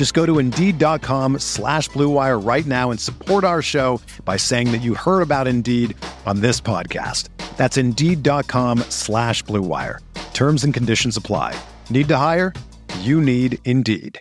Just 0.00 0.14
go 0.14 0.24
to 0.24 0.38
Indeed.com 0.38 1.40
slash 1.40 1.90
BlueWire 1.90 2.42
right 2.42 2.64
now 2.64 2.90
and 2.90 2.98
support 2.98 3.44
our 3.44 3.60
show 3.60 4.00
by 4.24 4.38
saying 4.38 4.72
that 4.72 4.78
you 4.78 4.94
heard 4.94 5.20
about 5.20 5.46
Indeed 5.46 5.94
on 6.24 6.40
this 6.40 6.58
podcast. 6.58 7.28
That's 7.58 7.76
Indeed.com 7.76 8.78
slash 8.88 9.44
BlueWire. 9.44 9.98
Terms 10.32 10.64
and 10.64 10.72
conditions 10.72 11.18
apply. 11.18 11.54
Need 11.90 12.08
to 12.08 12.16
hire? 12.16 12.54
You 13.00 13.20
need 13.20 13.58
Indeed. 13.66 14.18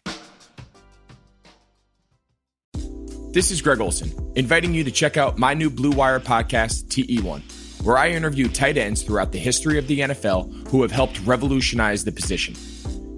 This 3.31 3.49
is 3.49 3.61
Greg 3.61 3.79
Olsen, 3.79 4.11
inviting 4.35 4.73
you 4.73 4.83
to 4.83 4.91
check 4.91 5.15
out 5.15 5.37
my 5.37 5.53
new 5.53 5.69
Blue 5.69 5.91
Wire 5.91 6.19
podcast, 6.19 6.89
TE1, 6.89 7.83
where 7.85 7.97
I 7.97 8.09
interview 8.09 8.49
tight 8.49 8.75
ends 8.75 9.01
throughout 9.01 9.31
the 9.31 9.39
history 9.39 9.77
of 9.77 9.87
the 9.87 10.01
NFL 10.01 10.67
who 10.71 10.81
have 10.81 10.91
helped 10.91 11.21
revolutionize 11.21 12.03
the 12.03 12.11
position. 12.11 12.55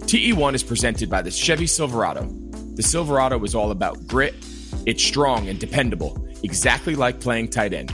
TE1 0.02 0.53
is 0.53 0.62
presented 0.62 1.09
by 1.09 1.23
the 1.23 1.31
Chevy 1.31 1.66
Silverado. 1.66 2.30
The 2.75 2.83
Silverado 2.83 3.44
is 3.44 3.53
all 3.53 3.72
about 3.72 4.08
grit, 4.08 4.33
it's 4.86 5.03
strong 5.03 5.47
and 5.50 5.59
dependable, 5.59 6.25
exactly 6.44 6.95
like 6.95 7.19
playing 7.19 7.50
tight 7.50 7.73
end. 7.73 7.94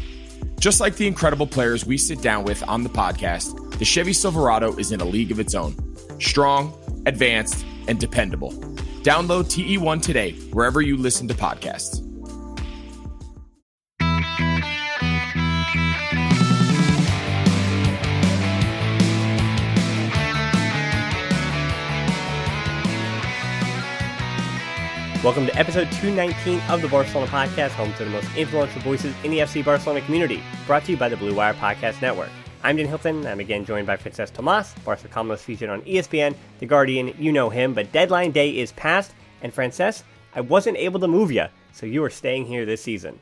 Just 0.59 0.79
like 0.79 0.95
the 0.95 1.07
incredible 1.07 1.47
players 1.47 1.85
we 1.85 1.97
sit 1.97 2.21
down 2.21 2.43
with 2.43 2.63
on 2.67 2.83
the 2.83 2.89
podcast, 2.89 3.77
the 3.79 3.85
Chevy 3.85 4.13
Silverado 4.13 4.75
is 4.77 4.91
in 4.91 5.01
a 5.01 5.05
league 5.05 5.31
of 5.31 5.39
its 5.39 5.55
own. 5.55 5.75
Strong, 6.19 6.73
advanced, 7.05 7.65
and 7.87 7.99
dependable. 7.99 8.51
Download 9.01 9.45
TE1 9.45 10.01
today, 10.01 10.33
wherever 10.51 10.81
you 10.81 10.97
listen 10.97 11.27
to 11.27 11.33
podcasts. 11.33 12.06
Welcome 25.27 25.47
to 25.47 25.55
episode 25.57 25.91
219 25.91 26.61
of 26.69 26.81
the 26.81 26.87
Barcelona 26.87 27.29
Podcast, 27.29 27.71
home 27.71 27.93
to 27.95 28.05
the 28.05 28.09
most 28.09 28.33
influential 28.37 28.79
voices 28.81 29.13
in 29.25 29.31
the 29.31 29.39
FC 29.39 29.61
Barcelona 29.61 29.99
community, 29.99 30.41
brought 30.65 30.85
to 30.85 30.93
you 30.93 30.97
by 30.97 31.09
the 31.09 31.17
Blue 31.17 31.35
Wire 31.35 31.53
Podcast 31.53 32.01
Network. 32.01 32.29
I'm 32.63 32.77
Dan 32.77 32.87
Hilton. 32.87 33.17
And 33.17 33.27
I'm 33.27 33.41
again 33.41 33.65
joined 33.65 33.85
by 33.85 33.97
Francesc 33.97 34.31
Tomas, 34.31 34.73
Barca 34.85 35.09
columnist 35.09 35.43
featured 35.43 35.69
on 35.69 35.81
ESPN, 35.81 36.33
The 36.59 36.65
Guardian. 36.65 37.13
You 37.19 37.33
know 37.33 37.49
him, 37.49 37.73
but 37.73 37.91
deadline 37.91 38.31
day 38.31 38.51
is 38.51 38.71
past, 38.71 39.11
and 39.41 39.53
Francesc, 39.53 40.03
I 40.33 40.39
wasn't 40.39 40.77
able 40.77 41.01
to 41.01 41.09
move 41.09 41.29
you, 41.29 41.47
so 41.73 41.85
you 41.85 42.01
are 42.05 42.09
staying 42.09 42.45
here 42.45 42.65
this 42.65 42.81
season. 42.81 43.19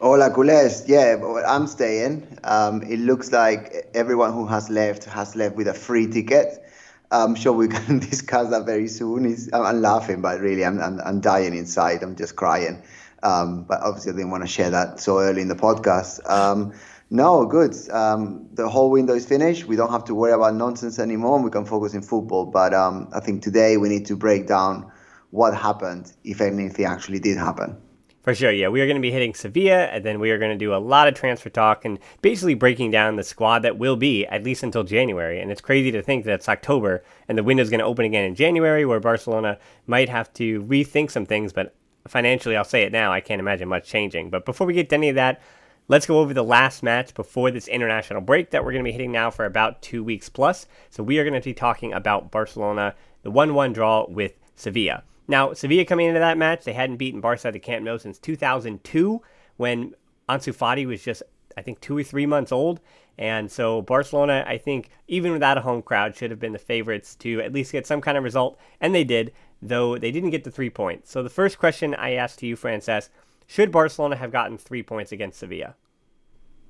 Hola, 0.00 0.30
culés. 0.30 0.88
Yeah, 0.88 1.22
I'm 1.46 1.66
staying. 1.66 2.38
Um, 2.44 2.80
it 2.84 2.98
looks 2.98 3.30
like 3.30 3.90
everyone 3.92 4.32
who 4.32 4.46
has 4.46 4.70
left 4.70 5.04
has 5.04 5.36
left 5.36 5.54
with 5.54 5.68
a 5.68 5.74
free 5.74 6.06
ticket. 6.06 6.64
I'm 7.10 7.34
sure 7.34 7.52
we 7.52 7.68
can 7.68 7.98
discuss 8.10 8.50
that 8.50 8.66
very 8.66 8.88
soon. 8.88 9.36
I'm 9.52 9.82
laughing, 9.82 10.22
but 10.22 10.40
really, 10.40 10.64
I'm, 10.64 10.80
I'm, 10.80 11.00
I'm 11.00 11.20
dying 11.20 11.56
inside. 11.56 12.02
I'm 12.02 12.16
just 12.16 12.36
crying. 12.36 12.82
Um, 13.22 13.64
but 13.64 13.80
obviously, 13.80 14.12
I 14.12 14.16
didn't 14.16 14.30
want 14.30 14.44
to 14.44 14.48
share 14.48 14.70
that 14.70 15.00
so 15.00 15.18
early 15.18 15.42
in 15.42 15.48
the 15.48 15.56
podcast. 15.56 16.28
Um, 16.28 16.72
no, 17.10 17.44
good. 17.44 17.74
Um, 17.90 18.48
the 18.54 18.68
whole 18.68 18.90
window 18.90 19.14
is 19.14 19.26
finished. 19.26 19.64
We 19.64 19.76
don't 19.76 19.90
have 19.90 20.04
to 20.04 20.14
worry 20.14 20.32
about 20.32 20.54
nonsense 20.54 20.98
anymore. 20.98 21.42
We 21.42 21.50
can 21.50 21.66
focus 21.66 21.92
in 21.94 22.02
football. 22.02 22.46
But 22.46 22.72
um, 22.72 23.08
I 23.12 23.20
think 23.20 23.42
today 23.42 23.76
we 23.76 23.88
need 23.88 24.06
to 24.06 24.16
break 24.16 24.46
down 24.46 24.90
what 25.30 25.54
happened, 25.54 26.12
if 26.22 26.40
anything 26.40 26.84
actually 26.84 27.18
did 27.18 27.36
happen. 27.36 27.76
For 28.22 28.34
sure, 28.34 28.52
yeah. 28.52 28.68
We 28.68 28.82
are 28.82 28.86
going 28.86 28.96
to 28.96 29.02
be 29.02 29.10
hitting 29.10 29.32
Sevilla, 29.32 29.84
and 29.86 30.04
then 30.04 30.20
we 30.20 30.30
are 30.30 30.38
going 30.38 30.50
to 30.50 30.58
do 30.58 30.74
a 30.74 30.76
lot 30.76 31.08
of 31.08 31.14
transfer 31.14 31.48
talk 31.48 31.86
and 31.86 31.98
basically 32.20 32.52
breaking 32.52 32.90
down 32.90 33.16
the 33.16 33.24
squad 33.24 33.60
that 33.60 33.78
will 33.78 33.96
be 33.96 34.26
at 34.26 34.44
least 34.44 34.62
until 34.62 34.84
January. 34.84 35.40
And 35.40 35.50
it's 35.50 35.62
crazy 35.62 35.90
to 35.92 36.02
think 36.02 36.26
that 36.26 36.34
it's 36.34 36.48
October 36.48 37.02
and 37.28 37.38
the 37.38 37.42
window 37.42 37.62
is 37.62 37.70
going 37.70 37.80
to 37.80 37.86
open 37.86 38.04
again 38.04 38.26
in 38.26 38.34
January, 38.34 38.84
where 38.84 39.00
Barcelona 39.00 39.58
might 39.86 40.10
have 40.10 40.30
to 40.34 40.62
rethink 40.64 41.10
some 41.10 41.24
things. 41.24 41.54
But 41.54 41.74
financially, 42.08 42.58
I'll 42.58 42.64
say 42.64 42.82
it 42.82 42.92
now, 42.92 43.10
I 43.10 43.20
can't 43.22 43.40
imagine 43.40 43.68
much 43.68 43.88
changing. 43.88 44.28
But 44.28 44.44
before 44.44 44.66
we 44.66 44.74
get 44.74 44.90
to 44.90 44.96
any 44.96 45.08
of 45.08 45.14
that, 45.14 45.40
let's 45.88 46.06
go 46.06 46.18
over 46.18 46.34
the 46.34 46.44
last 46.44 46.82
match 46.82 47.14
before 47.14 47.50
this 47.50 47.68
international 47.68 48.20
break 48.20 48.50
that 48.50 48.62
we're 48.62 48.72
going 48.72 48.84
to 48.84 48.88
be 48.88 48.92
hitting 48.92 49.12
now 49.12 49.30
for 49.30 49.46
about 49.46 49.80
two 49.80 50.04
weeks 50.04 50.28
plus. 50.28 50.66
So 50.90 51.02
we 51.02 51.18
are 51.18 51.24
going 51.24 51.40
to 51.40 51.44
be 51.44 51.54
talking 51.54 51.94
about 51.94 52.30
Barcelona, 52.30 52.94
the 53.22 53.30
1 53.30 53.54
1 53.54 53.72
draw 53.72 54.04
with 54.10 54.34
Sevilla. 54.56 55.04
Now, 55.30 55.52
Sevilla 55.52 55.84
coming 55.84 56.08
into 56.08 56.18
that 56.18 56.36
match, 56.36 56.64
they 56.64 56.72
hadn't 56.72 56.96
beaten 56.96 57.20
Barca 57.20 57.46
at 57.46 57.52
the 57.52 57.60
Camp 57.60 57.84
Nou 57.84 57.98
since 57.98 58.18
2002 58.18 59.22
when 59.58 59.94
Ansu 60.28 60.52
Fati 60.52 60.84
was 60.84 61.04
just, 61.04 61.22
I 61.56 61.62
think, 61.62 61.80
two 61.80 61.96
or 61.96 62.02
three 62.02 62.26
months 62.26 62.50
old. 62.50 62.80
And 63.16 63.48
so 63.48 63.80
Barcelona, 63.82 64.44
I 64.44 64.58
think, 64.58 64.90
even 65.06 65.30
without 65.30 65.56
a 65.56 65.60
home 65.60 65.82
crowd, 65.82 66.16
should 66.16 66.32
have 66.32 66.40
been 66.40 66.52
the 66.52 66.58
favorites 66.58 67.14
to 67.16 67.40
at 67.42 67.52
least 67.52 67.70
get 67.70 67.86
some 67.86 68.00
kind 68.00 68.18
of 68.18 68.24
result. 68.24 68.58
And 68.80 68.92
they 68.92 69.04
did, 69.04 69.32
though 69.62 69.96
they 69.96 70.10
didn't 70.10 70.30
get 70.30 70.42
the 70.42 70.50
three 70.50 70.68
points. 70.68 71.12
So 71.12 71.22
the 71.22 71.30
first 71.30 71.60
question 71.60 71.94
I 71.94 72.14
asked 72.14 72.40
to 72.40 72.46
you, 72.46 72.56
Francesc, 72.56 73.10
should 73.46 73.70
Barcelona 73.70 74.16
have 74.16 74.32
gotten 74.32 74.58
three 74.58 74.82
points 74.82 75.12
against 75.12 75.38
Sevilla? 75.38 75.76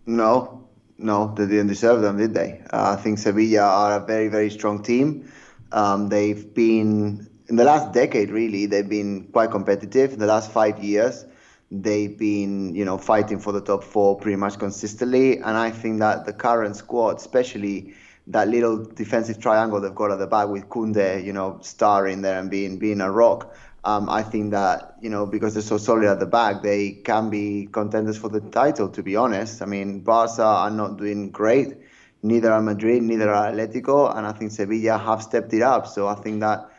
No, 0.05 0.69
no, 0.99 1.33
they 1.35 1.47
didn't 1.47 1.69
deserve 1.69 2.03
them, 2.03 2.19
did 2.19 2.35
they? 2.35 2.61
Uh, 2.71 2.95
I 2.99 3.01
think 3.01 3.19
Sevilla 3.19 3.63
are 3.63 4.03
a 4.03 4.05
very, 4.05 4.29
very 4.29 4.51
strong 4.51 4.83
team. 4.83 5.33
Um, 5.73 6.11
they've 6.11 6.53
been 6.53 7.30
in 7.51 7.57
the 7.57 7.65
last 7.65 7.93
decade, 7.93 8.31
really, 8.31 8.67
they've 8.67 8.89
been 8.89 9.25
quite 9.33 9.51
competitive. 9.51 10.13
In 10.13 10.21
the 10.21 10.27
last 10.27 10.53
five 10.53 10.83
years, 10.83 11.27
they've 11.73 12.17
been, 12.17 12.77
you 12.77 12.85
know, 12.85 12.97
fighting 12.97 13.41
for 13.41 13.53
the 13.53 13.61
top 13.61 13.83
four 13.83 14.17
pretty 14.17 14.37
much 14.37 14.57
consistently. 14.59 15.39
And 15.39 15.57
I 15.57 15.71
think 15.71 15.99
that 15.99 16.27
the 16.27 16.33
current 16.33 16.77
squad, 16.77 17.17
especially 17.17 17.95
that 18.29 18.47
little 18.47 18.85
defensive 18.85 19.41
triangle 19.41 19.81
they've 19.81 19.95
got 19.95 20.13
at 20.13 20.21
the 20.21 20.29
back 20.29 20.49
with 20.49 20.69
Koundé, 20.69 21.25
you 21.25 21.33
know, 21.33 21.59
starring 21.61 22.23
there 22.23 22.39
and 22.39 22.49
being 22.49 22.79
being 22.79 23.01
a 23.01 23.11
rock. 23.11 23.53
Um, 23.83 24.09
I 24.09 24.23
think 24.23 24.53
that 24.53 24.97
you 25.01 25.11
know 25.11 25.27
because 25.27 25.55
they're 25.55 25.63
so 25.63 25.79
solid 25.79 26.05
at 26.05 26.21
the 26.21 26.27
back, 26.27 26.63
they 26.63 26.93
can 26.93 27.31
be 27.31 27.69
contenders 27.73 28.17
for 28.17 28.29
the 28.29 28.41
title. 28.41 28.89
To 28.91 29.03
be 29.03 29.17
honest, 29.17 29.61
I 29.63 29.67
mean 29.67 30.01
Barca 30.01 30.45
are 30.45 30.71
not 30.71 30.99
doing 30.99 31.31
great, 31.31 31.79
neither 32.23 32.53
are 32.53 32.61
Madrid, 32.63 33.03
neither 33.03 33.33
are 33.33 33.51
Atletico, 33.51 34.17
and 34.17 34.27
I 34.27 34.33
think 34.33 34.53
Sevilla 34.53 34.99
have 34.99 35.23
stepped 35.23 35.53
it 35.55 35.63
up. 35.63 35.89
So 35.89 36.07
I 36.07 36.15
think 36.15 36.41
that 36.41 36.70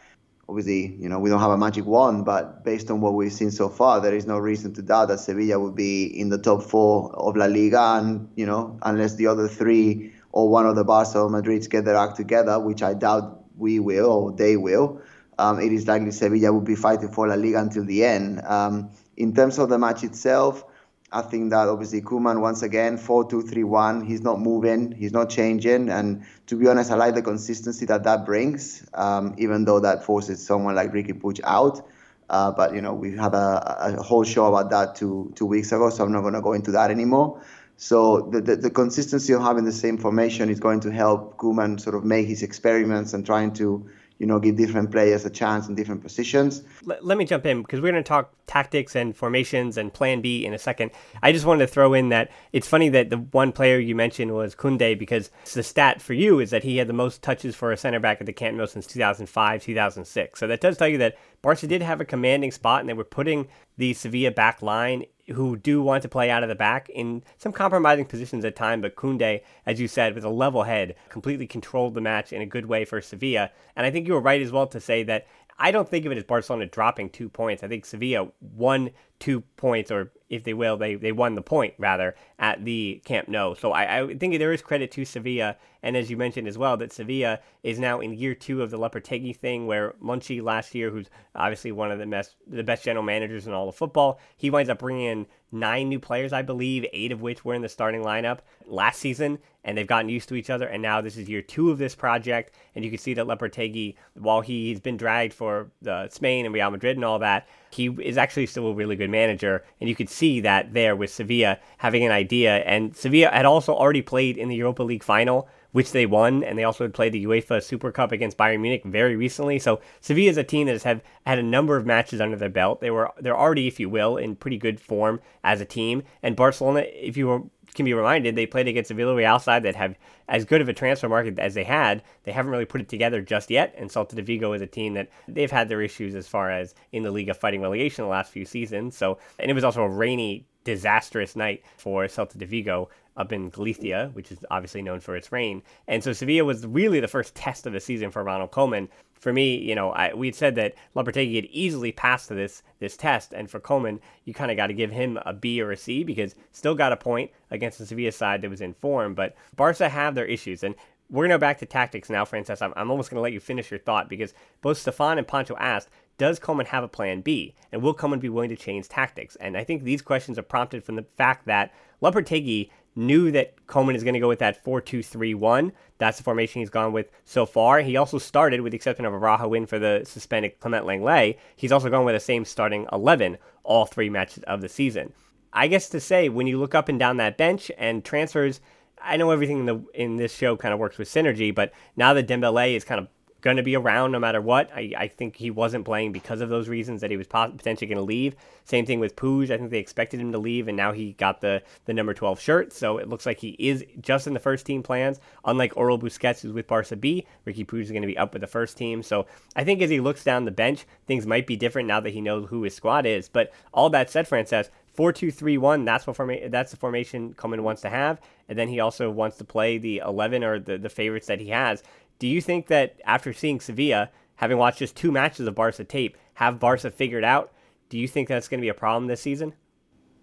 obviously, 0.52 0.98
you 1.00 1.08
know, 1.08 1.18
we 1.18 1.30
don't 1.30 1.40
have 1.40 1.52
a 1.52 1.58
magic 1.58 1.86
wand, 1.86 2.26
but 2.26 2.66
based 2.66 2.92
on 2.92 3.00
what 3.00 3.14
we've 3.14 3.32
seen 3.32 3.52
so 3.52 3.70
far, 3.70 4.02
there 4.02 4.14
is 4.14 4.28
no 4.28 4.38
reason 4.38 4.74
to 4.74 4.82
doubt 4.82 5.08
that 5.08 5.22
Sevilla 5.22 5.58
will 5.58 5.72
be 5.72 6.04
in 6.04 6.28
the 6.28 6.38
top 6.38 6.62
four 6.62 7.10
of 7.16 7.38
La 7.38 7.46
Liga, 7.46 7.98
and 7.98 8.28
you 8.36 8.46
know, 8.46 8.78
unless 8.82 9.16
the 9.16 9.28
other 9.28 9.48
three 9.48 10.12
or 10.34 10.50
one 10.50 10.66
of 10.66 10.76
the 10.76 10.84
Barca 10.84 11.20
or 11.20 11.30
Madrids 11.30 11.70
get 11.70 11.86
their 11.86 11.96
act 11.96 12.18
together, 12.18 12.60
which 12.60 12.84
I 12.84 12.94
doubt 12.94 13.46
we 13.58 13.80
will 13.80 14.08
or 14.08 14.34
they 14.34 14.58
will, 14.58 15.02
um, 15.40 15.62
it 15.62 15.72
is 15.72 15.88
likely 15.88 16.12
Sevilla 16.12 16.52
will 16.52 16.60
be 16.60 16.76
fighting 16.76 17.14
for 17.14 17.30
La 17.30 17.36
Liga 17.36 17.60
until 17.62 17.86
the 17.86 18.04
end. 18.04 18.42
Um, 18.42 18.90
in 19.16 19.34
terms 19.34 19.58
of 19.58 19.70
the 19.70 19.78
match 19.78 20.04
itself, 20.04 20.66
I 21.14 21.22
think 21.22 21.50
that 21.50 21.68
obviously 21.68 22.02
Koeman 22.02 22.40
once 22.40 22.62
again 22.62 22.98
4-2-3-1. 22.98 24.08
He's 24.08 24.22
not 24.22 24.40
moving, 24.40 24.94
he's 24.94 25.12
not 25.12 25.30
changing, 25.30 25.90
and 25.90 26.24
to 26.48 26.56
be 26.56 26.68
honest, 26.68 26.90
I 26.90 26.96
like 26.96 27.16
the 27.16 27.22
consistency 27.22 27.86
that 27.88 28.06
that 28.06 28.26
brings. 28.26 28.88
Um, 28.94 29.36
even 29.38 29.66
though 29.66 29.82
that 29.82 30.06
forces 30.06 30.46
someone 30.46 30.76
like 30.76 30.94
Riqui 30.94 31.20
Puig 31.20 31.42
out, 31.44 31.86
uh, 32.30 32.52
but 32.52 32.74
you 32.74 32.82
know 32.82 32.94
we 32.94 33.18
had 33.18 33.34
a, 33.34 33.98
a, 34.00 34.02
whole 34.02 34.24
show 34.24 34.46
about 34.46 34.70
that 34.70 34.96
two 34.96 35.34
two 35.36 35.46
weeks 35.46 35.74
ago, 35.74 35.90
so 35.90 36.06
I'm 36.06 36.14
not 36.14 36.22
going 36.22 36.34
to 36.34 36.42
go 36.42 36.54
into 36.54 36.72
that 36.72 36.92
anymore. 36.92 37.42
So 37.76 38.30
the, 38.32 38.40
the, 38.40 38.56
the 38.56 38.70
consistency 38.70 39.34
of 39.34 39.42
having 39.42 39.66
the 39.66 39.72
same 39.72 39.98
formation 39.98 40.50
is 40.50 40.60
going 40.60 40.82
to 40.82 40.92
help 40.92 41.38
Koeman 41.38 41.82
sort 41.82 41.96
of 41.96 42.06
make 42.06 42.28
his 42.28 42.44
experiments 42.44 43.14
and 43.14 43.26
trying 43.26 43.54
to 43.54 43.90
you 44.22 44.28
know, 44.28 44.40
give 44.40 44.56
different 44.56 44.92
players 44.92 45.26
a 45.26 45.32
chance 45.32 45.68
in 45.68 45.74
different 45.74 46.04
positions. 46.04 46.62
Let, 46.86 47.04
let 47.04 47.18
me 47.18 47.26
jump 47.26 47.44
in 47.48 47.64
because 47.64 47.82
we're 47.82 47.92
going 47.92 48.04
to 48.04 48.08
talk 48.08 48.32
tactics 48.46 48.96
and 48.96 49.18
formations 49.18 49.78
and 49.78 49.92
plan 49.92 50.22
B 50.22 50.46
in 50.46 50.54
a 50.54 50.60
second. 50.60 50.92
I 51.24 51.32
just 51.32 51.44
wanted 51.44 51.66
to 51.66 51.74
throw 51.74 51.96
in 51.96 52.10
that 52.10 52.30
it's 52.54 52.68
funny 52.68 52.88
that 52.90 53.10
the 53.10 53.18
one 53.18 53.52
player 53.52 53.80
you 53.80 53.96
mentioned 53.96 54.32
was 54.32 54.54
Koundé 54.54 54.98
because 54.98 55.32
the 55.56 55.64
stat 55.64 56.04
for 56.04 56.14
you 56.14 56.40
is 56.40 56.52
that 56.52 56.64
he 56.64 56.78
had 56.78 56.88
the 56.88 56.94
most 56.94 57.24
touches 57.24 57.56
for 57.56 57.72
a 57.72 57.78
center 57.78 58.00
back 58.00 58.22
at 58.22 58.28
the 58.28 58.34
Camp 58.34 58.56
Nou 58.56 58.68
since 58.68 58.86
2005, 58.86 59.64
2006. 59.64 60.40
So 60.40 60.46
that 60.46 60.62
does 60.62 60.78
tell 60.78 60.88
you 60.88 61.00
that 61.00 61.18
Barca 61.42 61.66
did 61.66 61.82
have 61.82 62.00
a 62.00 62.06
commanding 62.06 62.52
spot 62.52 62.82
and 62.82 62.90
they 62.90 62.94
were 62.94 63.04
putting 63.04 63.48
the 63.78 63.96
Sevilla 63.96 64.30
back 64.30 64.62
line 64.62 65.04
who 65.32 65.56
do 65.56 65.82
want 65.82 66.04
to 66.04 66.10
play 66.10 66.30
out 66.30 66.44
of 66.44 66.50
the 66.50 66.56
back 66.56 66.90
in 66.90 67.24
some 67.38 67.52
compromising 67.52 68.06
positions 68.06 68.46
at 68.46 68.56
time, 68.56 68.82
but 68.82 68.96
Koundé, 68.96 69.42
as 69.66 69.80
you 69.80 69.88
said, 69.88 70.16
with 70.16 70.24
a 70.24 70.30
level 70.30 70.64
head, 70.64 70.96
completely 71.10 71.48
controlled 71.48 71.94
the 71.94 72.02
match 72.02 72.32
in 72.34 72.42
a 72.42 72.46
good 72.46 72.66
way 72.66 72.86
for 72.86 73.02
Sevilla. 73.02 73.52
And 73.76 73.86
I 73.86 73.92
think 73.92 74.08
you 74.08 74.14
were 74.14 74.22
right 74.22 74.42
as 74.42 74.52
well 74.52 74.68
to 74.68 74.80
say 74.80 75.04
that 75.04 75.28
I 75.62 75.70
don't 75.70 75.88
think 75.88 76.06
of 76.08 76.12
it 76.12 76.18
as 76.18 76.24
Barcelona 76.24 76.66
dropping 76.66 77.12
two 77.12 77.30
points. 77.30 77.62
I 77.62 77.68
think 77.68 77.86
Sevilla 77.86 78.30
won 78.40 78.90
two 79.20 79.42
points, 79.58 79.92
or 79.92 80.12
if 80.28 80.44
they 80.44 80.56
will, 80.56 80.76
they, 80.76 80.96
they 80.96 81.12
won 81.12 81.36
the 81.36 81.44
point 81.44 81.76
rather 81.78 82.16
at 82.40 82.66
the 82.66 83.00
Camp 83.06 83.28
Nou. 83.28 83.54
So 83.54 83.72
I, 83.72 84.00
I 84.00 84.16
think 84.16 84.40
there 84.40 84.52
is 84.52 84.64
credit 84.64 84.90
to 84.94 85.06
Sevilla, 85.06 85.58
and 85.84 85.96
as 85.96 86.10
you 86.10 86.18
mentioned 86.18 86.48
as 86.48 86.58
well, 86.58 86.78
that 86.78 86.92
Sevilla 86.92 87.40
is 87.62 87.78
now 87.78 88.00
in 88.00 88.14
year 88.14 88.34
two 88.34 88.64
of 88.64 88.72
the 88.72 88.80
Lopetegui 88.80 89.36
thing, 89.36 89.68
where 89.68 89.94
Monchi 90.04 90.42
last 90.42 90.74
year, 90.74 90.90
who's 90.90 91.12
obviously 91.36 91.72
one 91.72 91.92
of 91.92 92.00
the 92.00 92.08
best 92.08 92.38
the 92.48 92.64
best 92.64 92.84
general 92.84 93.04
managers 93.04 93.46
in 93.46 93.54
all 93.54 93.70
of 93.70 93.76
football, 93.76 94.20
he 94.38 94.50
winds 94.50 94.68
up 94.68 94.80
bringing 94.80 95.06
in 95.06 95.28
nine 95.52 95.90
new 95.90 96.00
players, 96.00 96.34
I 96.34 96.42
believe, 96.42 96.88
eight 96.92 97.12
of 97.12 97.22
which 97.22 97.46
were 97.46 97.54
in 97.54 97.62
the 97.62 97.70
starting 97.70 98.02
lineup 98.02 98.40
last 98.66 99.00
season, 99.00 99.38
and 99.64 99.78
they've 99.78 99.88
gotten 99.88 100.10
used 100.10 100.30
to 100.30 100.36
each 100.36 100.50
other. 100.50 100.68
And 100.68 100.82
now 100.82 101.02
this 101.02 101.18
is 101.18 101.30
year 101.30 101.42
two 101.42 101.72
of 101.72 101.78
this 101.78 101.96
project, 101.96 102.54
and 102.76 102.84
you 102.84 102.92
can 102.92 103.00
see 103.00 103.14
that 103.14 103.26
Lopetegui, 103.26 103.96
while 104.14 104.42
he's 104.42 104.80
been 104.80 104.98
dragged 104.98 105.34
for 105.34 105.72
the 105.82 106.10
Spain 106.10 106.46
and 106.46 106.54
Real 106.54 106.72
Madrid 106.72 106.98
and 106.98 107.06
all 107.06 107.20
that, 107.20 107.48
he 107.72 107.88
is 108.02 108.18
actually 108.18 108.48
still 108.48 108.68
a 108.68 108.74
really 108.74 108.96
good 108.96 109.10
manager, 109.10 109.64
and 109.80 109.90
you 109.90 109.96
could 109.96 110.10
see 110.10 110.42
that 110.42 110.74
there 110.74 110.96
with 110.96 111.12
Sevilla 111.12 111.60
having 111.78 112.04
an 112.04 112.12
idea. 112.12 112.58
And 112.58 112.96
Sevilla 112.96 113.30
had 113.32 113.46
also 113.46 113.74
already 113.74 114.02
played 114.02 114.38
in 114.38 114.50
the 114.50 114.56
Europa 114.56 114.84
League 114.84 115.04
final, 115.04 115.48
which 115.72 115.94
they 115.94 116.06
won, 116.06 116.44
and 116.44 116.58
they 116.58 116.66
also 116.66 116.84
had 116.84 116.94
played 116.94 117.14
the 117.14 117.26
UEFA 117.26 117.64
Super 117.64 117.92
Cup 117.92 118.12
against 118.12 118.38
Bayern 118.38 118.60
Munich 118.60 118.84
very 118.84 119.16
recently. 119.16 119.58
So 119.58 119.80
Sevilla 120.02 120.30
is 120.30 120.38
a 120.38 120.44
team 120.44 120.68
that 120.68 120.74
has 120.74 120.84
have 120.84 121.02
had 121.26 121.40
a 121.40 121.44
number 121.44 121.78
of 121.78 121.86
matches 121.86 122.20
under 122.20 122.36
their 122.36 122.50
belt. 122.50 122.82
They 122.82 122.92
were 122.92 123.12
they're 123.20 123.38
already, 123.38 123.68
if 123.68 123.80
you 123.80 123.90
will, 123.90 124.18
in 124.18 124.36
pretty 124.36 124.58
good 124.58 124.82
form 124.82 125.22
as 125.44 125.62
a 125.62 125.66
team. 125.66 126.04
And 126.22 126.36
Barcelona, 126.36 126.84
if 126.88 127.16
you 127.16 127.28
were 127.28 127.44
can 127.74 127.86
be 127.86 127.94
reminded 127.94 128.36
they 128.36 128.46
played 128.46 128.68
against 128.68 128.92
a 128.92 128.96
Villarreal 128.96 129.42
side 129.42 129.64
that 129.64 129.76
have 129.76 129.98
as 130.28 130.46
good 130.46 130.62
of 130.62 130.70
a 130.70 130.74
transfer 130.74 131.10
market 131.10 131.40
as 131.40 131.54
they 131.54 131.64
had. 131.64 132.04
They 132.24 132.32
haven't 132.32 132.52
really 132.52 132.66
put 132.66 132.82
it 132.82 132.90
together 132.90 133.22
just 133.22 133.50
yet. 133.50 133.74
And 133.78 133.90
Celta 133.90 134.16
de 134.16 134.22
Vigo 134.22 134.54
is 134.54 134.62
a 134.62 134.68
team 134.68 134.94
that 134.94 135.10
they've 135.28 135.52
had 135.52 135.70
their 135.70 135.82
issues 135.82 136.16
as 136.16 136.28
far 136.28 136.52
as 136.52 136.76
in 136.92 137.04
the 137.04 137.12
league 137.12 137.30
of 137.30 137.38
fighting 137.38 137.62
relegation 137.62 138.04
the 138.04 138.10
last 138.10 138.32
few 138.32 138.46
seasons. 138.46 138.98
So, 138.98 139.18
and 139.40 139.50
it 139.50 139.54
was 139.54 139.64
also 139.64 139.84
a 139.84 139.90
rainy, 139.90 140.46
disastrous 140.64 141.36
night 141.36 141.64
for 141.78 142.06
Celta 142.06 142.38
de 142.38 142.46
Vigo 142.46 142.90
up 143.18 143.32
in 143.32 143.50
Galicia, 143.50 144.10
which 144.14 144.32
is 144.32 144.46
obviously 144.50 144.82
known 144.82 145.00
for 145.00 145.16
its 145.16 145.32
rain. 145.32 145.62
And 145.88 146.04
so 146.04 146.14
Sevilla 146.14 146.46
was 146.46 146.66
really 146.66 147.00
the 147.00 147.08
first 147.08 147.36
test 147.36 147.66
of 147.66 147.74
the 147.74 147.80
season 147.80 148.12
for 148.12 148.24
Ronald 148.24 148.52
Koeman 148.52 148.88
for 149.22 149.32
me, 149.32 149.56
you 149.56 149.76
know, 149.76 149.92
I, 149.92 150.16
we 150.16 150.28
had 150.28 150.36
said 150.36 150.56
that 150.56 150.74
Lopetegui 150.96 151.36
had 151.36 151.46
easily 151.46 151.92
passed 151.92 152.28
this 152.30 152.64
this 152.80 152.98
test, 152.98 153.34
and 153.34 153.50
for 153.50 153.60
Koeman, 153.60 154.00
you 154.26 154.34
kind 154.34 154.50
of 154.50 154.58
got 154.58 154.68
to 154.68 154.74
give 154.74 154.92
him 154.92 155.20
a 155.28 155.32
B 155.32 155.62
or 155.62 155.72
a 155.72 155.78
C 155.78 156.04
because 156.04 156.34
still 156.52 156.74
got 156.74 156.92
a 156.92 156.98
point 156.98 157.30
against 157.52 157.78
the 157.78 157.86
Sevilla 157.86 158.12
side 158.12 158.42
that 158.42 158.50
was 158.50 158.62
in 158.62 158.74
form, 158.74 159.14
but 159.14 159.36
Barca 159.56 159.88
have 159.88 160.16
their 160.16 160.26
issues, 160.26 160.64
and 160.64 160.74
we're 161.12 161.26
gonna 161.26 161.36
go 161.36 161.40
back 161.40 161.60
to 161.60 161.68
tactics 161.68 162.10
now, 162.10 162.26
Francesc. 162.26 162.64
I'm, 162.64 162.74
I'm 162.76 162.90
almost 162.90 163.12
gonna 163.12 163.22
let 163.22 163.34
you 163.34 163.40
finish 163.40 163.70
your 163.70 163.80
thought 163.80 164.10
because 164.10 164.34
both 164.62 164.80
Stefan 164.80 165.20
and 165.20 165.28
Pancho 165.28 165.56
asked, 165.58 165.90
does 166.18 166.40
Koeman 166.40 166.66
have 166.68 166.84
a 166.84 166.88
plan 166.88 167.22
B, 167.22 167.54
and 167.72 167.84
will 167.84 167.94
Koeman 167.94 168.20
be 168.20 168.30
willing 168.30 168.50
to 168.50 168.56
change 168.56 168.90
tactics? 168.90 169.36
And 169.36 169.56
I 169.56 169.64
think 169.64 169.84
these 169.84 170.02
questions 170.02 170.40
are 170.40 170.44
prompted 170.44 170.84
from 170.84 170.96
the 170.96 171.06
fact 171.16 171.46
that 171.46 171.74
Lopetegui 172.02 172.72
knew 172.96 173.32
that 173.32 173.66
Koeman 173.68 173.96
is 173.96 174.04
going 174.04 174.14
to 174.14 174.20
go 174.20 174.28
with 174.28 174.40
that 174.40 174.64
4 174.64 174.82
2 174.82 175.04
3 175.04 175.34
1. 175.34 175.72
That's 175.98 176.18
the 176.18 176.24
formation 176.24 176.62
he's 176.62 176.70
gone 176.70 176.94
with 176.94 177.10
so 177.26 177.46
far. 177.46 177.82
He 177.82 177.96
also 177.96 178.18
started, 178.18 178.62
with 178.62 178.72
the 178.72 178.76
exception 178.76 179.06
of 179.06 179.14
a 179.14 179.18
Araujo 179.18 179.66
for 179.66 179.80
the 179.80 180.02
suspended 180.06 180.60
Clement 180.60 180.86
Lenglet, 180.86 181.38
he's 181.56 181.72
also 181.72 181.90
gone 181.90 182.06
with 182.06 182.16
the 182.16 182.20
same 182.20 182.46
starting 182.46 182.88
11 182.92 183.38
all 183.64 183.86
three 183.86 184.10
matches 184.10 184.44
of 184.44 184.62
the 184.62 184.70
season. 184.70 185.14
I 185.54 185.68
guess 185.68 185.90
to 185.90 186.00
say, 186.00 186.30
when 186.30 186.48
you 186.48 186.60
look 186.60 186.74
up 186.76 186.90
and 186.90 186.98
down 186.98 187.18
that 187.18 187.38
bench 187.38 187.72
and 187.78 188.04
transfers, 188.04 188.62
I 189.02 189.18
know 189.18 189.32
everything 189.32 189.60
in 189.60 189.66
the 189.66 189.84
in 189.94 190.18
this 190.18 190.34
show 190.34 190.56
kind 190.56 190.74
of 190.74 190.80
works 190.80 190.98
with 190.98 191.10
synergy, 191.10 191.54
but 191.54 191.74
now 191.96 192.14
that 192.14 192.28
Dembele 192.28 192.76
is 192.76 192.84
kind 192.84 193.00
of 193.00 193.08
going 193.42 193.58
to 193.58 193.64
be 193.64 193.76
around 193.76 194.12
no 194.12 194.20
matter 194.20 194.40
what. 194.40 194.72
I, 194.74 194.94
I 194.96 195.08
think 195.08 195.36
he 195.36 195.52
wasn't 195.52 195.86
playing 195.86 196.12
because 196.12 196.42
of 196.42 196.50
those 196.50 196.70
reasons 196.70 197.02
that 197.02 197.12
he 197.12 197.18
was 197.18 197.28
potentially 197.28 197.88
going 197.88 197.98
to 197.98 198.04
leave. 198.04 198.36
Same 198.64 198.86
thing 198.86 199.00
with 199.00 199.16
Puig. 199.16 199.52
I 199.52 199.58
think 199.58 199.72
they 199.72 199.80
expected 199.80 200.20
him 200.20 200.32
to 200.32 200.38
leave, 200.38 200.68
and 200.68 200.78
now 200.78 200.92
he 200.92 201.14
got 201.14 201.42
the, 201.42 201.64
the 201.86 201.94
number 201.94 202.14
12 202.14 202.40
shirt. 202.40 202.72
So 202.72 202.98
it 202.98 203.10
looks 203.10 203.26
like 203.26 203.40
he 203.40 203.56
is 203.60 203.84
just 204.00 204.28
in 204.28 204.34
the 204.34 204.40
first 204.40 204.66
team 204.66 204.84
plans. 204.84 205.20
Unlike 205.46 205.74
Oriol 205.74 206.02
Busquets, 206.02 206.42
who's 206.42 206.54
with 206.54 206.68
Barca 206.68 206.96
B, 206.96 207.26
Riqui 207.46 207.66
Puig 207.66 207.82
is 207.82 207.92
going 207.92 208.04
to 208.04 208.08
be 208.08 208.18
up 208.18 208.34
with 208.34 208.42
the 208.42 208.48
first 208.48 208.78
team. 208.78 209.04
So 209.04 209.26
I 209.56 209.64
think 209.64 209.82
as 209.82 209.90
he 209.90 210.00
looks 210.00 210.24
down 210.24 210.46
the 210.46 210.52
bench, 210.52 210.86
things 211.08 211.26
might 211.26 211.48
be 211.48 211.56
different 211.56 211.88
now 211.88 212.00
that 212.00 212.14
he 212.14 212.22
knows 212.22 212.48
who 212.50 212.64
his 212.64 212.76
squad 212.76 213.06
is. 213.06 213.28
But 213.28 213.52
all 213.74 213.90
that 213.90 214.10
said, 214.10 214.30
Francesc, 214.30 214.70
Four 214.94 215.14
two 215.14 215.32
three 215.32 215.58
one. 215.58 215.86
That's 215.86 216.06
what 216.06 216.18
forma- 216.18 216.50
That's 216.50 216.72
the 216.72 216.78
formation 216.78 217.34
Koeman 217.36 217.62
wants 217.62 217.82
to 217.84 217.90
have, 217.90 218.20
and 218.50 218.60
then 218.60 218.68
he 218.68 218.82
also 218.82 219.10
wants 219.10 219.38
to 219.38 219.46
play 219.46 219.78
the 219.78 220.00
eleven 220.00 220.44
or 220.44 220.60
the, 220.60 220.78
the 220.78 220.90
favorites 220.90 221.28
that 221.28 221.40
he 221.40 221.48
has. 221.48 221.82
Do 222.22 222.28
you 222.28 222.40
think 222.40 222.68
that 222.68 223.02
after 223.04 223.34
seeing 223.34 223.60
Sevilla, 223.60 224.12
having 224.36 224.60
watched 224.60 224.78
just 224.78 224.96
two 224.96 225.12
matches 225.12 225.48
of 225.48 225.56
Barca 225.56 225.84
tape, 225.84 226.16
have 226.36 226.60
Barca 226.60 226.92
figured 226.92 227.24
out? 227.24 227.52
Do 227.90 227.98
you 227.98 228.08
think 228.08 228.28
that's 228.28 228.48
going 228.48 228.60
to 228.60 228.62
be 228.62 228.70
a 228.70 228.76
problem 228.76 229.08
this 229.08 229.22
season? 229.22 229.56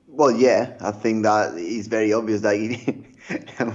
Well, 0.06 0.30
yeah, 0.30 0.76
I 0.80 0.92
think 0.92 1.24
that 1.24 1.54
it's 1.56 1.88
very 1.88 2.12
obvious 2.12 2.42
that 2.42 2.54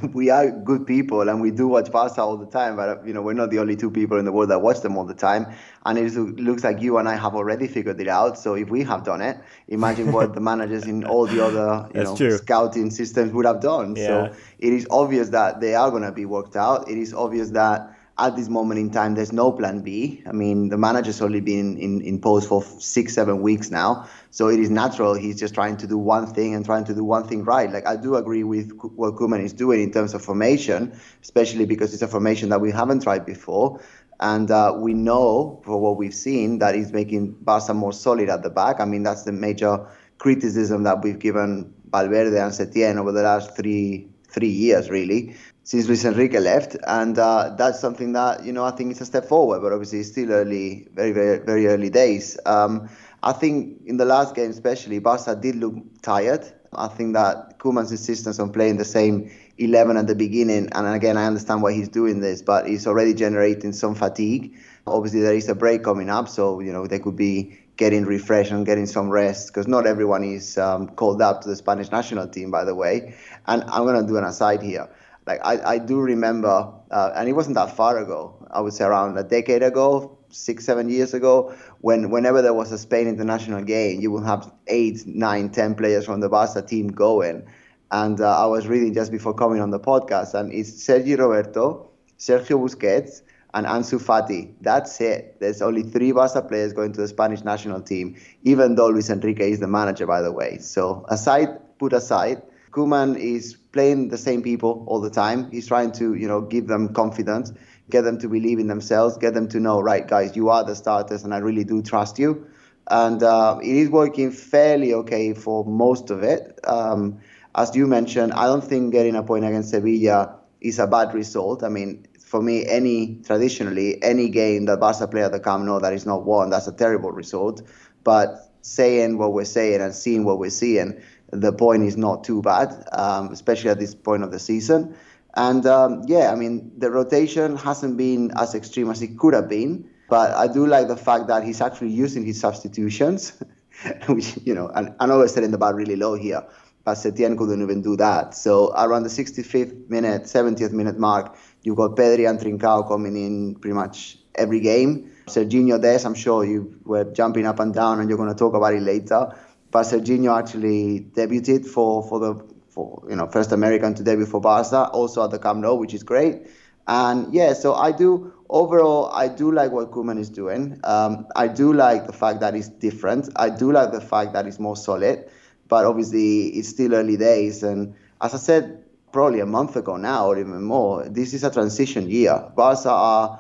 we 0.14 0.30
are 0.30 0.50
good 0.52 0.88
people 0.88 1.28
and 1.28 1.42
we 1.42 1.52
do 1.52 1.68
watch 1.68 1.92
Barca 1.92 2.22
all 2.22 2.38
the 2.38 2.46
time, 2.46 2.78
but 2.78 3.06
you 3.06 3.14
know 3.14 3.22
we're 3.22 3.34
not 3.34 3.52
the 3.52 3.60
only 3.60 3.75
two 3.75 3.92
people 3.92 4.18
in 4.18 4.24
the 4.24 4.31
world 4.31 4.50
that 4.52 4.62
watch 4.62 4.80
them 4.80 4.96
all 4.96 5.04
the 5.04 5.14
time. 5.14 5.46
And 5.86 6.00
it 6.00 6.14
looks 6.16 6.64
like 6.64 6.81
you 6.81 7.00
and 7.00 7.10
I 7.10 7.18
have 7.18 7.36
already 7.36 7.68
figured 7.68 8.00
it 8.00 8.08
out. 8.08 8.40
So 8.40 8.54
if 8.54 8.69
we 8.69 8.84
have 8.84 9.04
done 9.04 9.19
it, 9.19 9.38
imagine 9.68 10.14
what 10.14 10.34
the 10.34 10.40
managers 10.52 10.86
in 10.86 11.04
all 11.04 11.28
the 11.28 11.44
other 11.46 11.90
you 11.94 12.06
know 12.06 12.16
true. 12.16 12.38
scouting 12.38 12.90
systems 12.90 13.34
would 13.34 13.46
have 13.46 13.60
done. 13.60 13.98
Yeah. 13.98 14.08
So 14.08 14.36
it 14.60 14.72
is 14.72 14.88
obvious 14.90 15.28
that 15.30 15.60
they 15.60 15.76
are 15.76 15.92
going 15.92 16.04
to 16.04 16.14
be 16.14 16.26
worked 16.26 16.56
out. 16.56 16.90
It 16.90 16.98
is 16.98 17.14
obvious 17.14 17.50
that 17.50 17.93
at 18.19 18.36
this 18.36 18.48
moment 18.48 18.80
in 18.80 18.92
time, 18.92 19.15
there's 19.15 19.33
no 19.33 19.51
plan 19.51 19.81
B. 19.81 20.21
I 20.27 20.31
mean, 20.31 20.69
the 20.69 20.77
manager's 20.77 21.19
only 21.21 21.42
been 21.42 21.77
in, 21.77 22.00
in 22.01 22.21
post 22.21 22.48
for 22.48 22.63
six, 22.63 23.13
seven 23.15 23.42
weeks 23.42 23.71
now. 23.71 24.07
So 24.30 24.50
it 24.50 24.60
is 24.60 24.69
natural. 24.69 25.15
He's 25.15 25.39
just 25.39 25.56
trying 25.56 25.77
to 25.77 25.88
do 25.88 25.98
one 25.98 26.27
thing 26.27 26.54
and 26.54 26.63
trying 26.63 26.83
to 26.86 26.94
do 26.94 27.04
one 27.04 27.27
thing 27.27 27.44
right. 27.44 27.71
Like, 27.71 27.88
I 27.88 27.95
do 27.95 28.15
agree 28.15 28.44
with 28.44 28.71
what 28.95 29.15
Koeman 29.15 29.44
is 29.44 29.51
doing 29.51 29.81
in 29.81 29.92
terms 29.92 30.13
of 30.13 30.24
formation, 30.24 30.95
especially 31.24 31.65
because 31.65 31.92
it's 31.94 32.04
a 32.04 32.07
formation 32.07 32.49
that 32.49 32.61
we 32.61 32.71
haven't 32.71 33.02
tried 33.02 33.26
before. 33.26 33.81
And 34.19 34.52
uh, 34.52 34.76
we 34.78 34.94
know, 34.94 35.59
for 35.66 35.81
what 35.81 35.97
we've 35.97 36.14
seen, 36.14 36.59
that 36.59 36.76
he's 36.76 36.94
making 36.94 37.31
Barca 37.42 37.73
more 37.73 37.94
solid 37.94 38.30
at 38.30 38.44
the 38.44 38.49
back. 38.52 38.80
I 38.80 38.85
mean, 38.85 39.02
that's 39.02 39.23
the 39.23 39.31
major 39.31 39.88
criticism 40.19 40.83
that 40.83 41.04
we've 41.04 41.19
given 41.19 41.73
Valverde 41.92 42.38
and 42.38 42.52
Setien 42.52 42.97
over 42.97 43.11
the 43.11 43.23
last 43.23 43.56
three 43.56 44.07
three 44.28 44.49
years, 44.49 44.90
really 44.90 45.35
since 45.64 45.88
Luis 45.88 46.04
Enrique 46.04 46.40
left, 46.40 46.76
and 46.86 47.18
uh, 47.18 47.56
that's 47.58 47.80
something 47.80 48.14
that 48.14 48.46
you 48.46 48.52
know 48.52 48.66
I 48.66 48.72
think 48.72 48.92
is 48.92 49.02
a 49.02 49.06
step 49.06 49.26
forward. 49.26 49.62
But 49.62 49.72
obviously, 49.72 50.00
it's 50.00 50.10
still 50.10 50.32
early, 50.32 50.88
very 50.94 51.12
very 51.12 51.40
very 51.40 51.68
early 51.68 51.90
days. 51.90 52.38
Um, 52.46 52.90
I 53.22 53.32
think 53.32 53.82
in 53.86 53.98
the 53.98 54.06
last 54.06 54.36
game, 54.36 54.52
especially, 54.52 55.00
Barca 55.00 55.36
did 55.36 55.56
look 55.56 55.76
tired. 56.02 56.46
I 56.76 56.88
think 56.88 57.14
that 57.14 57.60
Koeman's 57.60 57.92
insistence 57.92 58.40
on 58.40 58.52
playing 58.52 58.78
the 58.78 58.86
same 58.86 59.32
11 59.60 59.96
at 59.96 60.08
the 60.08 60.16
beginning, 60.16 60.70
and 60.74 60.88
again, 60.88 61.18
I 61.18 61.26
understand 61.26 61.62
why 61.62 61.72
he's 61.74 61.88
doing 61.88 62.20
this, 62.20 62.42
but 62.42 62.68
he's 62.68 62.88
already 62.88 63.14
generating 63.14 63.72
some 63.72 63.96
fatigue. 63.96 64.58
Obviously, 64.86 65.22
there 65.22 65.36
is 65.36 65.48
a 65.48 65.56
break 65.56 65.84
coming 65.84 66.10
up, 66.10 66.28
so 66.28 66.60
you 66.60 66.74
know 66.74 66.88
they 66.88 67.00
could 67.00 67.16
be 67.16 67.58
getting 67.78 68.06
refreshed 68.06 68.52
and 68.52 68.66
getting 68.66 68.86
some 68.86 69.10
rest 69.10 69.48
because 69.48 69.68
not 69.68 69.88
everyone 69.88 70.24
is 70.24 70.58
um, 70.58 70.88
called 70.90 71.22
up 71.22 71.42
to 71.42 71.50
the 71.50 71.56
Spanish 71.56 71.90
national 71.92 72.28
team, 72.28 72.52
by 72.52 72.64
the 72.64 72.76
way. 72.76 73.16
And 73.48 73.64
I'm 73.64 73.84
going 73.84 74.00
to 74.00 74.08
do 74.08 74.18
an 74.18 74.24
aside 74.24 74.62
here 74.62 74.90
like 75.25 75.39
I, 75.44 75.73
I 75.73 75.77
do 75.77 75.99
remember, 75.99 76.73
uh, 76.92 77.11
and 77.15 77.30
it 77.30 77.33
wasn't 77.33 77.56
that 77.56 77.75
far 77.75 77.97
ago. 77.97 78.35
I 78.51 78.61
would 78.61 78.73
say 78.73 78.85
around 78.85 79.18
a 79.18 79.23
decade 79.23 79.63
ago, 79.63 80.18
six, 80.30 80.65
seven 80.65 80.89
years 80.89 81.13
ago, 81.13 81.56
when 81.81 82.09
whenever 82.09 82.42
there 82.42 82.53
was 82.53 82.71
a 82.71 82.77
Spain 82.77 83.07
international 83.07 83.63
game, 83.63 84.01
you 84.01 84.11
would 84.11 84.23
have 84.25 84.51
eight, 84.68 85.06
nine, 85.07 85.49
ten 85.49 85.75
players 85.75 86.06
from 86.06 86.19
the 86.19 86.30
Barca 86.30 86.61
team 86.61 86.87
going. 86.87 87.47
And 87.92 88.19
uh, 88.19 88.44
I 88.44 88.47
was 88.47 88.68
reading 88.68 88.94
just 88.94 89.11
before 89.11 89.33
coming 89.33 89.61
on 89.61 89.69
the 89.69 89.80
podcast, 89.80 90.33
and 90.33 90.51
it's 90.51 90.71
Sergio 90.71 91.18
Roberto, 91.19 91.89
Sergio 92.18 92.57
Busquets, 92.59 93.21
and 93.53 93.68
Ansu 93.68 94.01
Fati. 94.01 94.53
That's 94.61 94.99
it. 94.99 95.37
There's 95.39 95.61
only 95.61 95.83
three 95.83 96.11
Barca 96.11 96.42
players 96.42 96.73
going 96.73 96.94
to 96.94 97.01
the 97.01 97.07
Spanish 97.07 97.44
national 97.44 97.81
team, 97.81 98.15
even 98.44 98.75
though 98.75 98.87
Luis 98.87 99.09
Enrique 99.09 99.51
is 99.51 99.59
the 99.59 99.68
manager, 99.68 100.07
by 100.07 100.21
the 100.21 100.31
way. 100.31 100.57
So 100.57 101.06
aside, 101.07 101.49
put 101.77 101.94
aside, 101.94 102.42
Koeman 102.73 103.18
is 103.18 103.56
playing 103.71 104.09
the 104.09 104.18
same 104.18 104.42
people 104.42 104.83
all 104.87 104.99
the 104.99 105.09
time. 105.09 105.49
He's 105.51 105.68
trying 105.68 105.92
to, 105.94 106.15
you 106.15 106.27
know, 106.27 106.42
give 106.42 106.68
them 106.68 106.94
confidence. 106.94 107.53
get 107.89 108.03
them 108.03 108.18
to 108.19 108.27
believe 108.30 108.59
in 108.59 108.68
themselves, 108.68 109.18
get 109.18 109.33
them 109.33 109.47
to 109.49 109.59
know, 109.59 109.80
right, 109.81 110.07
guys, 110.07 110.35
you 110.35 110.49
are 110.49 110.63
the 110.63 110.75
starters, 110.75 111.23
and 111.23 111.33
I 111.33 111.37
really 111.37 111.63
do 111.63 111.81
trust 111.81 112.18
you. 112.18 112.47
And 112.89 113.21
uh, 113.23 113.59
it 113.61 113.75
is 113.75 113.89
working 113.89 114.31
fairly 114.31 114.94
okay 114.94 115.33
for 115.33 115.65
most 115.65 116.09
of 116.09 116.23
it. 116.23 116.59
Um, 116.63 117.19
as 117.56 117.75
you 117.75 117.87
mentioned, 117.87 118.33
I 118.33 118.45
don't 118.45 118.63
think 118.63 118.92
getting 118.92 119.15
a 119.15 119.23
point 119.23 119.45
against 119.45 119.69
Sevilla 119.69 120.39
is 120.61 120.80
a 120.80 120.87
bad 120.87 121.13
result. 121.13 121.63
I 121.63 121.69
mean, 121.69 122.07
for 122.19 122.42
me, 122.42 122.65
any 122.65 123.21
traditionally 123.23 124.01
any 124.01 124.27
game 124.30 124.65
that 124.65 124.80
Barca 124.80 125.07
play 125.07 125.23
at 125.23 125.31
the 125.31 125.39
Camp 125.39 125.63
Nou 125.65 125.80
that 125.80 125.94
is 125.94 126.06
not 126.06 126.25
won, 126.25 126.49
that's 126.49 126.68
a 126.68 126.73
terrible 126.73 127.11
result. 127.11 127.61
But 128.03 128.49
saying 128.61 129.18
what 129.18 129.33
we're 129.33 129.45
saying 129.45 129.81
and 129.81 129.94
seeing 129.94 130.23
what 130.25 130.39
we're 130.39 130.49
seeing, 130.49 131.01
the 131.33 131.52
point 131.52 131.83
is 131.83 131.97
not 131.97 132.23
too 132.23 132.42
bad, 132.42 132.87
um, 132.92 133.31
especially 133.31 133.69
at 133.69 133.80
this 133.80 133.95
point 133.95 134.23
of 134.23 134.31
the 134.31 134.40
season. 134.40 134.95
And 135.35 135.66
um, 135.66 136.04
yeah, 136.06 136.31
I 136.31 136.35
mean, 136.35 136.71
the 136.78 136.92
rotation 136.92 137.57
hasn't 137.57 137.97
been 137.97 138.31
as 138.37 138.54
extreme 138.54 138.92
as 138.92 139.02
it 139.02 139.18
could 139.18 139.33
have 139.33 139.49
been, 139.49 139.90
but 140.09 140.31
I 140.31 140.47
do 140.47 140.68
like 140.68 140.87
the 140.87 140.97
fact 140.97 141.28
that 141.28 141.44
he's 141.44 141.59
actually 141.59 141.90
using 141.90 142.23
his 142.23 142.40
substitutions, 142.40 143.33
which, 144.07 144.37
you 144.44 144.54
know, 144.54 144.69
and 144.69 144.94
I 144.99 145.07
know 145.07 145.18
we're 145.18 145.28
setting 145.28 145.52
the 145.52 145.57
bar 145.57 145.73
really 145.73 145.95
low 145.95 146.13
here, 146.13 146.44
but 146.85 146.95
Setien 146.95 147.35
couldn't 147.35 147.61
even 147.63 147.81
do 147.81 147.97
that. 147.97 148.35
So 148.35 148.71
around 148.75 149.04
the 149.04 149.09
65th 149.09 149.90
minute, 149.90 150.23
70th 150.23 150.71
minute 150.71 150.99
mark, 150.99 151.35
you 151.63 151.73
got 151.73 151.95
Pedri 151.95 152.30
and 152.30 152.40
Trincao 152.40 152.87
coming 152.87 153.16
in 153.16 153.56
pretty 153.56 153.73
much 153.73 154.19
every 154.35 154.59
game. 154.59 155.09
Sergiño 155.28 155.81
Dest, 155.81 156.06
I'm 156.06 156.13
sure 156.13 156.44
you 156.44 156.80
were 156.83 157.06
jumping 157.06 157.47
up 157.47 157.59
and 157.59 157.73
down, 157.73 157.99
and 157.99 158.09
you're 158.09 158.18
going 158.18 158.30
to 158.30 158.35
talk 158.35 158.54
about 158.54 158.73
it 158.73 158.81
later. 158.81 159.33
But 159.73 159.87
Sergiño 159.87 160.37
actually 160.37 161.07
debuted 161.15 161.65
for, 161.65 162.03
for 162.07 162.19
the 162.19 162.35
for 162.69 163.03
you 163.09 163.15
know 163.15 163.25
first 163.25 163.51
American 163.51 163.95
to 163.95 164.03
debut 164.03 164.27
for 164.27 164.39
Barca, 164.39 164.87
also 164.94 165.23
at 165.23 165.31
the 165.31 165.39
Camp 165.39 165.61
Nou, 165.61 165.73
which 165.73 165.95
is 165.95 166.03
great. 166.03 166.45
And 166.87 167.33
yeah, 167.33 167.53
so 167.53 167.73
I 167.73 167.92
do 167.92 168.31
overall 168.49 169.11
I 169.11 169.30
do 169.30 169.51
like 169.51 169.71
what 169.71 169.89
Koeman 169.89 170.19
is 170.19 170.30
doing. 170.30 170.80
Um, 170.83 171.25
I 171.35 171.47
do 171.47 171.73
like 171.73 172.06
the 172.06 172.13
fact 172.13 172.39
that 172.42 172.56
it's 172.56 172.69
different. 172.69 173.30
I 173.35 173.49
do 173.49 173.71
like 173.71 173.92
the 173.92 174.01
fact 174.01 174.33
that 174.33 174.45
it's 174.45 174.59
more 174.59 174.77
solid, 174.77 175.27
but 175.68 175.85
obviously 175.85 176.49
it's 176.49 176.69
still 176.69 176.94
early 176.94 177.18
days. 177.18 177.63
And 177.63 177.95
as 178.21 178.35
I 178.35 178.37
said, 178.37 178.83
probably 179.11 179.39
a 179.39 179.47
month 179.47 179.75
ago 179.75 179.97
now 179.97 180.27
or 180.27 180.37
even 180.37 180.61
more, 180.61 181.09
this 181.09 181.33
is 181.33 181.44
a 181.44 181.49
transition 181.49 182.07
year. 182.11 182.51
Barca 182.56 182.92
are 182.92 183.39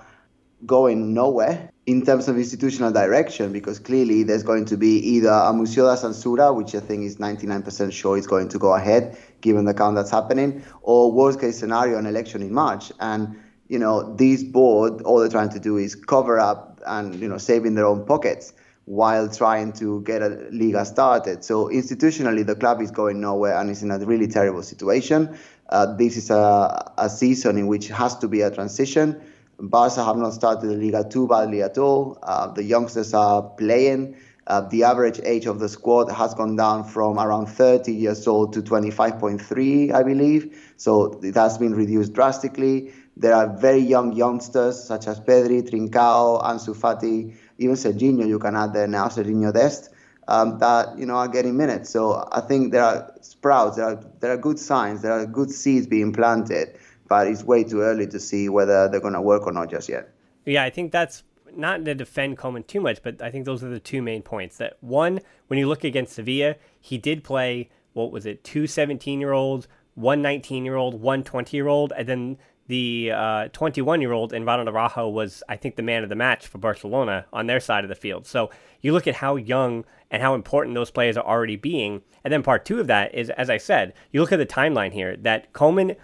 going 0.65 1.13
nowhere 1.13 1.72
in 1.85 2.05
terms 2.05 2.27
of 2.29 2.37
institutional 2.37 2.91
direction 2.91 3.51
because 3.51 3.77
clearly 3.77 4.23
there's 4.23 4.43
going 4.43 4.65
to 4.65 4.77
be 4.77 4.99
either 4.99 5.29
a 5.29 5.51
moción 5.51 5.93
de 5.93 6.01
censura, 6.01 6.55
which 6.55 6.75
I 6.75 6.79
think 6.79 7.03
is 7.03 7.17
99% 7.17 7.91
sure 7.91 8.17
is 8.17 8.25
going 8.25 8.49
to 8.49 8.59
go 8.59 8.73
ahead 8.73 9.17
given 9.41 9.65
the 9.65 9.73
count 9.73 9.95
that's 9.95 10.11
happening, 10.11 10.63
or 10.81 11.11
worst 11.11 11.41
case 11.41 11.59
scenario, 11.59 11.97
an 11.97 12.05
election 12.05 12.41
in 12.41 12.53
March. 12.53 12.93
And, 13.01 13.35
you 13.67 13.77
know, 13.77 14.15
this 14.15 14.43
board, 14.43 15.01
all 15.01 15.19
they're 15.19 15.27
trying 15.27 15.49
to 15.49 15.59
do 15.59 15.75
is 15.75 15.95
cover 15.95 16.39
up 16.39 16.81
and, 16.85 17.15
you 17.19 17.27
know, 17.27 17.37
saving 17.37 17.75
their 17.75 17.85
own 17.85 18.05
pockets 18.05 18.53
while 18.85 19.27
trying 19.29 19.73
to 19.73 20.01
get 20.03 20.21
a 20.21 20.47
Liga 20.51 20.85
started. 20.85 21.43
So 21.43 21.67
institutionally, 21.67 22.45
the 22.45 22.55
club 22.55 22.81
is 22.81 22.91
going 22.91 23.19
nowhere 23.19 23.57
and 23.57 23.69
is 23.69 23.83
in 23.83 23.91
a 23.91 23.99
really 23.99 24.27
terrible 24.27 24.63
situation. 24.63 25.37
Uh, 25.69 25.93
this 25.95 26.15
is 26.15 26.29
a, 26.29 26.93
a 26.97 27.09
season 27.09 27.57
in 27.57 27.67
which 27.67 27.89
has 27.89 28.17
to 28.19 28.29
be 28.29 28.41
a 28.41 28.51
transition 28.51 29.21
Barca 29.69 30.03
have 30.03 30.17
not 30.17 30.33
started 30.33 30.67
the 30.67 30.75
Liga 30.75 31.07
too 31.07 31.25
badly 31.27 31.61
at 31.61 31.77
all. 31.77 32.17
Uh, 32.21 32.47
the 32.51 32.63
youngsters 32.63 33.13
are 33.13 33.41
playing. 33.41 34.15
Uh, 34.45 34.59
the 34.59 34.83
average 34.83 35.21
age 35.23 35.45
of 35.45 35.59
the 35.59 35.69
squad 35.69 36.11
has 36.11 36.33
gone 36.33 36.57
down 36.57 36.83
from 36.83 37.17
around 37.17 37.45
30 37.45 37.93
years 37.93 38.27
old 38.27 38.51
to 38.51 38.61
25.3, 38.61 39.93
I 39.93 40.03
believe. 40.03 40.73
So 40.75 41.17
it 41.23 41.35
has 41.35 41.57
been 41.57 41.73
reduced 41.73 42.11
drastically. 42.11 42.91
There 43.15 43.33
are 43.33 43.55
very 43.55 43.79
young 43.79 44.11
youngsters 44.11 44.83
such 44.83 45.07
as 45.07 45.21
Pedri, 45.21 45.61
Trincao, 45.61 46.43
Ansu 46.43 46.75
Fati, 46.75 47.33
even 47.57 47.75
Sergiño. 47.75 48.27
You 48.27 48.39
can 48.39 48.57
add 48.57 48.73
there 48.73 48.87
now, 48.87 49.07
Sergiño 49.07 49.53
Dest, 49.53 49.91
um, 50.27 50.59
that 50.59 50.97
you 50.97 51.05
know 51.05 51.15
are 51.15 51.29
getting 51.29 51.55
minutes. 51.55 51.89
So 51.89 52.27
I 52.33 52.41
think 52.41 52.73
there 52.73 52.83
are 52.83 53.13
sprouts. 53.21 53.77
There 53.77 53.85
are 53.85 54.03
there 54.19 54.33
are 54.33 54.37
good 54.37 54.59
signs. 54.59 55.03
There 55.03 55.13
are 55.13 55.25
good 55.25 55.51
seeds 55.51 55.87
being 55.87 56.11
planted 56.11 56.77
but 57.07 57.27
it's 57.27 57.43
way 57.43 57.63
too 57.63 57.81
early 57.81 58.07
to 58.07 58.19
see 58.19 58.49
whether 58.49 58.87
they're 58.89 58.99
going 58.99 59.13
to 59.13 59.21
work 59.21 59.45
or 59.45 59.51
not 59.51 59.69
just 59.69 59.89
yet. 59.89 60.09
Yeah, 60.45 60.63
I 60.63 60.69
think 60.69 60.91
that's 60.91 61.23
not 61.55 61.85
to 61.85 61.95
defend 61.95 62.37
Koeman 62.37 62.65
too 62.67 62.81
much, 62.81 63.01
but 63.03 63.21
I 63.21 63.29
think 63.31 63.45
those 63.45 63.63
are 63.63 63.69
the 63.69 63.79
two 63.79 64.01
main 64.01 64.21
points. 64.21 64.57
That 64.57 64.77
one, 64.81 65.19
when 65.47 65.59
you 65.59 65.67
look 65.67 65.83
against 65.83 66.13
Sevilla, 66.13 66.55
he 66.79 66.97
did 66.97 67.23
play 67.23 67.69
what 67.93 68.11
was 68.11 68.25
it, 68.25 68.43
two 68.43 68.67
17 68.67 69.19
year 69.19 69.33
olds, 69.33 69.67
one 69.95 70.21
19 70.21 70.65
year 70.65 70.75
old, 70.75 70.99
one 71.01 71.23
20 71.23 71.55
year 71.55 71.67
old, 71.67 71.93
and 71.95 72.07
then 72.07 72.37
the 72.67 73.11
21 73.51 73.99
uh, 73.99 74.01
year 74.01 74.11
old 74.13 74.33
in 74.33 74.45
Ronald 74.45 74.69
Araujo 74.69 75.09
was, 75.09 75.43
I 75.49 75.57
think, 75.57 75.75
the 75.75 75.83
man 75.83 76.03
of 76.03 76.09
the 76.09 76.15
match 76.15 76.47
for 76.47 76.57
Barcelona 76.57 77.25
on 77.33 77.47
their 77.47 77.59
side 77.59 77.83
of 77.83 77.89
the 77.89 77.95
field. 77.95 78.25
So 78.25 78.49
you 78.81 78.93
look 78.93 79.07
at 79.07 79.15
how 79.15 79.35
young 79.35 79.85
and 80.09 80.21
how 80.21 80.33
important 80.33 80.75
those 80.75 80.91
players 80.91 81.17
are 81.17 81.25
already 81.25 81.55
being. 81.55 82.01
And 82.23 82.31
then 82.31 82.41
part 82.41 82.65
two 82.65 82.79
of 82.79 82.87
that 82.87 83.13
is, 83.13 83.29
as 83.31 83.49
I 83.49 83.57
said, 83.57 83.93
you 84.11 84.21
look 84.21 84.31
at 84.31 84.39
the 84.39 84.45
timeline 84.45 84.93
here 84.93 85.17
that 85.17 85.51
Koeman 85.53 85.97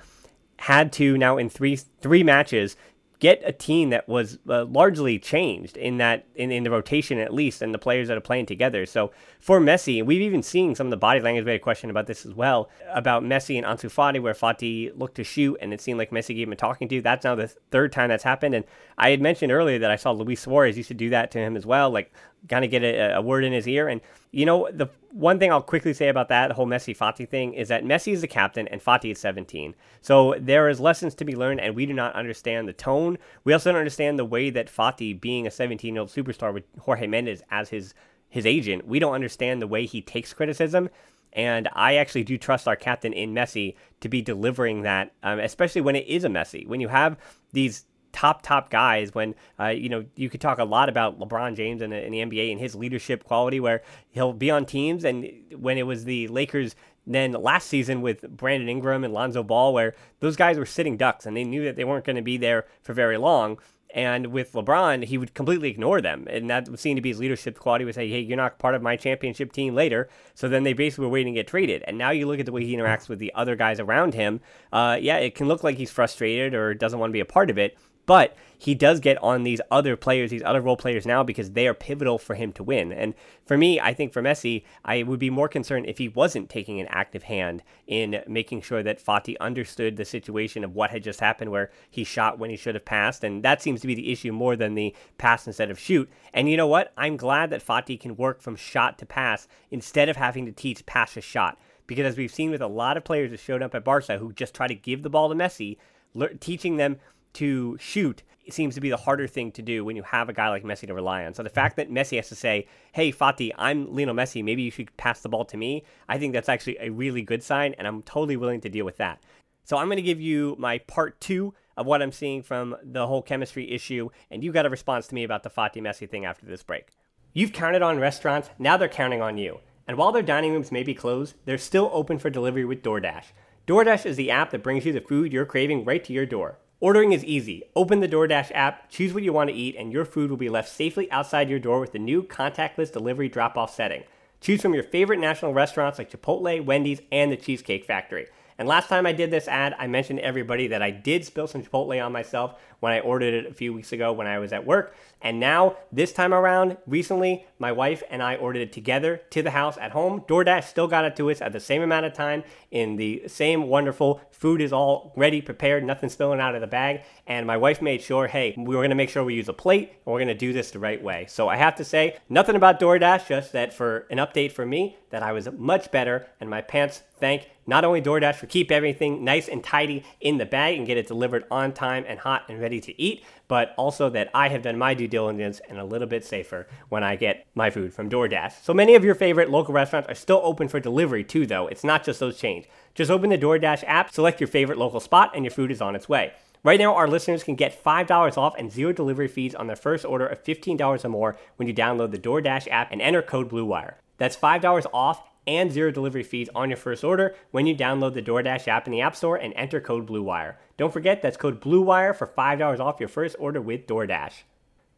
had 0.60 0.92
to 0.94 1.18
now 1.18 1.38
in 1.38 1.50
three 1.50 1.78
three 2.01 2.24
matches 2.24 2.75
get 3.20 3.42
a 3.44 3.51
team 3.51 3.89
that 3.89 4.08
was 4.08 4.39
uh, 4.48 4.63
largely 4.66 5.20
changed 5.20 5.75
in 5.75 5.98
that 5.98 6.25
in, 6.36 6.51
in 6.51 6.63
the 6.63 6.72
rotation 6.72 7.20
at 7.20 7.34
least 7.34 7.62
and 7.62 7.74
the 7.74 7.78
players 7.78 8.08
that 8.08 8.18
are 8.18 8.22
playing 8.22 8.46
together. 8.46 8.86
So 8.86 9.12
for 9.42 9.60
Messi, 9.60 10.04
we've 10.04 10.22
even 10.22 10.42
seen 10.42 10.74
some 10.74 10.88
of 10.88 10.92
the 10.92 10.98
body 10.98 11.20
language. 11.20 11.44
We 11.44 11.51
had 11.51 11.60
a 11.60 11.63
question 11.63 11.89
about 11.89 12.08
this 12.08 12.25
as 12.25 12.34
well 12.34 12.70
about 12.94 13.24
Messi 13.24 13.58
and 13.58 13.66
Ansu 13.66 13.89
Fati, 13.89 14.22
where 14.22 14.34
Fati 14.34 14.98
looked 14.98 15.16
to 15.16 15.24
shoot 15.25 15.58
and 15.62 15.74
it 15.74 15.82
seemed 15.82 15.98
like 15.98 16.12
Messi 16.12 16.36
gave 16.36 16.48
him 16.48 16.54
a 16.54 16.56
talking 16.56 16.88
to. 16.88 17.01
That's 17.01 17.25
now 17.25 17.36
the 17.36 17.48
third 17.72 17.92
time 17.92 18.10
that's 18.10 18.24
happened. 18.24 18.56
And 18.56 18.63
I 18.98 19.10
had 19.12 19.22
mentioned 19.22 19.51
earlier 19.51 19.80
that 19.80 19.92
I 19.92 19.98
saw 19.98 20.12
Luis 20.12 20.42
Suarez 20.42 20.78
used 20.78 20.89
to 20.89 20.94
do 20.94 21.10
that 21.10 21.32
to 21.32 21.39
him 21.39 21.58
as 21.58 21.66
well, 21.66 21.89
like 21.89 22.13
kind 22.48 22.63
of 22.63 22.72
get 22.72 22.84
a, 22.84 23.17
a 23.17 23.22
word 23.22 23.43
in 23.43 23.53
his 23.53 23.67
ear. 23.67 23.88
And 23.88 24.01
you 24.31 24.46
know 24.46 24.69
the 24.72 24.88
one 25.12 25.39
thing 25.39 25.51
I'll 25.51 25.62
quickly 25.62 25.93
say 25.93 26.08
about 26.08 26.29
that 26.29 26.51
whole 26.51 26.67
Messi 26.67 26.96
Fati 26.96 27.27
thing 27.27 27.53
is 27.53 27.67
that 27.69 27.84
Messi 27.84 28.13
is 28.13 28.22
the 28.22 28.27
captain 28.27 28.67
and 28.67 28.81
Fati 28.81 29.12
is 29.12 29.19
17. 29.19 29.74
So 30.01 30.36
there 30.39 30.69
is 30.69 30.79
lessons 30.79 31.15
to 31.15 31.25
be 31.25 31.36
learned, 31.36 31.60
and 31.60 31.75
we 31.75 31.86
do 31.86 31.93
not 31.93 32.13
understand 32.15 32.67
the 32.67 32.74
tone. 32.74 33.17
We 33.43 33.53
also 33.53 33.72
don't 33.72 33.79
understand 33.79 34.19
the 34.19 34.25
way 34.25 34.50
that 34.51 34.67
Fati, 34.67 35.19
being 35.19 35.48
a 35.48 35.51
17 35.51 35.93
year 35.93 36.01
old 36.01 36.10
superstar 36.10 36.53
with 36.53 36.63
Jorge 36.79 37.08
Mendes 37.08 37.41
as 37.50 37.69
his 37.69 37.93
his 38.29 38.46
agent, 38.46 38.88
we 38.88 39.00
don't 39.00 39.13
understand 39.13 39.62
the 39.62 39.67
way 39.67 39.86
he 39.86 40.01
takes 40.01 40.34
criticism. 40.34 40.89
And 41.34 41.67
I 41.74 41.96
actually 41.96 42.24
do 42.24 42.38
trust 42.38 42.67
our 42.67 42.75
captain 42.75 43.13
in 43.13 43.34
Messi 43.34 43.75
to 44.01 44.10
be 44.10 44.22
delivering 44.22 44.84
that, 44.84 45.13
um, 45.24 45.39
especially 45.39 45.81
when 45.81 45.96
it 45.96 46.08
is 46.08 46.24
a 46.24 46.27
Messi. 46.27 46.67
When 46.67 46.79
you 46.79 46.88
have 46.88 47.17
these 47.53 47.86
top 48.12 48.42
top 48.42 48.70
guys 48.70 49.13
when 49.13 49.36
uh, 49.60 49.68
you 49.68 49.89
know 49.89 50.06
you 50.16 50.30
could 50.30 50.42
talk 50.42 50.60
a 50.60 50.63
lot 50.63 50.89
about 50.89 51.20
LeBron 51.20 51.56
James 51.56 51.82
and 51.82 51.94
the, 51.94 52.04
in 52.04 52.12
the 52.12 52.20
NBA 52.20 52.51
and 52.51 52.60
his 52.60 52.75
leadership 52.75 53.24
quality 53.24 53.60
where 53.60 53.82
he'll 54.12 54.34
be 54.34 54.51
on 54.51 54.66
teams 54.66 55.04
and 55.04 55.30
when 55.56 55.78
it 55.78 55.84
was 55.84 56.06
the 56.06 56.28
Lakers 56.28 56.75
then 57.08 57.32
last 57.32 57.68
season 57.68 58.01
with 58.01 58.22
Brandon 58.30 58.70
Ingram 58.70 59.04
and 59.04 59.13
Lonzo 59.13 59.44
Ball 59.44 59.74
where 59.74 59.96
those 60.20 60.36
guys 60.36 60.58
were 60.58 60.66
sitting 60.66 60.98
ducks 60.98 61.25
and 61.25 61.36
they 61.36 61.44
knew 61.44 61.63
that 61.63 61.75
they 61.75 61.84
weren't 61.84 62.06
going 62.06 62.16
to 62.16 62.22
be 62.22 62.38
there 62.38 62.66
for 62.82 62.94
very 62.94 63.18
long 63.18 63.58
and 63.92 64.28
with 64.28 64.54
LeBron, 64.54 65.06
he 65.06 65.18
would 65.18 65.34
completely 65.34 65.70
ignore 65.70 66.00
them. 66.00 66.28
And 66.30 66.50
that 66.50 66.70
would 66.70 66.80
seem 66.80 66.96
to 66.96 67.01
be 67.01 67.10
his 67.10 67.20
leadership 67.20 67.58
quality 67.58 67.86
would 67.86 67.96
say, 67.96 68.08
hey, 68.08 68.20
you're 68.20 68.38
not 68.38 68.60
part 68.60 68.75
of 68.75 68.84
my 68.84 68.96
championship 68.96 69.51
team 69.51 69.74
later. 69.74 70.10
So 70.36 70.48
then 70.48 70.63
they 70.63 70.74
basically 70.74 71.06
were 71.06 71.12
waiting 71.12 71.34
to 71.34 71.39
get 71.39 71.48
traded. 71.48 71.84
And 71.88 71.98
now 71.98 72.12
you 72.12 72.28
look 72.28 72.39
at 72.39 72.46
the 72.46 72.51
way 72.51 72.63
he 72.63 72.75
interacts 72.75 73.10
with 73.10 73.18
the 73.18 73.34
other 73.34 73.56
guys 73.56 73.80
around 73.80 74.13
him. 74.13 74.42
Uh, 74.72 74.98
yeah, 75.01 75.18
it 75.18 75.34
can 75.34 75.48
look 75.48 75.63
like 75.63 75.78
he's 75.78 75.92
frustrated 75.92 76.54
or 76.54 76.74
doesn't 76.75 77.00
want 77.00 77.10
to 77.10 77.13
be 77.13 77.20
a 77.20 77.25
part 77.25 77.50
of 77.50 77.58
it. 77.58 77.78
But 78.10 78.36
he 78.58 78.74
does 78.74 79.00
get 79.00 79.22
on 79.22 79.44
these 79.44 79.62
other 79.70 79.96
players, 79.96 80.32
these 80.32 80.42
other 80.42 80.62
role 80.62 80.75
players 80.75 81.06
now 81.06 81.22
because 81.22 81.51
they 81.51 81.68
are 81.68 81.75
pivotal 81.75 82.18
for 82.18 82.34
him 82.34 82.51
to 82.54 82.63
win. 82.63 82.92
And 82.92 83.13
for 83.46 83.56
me, 83.56 83.80
I 83.80 83.94
think 83.94 84.13
for 84.13 84.24
Messi, 84.24 84.63
I 84.84 85.04
would 85.04 85.20
be 85.20 85.30
more 85.30 85.48
concerned 85.48 85.86
if 85.86 86.00
he 86.00 86.10
wasn't 86.10 86.50
taking 86.50 86.80
an 86.80 86.88
active 86.89 87.22
hand 87.22 87.62
in 87.86 88.24
making 88.28 88.63
sure 88.63 88.82
that 88.82 89.00
Fati 89.00 89.38
understood 89.39 89.96
the 89.96 90.06
situation 90.06 90.63
of 90.63 90.74
what 90.74 90.89
had 90.89 91.04
just 91.04 91.20
happened 91.20 91.51
where 91.51 91.70
he 91.88 92.04
shot 92.04 92.39
when 92.39 92.50
he 92.50 92.58
should 92.58 92.74
have 92.74 92.84
passed. 92.84 93.24
And 93.24 93.44
that 93.44 93.62
seems 93.62 93.80
to 93.82 93.88
be 93.88 93.94
the 93.94 94.12
issue 94.12 94.32
more 94.32 94.56
than 94.56 94.74
the 94.74 94.96
pass 95.20 95.46
instead 95.46 95.70
of 95.70 95.78
shoot. 95.78 96.10
And 96.34 96.50
you 96.50 96.58
know 96.58 96.66
what? 96.66 96.92
I'm 96.98 97.16
glad 97.16 97.51
that 97.51 97.63
Fati 97.63 98.00
can 98.00 98.16
work 98.16 98.42
from 98.42 98.56
shot 98.56 98.98
to 98.98 99.06
pass 99.06 99.48
instead 99.70 100.10
of 100.10 100.16
having 100.16 100.48
to 100.48 100.51
teach 100.51 100.84
pass 100.88 101.13
to 101.13 101.22
shot. 101.22 101.60
Because 101.86 102.08
as 102.08 102.18
we've 102.18 102.34
seen 102.34 102.50
with 102.50 102.63
a 102.63 102.68
lot 102.68 102.98
of 102.98 103.04
players 103.04 103.30
that 103.30 103.39
showed 103.39 103.62
up 103.62 103.75
at 103.75 103.84
Barca 103.84 104.18
who 104.18 104.34
just 104.34 104.56
try 104.56 104.68
to 104.68 104.74
give 104.74 105.04
the 105.04 105.12
ball 105.12 105.30
to 105.30 105.36
Messi, 105.36 105.78
le- 106.16 106.34
teaching 106.34 106.78
them 106.78 106.98
to 107.33 107.77
shoot 107.79 108.24
seems 108.50 108.75
to 108.75 108.81
be 108.81 108.89
the 108.89 108.98
harder 108.98 109.27
thing 109.27 109.51
to 109.51 109.62
do 109.62 109.86
when 109.86 109.95
you 109.95 110.01
have 110.03 110.27
a 110.27 110.33
guy 110.33 110.50
like 110.50 110.63
Messi 110.63 110.88
to 110.88 110.93
rely 110.93 111.24
on. 111.24 111.33
So 111.33 111.43
the 111.43 111.50
fact 111.50 111.75
that 111.75 111.91
Messi 111.91 112.15
has 112.15 112.29
to 112.29 112.36
say, 112.36 112.67
"Hey, 112.93 113.12
Fati, 113.12 113.51
I'm 113.57 113.93
Lionel 113.93 114.15
Messi. 114.15 114.43
Maybe 114.43 114.63
you 114.63 114.71
should 114.71 114.95
pass 114.98 115.21
the 115.21 115.29
ball 115.29 115.45
to 115.45 115.57
me," 115.57 115.83
I 116.07 116.17
think 116.17 116.33
that's 116.33 116.50
actually 116.50 116.77
a 116.79 116.89
really 116.89 117.21
good 117.21 117.43
sign, 117.43 117.75
and 117.77 117.88
I'm 117.88 118.01
totally 118.01 118.38
willing 118.38 118.62
to 118.62 118.69
deal 118.69 118.86
with 118.86 118.98
that. 118.98 119.21
So 119.63 119.77
I'm 119.77 119.88
going 119.88 119.98
to 119.98 120.01
give 120.01 120.19
you 120.19 120.55
my 120.57 120.79
part 120.79 121.21
two 121.21 121.53
of 121.77 121.86
what 121.86 122.01
I'm 122.01 122.12
seeing 122.12 122.41
from 122.41 122.75
the 122.83 123.05
whole 123.05 123.21
chemistry 123.21 123.71
issue, 123.71 124.09
and 124.31 124.43
you 124.43 124.51
got 124.51 124.65
a 124.65 124.69
response 124.69 125.07
to 125.07 125.15
me 125.15 125.24
about 125.24 125.43
the 125.43 125.50
Fati 125.50 125.79
Messi 125.79 126.09
thing 126.09 126.25
after 126.25 126.45
this 126.45 126.63
break. 126.63 126.88
You've 127.33 127.53
counted 127.53 127.83
on 127.83 128.00
restaurants, 128.00 128.50
now 128.57 128.75
they're 128.75 128.89
counting 128.89 129.21
on 129.21 129.38
you. 129.38 129.59
And 129.88 129.95
while 129.98 130.12
their 130.12 130.24
dining 130.24 130.53
rooms 130.53 130.71
may 130.71 130.83
be 130.83 130.95
closed, 130.95 131.36
they're 131.45 131.57
still 131.57 131.89
open 131.93 132.17
for 132.17 132.29
delivery 132.29 132.65
with 132.65 132.81
DoorDash. 132.81 133.25
DoorDash 133.67 134.05
is 134.07 134.17
the 134.17 134.31
app 134.31 134.50
that 134.50 134.63
brings 134.63 134.86
you 134.86 134.91
the 134.91 135.01
food 135.01 135.31
you're 135.31 135.45
craving 135.45 135.86
right 135.86 136.03
to 136.03 136.13
your 136.13 136.25
door. 136.25 136.57
Ordering 136.81 137.12
is 137.12 137.25
easy. 137.25 137.63
Open 137.75 138.00
the 138.00 138.07
DoorDash 138.07 138.51
app, 138.55 138.89
choose 138.89 139.13
what 139.13 139.24
you 139.24 139.33
want 139.33 139.50
to 139.50 139.55
eat, 139.55 139.75
and 139.77 139.91
your 139.91 140.05
food 140.05 140.29
will 140.29 140.38
be 140.38 140.48
left 140.48 140.69
safely 140.69 141.12
outside 141.12 141.50
your 141.50 141.59
door 141.59 141.81
with 141.81 141.91
the 141.91 142.00
new 142.00 142.24
contactless 142.24 142.89
delivery 142.89 143.27
drop 143.27 143.57
off 143.57 143.75
setting. 143.75 144.05
Choose 144.39 144.62
from 144.62 144.74
your 144.74 144.83
favorite 144.83 145.19
national 145.19 145.53
restaurants 145.53 146.00
like 146.00 146.09
Chipotle, 146.09 146.63
Wendy's, 146.63 147.01
and 147.12 147.33
the 147.33 147.36
Cheesecake 147.36 147.83
Factory. 147.83 148.27
And 148.57 148.65
last 148.65 148.88
time 148.88 149.05
I 149.05 149.12
did 149.12 149.29
this 149.29 149.50
ad, 149.50 149.75
I 149.77 149.88
mentioned 149.88 150.19
to 150.19 150.25
everybody 150.25 150.67
that 150.67 150.81
I 150.81 150.89
did 150.89 151.25
spill 151.25 151.48
some 151.48 151.63
Chipotle 151.63 152.05
on 152.05 152.13
myself 152.13 152.57
when 152.79 152.93
I 152.93 153.00
ordered 153.00 153.33
it 153.33 153.45
a 153.45 153.53
few 153.53 153.74
weeks 153.74 153.91
ago 153.91 154.13
when 154.13 154.27
I 154.27 154.39
was 154.39 154.53
at 154.53 154.65
work. 154.65 154.95
And 155.21 155.39
now, 155.39 155.75
this 155.91 156.13
time 156.13 156.33
around, 156.33 156.77
recently, 156.88 157.45
my 157.57 157.74
wife 157.74 158.03
and 158.09 158.24
I 158.24 158.36
ordered 158.36 158.62
it 158.62 158.71
together 158.71 159.21
to 159.31 159.41
the 159.41 159.51
house 159.51 159.77
at 159.77 159.91
home. 159.91 160.21
DoorDash 160.21 160.63
still 160.63 160.88
got 160.88 161.03
it 161.03 161.17
to 161.17 161.29
us 161.29 161.41
at 161.41 161.51
the 161.51 161.59
same 161.59 161.81
amount 161.81 162.05
of 162.05 162.13
time 162.13 162.43
in 162.71 162.95
the 162.95 163.24
same 163.27 163.63
wonderful 163.63 164.21
food 164.31 164.62
is 164.62 164.71
all 164.71 165.12
ready, 165.17 165.41
prepared, 165.41 165.83
nothing 165.83 166.09
spilling 166.09 166.39
out 166.39 166.55
of 166.55 166.62
the 166.62 166.67
bag. 166.67 167.01
And 167.27 167.45
my 167.45 167.57
wife 167.57 167.81
made 167.81 168.01
sure, 168.01 168.27
hey, 168.27 168.55
we 168.57 168.75
were 168.75 168.81
gonna 168.81 168.95
make 168.95 169.09
sure 169.09 169.24
we 169.24 169.33
use 169.33 169.50
a 169.50 169.53
plate 169.53 169.89
and 169.89 170.13
we're 170.13 170.19
gonna 170.19 170.33
do 170.33 170.53
this 170.53 170.71
the 170.71 170.79
right 170.79 171.03
way. 171.03 171.25
So 171.27 171.50
I 171.50 171.57
have 171.57 171.75
to 171.75 171.83
say, 171.83 172.17
nothing 172.29 172.55
about 172.55 172.79
DoorDash, 172.79 173.27
just 173.27 173.51
that 173.51 173.74
for 173.74 174.07
an 174.09 174.17
update 174.17 174.53
for 174.53 174.65
me, 174.65 174.98
that 175.09 175.24
I 175.24 175.33
was 175.33 175.50
much 175.51 175.91
better 175.91 176.27
and 176.39 176.50
my 176.50 176.62
pants 176.62 177.01
thank 177.19 177.50
not 177.67 177.83
only 177.83 178.01
DoorDash 178.01 178.36
for 178.36 178.48
keep 178.48 178.71
everything 178.71 179.24
nice 179.24 179.48
and 179.48 179.63
tidy 179.63 180.03
in 180.21 180.38
the 180.38 180.45
bag 180.45 180.77
and 180.77 180.88
get 180.88 180.98
it 180.98 181.07
delivered 181.07 181.45
on 181.51 181.74
time 181.74 182.05
and 182.07 182.19
hot 182.19 182.45
and 182.48 182.59
ready 182.59 182.69
to 182.70 183.02
eat, 183.02 183.24
but 183.48 183.74
also 183.78 184.10
that 184.10 184.30
I 184.34 184.50
have 184.50 184.62
done 184.62 184.78
my 184.78 184.94
due 184.94 185.08
diligence 185.08 185.62
and 185.70 185.80
a 185.80 185.84
little 185.84 186.08
bit 186.08 186.24
safer 186.24 186.68
when 186.90 187.04
I 187.04 187.16
get 187.16 187.48
my 187.56 187.70
food 187.70 187.94
from 187.94 188.10
DoorDash. 188.10 188.64
So 188.64 188.74
many 188.74 188.96
of 188.96 189.04
your 189.04 189.16
favorite 189.16 189.50
local 189.50 189.74
restaurants 189.74 190.10
are 190.10 190.16
still 190.16 190.42
open 190.44 190.68
for 190.68 190.80
delivery 190.80 191.24
too, 191.24 191.46
though. 191.48 191.68
It's 191.68 191.84
not 191.84 192.04
just 192.04 192.20
those 192.20 192.38
chains. 192.38 192.66
Just 192.94 193.10
open 193.10 193.30
the 193.30 193.38
DoorDash 193.38 193.84
app, 193.88 194.12
select 194.12 194.40
your 194.40 194.48
favorite 194.48 194.78
local 194.78 195.00
spot, 195.00 195.32
and 195.34 195.46
your 195.46 195.52
food 195.52 195.72
is 195.72 195.82
on 195.82 195.96
its 195.96 196.10
way. 196.10 196.34
Right 196.62 196.80
now, 196.80 196.94
our 196.94 197.08
listeners 197.08 197.44
can 197.44 197.56
get 197.56 197.84
$5 197.84 198.38
off 198.38 198.54
and 198.58 198.70
zero 198.70 198.92
delivery 198.92 199.30
fees 199.30 199.56
on 199.56 199.68
their 199.68 199.78
first 199.78 200.04
order 200.04 200.28
of 200.28 200.44
$15 200.44 201.06
or 201.06 201.10
more 201.10 201.38
when 201.56 201.70
you 201.70 201.74
download 201.74 202.12
the 202.12 202.18
DoorDash 202.18 202.68
app 202.70 202.92
and 202.92 203.02
enter 203.02 203.22
code 203.22 203.50
BLUEWIRE. 203.50 203.94
That's 204.18 204.36
$5 204.36 204.86
off 204.94 205.24
and 205.48 205.72
zero 205.72 205.91
delivery 205.91 206.24
fees 206.24 206.50
on 206.53 206.69
your 206.69 206.77
first 206.77 207.03
order 207.03 207.36
when 207.51 207.67
you 207.67 207.75
download 207.75 208.13
the 208.13 208.22
DoorDash 208.22 208.67
app 208.67 208.88
in 208.88 208.91
the 208.91 209.01
App 209.01 209.15
Store 209.15 209.36
and 209.36 209.53
enter 209.55 209.79
code 209.79 210.08
BLUEWIRE. 210.08 210.55
Don't 210.77 210.93
forget 210.93 211.22
that's 211.22 211.38
code 211.38 211.62
BLUEWIRE 211.62 212.15
for 212.15 212.27
$5 212.27 212.79
off 212.79 213.00
your 213.00 213.10
first 213.10 213.36
order 213.39 213.62
with 213.62 213.88
DoorDash. 213.88 214.43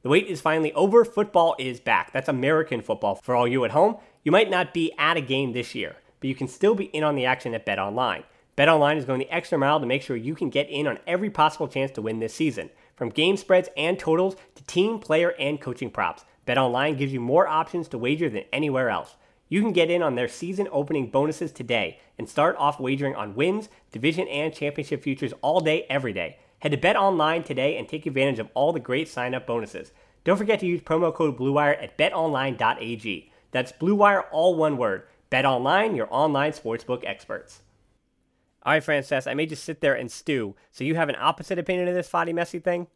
The 0.03 0.09
wait 0.09 0.27
is 0.27 0.41
finally 0.41 0.73
over. 0.73 1.05
Football 1.05 1.55
is 1.59 1.79
back. 1.79 2.11
That's 2.11 2.27
American 2.27 2.81
football. 2.81 3.15
For 3.15 3.35
all 3.35 3.47
you 3.47 3.63
at 3.65 3.71
home, 3.71 3.97
you 4.23 4.31
might 4.31 4.49
not 4.49 4.73
be 4.73 4.91
at 4.97 5.17
a 5.17 5.21
game 5.21 5.53
this 5.53 5.75
year, 5.75 5.95
but 6.19 6.27
you 6.27 6.35
can 6.35 6.47
still 6.47 6.73
be 6.73 6.85
in 6.85 7.03
on 7.03 7.15
the 7.15 7.25
action 7.25 7.53
at 7.53 7.65
Bet 7.65 7.77
Online. 7.79 8.23
Bet 8.55 8.67
Online 8.67 8.97
is 8.97 9.05
going 9.05 9.19
the 9.19 9.29
extra 9.29 9.57
mile 9.57 9.79
to 9.79 9.85
make 9.85 10.01
sure 10.01 10.15
you 10.15 10.35
can 10.35 10.49
get 10.49 10.69
in 10.69 10.87
on 10.87 10.99
every 11.07 11.29
possible 11.29 11.67
chance 11.67 11.91
to 11.91 12.01
win 12.01 12.19
this 12.19 12.33
season. 12.33 12.69
From 12.95 13.09
game 13.09 13.37
spreads 13.37 13.69
and 13.77 13.97
totals 13.97 14.35
to 14.55 14.63
team, 14.63 14.99
player, 14.99 15.33
and 15.39 15.61
coaching 15.61 15.89
props, 15.89 16.25
Bet 16.45 16.57
Online 16.57 16.95
gives 16.95 17.13
you 17.13 17.19
more 17.19 17.47
options 17.47 17.87
to 17.89 17.97
wager 17.97 18.29
than 18.29 18.43
anywhere 18.51 18.89
else. 18.89 19.15
You 19.51 19.61
can 19.61 19.73
get 19.73 19.91
in 19.91 20.01
on 20.01 20.15
their 20.15 20.29
season 20.29 20.69
opening 20.71 21.09
bonuses 21.09 21.51
today 21.51 21.99
and 22.17 22.29
start 22.29 22.55
off 22.55 22.79
wagering 22.79 23.15
on 23.15 23.35
wins, 23.35 23.67
division, 23.91 24.25
and 24.29 24.53
championship 24.53 25.03
futures 25.03 25.33
all 25.41 25.59
day, 25.59 25.85
every 25.89 26.13
day. 26.13 26.37
Head 26.59 26.71
to 26.71 26.77
Bet 26.77 26.95
Online 26.95 27.43
today 27.43 27.77
and 27.77 27.85
take 27.85 28.05
advantage 28.05 28.39
of 28.39 28.47
all 28.53 28.71
the 28.71 28.79
great 28.79 29.09
sign 29.09 29.35
up 29.35 29.45
bonuses. 29.45 29.91
Don't 30.23 30.37
forget 30.37 30.61
to 30.61 30.65
use 30.65 30.79
promo 30.79 31.13
code 31.13 31.37
BLUEWIRE 31.37 31.83
at 31.83 31.97
betonline.ag. 31.97 33.29
That's 33.51 33.73
BLUEWIRE, 33.73 34.23
all 34.31 34.55
one 34.55 34.77
word. 34.77 35.03
Bet 35.29 35.45
Online, 35.45 35.95
your 35.95 36.07
online 36.09 36.53
sportsbook 36.53 37.03
experts. 37.03 37.61
All 38.63 38.71
right, 38.71 38.81
Francesc, 38.81 39.29
I 39.29 39.33
may 39.33 39.47
just 39.47 39.65
sit 39.65 39.81
there 39.81 39.95
and 39.95 40.09
stew. 40.09 40.55
So 40.71 40.85
you 40.85 40.95
have 40.95 41.09
an 41.09 41.17
opposite 41.19 41.59
opinion 41.59 41.89
of 41.89 41.93
this 41.93 42.09
Fati 42.09 42.31
Messi 42.31 42.63
thing? 42.63 42.87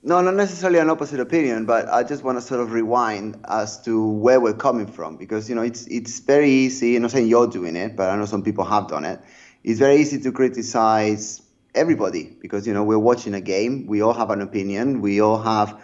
No, 0.00 0.20
not 0.20 0.34
necessarily 0.34 0.78
an 0.78 0.90
opposite 0.90 1.18
opinion, 1.18 1.66
but 1.66 1.88
I 1.88 2.04
just 2.04 2.22
want 2.22 2.38
to 2.38 2.42
sort 2.42 2.60
of 2.60 2.70
rewind 2.70 3.44
as 3.48 3.82
to 3.82 4.08
where 4.08 4.38
we're 4.38 4.54
coming 4.54 4.86
from 4.86 5.16
because 5.16 5.48
you 5.48 5.56
know 5.56 5.62
it's 5.62 5.88
it's 5.88 6.20
very 6.20 6.50
easy. 6.50 6.94
I'm 6.94 7.02
not 7.02 7.10
saying 7.10 7.26
you're 7.26 7.48
doing 7.48 7.74
it, 7.74 7.96
but 7.96 8.08
I 8.08 8.14
know 8.14 8.24
some 8.24 8.44
people 8.44 8.64
have 8.64 8.86
done 8.86 9.04
it. 9.04 9.20
It's 9.64 9.80
very 9.80 9.96
easy 9.96 10.20
to 10.20 10.30
criticize 10.30 11.42
everybody 11.74 12.36
because 12.40 12.64
you 12.64 12.74
know 12.74 12.84
we're 12.84 12.98
watching 12.98 13.34
a 13.34 13.40
game. 13.40 13.88
We 13.88 14.00
all 14.00 14.12
have 14.12 14.30
an 14.30 14.40
opinion. 14.40 15.00
We 15.00 15.20
all 15.20 15.42
have, 15.42 15.76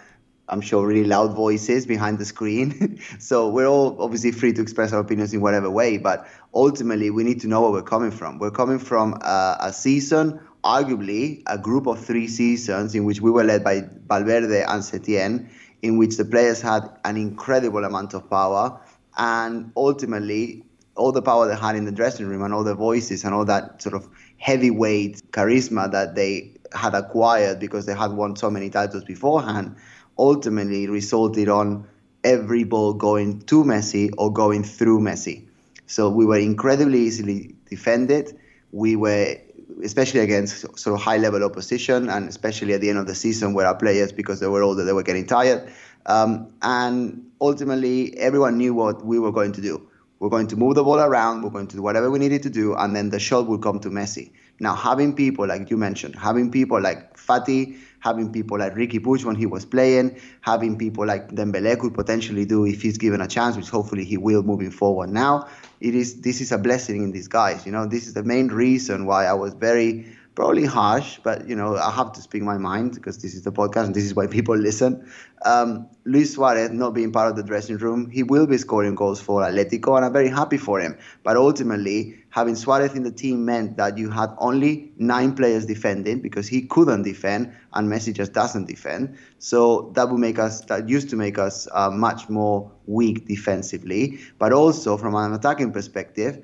I'm 0.47 0.61
sure, 0.61 0.87
really 0.87 1.03
loud 1.03 1.35
voices 1.35 1.85
behind 1.85 2.17
the 2.17 2.25
screen. 2.25 3.01
so 3.19 3.49
we're 3.49 3.67
all 3.67 4.01
obviously 4.01 4.31
free 4.31 4.53
to 4.53 4.61
express 4.61 4.93
our 4.93 5.01
opinions 5.01 5.33
in 5.33 5.41
whatever 5.41 5.69
way. 5.69 5.97
But 5.97 6.25
ultimately, 6.53 7.09
we 7.09 7.25
need 7.25 7.41
to 7.41 7.49
know 7.49 7.63
where 7.63 7.71
we're 7.71 7.81
coming 7.81 8.11
from. 8.11 8.39
We're 8.39 8.51
coming 8.51 8.79
from 8.79 9.15
a, 9.15 9.57
a 9.59 9.73
season 9.73 10.39
arguably 10.65 11.43
a 11.45 11.57
group 11.57 11.85
of 11.85 12.03
three 12.03 12.27
seasons 12.27 12.95
in 12.95 13.05
which 13.05 13.21
we 13.21 13.29
were 13.29 13.43
led 13.43 13.63
by 13.63 13.83
Valverde 14.07 14.63
and 14.63 14.81
Setien, 14.81 15.47
in 15.83 15.97
which 15.97 16.17
the 16.17 16.25
players 16.25 16.61
had 16.61 16.89
an 17.05 17.15
incredible 17.15 17.85
amount 17.85 18.15
of 18.15 18.27
power, 18.29 18.81
and 19.17 19.71
ultimately 19.77 20.63
all 20.95 21.11
the 21.11 21.21
power 21.21 21.47
they 21.47 21.55
had 21.55 21.75
in 21.75 21.85
the 21.85 21.91
dressing 21.91 22.25
room 22.25 22.41
and 22.41 22.53
all 22.53 22.63
the 22.63 22.73
voices 22.73 23.23
and 23.23 23.33
all 23.33 23.45
that 23.45 23.81
sort 23.81 23.93
of 23.93 24.07
heavyweight 24.37 25.21
charisma 25.31 25.91
that 25.91 26.15
they 26.15 26.51
had 26.73 26.93
acquired 26.93 27.59
because 27.59 27.85
they 27.85 27.93
had 27.93 28.11
won 28.11 28.35
so 28.35 28.49
many 28.49 28.69
titles 28.69 29.03
beforehand, 29.03 29.75
ultimately 30.17 30.87
resulted 30.87 31.47
on 31.47 31.87
every 32.23 32.63
ball 32.63 32.93
going 32.93 33.39
to 33.41 33.63
Messi 33.63 34.09
or 34.17 34.33
going 34.33 34.63
through 34.63 34.99
Messi. 34.99 35.45
So 35.85 36.09
we 36.09 36.25
were 36.25 36.39
incredibly 36.39 36.99
easily 37.01 37.55
defended. 37.69 38.37
We 38.71 38.95
were 38.95 39.37
especially 39.83 40.21
against 40.21 40.61
sort 40.77 40.95
of 40.95 41.01
high 41.01 41.17
level 41.17 41.43
opposition, 41.43 42.09
and 42.09 42.29
especially 42.29 42.73
at 42.73 42.81
the 42.81 42.89
end 42.89 42.99
of 42.99 43.07
the 43.07 43.15
season 43.15 43.53
where 43.53 43.65
our 43.65 43.75
players, 43.75 44.11
because 44.11 44.39
they 44.39 44.47
were 44.47 44.61
older, 44.61 44.83
they 44.83 44.93
were 44.93 45.03
getting 45.03 45.25
tired. 45.25 45.71
Um, 46.05 46.53
and 46.61 47.25
ultimately, 47.41 48.17
everyone 48.17 48.57
knew 48.57 48.73
what 48.73 49.05
we 49.05 49.19
were 49.19 49.31
going 49.31 49.51
to 49.53 49.61
do. 49.61 49.87
We're 50.19 50.29
going 50.29 50.47
to 50.47 50.55
move 50.55 50.75
the 50.75 50.83
ball 50.83 50.99
around, 50.99 51.43
we're 51.43 51.49
going 51.49 51.67
to 51.67 51.75
do 51.75 51.81
whatever 51.81 52.09
we 52.09 52.19
needed 52.19 52.43
to 52.43 52.49
do, 52.49 52.73
and 52.75 52.95
then 52.95 53.09
the 53.09 53.19
shot 53.19 53.47
would 53.47 53.61
come 53.61 53.79
to 53.81 53.89
Messi. 53.89 54.31
Now, 54.59 54.73
having 54.73 55.13
people 55.13 55.47
like 55.47 55.69
you 55.69 55.77
mentioned, 55.77 56.15
having 56.15 56.51
people 56.51 56.81
like 56.81 57.17
Fati, 57.17 57.77
having 58.05 58.31
people 58.31 58.59
like 58.59 58.73
Riqui 58.75 58.99
Puig 58.99 59.25
when 59.25 59.35
he 59.35 59.47
was 59.47 59.65
playing, 59.65 60.15
having 60.41 60.77
people 60.77 61.05
like 61.07 61.29
Dembele 61.31 61.77
could 61.79 61.95
potentially 61.95 62.45
do 62.45 62.63
if 62.63 62.83
he's 62.83 62.99
given 62.99 63.19
a 63.19 63.27
chance, 63.27 63.57
which 63.57 63.69
hopefully 63.69 64.05
he 64.05 64.15
will 64.15 64.43
moving 64.43 64.69
forward 64.69 65.09
now. 65.09 65.47
It 65.81 65.95
is 65.95 66.21
this 66.21 66.39
is 66.39 66.51
a 66.51 66.59
blessing 66.59 67.03
in 67.03 67.11
disguise. 67.11 67.65
You 67.65 67.71
know, 67.71 67.87
this 67.87 68.05
is 68.05 68.13
the 68.13 68.23
main 68.23 68.47
reason 68.49 69.07
why 69.07 69.25
I 69.25 69.33
was 69.33 69.55
very 69.55 70.05
probably 70.35 70.65
harsh, 70.65 71.19
but 71.23 71.47
you 71.49 71.55
know, 71.55 71.77
I 71.77 71.89
have 71.89 72.11
to 72.13 72.21
speak 72.21 72.43
my 72.43 72.57
mind 72.57 72.93
because 72.93 73.17
this 73.19 73.33
is 73.33 73.41
the 73.43 73.51
podcast 73.51 73.85
and 73.85 73.95
this 73.95 74.03
is 74.03 74.13
why 74.13 74.27
people 74.27 74.55
listen. 74.69 75.09
Um, 75.43 75.87
Luis 76.05 76.33
Suarez 76.33 76.71
not 76.71 76.93
being 76.93 77.11
part 77.11 77.29
of 77.29 77.35
the 77.37 77.43
dressing 77.43 77.77
room, 77.77 78.09
he 78.09 78.21
will 78.21 78.45
be 78.45 78.57
scoring 78.57 78.95
goals 78.95 79.21
for 79.21 79.41
Atletico, 79.41 79.95
and 79.95 80.05
I'm 80.05 80.13
very 80.13 80.29
happy 80.29 80.57
for 80.57 80.79
him. 80.79 80.97
But 81.23 81.37
ultimately, 81.37 82.23
having 82.35 82.53
Suarez 82.53 82.93
in 82.95 83.03
the 83.03 83.11
team 83.11 83.45
meant 83.45 83.77
that 83.77 83.97
you 83.97 84.09
had 84.09 84.29
only 84.39 84.91
nine 84.97 85.33
players 85.33 85.65
defending 85.65 86.19
because 86.19 86.49
he 86.49 86.63
couldn't 86.63 87.03
defend, 87.03 87.55
and 87.71 87.89
Messi 87.89 88.13
just 88.13 88.33
doesn't 88.33 88.65
defend. 88.65 89.17
So 89.39 89.93
that 89.95 90.09
would 90.09 90.19
make 90.19 90.37
us, 90.37 90.59
that 90.65 90.89
used 90.89 91.09
to 91.11 91.15
make 91.15 91.37
us 91.37 91.65
uh, 91.71 91.89
much 91.91 92.27
more 92.27 92.69
weak 92.87 93.25
defensively. 93.25 94.19
But 94.37 94.51
also 94.51 94.97
from 94.97 95.15
an 95.15 95.31
attacking 95.33 95.71
perspective 95.71 96.43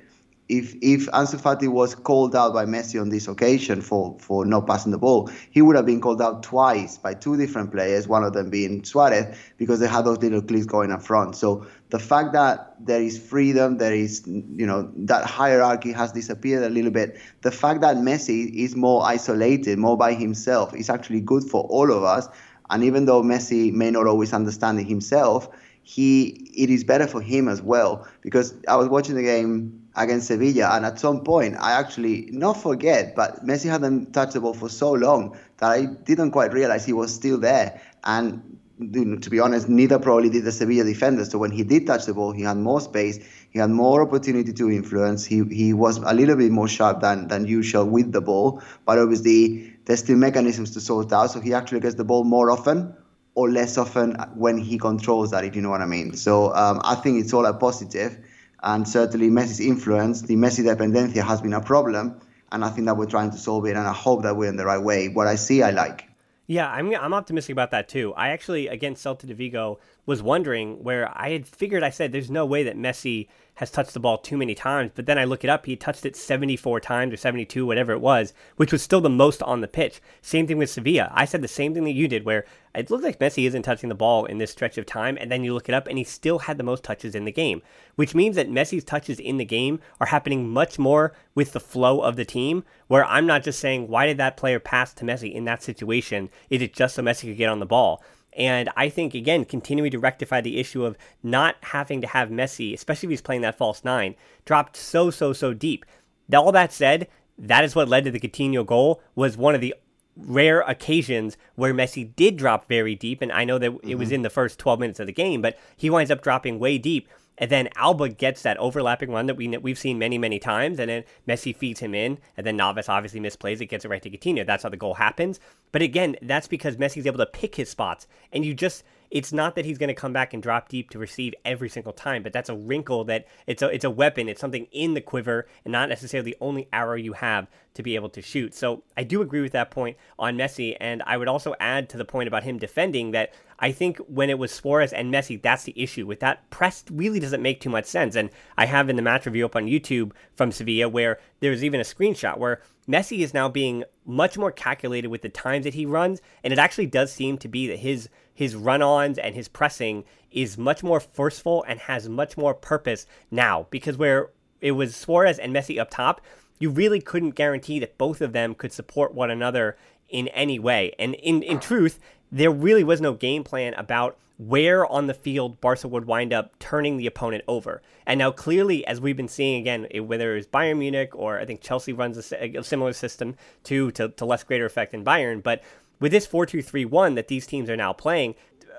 if 0.51 0.75
if 0.81 1.07
Ansu 1.11 1.39
Fati 1.39 1.69
was 1.69 1.95
called 1.95 2.35
out 2.35 2.53
by 2.53 2.65
Messi 2.65 2.99
on 2.99 3.07
this 3.07 3.29
occasion 3.29 3.79
for 3.79 4.17
for 4.19 4.45
not 4.45 4.67
passing 4.67 4.91
the 4.91 4.97
ball, 4.97 5.29
he 5.49 5.61
would 5.61 5.77
have 5.77 5.85
been 5.85 6.01
called 6.01 6.21
out 6.21 6.43
twice 6.43 6.97
by 6.97 7.13
two 7.13 7.37
different 7.37 7.71
players, 7.71 8.05
one 8.05 8.25
of 8.25 8.33
them 8.33 8.49
being 8.49 8.83
Suarez, 8.83 9.33
because 9.57 9.79
they 9.79 9.87
had 9.87 10.03
those 10.03 10.17
little 10.17 10.41
clicks 10.41 10.65
going 10.65 10.91
up 10.91 11.03
front. 11.03 11.37
So 11.37 11.65
the 11.91 11.99
fact 11.99 12.31
that 12.31 12.73
there 12.79 13.01
is 13.01 13.19
freedom, 13.19 13.77
there 13.77 13.93
is 13.93 14.23
you 14.25 14.65
know 14.65 14.89
that 14.95 15.25
hierarchy 15.25 15.91
has 15.91 16.13
disappeared 16.13 16.63
a 16.63 16.69
little 16.69 16.89
bit. 16.89 17.19
The 17.41 17.51
fact 17.51 17.81
that 17.81 17.97
Messi 17.97 18.49
is 18.55 18.75
more 18.75 19.05
isolated, 19.05 19.77
more 19.77 19.97
by 19.97 20.13
himself, 20.13 20.73
is 20.73 20.89
actually 20.89 21.19
good 21.19 21.43
for 21.43 21.63
all 21.65 21.91
of 21.91 22.03
us. 22.03 22.29
And 22.69 22.85
even 22.85 23.05
though 23.05 23.21
Messi 23.21 23.73
may 23.73 23.91
not 23.91 24.07
always 24.07 24.31
understand 24.31 24.79
it 24.79 24.87
himself, 24.87 25.49
he 25.83 26.49
it 26.55 26.69
is 26.69 26.85
better 26.85 27.07
for 27.07 27.21
him 27.21 27.49
as 27.49 27.61
well 27.61 28.07
because 28.21 28.53
I 28.69 28.77
was 28.77 28.87
watching 28.87 29.15
the 29.15 29.23
game 29.23 29.81
against 29.97 30.27
Sevilla. 30.27 30.69
And 30.71 30.85
at 30.85 30.97
some 30.97 31.25
point, 31.25 31.57
I 31.59 31.73
actually 31.73 32.29
not 32.31 32.53
forget, 32.53 33.15
but 33.17 33.45
Messi 33.45 33.69
hadn't 33.69 34.13
touched 34.13 34.33
the 34.33 34.39
ball 34.39 34.53
for 34.53 34.69
so 34.69 34.93
long 34.93 35.37
that 35.57 35.71
I 35.71 35.85
didn't 35.85 36.31
quite 36.31 36.53
realize 36.53 36.85
he 36.85 36.93
was 36.93 37.13
still 37.13 37.37
there. 37.37 37.81
And 38.05 38.50
to 38.81 39.29
be 39.29 39.39
honest, 39.39 39.69
neither 39.69 39.99
probably 39.99 40.29
did 40.29 40.43
the 40.43 40.51
Sevilla 40.51 40.83
defenders. 40.83 41.29
So 41.31 41.37
when 41.37 41.51
he 41.51 41.63
did 41.63 41.87
touch 41.87 42.05
the 42.05 42.13
ball, 42.13 42.31
he 42.31 42.43
had 42.43 42.57
more 42.57 42.81
space, 42.81 43.19
he 43.51 43.59
had 43.59 43.69
more 43.69 44.01
opportunity 44.01 44.53
to 44.53 44.71
influence. 44.71 45.25
He 45.25 45.43
he 45.43 45.73
was 45.73 45.97
a 45.97 46.13
little 46.13 46.35
bit 46.35 46.51
more 46.51 46.67
sharp 46.67 47.01
than 47.01 47.27
than 47.27 47.45
usual 47.45 47.85
with 47.85 48.11
the 48.11 48.21
ball, 48.21 48.61
but 48.85 48.97
obviously 48.97 49.73
there's 49.85 49.99
still 49.99 50.17
mechanisms 50.17 50.71
to 50.71 50.81
sort 50.81 51.13
out. 51.13 51.31
So 51.31 51.39
he 51.39 51.53
actually 51.53 51.81
gets 51.81 51.95
the 51.95 52.03
ball 52.03 52.23
more 52.23 52.51
often 52.51 52.95
or 53.33 53.49
less 53.49 53.77
often 53.77 54.15
when 54.35 54.57
he 54.57 54.77
controls 54.77 55.31
that, 55.31 55.45
if 55.45 55.55
you 55.55 55.61
know 55.61 55.69
what 55.69 55.81
I 55.81 55.85
mean. 55.85 56.13
So 56.13 56.53
um, 56.53 56.81
I 56.83 56.95
think 56.95 57.23
it's 57.23 57.33
all 57.33 57.45
a 57.45 57.53
positive 57.53 58.17
and 58.63 58.87
certainly 58.87 59.29
Messi's 59.29 59.59
influence, 59.59 60.21
the 60.21 60.35
Messi 60.35 60.63
dependencia 60.63 61.23
has 61.23 61.41
been 61.41 61.53
a 61.53 61.61
problem. 61.61 62.21
and 62.51 62.65
I 62.65 62.69
think 62.69 62.85
that 62.87 62.97
we're 62.97 63.05
trying 63.05 63.31
to 63.31 63.37
solve 63.37 63.65
it, 63.65 63.77
and 63.77 63.87
I 63.87 63.93
hope 63.93 64.23
that 64.23 64.35
we're 64.35 64.49
in 64.49 64.57
the 64.57 64.65
right 64.65 64.81
way. 64.81 65.07
What 65.07 65.25
I 65.25 65.35
see, 65.35 65.63
I 65.63 65.71
like. 65.71 66.10
Yeah, 66.51 66.69
I'm 66.69 66.93
I'm 66.93 67.13
optimistic 67.13 67.53
about 67.53 67.71
that 67.71 67.87
too. 67.87 68.13
I 68.15 68.31
actually 68.31 68.67
against 68.67 69.05
Celta 69.05 69.25
de 69.25 69.33
Vigo 69.33 69.79
was 70.05 70.21
wondering 70.21 70.83
where 70.83 71.09
I 71.17 71.29
had 71.29 71.47
figured 71.47 71.81
I 71.81 71.91
said 71.91 72.11
there's 72.11 72.29
no 72.29 72.45
way 72.45 72.63
that 72.63 72.75
Messi 72.75 73.29
has 73.61 73.69
touched 73.69 73.93
the 73.93 73.99
ball 73.99 74.17
too 74.17 74.37
many 74.37 74.55
times. 74.55 74.89
But 74.95 75.05
then 75.05 75.19
I 75.19 75.23
look 75.23 75.43
it 75.43 75.49
up, 75.49 75.67
he 75.67 75.75
touched 75.75 76.03
it 76.03 76.15
74 76.15 76.79
times 76.79 77.13
or 77.13 77.17
72, 77.17 77.63
whatever 77.63 77.91
it 77.91 78.01
was, 78.01 78.33
which 78.55 78.71
was 78.71 78.81
still 78.81 79.01
the 79.01 79.07
most 79.09 79.43
on 79.43 79.61
the 79.61 79.67
pitch. 79.67 80.01
Same 80.19 80.47
thing 80.47 80.57
with 80.57 80.71
Sevilla. 80.71 81.11
I 81.13 81.25
said 81.25 81.43
the 81.43 81.47
same 81.47 81.75
thing 81.75 81.83
that 81.83 81.91
you 81.91 82.07
did, 82.07 82.25
where 82.25 82.43
it 82.73 82.89
looks 82.89 83.03
like 83.03 83.19
Messi 83.19 83.45
isn't 83.45 83.61
touching 83.61 83.89
the 83.89 83.93
ball 83.93 84.25
in 84.25 84.39
this 84.39 84.49
stretch 84.49 84.79
of 84.79 84.87
time. 84.87 85.15
And 85.21 85.31
then 85.31 85.43
you 85.43 85.53
look 85.53 85.69
it 85.69 85.75
up, 85.75 85.85
and 85.85 85.99
he 85.99 86.03
still 86.03 86.39
had 86.39 86.57
the 86.57 86.63
most 86.63 86.83
touches 86.83 87.13
in 87.13 87.25
the 87.25 87.31
game, 87.31 87.61
which 87.97 88.15
means 88.15 88.35
that 88.35 88.49
Messi's 88.49 88.83
touches 88.83 89.19
in 89.19 89.37
the 89.37 89.45
game 89.45 89.79
are 89.99 90.07
happening 90.07 90.49
much 90.49 90.79
more 90.79 91.13
with 91.35 91.53
the 91.53 91.59
flow 91.59 92.01
of 92.01 92.15
the 92.15 92.25
team, 92.25 92.63
where 92.87 93.05
I'm 93.05 93.27
not 93.27 93.43
just 93.43 93.59
saying, 93.59 93.89
why 93.89 94.07
did 94.07 94.17
that 94.17 94.37
player 94.37 94.59
pass 94.59 94.91
to 94.95 95.05
Messi 95.05 95.31
in 95.31 95.45
that 95.45 95.61
situation? 95.61 96.31
Is 96.49 96.63
it 96.63 96.73
just 96.73 96.95
so 96.95 97.03
Messi 97.03 97.27
could 97.27 97.37
get 97.37 97.49
on 97.49 97.59
the 97.59 97.67
ball? 97.67 98.03
And 98.33 98.69
I 98.77 98.89
think, 98.89 99.13
again, 99.13 99.45
continuing 99.45 99.91
to 99.91 99.99
rectify 99.99 100.41
the 100.41 100.59
issue 100.59 100.85
of 100.85 100.97
not 101.21 101.55
having 101.61 102.01
to 102.01 102.07
have 102.07 102.29
Messi, 102.29 102.73
especially 102.73 103.07
if 103.07 103.11
he's 103.11 103.21
playing 103.21 103.41
that 103.41 103.57
false 103.57 103.83
nine, 103.83 104.15
dropped 104.45 104.77
so, 104.77 105.09
so, 105.09 105.33
so 105.33 105.53
deep. 105.53 105.85
All 106.33 106.51
that 106.53 106.71
said, 106.71 107.07
that 107.37 107.63
is 107.63 107.75
what 107.75 107.89
led 107.89 108.05
to 108.05 108.11
the 108.11 108.19
Coutinho 108.19 108.65
goal, 108.65 109.01
was 109.15 109.35
one 109.35 109.55
of 109.55 109.61
the 109.61 109.75
rare 110.15 110.61
occasions 110.61 111.37
where 111.55 111.73
Messi 111.73 112.15
did 112.15 112.37
drop 112.37 112.67
very 112.67 112.95
deep. 112.95 113.21
And 113.21 113.31
I 113.31 113.43
know 113.43 113.57
that 113.57 113.71
mm-hmm. 113.71 113.89
it 113.89 113.95
was 113.95 114.09
mm-hmm. 114.09 114.15
in 114.15 114.21
the 114.21 114.29
first 114.29 114.59
12 114.59 114.79
minutes 114.79 114.99
of 114.99 115.07
the 115.07 115.13
game, 115.13 115.41
but 115.41 115.57
he 115.75 115.89
winds 115.89 116.11
up 116.11 116.21
dropping 116.21 116.59
way 116.59 116.77
deep. 116.77 117.09
And 117.41 117.49
then 117.49 117.69
Alba 117.75 118.09
gets 118.09 118.43
that 118.43 118.57
overlapping 118.57 119.11
run 119.11 119.25
that 119.25 119.35
we 119.35 119.47
we've 119.57 119.79
seen 119.79 119.97
many 119.97 120.19
many 120.19 120.37
times, 120.37 120.79
and 120.79 120.89
then 120.89 121.03
Messi 121.27 121.55
feeds 121.55 121.79
him 121.79 121.95
in, 121.95 122.19
and 122.37 122.45
then 122.45 122.55
Navas 122.55 122.87
obviously 122.87 123.19
misplays 123.19 123.59
it, 123.59 123.65
gets 123.65 123.83
it 123.83 123.89
right 123.89 124.01
to 124.03 124.11
Coutinho. 124.11 124.45
That's 124.45 124.61
how 124.61 124.69
the 124.69 124.77
goal 124.77 124.93
happens. 124.93 125.39
But 125.71 125.81
again, 125.81 126.15
that's 126.21 126.47
because 126.47 126.77
Messi's 126.77 127.07
able 127.07 127.17
to 127.17 127.25
pick 127.25 127.55
his 127.55 127.67
spots, 127.67 128.07
and 128.31 128.45
you 128.45 128.53
just 128.53 128.83
it's 129.11 129.33
not 129.33 129.55
that 129.55 129.65
he's 129.65 129.77
going 129.77 129.89
to 129.89 129.93
come 129.93 130.13
back 130.13 130.33
and 130.33 130.41
drop 130.41 130.69
deep 130.69 130.89
to 130.89 130.97
receive 130.97 131.35
every 131.43 131.67
single 131.67 131.91
time, 131.91 132.23
but 132.23 132.31
that's 132.31 132.49
a 132.49 132.55
wrinkle 132.55 133.03
that 133.03 133.27
it's 133.45 133.61
a 133.61 133.67
it's 133.67 133.83
a 133.83 133.89
weapon. 133.89 134.29
It's 134.29 134.39
something 134.39 134.67
in 134.71 134.93
the 134.93 135.01
quiver, 135.01 135.47
and 135.65 135.71
not 135.73 135.89
necessarily 135.89 136.31
the 136.31 136.37
only 136.39 136.69
arrow 136.71 136.95
you 136.95 137.13
have 137.13 137.47
to 137.73 137.83
be 137.83 137.95
able 137.95 138.09
to 138.09 138.21
shoot. 138.21 138.53
So 138.53 138.83
I 138.95 139.03
do 139.03 139.21
agree 139.21 139.41
with 139.41 139.51
that 139.51 139.69
point 139.69 139.97
on 140.17 140.37
Messi, 140.37 140.77
and 140.79 141.03
I 141.05 141.17
would 141.17 141.27
also 141.27 141.53
add 141.59 141.89
to 141.89 141.97
the 141.97 142.05
point 142.05 142.27
about 142.27 142.43
him 142.43 142.57
defending 142.57 143.11
that 143.11 143.33
I 143.59 143.71
think 143.71 143.97
when 144.07 144.29
it 144.29 144.39
was 144.39 144.51
Suarez 144.51 144.93
and 144.93 145.13
Messi, 145.13 145.41
that's 145.41 145.63
the 145.63 145.79
issue. 145.79 146.07
With 146.07 146.21
that, 146.21 146.49
press 146.49 146.83
really 146.89 147.19
doesn't 147.19 147.43
make 147.43 147.61
too 147.61 147.69
much 147.69 147.85
sense. 147.85 148.15
And 148.15 148.29
I 148.57 148.65
have 148.65 148.89
in 148.89 148.95
the 148.95 149.01
match 149.01 149.25
review 149.25 149.45
up 149.45 149.55
on 149.55 149.67
YouTube 149.67 150.13
from 150.35 150.51
Sevilla 150.51 150.89
where 150.89 151.19
there's 151.41 151.63
even 151.63 151.79
a 151.79 151.83
screenshot 151.83 152.37
where 152.37 152.61
Messi 152.89 153.19
is 153.19 153.33
now 153.33 153.47
being 153.47 153.83
much 154.05 154.37
more 154.37 154.51
calculated 154.51 155.09
with 155.09 155.21
the 155.21 155.29
times 155.29 155.65
that 155.65 155.75
he 155.75 155.85
runs, 155.85 156.21
and 156.43 156.51
it 156.51 156.59
actually 156.59 156.87
does 156.87 157.13
seem 157.13 157.37
to 157.37 157.47
be 157.47 157.67
that 157.67 157.79
his 157.79 158.09
his 158.41 158.55
run-ons 158.55 159.19
and 159.19 159.35
his 159.35 159.47
pressing 159.47 160.03
is 160.31 160.57
much 160.57 160.81
more 160.81 160.99
forceful 160.99 161.63
and 161.67 161.79
has 161.81 162.09
much 162.09 162.35
more 162.35 162.55
purpose 162.55 163.05
now 163.29 163.67
because 163.69 163.97
where 163.97 164.31
it 164.61 164.71
was 164.71 164.95
Suarez 164.95 165.37
and 165.37 165.53
Messi 165.53 165.79
up 165.79 165.91
top, 165.91 166.21
you 166.57 166.71
really 166.71 166.99
couldn't 166.99 167.35
guarantee 167.35 167.77
that 167.77 167.99
both 167.99 168.19
of 168.19 168.33
them 168.33 168.55
could 168.55 168.73
support 168.73 169.13
one 169.13 169.29
another 169.29 169.77
in 170.09 170.27
any 170.29 170.57
way. 170.57 170.91
And 170.97 171.13
in, 171.13 171.43
in 171.43 171.59
truth, 171.59 171.99
there 172.31 172.49
really 172.49 172.83
was 172.83 172.99
no 172.99 173.13
game 173.13 173.43
plan 173.43 173.75
about 173.75 174.17
where 174.39 174.87
on 174.87 175.05
the 175.05 175.13
field 175.13 175.61
Barca 175.61 175.87
would 175.87 176.05
wind 176.05 176.33
up 176.33 176.57
turning 176.57 176.97
the 176.97 177.05
opponent 177.05 177.43
over. 177.47 177.83
And 178.07 178.17
now, 178.17 178.31
clearly, 178.31 178.83
as 178.87 178.99
we've 178.99 179.15
been 179.15 179.27
seeing 179.27 179.61
again, 179.61 179.85
whether 180.07 180.35
it's 180.35 180.47
Bayern 180.47 180.79
Munich 180.79 181.11
or 181.13 181.39
I 181.39 181.45
think 181.45 181.61
Chelsea 181.61 181.93
runs 181.93 182.31
a, 182.31 182.57
a 182.57 182.63
similar 182.63 182.93
system 182.93 183.35
too, 183.63 183.91
to, 183.91 184.09
to 184.09 184.25
less 184.25 184.43
greater 184.43 184.65
effect 184.65 184.93
than 184.93 185.05
Bayern, 185.05 185.43
but 185.43 185.61
with 186.01 186.11
this 186.11 186.25
4 186.25 186.45
2 186.45 186.61
3 186.61 186.83
1 186.83 187.15
that 187.15 187.29
these 187.29 187.47
teams 187.47 187.69
are 187.69 187.77
now 187.77 187.93
playing, 187.93 188.35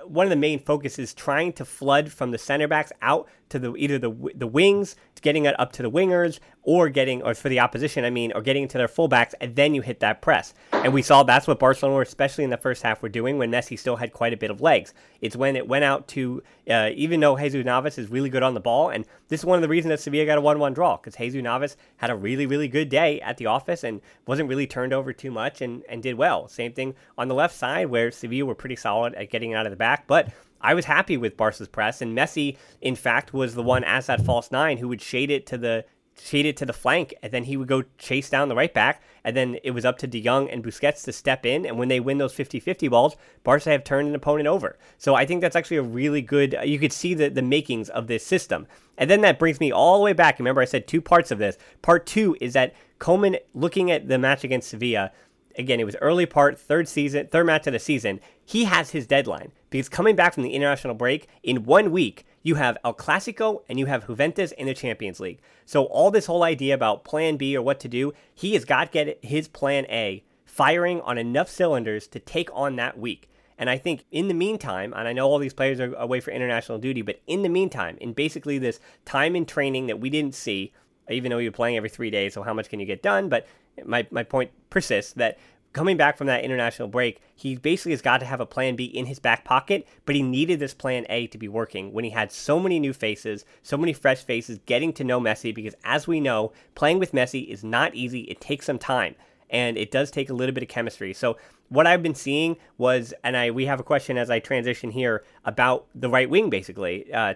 one 0.06 0.26
of 0.26 0.30
the 0.30 0.37
main 0.37 0.58
focuses 0.58 1.14
trying 1.14 1.54
to 1.54 1.64
flood 1.64 2.12
from 2.12 2.32
the 2.32 2.38
center 2.38 2.68
backs 2.68 2.92
out 3.00 3.28
to 3.52 3.58
the 3.58 3.74
either 3.76 3.98
the 3.98 4.10
the 4.34 4.46
wings, 4.46 4.96
getting 5.20 5.44
it 5.44 5.58
up 5.58 5.72
to 5.72 5.82
the 5.82 5.90
wingers, 5.90 6.40
or 6.62 6.88
getting 6.88 7.22
or 7.22 7.34
for 7.34 7.48
the 7.48 7.60
opposition, 7.60 8.04
I 8.04 8.10
mean, 8.10 8.32
or 8.32 8.42
getting 8.42 8.68
to 8.68 8.78
their 8.78 8.88
fullbacks, 8.88 9.34
and 9.40 9.54
then 9.56 9.74
you 9.74 9.82
hit 9.82 10.00
that 10.00 10.20
press. 10.20 10.52
And 10.72 10.92
we 10.92 11.02
saw 11.02 11.22
that's 11.22 11.46
what 11.46 11.58
Barcelona, 11.58 12.00
especially 12.00 12.44
in 12.44 12.50
the 12.50 12.56
first 12.56 12.82
half, 12.82 13.02
were 13.02 13.08
doing 13.08 13.38
when 13.38 13.50
Messi 13.50 13.78
still 13.78 13.96
had 13.96 14.12
quite 14.12 14.32
a 14.32 14.36
bit 14.36 14.50
of 14.50 14.60
legs. 14.60 14.92
It's 15.20 15.36
when 15.36 15.56
it 15.56 15.68
went 15.68 15.84
out 15.84 16.08
to 16.08 16.42
uh, 16.68 16.90
even 16.94 17.20
though 17.20 17.36
Jesus 17.36 17.64
Navas 17.64 17.98
is 17.98 18.10
really 18.10 18.28
good 18.30 18.42
on 18.42 18.54
the 18.54 18.60
ball, 18.60 18.90
and 18.90 19.04
this 19.28 19.40
is 19.40 19.46
one 19.46 19.56
of 19.56 19.62
the 19.62 19.68
reasons 19.68 19.90
that 19.90 20.00
Sevilla 20.00 20.26
got 20.26 20.38
a 20.38 20.42
one-one 20.42 20.74
draw 20.74 20.96
because 20.96 21.16
Jesus 21.16 21.42
Navas 21.42 21.76
had 21.96 22.10
a 22.10 22.16
really 22.16 22.46
really 22.46 22.68
good 22.68 22.88
day 22.88 23.20
at 23.20 23.36
the 23.36 23.46
office 23.46 23.84
and 23.84 24.00
wasn't 24.26 24.48
really 24.48 24.66
turned 24.66 24.92
over 24.92 25.12
too 25.12 25.30
much 25.30 25.60
and 25.60 25.82
and 25.88 26.02
did 26.02 26.14
well. 26.14 26.48
Same 26.48 26.72
thing 26.72 26.94
on 27.16 27.28
the 27.28 27.34
left 27.34 27.54
side 27.54 27.86
where 27.86 28.10
Sevilla 28.10 28.46
were 28.46 28.54
pretty 28.54 28.76
solid 28.76 29.14
at 29.14 29.30
getting 29.30 29.54
out 29.54 29.66
of 29.66 29.70
the 29.70 29.76
back, 29.76 30.06
but 30.06 30.28
I 30.62 30.75
was 30.75 30.85
happy 30.85 31.16
with 31.16 31.37
Barca's 31.37 31.68
press, 31.68 32.01
and 32.01 32.16
Messi, 32.16 32.57
in 32.81 32.96
fact, 32.96 33.35
was 33.35 33.55
the 33.55 33.62
one 33.62 33.85
as 33.85 34.07
that 34.07 34.25
false 34.25 34.51
nine 34.51 34.79
who 34.79 34.88
would 34.88 35.03
shade 35.03 35.31
it 35.31 35.46
to 35.46 35.59
the 35.59 35.85
shade 36.20 36.46
it 36.46 36.57
to 36.59 36.66
the 36.66 36.72
flank, 36.72 37.14
and 37.22 37.33
then 37.33 37.44
he 37.44 37.57
would 37.57 37.68
go 37.68 37.83
chase 37.98 38.29
down 38.29 38.48
the 38.48 38.55
right 38.55 38.72
back, 38.72 39.03
and 39.25 39.37
then 39.37 39.57
it 39.64 39.70
was 39.70 39.85
up 39.85 39.98
to 39.98 40.07
De 40.07 40.20
Jong 40.20 40.48
and 40.51 40.62
Busquets 40.62 41.05
to 41.05 41.12
step 41.12 41.46
in, 41.46 41.64
and 41.64 41.79
when 41.79 41.88
they 41.88 42.01
win 42.01 42.18
those 42.18 42.35
50-50 42.35 42.90
balls, 42.90 43.16
Barca 43.42 43.70
have 43.70 43.83
turned 43.83 44.09
an 44.09 44.14
opponent 44.14 44.46
over. 44.46 44.79
So 44.98 45.14
I 45.14 45.25
think 45.25 45.40
that's 45.40 45.57
actually 45.57 45.79
a 45.79 45.83
really 45.83 46.22
good, 46.22 46.55
uh, 46.55 46.62
you 46.62 46.79
could 46.79 46.92
see 46.92 47.14
the, 47.14 47.29
the 47.29 47.42
makings 47.42 47.88
of 47.88 48.07
this 48.07 48.25
system. 48.25 48.66
And 48.98 49.11
then 49.11 49.22
that 49.22 49.38
brings 49.38 49.59
me 49.59 49.72
all 49.72 49.98
the 49.98 50.05
way 50.05 50.12
back. 50.12 50.38
Remember 50.38 50.61
I 50.61 50.66
said 50.66 50.87
two 50.87 51.01
parts 51.01 51.31
of 51.31 51.38
this. 51.38 51.57
Part 51.81 52.07
two 52.07 52.37
is 52.40 52.53
that 52.53 52.75
Koeman, 52.98 53.38
looking 53.55 53.90
at 53.90 54.09
the 54.09 54.18
match 54.18 54.44
against 54.44 54.68
Sevilla, 54.68 55.12
again, 55.59 55.81
it 55.81 55.85
was 55.85 55.96
early 56.01 56.27
part, 56.27 56.59
third 56.59 56.88
season, 56.88 57.27
third 57.29 57.46
match 57.46 57.66
of 57.66 57.72
the 57.72 57.79
season. 57.79 58.20
He 58.52 58.64
has 58.64 58.90
his 58.90 59.06
deadline 59.06 59.50
because 59.70 59.88
coming 59.88 60.14
back 60.14 60.34
from 60.34 60.42
the 60.42 60.52
international 60.52 60.92
break 60.92 61.26
in 61.42 61.64
one 61.64 61.90
week, 61.90 62.26
you 62.42 62.56
have 62.56 62.76
El 62.84 62.92
Clasico 62.92 63.62
and 63.66 63.78
you 63.78 63.86
have 63.86 64.06
Juventus 64.06 64.52
in 64.52 64.66
the 64.66 64.74
Champions 64.74 65.20
League. 65.20 65.40
So 65.64 65.84
all 65.84 66.10
this 66.10 66.26
whole 66.26 66.42
idea 66.42 66.74
about 66.74 67.02
Plan 67.02 67.38
B 67.38 67.56
or 67.56 67.62
what 67.62 67.80
to 67.80 67.88
do, 67.88 68.12
he 68.34 68.52
has 68.52 68.66
got 68.66 68.92
to 68.92 69.04
get 69.04 69.24
his 69.24 69.48
Plan 69.48 69.86
A 69.86 70.22
firing 70.44 71.00
on 71.00 71.16
enough 71.16 71.48
cylinders 71.48 72.06
to 72.08 72.18
take 72.18 72.50
on 72.52 72.76
that 72.76 72.98
week. 72.98 73.30
And 73.56 73.70
I 73.70 73.78
think 73.78 74.04
in 74.10 74.28
the 74.28 74.34
meantime, 74.34 74.92
and 74.94 75.08
I 75.08 75.14
know 75.14 75.28
all 75.28 75.38
these 75.38 75.54
players 75.54 75.80
are 75.80 75.94
away 75.94 76.20
for 76.20 76.30
international 76.30 76.76
duty, 76.76 77.00
but 77.00 77.22
in 77.26 77.40
the 77.40 77.48
meantime, 77.48 77.96
in 78.02 78.12
basically 78.12 78.58
this 78.58 78.80
time 79.06 79.34
in 79.34 79.46
training 79.46 79.86
that 79.86 79.98
we 79.98 80.10
didn't 80.10 80.34
see, 80.34 80.74
even 81.08 81.30
though 81.30 81.38
you're 81.38 81.52
playing 81.52 81.78
every 81.78 81.88
three 81.88 82.10
days, 82.10 82.34
so 82.34 82.42
how 82.42 82.52
much 82.52 82.68
can 82.68 82.80
you 82.80 82.86
get 82.86 83.02
done? 83.02 83.30
But 83.30 83.46
my, 83.86 84.06
my 84.10 84.22
point 84.22 84.50
persists 84.68 85.14
that 85.14 85.38
coming 85.72 85.96
back 85.96 86.18
from 86.18 86.26
that 86.26 86.44
international 86.44 86.88
break, 86.88 87.20
he 87.35 87.56
basically 87.56 87.92
has 87.92 88.02
got 88.02 88.18
to 88.18 88.26
have 88.26 88.40
a 88.40 88.46
plan 88.46 88.76
B 88.76 88.85
in 88.85 89.06
his 89.06 89.18
back 89.18 89.44
pocket, 89.44 89.87
but 90.04 90.14
he 90.14 90.22
needed 90.22 90.61
this 90.61 90.74
plan 90.74 91.06
A 91.08 91.26
to 91.28 91.38
be 91.38 91.48
working 91.48 91.92
when 91.92 92.04
he 92.04 92.11
had 92.11 92.30
so 92.30 92.61
many 92.61 92.78
new 92.78 92.92
faces, 92.92 93.44
so 93.62 93.76
many 93.76 93.92
fresh 93.92 94.22
faces 94.22 94.58
getting 94.66 94.92
to 94.94 95.04
know 95.04 95.20
Messi 95.20 95.54
because 95.54 95.74
as 95.85 96.06
we 96.06 96.20
know, 96.20 96.52
playing 96.74 96.98
with 96.98 97.12
Messi 97.12 97.48
is 97.48 97.64
not 97.64 97.94
easy. 97.94 98.22
It 98.22 98.40
takes 98.40 98.66
some 98.66 98.78
time 98.78 99.14
and 99.52 99.76
it 99.76 99.90
does 99.90 100.11
take 100.11 100.30
a 100.30 100.35
little 100.35 100.54
bit 100.54 100.62
of 100.62 100.68
chemistry. 100.68 101.12
So 101.12 101.37
what 101.68 101.87
I've 101.87 102.02
been 102.02 102.14
seeing 102.14 102.56
was, 102.76 103.14
and 103.24 103.37
I 103.37 103.50
we 103.50 103.66
have 103.66 103.80
a 103.80 103.82
question 103.85 104.18
as 104.18 104.30
I 104.30 104.40
transition 104.40 104.90
here 104.90 105.24
about 105.44 105.87
the 105.94 106.08
right 106.08 106.28
wing. 106.28 106.50
Basically, 106.50 107.12
uh, 107.12 107.35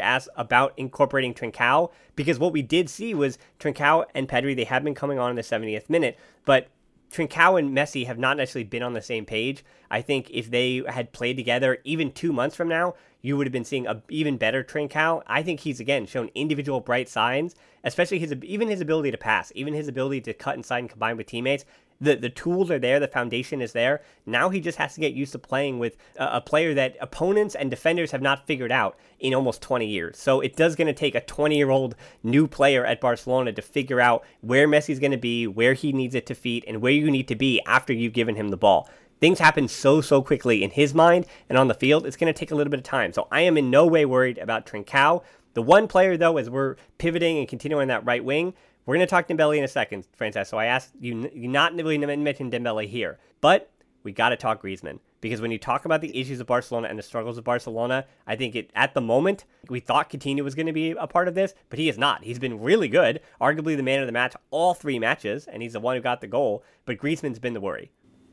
asked 0.00 0.28
about 0.36 0.74
incorporating 0.76 1.34
Trincao 1.34 1.90
because 2.16 2.38
what 2.38 2.52
we 2.52 2.62
did 2.62 2.90
see 2.90 3.14
was 3.14 3.38
Trincao 3.60 4.04
and 4.14 4.28
Pedri 4.28 4.56
they 4.56 4.64
have 4.64 4.84
been 4.84 4.94
coming 4.94 5.18
on 5.18 5.30
in 5.30 5.36
the 5.36 5.42
70th 5.42 5.88
minute, 5.88 6.18
but 6.44 6.68
Trincao 7.12 7.58
and 7.58 7.76
Messi 7.76 8.06
have 8.06 8.18
not 8.18 8.36
necessarily 8.36 8.68
been 8.68 8.82
on 8.82 8.92
the 8.92 9.02
same 9.02 9.24
page. 9.24 9.64
I 9.90 10.02
think 10.02 10.30
if 10.30 10.50
they 10.50 10.82
had 10.86 11.12
played 11.12 11.36
together 11.36 11.78
even 11.84 12.12
two 12.12 12.32
months 12.32 12.54
from 12.54 12.68
now, 12.68 12.94
you 13.22 13.36
would 13.36 13.46
have 13.46 13.52
been 13.52 13.64
seeing 13.64 13.86
a 13.86 14.02
even 14.08 14.36
better 14.36 14.62
Trincao. 14.62 15.22
I 15.26 15.42
think 15.42 15.60
he's 15.60 15.80
again 15.80 16.06
shown 16.06 16.30
individual 16.34 16.80
bright 16.80 17.08
signs, 17.08 17.54
especially 17.82 18.18
his 18.18 18.34
even 18.42 18.68
his 18.68 18.80
ability 18.80 19.10
to 19.10 19.18
pass, 19.18 19.50
even 19.54 19.74
his 19.74 19.88
ability 19.88 20.20
to 20.22 20.34
cut 20.34 20.56
inside 20.56 20.80
and 20.80 20.90
combine 20.90 21.16
with 21.16 21.26
teammates 21.26 21.64
the 22.00 22.16
the 22.16 22.30
tools 22.30 22.70
are 22.70 22.78
there, 22.78 23.00
the 23.00 23.08
foundation 23.08 23.60
is 23.60 23.72
there. 23.72 24.02
Now 24.26 24.50
he 24.50 24.60
just 24.60 24.78
has 24.78 24.94
to 24.94 25.00
get 25.00 25.14
used 25.14 25.32
to 25.32 25.38
playing 25.38 25.78
with 25.78 25.96
a, 26.16 26.36
a 26.36 26.40
player 26.40 26.74
that 26.74 26.96
opponents 27.00 27.54
and 27.54 27.70
defenders 27.70 28.10
have 28.12 28.22
not 28.22 28.46
figured 28.46 28.72
out 28.72 28.96
in 29.18 29.34
almost 29.34 29.62
20 29.62 29.86
years. 29.86 30.18
So 30.18 30.40
it 30.40 30.56
does 30.56 30.76
going 30.76 30.86
to 30.86 30.92
take 30.92 31.14
a 31.14 31.20
20 31.20 31.56
year 31.56 31.70
old 31.70 31.94
new 32.22 32.46
player 32.46 32.84
at 32.84 33.00
Barcelona 33.00 33.52
to 33.52 33.62
figure 33.62 34.00
out 34.00 34.24
where 34.40 34.68
Messi's 34.68 35.00
going 35.00 35.12
to 35.12 35.18
be, 35.18 35.46
where 35.46 35.74
he 35.74 35.92
needs 35.92 36.14
it 36.14 36.26
to 36.26 36.34
feed, 36.34 36.64
and 36.66 36.80
where 36.80 36.92
you 36.92 37.10
need 37.10 37.28
to 37.28 37.36
be 37.36 37.60
after 37.66 37.92
you've 37.92 38.12
given 38.12 38.36
him 38.36 38.48
the 38.48 38.56
ball. 38.56 38.88
Things 39.20 39.40
happen 39.40 39.66
so, 39.66 40.00
so 40.00 40.22
quickly 40.22 40.62
in 40.62 40.70
his 40.70 40.94
mind 40.94 41.26
and 41.48 41.58
on 41.58 41.66
the 41.66 41.74
field, 41.74 42.06
it's 42.06 42.16
going 42.16 42.32
to 42.32 42.38
take 42.38 42.52
a 42.52 42.54
little 42.54 42.70
bit 42.70 42.78
of 42.78 42.84
time. 42.84 43.12
So 43.12 43.26
I 43.32 43.40
am 43.40 43.56
in 43.56 43.68
no 43.70 43.84
way 43.84 44.04
worried 44.04 44.38
about 44.38 44.64
Trincao. 44.64 45.24
The 45.54 45.62
one 45.62 45.88
player, 45.88 46.16
though, 46.16 46.36
as 46.36 46.48
we're 46.48 46.76
pivoting 46.98 47.38
and 47.38 47.48
continuing 47.48 47.88
that 47.88 48.04
right 48.04 48.24
wing, 48.24 48.54
we're 48.88 48.94
going 48.94 49.06
to 49.06 49.10
talk 49.10 49.28
Dembele 49.28 49.58
in 49.58 49.64
a 49.64 49.68
second, 49.68 50.06
Francesc. 50.18 50.46
So 50.46 50.56
I 50.56 50.64
asked 50.64 50.94
you, 50.98 51.30
you 51.34 51.46
not 51.46 51.74
really 51.74 51.98
mention 51.98 52.50
Dembele 52.50 52.88
here, 52.88 53.18
but 53.42 53.70
we 54.02 54.12
got 54.12 54.30
to 54.30 54.36
talk 54.36 54.62
Griezmann 54.62 55.00
because 55.20 55.42
when 55.42 55.50
you 55.50 55.58
talk 55.58 55.84
about 55.84 56.00
the 56.00 56.18
issues 56.18 56.40
of 56.40 56.46
Barcelona 56.46 56.88
and 56.88 56.98
the 56.98 57.02
struggles 57.02 57.36
of 57.36 57.44
Barcelona, 57.44 58.06
I 58.26 58.34
think 58.34 58.56
it 58.56 58.70
at 58.74 58.94
the 58.94 59.02
moment 59.02 59.44
we 59.68 59.78
thought 59.78 60.08
Coutinho 60.08 60.42
was 60.42 60.54
going 60.54 60.68
to 60.68 60.72
be 60.72 60.92
a 60.92 61.06
part 61.06 61.28
of 61.28 61.34
this, 61.34 61.52
but 61.68 61.78
he 61.78 61.90
is 61.90 61.98
not. 61.98 62.24
He's 62.24 62.38
been 62.38 62.62
really 62.62 62.88
good, 62.88 63.20
arguably 63.38 63.76
the 63.76 63.82
man 63.82 64.00
of 64.00 64.06
the 64.06 64.12
match 64.12 64.34
all 64.50 64.72
three 64.72 64.98
matches, 64.98 65.46
and 65.46 65.62
he's 65.62 65.74
the 65.74 65.80
one 65.80 65.94
who 65.94 66.00
got 66.00 66.22
the 66.22 66.26
goal. 66.26 66.64
But 66.86 66.96
Griezmann's 66.96 67.38
been 67.38 67.52
the 67.52 67.60
worry. 67.60 67.92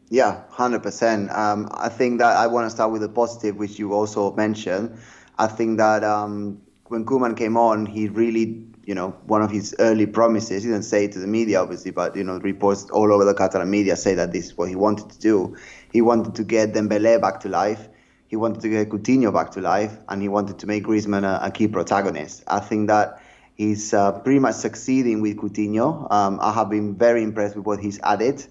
Yeah, 0.09 0.43
hundred 0.47 0.77
um, 0.77 0.83
percent. 0.83 1.31
I 1.31 1.89
think 1.89 2.19
that 2.19 2.37
I 2.37 2.47
want 2.47 2.65
to 2.65 2.69
start 2.69 2.93
with 2.93 3.01
the 3.01 3.09
positive, 3.09 3.57
which 3.57 3.77
you 3.77 3.91
also 3.91 4.31
mentioned. 4.31 4.97
I 5.37 5.47
think 5.47 5.79
that 5.79 6.05
um, 6.05 6.61
when 6.87 7.03
Koeman 7.03 7.35
came 7.35 7.57
on, 7.57 7.85
he 7.85 8.07
really 8.07 8.63
you 8.85 8.93
know, 8.93 9.11
one 9.25 9.41
of 9.41 9.49
his 9.49 9.75
early 9.79 10.05
promises. 10.05 10.63
He 10.63 10.69
didn't 10.69 10.85
say 10.85 11.05
it 11.05 11.11
to 11.13 11.19
the 11.19 11.27
media, 11.27 11.61
obviously, 11.61 11.91
but 11.91 12.15
you 12.15 12.23
know, 12.23 12.37
reports 12.37 12.89
all 12.91 13.11
over 13.11 13.25
the 13.25 13.33
Catalan 13.33 13.69
media 13.69 13.95
say 13.95 14.13
that 14.15 14.31
this 14.31 14.45
is 14.45 14.57
what 14.57 14.69
he 14.69 14.75
wanted 14.75 15.09
to 15.09 15.19
do. 15.19 15.57
He 15.91 16.01
wanted 16.01 16.35
to 16.35 16.43
get 16.43 16.73
Dembele 16.73 17.19
back 17.19 17.39
to 17.41 17.49
life. 17.49 17.87
He 18.27 18.35
wanted 18.35 18.61
to 18.61 18.69
get 18.69 18.89
Coutinho 18.89 19.33
back 19.33 19.51
to 19.51 19.61
life, 19.61 19.97
and 20.09 20.21
he 20.21 20.27
wanted 20.27 20.59
to 20.59 20.67
make 20.67 20.83
Griezmann 20.83 21.23
a, 21.23 21.45
a 21.45 21.51
key 21.51 21.67
protagonist. 21.67 22.43
I 22.47 22.59
think 22.59 22.87
that 22.87 23.21
he's 23.55 23.93
uh, 23.93 24.11
pretty 24.19 24.39
much 24.39 24.55
succeeding 24.55 25.21
with 25.21 25.37
Coutinho. 25.37 26.11
Um, 26.11 26.39
I 26.41 26.53
have 26.53 26.69
been 26.69 26.95
very 26.95 27.23
impressed 27.23 27.55
with 27.55 27.65
what 27.65 27.79
he's 27.79 27.99
added. 28.01 28.45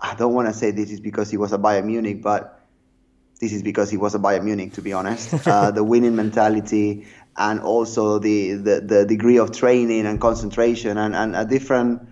I 0.00 0.14
don't 0.14 0.34
want 0.34 0.48
to 0.48 0.54
say 0.54 0.70
this 0.70 0.90
is 0.90 1.00
because 1.00 1.30
he 1.30 1.36
was 1.36 1.52
a 1.52 1.58
Bayern 1.58 1.84
Munich, 1.84 2.22
but 2.22 2.60
this 3.40 3.52
is 3.52 3.62
because 3.62 3.90
he 3.90 3.96
was 3.96 4.14
a 4.14 4.18
Bayern 4.18 4.44
Munich, 4.44 4.72
to 4.74 4.82
be 4.82 4.92
honest. 4.92 5.34
Uh, 5.46 5.70
the 5.70 5.82
winning 5.84 6.14
mentality, 6.14 7.06
and 7.38 7.60
also 7.60 8.18
the, 8.18 8.54
the, 8.54 8.80
the 8.80 9.06
degree 9.06 9.38
of 9.38 9.52
training 9.52 10.04
and 10.06 10.20
concentration 10.20 10.98
and, 10.98 11.14
and 11.14 11.36
a 11.36 11.44
different 11.44 12.02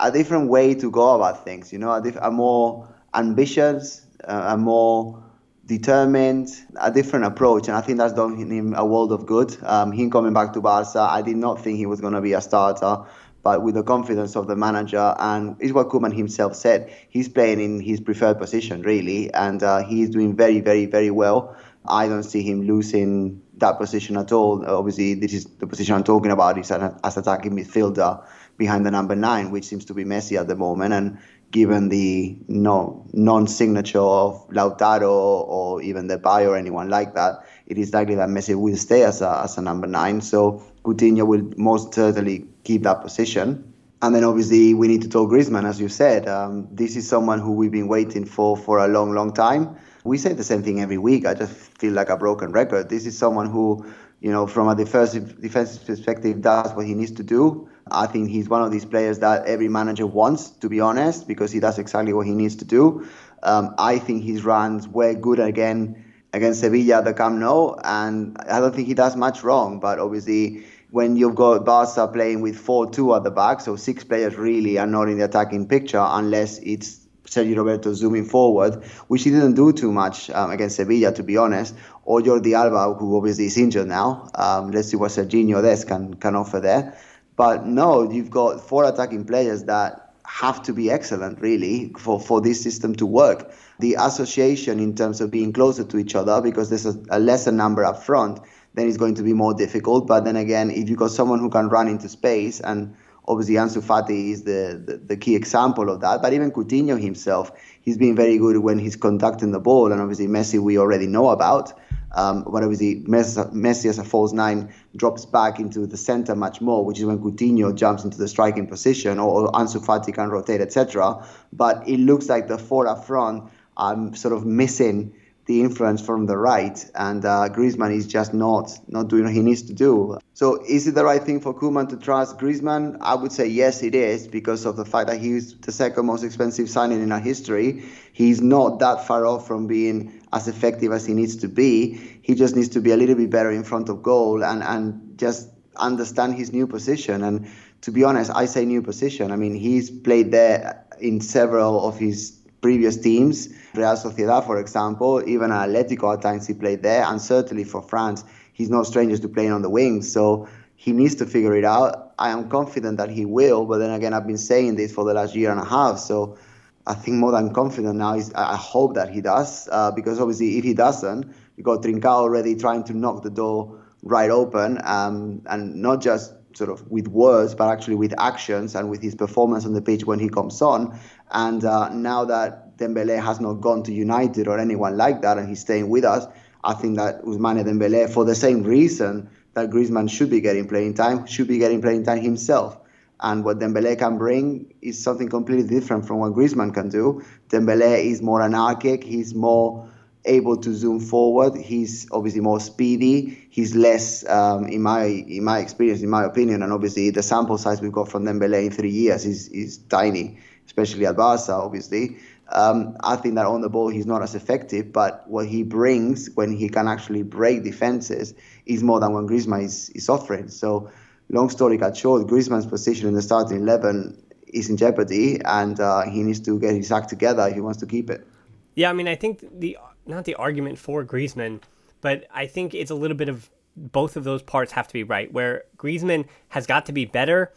a 0.00 0.10
different 0.10 0.48
way 0.48 0.74
to 0.74 0.90
go 0.90 1.14
about 1.14 1.44
things. 1.44 1.72
You 1.72 1.78
know, 1.78 1.92
a, 1.92 2.02
diff- 2.02 2.18
a 2.20 2.30
more 2.30 2.88
ambitious, 3.14 4.04
uh, 4.24 4.54
a 4.54 4.56
more 4.56 5.22
determined, 5.66 6.48
a 6.76 6.90
different 6.90 7.24
approach, 7.24 7.68
and 7.68 7.76
I 7.76 7.80
think 7.80 7.98
that's 7.98 8.12
done 8.12 8.36
him 8.36 8.74
a 8.74 8.84
world 8.84 9.12
of 9.12 9.24
good. 9.24 9.56
Um, 9.62 9.92
him 9.92 10.10
coming 10.10 10.32
back 10.32 10.52
to 10.54 10.60
Barca, 10.60 11.00
I 11.00 11.22
did 11.22 11.36
not 11.36 11.62
think 11.62 11.78
he 11.78 11.86
was 11.86 12.00
going 12.00 12.12
to 12.12 12.20
be 12.20 12.32
a 12.32 12.40
starter, 12.40 13.04
but 13.42 13.62
with 13.62 13.76
the 13.76 13.82
confidence 13.82 14.36
of 14.36 14.46
the 14.46 14.56
manager, 14.56 15.14
and 15.18 15.56
is 15.60 15.72
what 15.72 15.88
Koeman 15.88 16.14
himself 16.14 16.56
said, 16.56 16.92
he's 17.08 17.28
playing 17.28 17.60
in 17.60 17.80
his 17.80 18.00
preferred 18.00 18.38
position 18.38 18.82
really, 18.82 19.32
and 19.32 19.62
uh, 19.62 19.84
he's 19.84 20.10
doing 20.10 20.34
very, 20.36 20.60
very, 20.60 20.86
very 20.86 21.10
well. 21.10 21.56
I 21.86 22.08
don't 22.08 22.22
see 22.22 22.42
him 22.42 22.62
losing 22.62 23.42
that 23.58 23.78
position 23.78 24.16
at 24.16 24.32
all. 24.32 24.64
Obviously, 24.66 25.14
this 25.14 25.32
is 25.32 25.44
the 25.44 25.66
position 25.66 25.94
I'm 25.94 26.04
talking 26.04 26.30
about 26.30 26.58
is 26.58 26.70
as 26.70 27.16
attacking 27.16 27.52
midfielder 27.52 28.24
behind 28.56 28.86
the 28.86 28.90
number 28.90 29.14
nine, 29.14 29.50
which 29.50 29.64
seems 29.64 29.84
to 29.86 29.94
be 29.94 30.04
Messi 30.04 30.40
at 30.40 30.48
the 30.48 30.56
moment. 30.56 30.94
And 30.94 31.18
given 31.50 31.90
the 31.90 32.36
no 32.48 33.06
non-signature 33.12 34.00
of 34.00 34.48
Lautaro 34.48 35.10
or 35.10 35.82
even 35.82 36.08
Depay 36.08 36.48
or 36.48 36.56
anyone 36.56 36.88
like 36.88 37.14
that, 37.14 37.44
it 37.66 37.76
is 37.76 37.92
likely 37.92 38.14
that 38.14 38.28
Messi 38.28 38.54
will 38.54 38.76
stay 38.76 39.02
as 39.02 39.20
a, 39.20 39.42
as 39.44 39.58
a 39.58 39.62
number 39.62 39.86
nine. 39.86 40.20
So 40.20 40.62
Coutinho 40.84 41.26
will 41.26 41.50
most 41.56 41.92
certainly 41.94 42.46
keep 42.64 42.82
that 42.84 43.02
position. 43.02 43.72
And 44.00 44.14
then 44.14 44.24
obviously 44.24 44.74
we 44.74 44.88
need 44.88 45.02
to 45.02 45.08
talk 45.08 45.30
Griezmann, 45.30 45.66
as 45.66 45.80
you 45.80 45.88
said. 45.88 46.28
Um, 46.28 46.66
this 46.70 46.96
is 46.96 47.08
someone 47.08 47.40
who 47.40 47.52
we've 47.52 47.70
been 47.70 47.88
waiting 47.88 48.24
for 48.24 48.56
for 48.56 48.78
a 48.78 48.88
long, 48.88 49.12
long 49.12 49.32
time 49.32 49.76
we 50.04 50.18
say 50.18 50.34
the 50.34 50.44
same 50.44 50.62
thing 50.62 50.80
every 50.80 50.98
week. 50.98 51.26
I 51.26 51.34
just 51.34 51.52
feel 51.78 51.94
like 51.94 52.10
a 52.10 52.16
broken 52.16 52.52
record. 52.52 52.90
This 52.90 53.06
is 53.06 53.16
someone 53.16 53.50
who, 53.50 53.86
you 54.20 54.30
know, 54.30 54.46
from 54.46 54.68
a 54.68 54.76
defensive 54.76 55.40
defensive 55.40 55.86
perspective, 55.86 56.42
does 56.42 56.74
what 56.74 56.86
he 56.86 56.94
needs 56.94 57.12
to 57.12 57.22
do. 57.22 57.68
I 57.90 58.06
think 58.06 58.30
he's 58.30 58.48
one 58.48 58.62
of 58.62 58.70
these 58.70 58.84
players 58.84 59.18
that 59.20 59.46
every 59.46 59.68
manager 59.68 60.06
wants, 60.06 60.50
to 60.50 60.68
be 60.68 60.80
honest, 60.80 61.26
because 61.26 61.50
he 61.52 61.60
does 61.60 61.78
exactly 61.78 62.12
what 62.12 62.26
he 62.26 62.34
needs 62.34 62.56
to 62.56 62.64
do. 62.64 63.08
Um, 63.42 63.74
I 63.78 63.98
think 63.98 64.22
his 64.22 64.44
runs 64.44 64.86
were 64.86 65.14
good 65.14 65.40
again 65.40 66.04
against 66.34 66.60
Sevilla 66.60 67.02
the 67.02 67.14
Camp 67.14 67.38
Nou, 67.38 67.76
and 67.82 68.36
I 68.48 68.60
don't 68.60 68.74
think 68.74 68.88
he 68.88 68.94
does 68.94 69.16
much 69.16 69.42
wrong. 69.42 69.80
But 69.80 69.98
obviously, 69.98 70.64
when 70.90 71.16
you've 71.16 71.34
got 71.34 71.64
Barca 71.64 72.08
playing 72.08 72.42
with 72.42 72.56
4-2 72.56 73.16
at 73.16 73.24
the 73.24 73.30
back, 73.30 73.60
so 73.60 73.76
six 73.76 74.04
players 74.04 74.36
really 74.36 74.78
are 74.78 74.86
not 74.86 75.08
in 75.08 75.18
the 75.18 75.24
attacking 75.24 75.66
picture 75.66 76.04
unless 76.06 76.58
it's 76.58 77.03
Sergio 77.34 77.56
Roberto 77.56 77.92
zooming 77.92 78.24
forward, 78.24 78.84
which 79.08 79.24
he 79.24 79.30
didn't 79.30 79.54
do 79.54 79.72
too 79.72 79.92
much 79.92 80.30
um, 80.30 80.50
against 80.50 80.76
Sevilla, 80.76 81.12
to 81.12 81.22
be 81.22 81.36
honest, 81.36 81.74
or 82.04 82.20
Jordi 82.20 82.54
Alba, 82.54 82.98
who 82.98 83.16
obviously 83.16 83.46
is 83.46 83.58
injured 83.58 83.88
now. 83.88 84.28
Um, 84.34 84.70
let's 84.70 84.88
see 84.88 84.96
what 84.96 85.10
Sergiño 85.10 85.62
Dest 85.62 85.88
can, 85.88 86.14
can 86.14 86.36
offer 86.36 86.60
there. 86.60 86.96
But 87.36 87.66
no, 87.66 88.10
you've 88.10 88.30
got 88.30 88.60
four 88.60 88.84
attacking 88.84 89.24
players 89.24 89.64
that 89.64 90.14
have 90.26 90.62
to 90.62 90.72
be 90.72 90.90
excellent, 90.90 91.40
really, 91.40 91.92
for, 91.98 92.20
for 92.20 92.40
this 92.40 92.62
system 92.62 92.94
to 92.96 93.06
work. 93.06 93.52
The 93.78 93.96
association 93.98 94.78
in 94.78 94.94
terms 94.94 95.20
of 95.20 95.30
being 95.30 95.52
closer 95.52 95.84
to 95.84 95.98
each 95.98 96.14
other, 96.14 96.40
because 96.40 96.70
there's 96.70 96.86
a, 96.86 96.94
a 97.10 97.18
lesser 97.18 97.52
number 97.52 97.84
up 97.84 98.02
front, 98.02 98.40
then 98.74 98.88
it's 98.88 98.96
going 98.96 99.16
to 99.16 99.22
be 99.22 99.32
more 99.32 99.54
difficult. 99.54 100.06
But 100.06 100.24
then 100.24 100.36
again, 100.36 100.70
if 100.70 100.88
you've 100.88 100.98
got 100.98 101.10
someone 101.10 101.40
who 101.40 101.50
can 101.50 101.68
run 101.68 101.88
into 101.88 102.08
space 102.08 102.60
and 102.60 102.96
Obviously, 103.26 103.54
Ansu 103.54 103.82
Fati 103.82 104.30
is 104.32 104.42
the, 104.42 104.82
the, 104.84 104.96
the, 104.98 105.16
key 105.16 105.34
example 105.34 105.88
of 105.88 106.00
that. 106.00 106.20
But 106.20 106.34
even 106.34 106.50
Coutinho 106.50 107.00
himself, 107.00 107.50
he's 107.80 107.96
been 107.96 108.14
very 108.14 108.36
good 108.36 108.58
when 108.58 108.78
he's 108.78 108.96
conducting 108.96 109.50
the 109.50 109.60
ball. 109.60 109.92
And 109.92 110.00
obviously, 110.00 110.26
Messi, 110.26 110.60
we 110.60 110.78
already 110.78 111.06
know 111.06 111.28
about. 111.28 111.72
Um, 112.12 112.44
but 112.44 112.62
obviously, 112.62 113.02
Messi, 113.04 113.50
Messi 113.52 113.88
as 113.88 113.98
a 113.98 114.04
false 114.04 114.32
nine 114.32 114.72
drops 114.94 115.24
back 115.24 115.58
into 115.58 115.86
the 115.86 115.96
center 115.96 116.36
much 116.36 116.60
more, 116.60 116.84
which 116.84 116.98
is 116.98 117.06
when 117.06 117.18
Coutinho 117.18 117.74
jumps 117.74 118.04
into 118.04 118.18
the 118.18 118.28
striking 118.28 118.66
position 118.66 119.18
or, 119.18 119.42
or 119.42 119.52
Ansu 119.52 119.84
Fati 119.84 120.12
can 120.12 120.28
rotate, 120.28 120.60
etc. 120.60 121.26
But 121.52 121.88
it 121.88 121.98
looks 121.98 122.28
like 122.28 122.46
the 122.46 122.58
four 122.58 122.86
up 122.86 123.04
front 123.04 123.50
are 123.76 124.14
sort 124.14 124.34
of 124.34 124.44
missing 124.44 125.14
the 125.46 125.60
influence 125.60 126.00
from 126.00 126.26
the 126.26 126.36
right, 126.36 126.84
and 126.94 127.24
uh, 127.24 127.48
Griezmann 127.50 127.94
is 127.94 128.06
just 128.06 128.32
not 128.32 128.72
not 128.88 129.08
doing 129.08 129.24
what 129.24 129.32
he 129.32 129.42
needs 129.42 129.62
to 129.62 129.74
do. 129.74 130.18
So, 130.32 130.64
is 130.66 130.86
it 130.86 130.94
the 130.94 131.04
right 131.04 131.22
thing 131.22 131.40
for 131.40 131.54
Koeman 131.54 131.88
to 131.90 131.96
trust 131.96 132.38
Griezmann? 132.38 132.96
I 133.00 133.14
would 133.14 133.32
say 133.32 133.46
yes, 133.46 133.82
it 133.82 133.94
is, 133.94 134.26
because 134.26 134.64
of 134.64 134.76
the 134.76 134.84
fact 134.84 135.08
that 135.08 135.20
he's 135.20 135.54
the 135.58 135.72
second 135.72 136.06
most 136.06 136.24
expensive 136.24 136.70
signing 136.70 137.02
in 137.02 137.12
our 137.12 137.20
history. 137.20 137.84
He's 138.12 138.40
not 138.40 138.78
that 138.78 139.06
far 139.06 139.26
off 139.26 139.46
from 139.46 139.66
being 139.66 140.22
as 140.32 140.48
effective 140.48 140.92
as 140.92 141.04
he 141.04 141.14
needs 141.14 141.36
to 141.36 141.48
be. 141.48 142.18
He 142.22 142.34
just 142.34 142.56
needs 142.56 142.70
to 142.70 142.80
be 142.80 142.92
a 142.92 142.96
little 142.96 143.16
bit 143.16 143.30
better 143.30 143.50
in 143.50 143.64
front 143.64 143.88
of 143.88 144.02
goal 144.02 144.42
and 144.42 144.62
and 144.62 145.18
just 145.18 145.50
understand 145.76 146.34
his 146.34 146.52
new 146.52 146.66
position. 146.66 147.22
And 147.22 147.48
to 147.82 147.90
be 147.90 148.04
honest, 148.04 148.30
I 148.34 148.46
say 148.46 148.64
new 148.64 148.82
position. 148.82 149.30
I 149.30 149.36
mean, 149.36 149.54
he's 149.54 149.90
played 149.90 150.30
there 150.30 150.84
in 151.00 151.20
several 151.20 151.86
of 151.86 151.98
his 151.98 152.38
previous 152.64 152.96
teams. 152.96 153.50
Real 153.74 153.94
Sociedad, 153.94 154.46
for 154.46 154.58
example, 154.58 155.22
even 155.28 155.50
Atletico 155.50 156.14
at 156.14 156.22
times 156.22 156.46
he 156.46 156.54
played 156.54 156.82
there, 156.82 157.04
and 157.04 157.20
certainly 157.20 157.62
for 157.62 157.82
France, 157.82 158.24
he's 158.54 158.70
no 158.70 158.82
stranger 158.84 159.18
to 159.18 159.28
playing 159.28 159.52
on 159.52 159.60
the 159.60 159.68
wings. 159.68 160.10
So 160.10 160.48
he 160.74 160.92
needs 160.92 161.14
to 161.16 161.26
figure 161.26 161.54
it 161.54 161.66
out. 161.66 162.14
I 162.18 162.30
am 162.30 162.48
confident 162.48 162.96
that 162.96 163.10
he 163.10 163.26
will, 163.26 163.66
but 163.66 163.78
then 163.80 163.90
again, 163.90 164.14
I've 164.14 164.26
been 164.26 164.38
saying 164.38 164.76
this 164.76 164.94
for 164.94 165.04
the 165.04 165.12
last 165.12 165.34
year 165.34 165.50
and 165.50 165.60
a 165.60 165.64
half. 165.66 165.98
So 165.98 166.38
I 166.86 166.94
think 166.94 167.18
more 167.18 167.32
than 167.32 167.52
confident 167.52 167.96
now 167.96 168.14
is 168.14 168.32
I 168.34 168.56
hope 168.56 168.94
that 168.94 169.10
he 169.10 169.20
does, 169.20 169.68
uh, 169.70 169.90
because 169.90 170.18
obviously 170.18 170.56
if 170.56 170.64
he 170.64 170.72
doesn't, 170.72 171.34
you've 171.56 171.66
got 171.66 171.82
Trincao 171.82 172.16
already 172.24 172.54
trying 172.54 172.82
to 172.84 172.94
knock 172.94 173.22
the 173.22 173.30
door 173.30 173.78
right 174.02 174.30
open, 174.30 174.80
um, 174.84 175.42
and 175.50 175.74
not 175.82 176.00
just 176.00 176.32
sort 176.56 176.70
of 176.70 176.90
with 176.90 177.08
words, 177.08 177.54
but 177.54 177.70
actually 177.70 177.96
with 177.96 178.14
actions 178.18 178.74
and 178.74 178.90
with 178.90 179.02
his 179.02 179.14
performance 179.14 179.66
on 179.66 179.72
the 179.72 179.82
pitch 179.82 180.04
when 180.04 180.18
he 180.18 180.28
comes 180.28 180.62
on. 180.62 180.98
And 181.30 181.64
uh, 181.64 181.88
now 181.90 182.24
that 182.24 182.76
Dembele 182.78 183.22
has 183.22 183.40
not 183.40 183.54
gone 183.54 183.82
to 183.84 183.92
United 183.92 184.48
or 184.48 184.58
anyone 184.58 184.96
like 184.96 185.22
that, 185.22 185.38
and 185.38 185.48
he's 185.48 185.60
staying 185.60 185.88
with 185.88 186.04
us, 186.04 186.26
I 186.62 186.74
think 186.74 186.96
that 186.96 187.22
Ousmane 187.22 187.64
Dembele, 187.64 188.10
for 188.10 188.24
the 188.24 188.34
same 188.34 188.62
reason 188.62 189.28
that 189.54 189.70
Griezmann 189.70 190.10
should 190.10 190.30
be 190.30 190.40
getting 190.40 190.66
playing 190.66 190.94
time, 190.94 191.26
should 191.26 191.48
be 191.48 191.58
getting 191.58 191.80
playing 191.80 192.04
time 192.04 192.20
himself. 192.20 192.78
And 193.20 193.44
what 193.44 193.58
Dembele 193.58 193.98
can 193.98 194.18
bring 194.18 194.74
is 194.82 195.02
something 195.02 195.28
completely 195.28 195.66
different 195.68 196.06
from 196.06 196.18
what 196.18 196.32
Griezmann 196.32 196.74
can 196.74 196.88
do. 196.88 197.22
Dembele 197.48 198.04
is 198.04 198.20
more 198.20 198.42
anarchic. 198.42 199.04
He's 199.04 199.34
more 199.34 199.88
able 200.24 200.56
to 200.56 200.74
zoom 200.74 201.00
forward. 201.00 201.56
He's 201.56 202.08
obviously 202.10 202.40
more 202.40 202.60
speedy. 202.60 203.46
He's 203.50 203.74
less, 203.74 204.26
um, 204.28 204.66
in 204.66 204.82
my 204.82 205.04
in 205.04 205.44
my 205.44 205.58
experience, 205.58 206.02
in 206.02 206.10
my 206.10 206.24
opinion, 206.24 206.62
and 206.62 206.72
obviously 206.72 207.10
the 207.10 207.22
sample 207.22 207.58
size 207.58 207.80
we've 207.80 207.92
got 207.92 208.08
from 208.10 208.24
Dembele 208.24 208.64
in 208.66 208.70
three 208.70 208.90
years 208.90 209.24
is 209.24 209.48
is 209.48 209.78
tiny, 209.78 210.38
especially 210.66 211.06
at 211.06 211.16
Barca, 211.16 211.52
obviously. 211.52 212.16
Um, 212.50 212.96
I 213.02 213.16
think 213.16 213.36
that 213.36 213.46
on 213.46 213.62
the 213.62 213.70
ball 213.70 213.88
he's 213.88 214.06
not 214.06 214.22
as 214.22 214.34
effective, 214.34 214.92
but 214.92 215.24
what 215.28 215.46
he 215.46 215.62
brings 215.62 216.28
when 216.34 216.52
he 216.52 216.68
can 216.68 216.88
actually 216.88 217.22
break 217.22 217.64
defenses 217.64 218.34
is 218.66 218.82
more 218.82 219.00
than 219.00 219.14
what 219.14 219.24
Griezmann 219.24 219.64
is, 219.64 219.88
is 219.90 220.10
offering. 220.10 220.48
So, 220.48 220.90
long 221.30 221.48
story 221.48 221.78
cut 221.78 221.96
short, 221.96 222.26
Griezmann's 222.26 222.66
position 222.66 223.08
in 223.08 223.14
the 223.14 223.22
starting 223.22 223.58
eleven 223.58 224.22
is 224.46 224.70
in 224.70 224.76
jeopardy, 224.76 225.40
and 225.44 225.80
uh, 225.80 226.02
he 226.02 226.22
needs 226.22 226.40
to 226.40 226.58
get 226.60 226.74
his 226.74 226.92
act 226.92 227.08
together 227.08 227.46
if 227.48 227.54
he 227.54 227.60
wants 227.60 227.80
to 227.80 227.86
keep 227.86 228.10
it. 228.10 228.26
Yeah, 228.74 228.90
I 228.90 228.92
mean, 228.92 229.08
I 229.08 229.14
think 229.14 229.44
the 229.58 229.78
not 230.06 230.24
the 230.24 230.34
argument 230.34 230.78
for 230.78 231.04
Griezmann, 231.04 231.60
but 232.00 232.26
I 232.32 232.46
think 232.46 232.74
it's 232.74 232.90
a 232.90 232.94
little 232.94 233.16
bit 233.16 233.28
of 233.28 233.50
both 233.76 234.16
of 234.16 234.24
those 234.24 234.42
parts 234.42 234.72
have 234.72 234.86
to 234.88 234.92
be 234.92 235.02
right. 235.02 235.32
Where 235.32 235.64
Griezmann 235.76 236.26
has 236.48 236.66
got 236.66 236.86
to 236.86 236.92
be 236.92 237.04
better, 237.04 237.52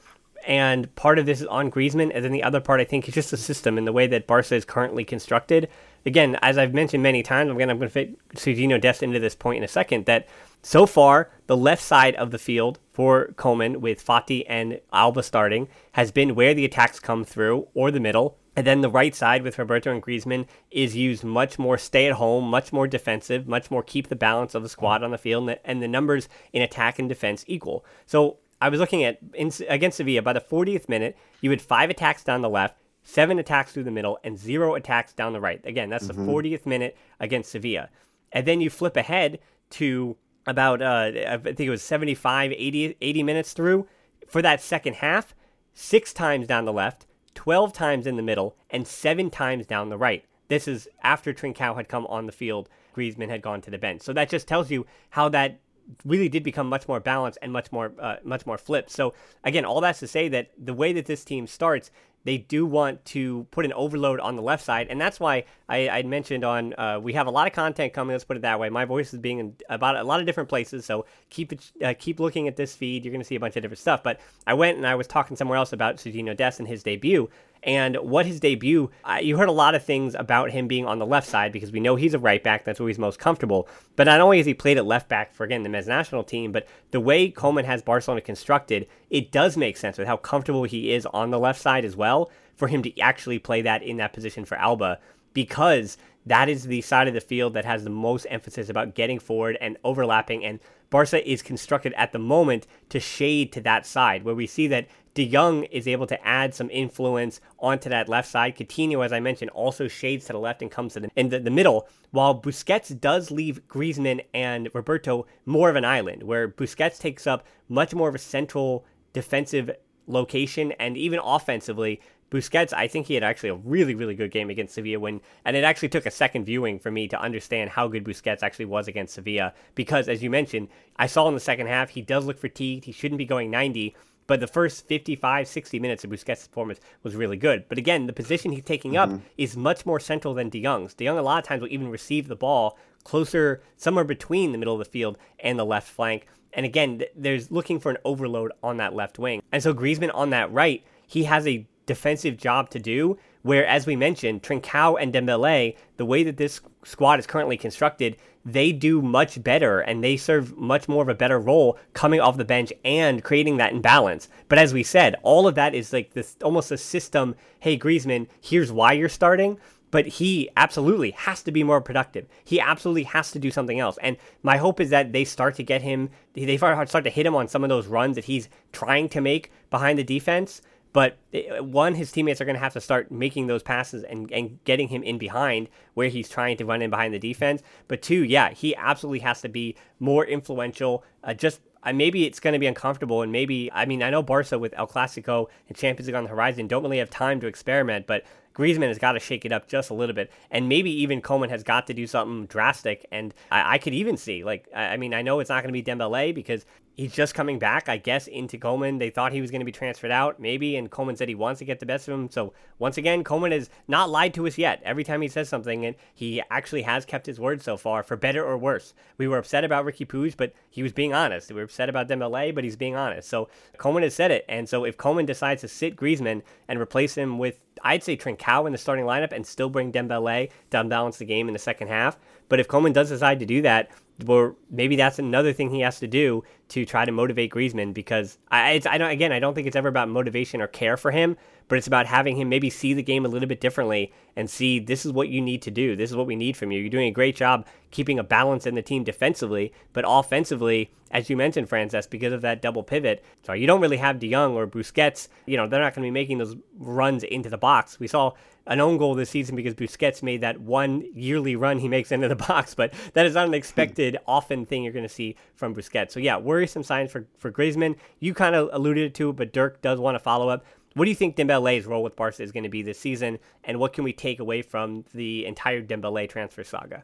and 0.45 0.93
part 0.95 1.19
of 1.19 1.25
this 1.25 1.41
is 1.41 1.47
on 1.47 1.71
Griezmann, 1.71 2.11
and 2.13 2.23
then 2.23 2.31
the 2.31 2.43
other 2.43 2.61
part 2.61 2.79
I 2.79 2.85
think 2.85 3.07
is 3.07 3.13
just 3.13 3.31
the 3.31 3.37
system 3.37 3.77
and 3.77 3.85
the 3.85 3.91
way 3.91 4.07
that 4.07 4.27
Barca 4.27 4.55
is 4.55 4.65
currently 4.65 5.03
constructed. 5.03 5.69
again, 6.05 6.37
as 6.41 6.57
I've 6.57 6.73
mentioned 6.73 7.03
many 7.03 7.21
times, 7.21 7.51
again 7.51 7.69
I'm 7.69 7.77
going 7.77 7.89
to 7.89 7.93
fit 7.93 8.29
Sergiño 8.35 8.79
Dest 8.79 9.03
into 9.03 9.19
this 9.19 9.35
point 9.35 9.57
in 9.57 9.63
a 9.63 9.67
second, 9.67 10.05
that 10.05 10.27
so 10.63 10.85
far, 10.85 11.29
the 11.47 11.57
left 11.57 11.83
side 11.83 12.15
of 12.15 12.31
the 12.31 12.37
field 12.37 12.79
for 12.91 13.27
Koeman 13.35 13.77
with 13.77 14.05
Fati 14.05 14.43
and 14.47 14.79
Alba 14.91 15.23
starting 15.23 15.67
has 15.93 16.11
been 16.11 16.35
where 16.35 16.53
the 16.53 16.65
attacks 16.65 16.99
come 16.99 17.23
through 17.23 17.67
or 17.73 17.91
the 17.91 17.99
middle. 17.99 18.37
And 18.57 18.65
then 18.65 18.81
the 18.81 18.89
right 18.89 19.13
side 19.13 19.43
with 19.43 19.59
Roberto 19.59 19.91
and 19.91 20.01
Griezmann 20.01 20.47
is 20.71 20.95
used 20.95 21.23
much 21.23 21.59
more 21.59 21.77
stay 21.77 22.07
at 22.07 22.13
home, 22.13 22.45
much 22.45 22.73
more 22.73 22.87
defensive, 22.87 23.47
much 23.47 23.69
more 23.69 23.83
keep 23.83 24.07
the 24.07 24.15
balance 24.15 24.55
of 24.55 24.63
the 24.63 24.69
squad 24.69 25.03
on 25.03 25.11
the 25.11 25.19
field, 25.19 25.55
and 25.63 25.79
the 25.79 25.87
numbers 25.87 26.27
in 26.51 26.63
attack 26.63 26.97
and 26.97 27.07
defense 27.07 27.45
equal. 27.47 27.85
So 28.07 28.39
I 28.59 28.69
was 28.69 28.79
looking 28.79 29.03
at 29.03 29.19
in, 29.35 29.51
against 29.69 29.97
Sevilla 29.97 30.23
by 30.23 30.33
the 30.33 30.41
40th 30.41 30.89
minute, 30.89 31.15
you 31.39 31.51
had 31.51 31.61
five 31.61 31.91
attacks 31.91 32.23
down 32.23 32.41
the 32.41 32.49
left, 32.49 32.79
seven 33.03 33.37
attacks 33.37 33.73
through 33.73 33.83
the 33.83 33.91
middle, 33.91 34.17
and 34.23 34.39
zero 34.39 34.73
attacks 34.73 35.13
down 35.13 35.33
the 35.33 35.39
right. 35.39 35.63
Again, 35.63 35.91
that's 35.91 36.07
mm-hmm. 36.07 36.25
the 36.25 36.31
40th 36.31 36.65
minute 36.65 36.97
against 37.19 37.51
Sevilla. 37.51 37.89
And 38.31 38.47
then 38.47 38.59
you 38.59 38.71
flip 38.71 38.97
ahead 38.97 39.37
to 39.69 40.17
about, 40.47 40.81
uh, 40.81 41.11
I 41.27 41.37
think 41.37 41.59
it 41.59 41.69
was 41.69 41.83
75, 41.83 42.51
80, 42.51 42.97
80 42.99 43.23
minutes 43.23 43.53
through 43.53 43.87
for 44.27 44.41
that 44.41 44.61
second 44.61 44.95
half, 44.95 45.35
six 45.75 46.11
times 46.11 46.47
down 46.47 46.65
the 46.65 46.73
left, 46.73 47.05
12 47.37 47.71
times 47.71 48.07
in 48.07 48.15
the 48.15 48.23
middle, 48.23 48.55
and 48.71 48.87
seven 48.87 49.29
times 49.29 49.67
down 49.67 49.89
the 49.89 49.97
right. 49.97 50.25
This 50.47 50.67
is 50.67 50.87
after 51.03 51.35
Trincao 51.35 51.75
had 51.75 51.87
come 51.87 52.07
on 52.07 52.25
the 52.25 52.31
field, 52.31 52.67
Griezmann 52.95 53.29
had 53.29 53.43
gone 53.43 53.61
to 53.61 53.69
the 53.69 53.77
bench. 53.77 54.01
So 54.01 54.11
that 54.13 54.27
just 54.27 54.47
tells 54.47 54.71
you 54.71 54.87
how 55.11 55.29
that 55.29 55.59
really 56.03 56.29
did 56.29 56.41
become 56.41 56.67
much 56.67 56.87
more 56.87 56.99
balanced 56.99 57.37
and 57.43 57.53
much 57.53 57.71
more 57.71 57.93
uh, 57.99 58.15
much 58.23 58.47
more 58.47 58.57
flipped. 58.57 58.89
So 58.89 59.13
again, 59.43 59.65
all 59.65 59.81
that's 59.81 59.99
to 59.99 60.07
say 60.07 60.27
that 60.29 60.49
the 60.57 60.73
way 60.73 60.93
that 60.93 61.05
this 61.05 61.23
team 61.23 61.45
starts, 61.45 61.91
they 62.27 62.37
do 62.37 62.65
want 62.65 63.05
to 63.05 63.47
put 63.51 63.63
an 63.63 63.71
overload 63.71 64.19
on 64.19 64.35
the 64.35 64.41
left 64.41 64.61
side, 64.61 64.87
and 64.89 64.99
that's 64.99 65.17
why 65.17 65.45
I, 65.69 65.87
I 65.87 66.03
mentioned 66.03 66.43
on 66.43 66.73
uh, 66.73 66.99
we 67.01 67.13
have 67.13 67.25
a 67.25 67.31
lot 67.31 67.47
of 67.47 67.53
content 67.53 67.93
coming. 67.93 68.13
Let's 68.13 68.25
put 68.25 68.35
it 68.35 68.41
that 68.41 68.59
way. 68.59 68.69
My 68.69 68.83
voice 68.83 69.13
is 69.13 69.19
being 69.21 69.39
in 69.39 69.55
about 69.69 69.95
a 69.95 70.03
lot 70.03 70.19
of 70.19 70.25
different 70.25 70.49
places, 70.49 70.83
so 70.83 71.05
keep 71.29 71.53
it, 71.53 71.71
uh, 71.81 71.93
keep 71.97 72.19
looking 72.19 72.49
at 72.49 72.57
this 72.57 72.75
feed. 72.75 73.05
You're 73.05 73.13
going 73.13 73.21
to 73.21 73.25
see 73.25 73.35
a 73.35 73.39
bunch 73.39 73.55
of 73.55 73.61
different 73.61 73.79
stuff. 73.79 74.03
But 74.03 74.19
I 74.45 74.55
went 74.55 74.75
and 74.75 74.85
I 74.85 74.95
was 74.95 75.07
talking 75.07 75.37
somewhere 75.37 75.57
else 75.57 75.71
about 75.71 75.95
Sergiño 75.95 76.35
Dest 76.35 76.59
and 76.59 76.67
his 76.67 76.83
debut, 76.83 77.29
and 77.67 77.97
what 77.97 78.25
his 78.25 78.39
debut, 78.39 78.89
uh, 79.03 79.19
you 79.21 79.35
heard 79.35 79.49
a 79.49 79.51
lot 79.51 79.75
of 79.75 79.83
things 79.83 80.15
about 80.15 80.51
him 80.51 80.69
being 80.69 80.85
on 80.85 80.99
the 80.99 81.05
left 81.05 81.27
side 81.27 81.51
because 81.51 81.69
we 81.69 81.81
know 81.81 81.97
he's 81.97 82.13
a 82.13 82.19
right 82.19 82.41
back. 82.41 82.63
That's 82.63 82.79
where 82.79 82.87
he's 82.87 82.97
most 82.97 83.19
comfortable. 83.19 83.67
But 83.97 84.05
not 84.05 84.21
only 84.21 84.37
has 84.37 84.45
he 84.45 84.53
played 84.53 84.77
at 84.77 84.85
left 84.85 85.09
back 85.09 85.33
for, 85.33 85.43
again, 85.43 85.63
the 85.63 85.69
men's 85.69 85.85
national 85.85 86.23
team, 86.23 86.53
but 86.53 86.65
the 86.91 87.01
way 87.01 87.29
Koeman 87.29 87.65
has 87.65 87.81
Barcelona 87.81 88.21
constructed, 88.21 88.87
it 89.09 89.33
does 89.33 89.57
make 89.57 89.75
sense 89.75 89.97
with 89.97 90.07
how 90.07 90.15
comfortable 90.15 90.63
he 90.63 90.93
is 90.93 91.05
on 91.07 91.29
the 91.29 91.39
left 91.39 91.61
side 91.61 91.83
as 91.83 91.97
well 91.97 92.31
for 92.55 92.69
him 92.69 92.81
to 92.83 92.99
actually 93.01 93.37
play 93.37 93.61
that 93.61 93.83
in 93.83 93.97
that 93.97 94.13
position 94.13 94.45
for 94.45 94.57
Alba 94.57 94.99
because 95.33 95.97
that 96.25 96.49
is 96.49 96.63
the 96.63 96.81
side 96.81 97.07
of 97.07 97.13
the 97.13 97.21
field 97.21 97.53
that 97.53 97.65
has 97.65 97.83
the 97.83 97.89
most 97.89 98.25
emphasis 98.29 98.69
about 98.69 98.95
getting 98.95 99.19
forward 99.19 99.57
and 99.61 99.77
overlapping. 99.83 100.43
And 100.43 100.59
Barca 100.89 101.29
is 101.29 101.41
constructed 101.41 101.93
at 101.93 102.11
the 102.11 102.19
moment 102.19 102.65
to 102.89 102.99
shade 102.99 103.51
to 103.53 103.61
that 103.61 103.85
side, 103.85 104.23
where 104.23 104.35
we 104.35 104.47
see 104.47 104.67
that 104.67 104.87
De 105.17 105.25
Jong 105.25 105.63
is 105.63 105.87
able 105.87 106.05
to 106.05 106.27
add 106.27 106.53
some 106.53 106.69
influence 106.69 107.41
onto 107.57 107.89
that 107.89 108.07
left 108.07 108.29
side. 108.29 108.55
Coutinho, 108.55 109.03
as 109.03 109.11
I 109.11 109.19
mentioned, 109.19 109.49
also 109.49 109.87
shades 109.87 110.27
to 110.27 110.33
the 110.33 110.37
left 110.37 110.61
and 110.61 110.69
comes 110.69 110.93
to 110.93 110.99
the, 110.99 111.09
in 111.15 111.29
the, 111.29 111.39
the 111.39 111.49
middle, 111.49 111.87
while 112.11 112.39
Busquets 112.39 112.99
does 113.01 113.31
leave 113.31 113.67
Griezmann 113.67 114.23
and 114.35 114.69
Roberto 114.75 115.25
more 115.43 115.71
of 115.71 115.75
an 115.75 115.85
island, 115.85 116.21
where 116.21 116.47
Busquets 116.47 116.99
takes 116.99 117.25
up 117.25 117.47
much 117.67 117.95
more 117.95 118.07
of 118.09 118.13
a 118.13 118.19
central 118.19 118.85
defensive 119.11 119.71
location 120.05 120.71
and 120.73 120.95
even 120.95 121.19
offensively 121.23 121.99
Busquets, 122.29 122.71
I 122.71 122.87
think 122.87 123.07
he 123.07 123.15
had 123.15 123.23
actually 123.23 123.49
a 123.49 123.55
really, 123.55 123.95
really 123.95 124.13
good 124.13 124.29
game 124.29 124.51
against 124.51 124.75
Sevilla 124.75 124.99
when, 124.99 125.21
and 125.45 125.55
it 125.55 125.63
actually 125.63 125.89
took 125.89 126.05
a 126.05 126.11
second 126.11 126.45
viewing 126.45 126.77
for 126.77 126.91
me 126.91 127.07
to 127.07 127.19
understand 127.19 127.71
how 127.71 127.87
good 127.87 128.03
Busquets 128.03 128.43
actually 128.43 128.65
was 128.65 128.87
against 128.87 129.15
Sevilla. 129.15 129.53
Because, 129.73 130.09
as 130.09 130.21
you 130.21 130.29
mentioned, 130.29 130.67
I 130.97 131.07
saw 131.07 131.27
in 131.27 131.33
the 131.33 131.39
second 131.39 131.67
half, 131.67 131.89
he 131.89 132.01
does 132.01 132.25
look 132.25 132.37
fatigued. 132.37 132.85
He 132.85 132.91
shouldn't 132.91 133.17
be 133.17 133.25
going 133.25 133.49
90, 133.49 133.95
but 134.27 134.39
the 134.39 134.47
first 134.47 134.87
55, 134.87 135.47
60 135.47 135.79
minutes 135.79 136.03
of 136.03 136.11
Busquets' 136.11 136.47
performance 136.47 136.79
was 137.03 137.15
really 137.15 137.37
good. 137.37 137.65
But 137.69 137.77
again, 137.77 138.05
the 138.05 138.13
position 138.13 138.51
he's 138.51 138.63
taking 138.63 138.93
mm-hmm. 138.93 139.15
up 139.15 139.21
is 139.37 139.57
much 139.57 139.85
more 139.85 139.99
central 139.99 140.33
than 140.33 140.49
De 140.49 140.61
Jong's. 140.61 140.93
De 140.93 141.05
Jong, 141.05 141.17
a 141.17 141.21
lot 141.21 141.39
of 141.39 141.45
times, 141.45 141.61
will 141.61 141.71
even 141.71 141.89
receive 141.89 142.27
the 142.27 142.35
ball 142.35 142.77
closer, 143.03 143.61
somewhere 143.77 144.03
between 144.03 144.51
the 144.51 144.57
middle 144.57 144.73
of 144.73 144.79
the 144.79 144.85
field 144.85 145.17
and 145.39 145.57
the 145.57 145.65
left 145.65 145.87
flank. 145.87 146.27
And 146.53 146.65
again, 146.65 147.03
there's 147.15 147.49
looking 147.51 147.79
for 147.79 147.89
an 147.89 147.97
overload 148.03 148.51
on 148.61 148.77
that 148.77 148.93
left 148.93 149.17
wing. 149.17 149.41
And 149.51 149.63
so 149.63 149.73
Griezmann 149.73 150.11
on 150.13 150.31
that 150.31 150.51
right, 150.51 150.83
he 151.05 151.23
has 151.23 151.47
a 151.47 151.65
defensive 151.85 152.35
job 152.37 152.69
to 152.71 152.79
do. 152.79 153.17
Where, 153.43 153.65
as 153.65 153.85
we 153.85 153.95
mentioned, 153.95 154.43
Trincao 154.43 155.01
and 155.01 155.13
Dembele, 155.13 155.77
the 155.95 156.05
way 156.05 156.23
that 156.23 156.35
this 156.35 156.59
squad 156.83 157.17
is 157.19 157.25
currently 157.25 157.55
constructed, 157.55 158.17
they 158.47 158.71
do 158.71 159.01
much 159.01 159.43
better 159.43 159.81
and 159.81 160.01
they 160.01 160.15
serve 160.15 160.57
much 160.57 160.87
more 160.87 161.03
of 161.03 161.09
a 161.09 161.15
better 161.15 161.37
role 161.37 161.77
coming 161.93 162.21
off 162.21 162.37
the 162.37 162.45
bench 162.45 162.71
and 162.85 163.23
creating 163.23 163.57
that 163.57 163.73
imbalance. 163.73 164.29
But 164.47 164.57
as 164.57 164.73
we 164.73 164.83
said, 164.83 165.15
all 165.21 165.47
of 165.47 165.55
that 165.55 165.75
is 165.75 165.91
like 165.91 166.13
this 166.13 166.37
almost 166.41 166.71
a 166.71 166.77
system. 166.77 167.35
Hey, 167.59 167.77
Griezmann, 167.77 168.27
here's 168.39 168.71
why 168.71 168.93
you're 168.93 169.09
starting 169.09 169.59
but 169.89 170.05
he 170.05 170.49
absolutely 170.57 171.11
has 171.11 171.41
to 171.43 171.51
be 171.51 171.63
more 171.63 171.79
productive. 171.79 172.27
He 172.43 172.59
absolutely 172.59 173.03
has 173.03 173.31
to 173.31 173.39
do 173.39 173.51
something 173.51 173.79
else. 173.79 173.97
And 174.01 174.17
my 174.43 174.57
hope 174.57 174.81
is 174.81 174.89
that 174.89 175.13
they 175.13 175.23
start 175.23 175.55
to 175.55 175.63
get 175.63 175.81
him, 175.81 176.09
they 176.33 176.57
start 176.57 176.91
to 176.91 177.09
hit 177.09 177.25
him 177.25 177.35
on 177.35 177.47
some 177.47 177.63
of 177.63 177.69
those 177.69 177.87
runs 177.87 178.15
that 178.15 178.25
he's 178.25 178.49
trying 178.73 179.07
to 179.09 179.21
make 179.21 179.49
behind 179.69 179.97
the 179.97 180.03
defense 180.03 180.61
but 180.93 181.17
eh, 181.33 181.59
one, 181.59 181.95
his 181.95 182.11
teammates 182.11 182.41
are 182.41 182.45
going 182.45 182.55
to 182.55 182.61
have 182.61 182.73
to 182.73 182.81
start 182.81 183.11
making 183.11 183.47
those 183.47 183.63
passes 183.63 184.03
and, 184.03 184.31
and 184.31 184.63
getting 184.63 184.87
him 184.87 185.03
in 185.03 185.17
behind 185.17 185.69
where 185.93 186.09
he's 186.09 186.29
trying 186.29 186.57
to 186.57 186.65
run 186.65 186.81
in 186.81 186.89
behind 186.89 187.13
the 187.13 187.19
defense. 187.19 187.61
But 187.87 188.01
two, 188.01 188.23
yeah, 188.23 188.51
he 188.51 188.75
absolutely 188.75 189.19
has 189.19 189.41
to 189.41 189.49
be 189.49 189.75
more 189.99 190.25
influential. 190.25 191.03
Uh, 191.23 191.33
just 191.33 191.61
uh, 191.83 191.93
maybe 191.93 192.25
it's 192.25 192.39
going 192.39 192.53
to 192.53 192.59
be 192.59 192.67
uncomfortable, 192.67 193.21
and 193.21 193.31
maybe 193.31 193.71
I 193.71 193.85
mean 193.85 194.03
I 194.03 194.09
know 194.09 194.23
Barca 194.23 194.57
with 194.57 194.73
El 194.77 194.87
Clasico 194.87 195.47
and 195.67 195.77
Champions 195.77 196.07
League 196.07 196.15
on 196.15 196.23
the 196.23 196.29
horizon 196.29 196.67
don't 196.67 196.83
really 196.83 196.97
have 196.97 197.09
time 197.09 197.39
to 197.41 197.47
experiment, 197.47 198.07
but 198.07 198.23
Griezmann 198.57 198.87
has 198.87 198.97
got 198.97 199.11
to 199.11 199.19
shake 199.19 199.45
it 199.45 199.51
up 199.51 199.67
just 199.67 199.91
a 199.91 199.93
little 199.93 200.15
bit, 200.15 200.31
and 200.49 200.67
maybe 200.67 200.91
even 200.91 201.21
Koeman 201.21 201.49
has 201.49 201.63
got 201.63 201.85
to 201.87 201.93
do 201.93 202.07
something 202.07 202.47
drastic. 202.47 203.05
And 203.11 203.33
I, 203.51 203.75
I 203.75 203.77
could 203.77 203.93
even 203.93 204.17
see, 204.17 204.43
like, 204.43 204.67
I, 204.75 204.93
I 204.93 204.97
mean, 204.97 205.13
I 205.13 205.21
know 205.21 205.39
it's 205.39 205.49
not 205.49 205.63
going 205.63 205.73
to 205.73 205.79
be 205.79 205.83
Dembele 205.83 206.33
because 206.33 206.65
he's 206.97 207.13
just 207.13 207.35
coming 207.35 207.59
back, 207.59 207.87
I 207.87 207.97
guess, 207.97 208.27
into 208.27 208.57
Koeman. 208.57 208.97
They 208.97 209.11
thought 209.11 209.31
he 209.31 209.39
was 209.39 209.51
going 209.51 209.61
to 209.61 209.65
be 209.65 209.71
transferred 209.71 210.11
out, 210.11 210.39
maybe, 210.39 210.75
and 210.75 210.89
Koeman 210.89 211.17
said 211.17 211.29
he 211.29 211.35
wants 211.35 211.59
to 211.59 211.65
get 211.65 211.79
the 211.79 211.85
best 211.85 212.07
of 212.07 212.15
him. 212.15 212.29
So 212.29 212.53
once 212.79 212.97
again, 212.97 213.23
Koeman 213.23 213.51
has 213.51 213.69
not 213.87 214.09
lied 214.09 214.33
to 214.33 214.47
us 214.47 214.57
yet. 214.57 214.81
Every 214.83 215.03
time 215.03 215.21
he 215.21 215.27
says 215.27 215.47
something, 215.47 215.85
and 215.85 215.95
he 216.13 216.41
actually 216.49 216.81
has 216.81 217.05
kept 217.05 217.27
his 217.27 217.39
word 217.39 217.61
so 217.61 217.77
far, 217.77 218.01
for 218.01 218.17
better 218.17 218.43
or 218.43 218.57
worse. 218.57 218.95
We 219.17 219.27
were 219.27 219.37
upset 219.37 219.63
about 219.63 219.85
Riqui 219.85 220.07
Puig, 220.07 220.35
but 220.35 220.53
he 220.69 220.83
was 220.83 220.91
being 220.91 221.13
honest. 221.13 221.49
We 221.49 221.55
were 221.55 221.63
upset 221.63 221.87
about 221.87 222.09
Dembele, 222.09 222.53
but 222.53 222.63
he's 222.63 222.75
being 222.75 222.95
honest. 222.95 223.29
So 223.29 223.47
Koeman 223.77 224.03
has 224.03 224.15
said 224.15 224.31
it, 224.31 224.43
and 224.49 224.67
so 224.67 224.83
if 224.83 224.97
Koeman 224.97 225.27
decides 225.27 225.61
to 225.61 225.67
sit 225.67 225.95
Griezmann 225.95 226.41
and 226.67 226.79
replace 226.79 227.15
him 227.15 227.37
with, 227.37 227.59
I'd 227.83 228.03
say 228.03 228.17
Trincao 228.17 228.65
in 228.65 228.71
the 228.71 228.77
starting 228.79 229.05
lineup 229.05 229.31
and 229.31 229.45
still 229.45 229.69
bring 229.69 229.91
Dembele 229.91 230.49
to 230.71 230.79
unbalance 230.79 231.17
the 231.17 231.25
game 231.25 231.47
in 231.47 231.53
the 231.53 231.59
second 231.59 231.89
half. 231.89 232.17
But 232.49 232.59
if 232.59 232.67
Koeman 232.67 232.93
does 232.93 233.09
decide 233.09 233.39
to 233.39 233.45
do 233.45 233.61
that, 233.61 233.91
or 234.25 234.55
maybe 234.71 234.95
that's 234.95 235.19
another 235.19 235.53
thing 235.53 235.69
he 235.69 235.81
has 235.81 235.99
to 235.99 236.07
do 236.07 236.43
to 236.69 236.85
try 236.85 237.05
to 237.05 237.11
motivate 237.11 237.51
Griezmann 237.51 237.93
because 237.93 238.37
I, 238.49 238.81
I 238.85 238.97
don't 238.97 239.11
again 239.11 239.31
I 239.31 239.39
don't 239.39 239.53
think 239.53 239.67
it's 239.67 239.75
ever 239.75 239.87
about 239.87 240.09
motivation 240.09 240.61
or 240.61 240.67
care 240.67 240.97
for 240.97 241.11
him, 241.11 241.37
but 241.67 241.77
it's 241.77 241.87
about 241.87 242.07
having 242.07 242.35
him 242.35 242.49
maybe 242.49 242.69
see 242.69 242.93
the 242.93 243.03
game 243.03 243.25
a 243.25 243.29
little 243.29 243.47
bit 243.47 243.61
differently 243.61 244.11
and 244.35 244.49
see 244.49 244.79
this 244.79 245.05
is 245.05 245.11
what 245.11 245.29
you 245.29 245.39
need 245.39 245.61
to 245.63 245.71
do. 245.71 245.95
This 245.95 246.09
is 246.09 246.15
what 246.15 246.25
we 246.25 246.35
need 246.35 246.57
from 246.57 246.71
you. 246.71 246.79
You're 246.79 246.89
doing 246.89 247.07
a 247.07 247.11
great 247.11 247.35
job 247.35 247.67
keeping 247.91 248.17
a 248.17 248.23
balance 248.23 248.65
in 248.65 248.75
the 248.75 248.81
team 248.81 249.03
defensively, 249.03 249.71
but 249.93 250.03
offensively, 250.07 250.91
as 251.11 251.29
you 251.29 251.37
mentioned, 251.37 251.69
Francesc, 251.69 252.09
because 252.09 252.33
of 252.33 252.41
that 252.41 252.61
double 252.61 252.83
pivot. 252.83 253.23
So 253.43 253.53
you 253.53 253.67
don't 253.67 253.81
really 253.81 253.97
have 253.97 254.19
De 254.19 254.31
Jong 254.31 254.55
or 254.55 254.65
Busquets. 254.65 255.27
You 255.45 255.57
know 255.57 255.67
they're 255.67 255.81
not 255.81 255.93
going 255.93 256.03
to 256.03 256.07
be 256.07 256.11
making 256.11 256.39
those 256.39 256.55
runs 256.77 257.23
into 257.23 257.49
the 257.49 257.57
box. 257.57 257.99
We 257.99 258.07
saw 258.07 258.33
an 258.67 258.79
own 258.79 258.97
goal 258.97 259.15
this 259.15 259.29
season 259.29 259.55
because 259.55 259.73
Busquets 259.73 260.21
made 260.21 260.41
that 260.41 260.59
one 260.59 261.03
yearly 261.13 261.55
run 261.55 261.79
he 261.79 261.87
makes 261.87 262.11
into 262.11 262.27
the 262.27 262.35
box, 262.47 262.75
but 262.75 262.93
that 263.13 263.25
is 263.25 263.33
not 263.33 263.47
an 263.47 263.53
expected 263.53 264.17
often 264.27 264.65
thing 264.65 264.83
you're 264.83 264.93
going 264.93 265.07
to 265.07 265.09
see 265.09 265.35
from 265.55 265.73
Busquets. 265.73 266.11
So 266.11 266.19
yeah, 266.19 266.37
worrisome 266.37 266.83
signs 266.83 267.11
for 267.11 267.25
for 267.37 267.51
Griezmann. 267.51 267.95
You 268.19 268.33
kind 268.33 268.55
of 268.55 268.69
alluded 268.71 269.15
to, 269.15 269.29
it, 269.29 269.35
but 269.35 269.53
Dirk 269.53 269.81
does 269.81 269.99
want 269.99 270.15
to 270.15 270.19
follow 270.19 270.49
up. 270.49 270.65
What 270.93 271.05
do 271.05 271.11
you 271.11 271.15
think 271.15 271.35
Dembele's 271.35 271.85
role 271.85 272.01
with 272.01 272.15
Barca 272.15 272.41
is 272.41 272.51
going 272.51 272.63
to 272.63 272.69
be 272.69 272.81
this 272.81 272.99
season, 272.99 273.37
and 273.63 273.79
what 273.79 273.93
can 273.93 274.03
we 274.03 274.13
take 274.13 274.39
away 274.39 274.63
from 274.63 275.05
the 275.13 275.45
entire 275.45 275.81
Dembele 275.81 276.27
transfer 276.27 276.63
saga? 276.63 277.03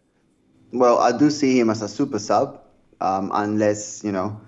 Well, 0.71 0.97
I 0.97 1.15
do 1.15 1.29
see 1.29 1.59
him 1.59 1.69
as 1.69 1.83
a 1.83 1.87
super 1.87 2.17
sub, 2.17 2.59
um, 2.99 3.29
unless 3.31 4.03
you 4.03 4.11
know 4.11 4.41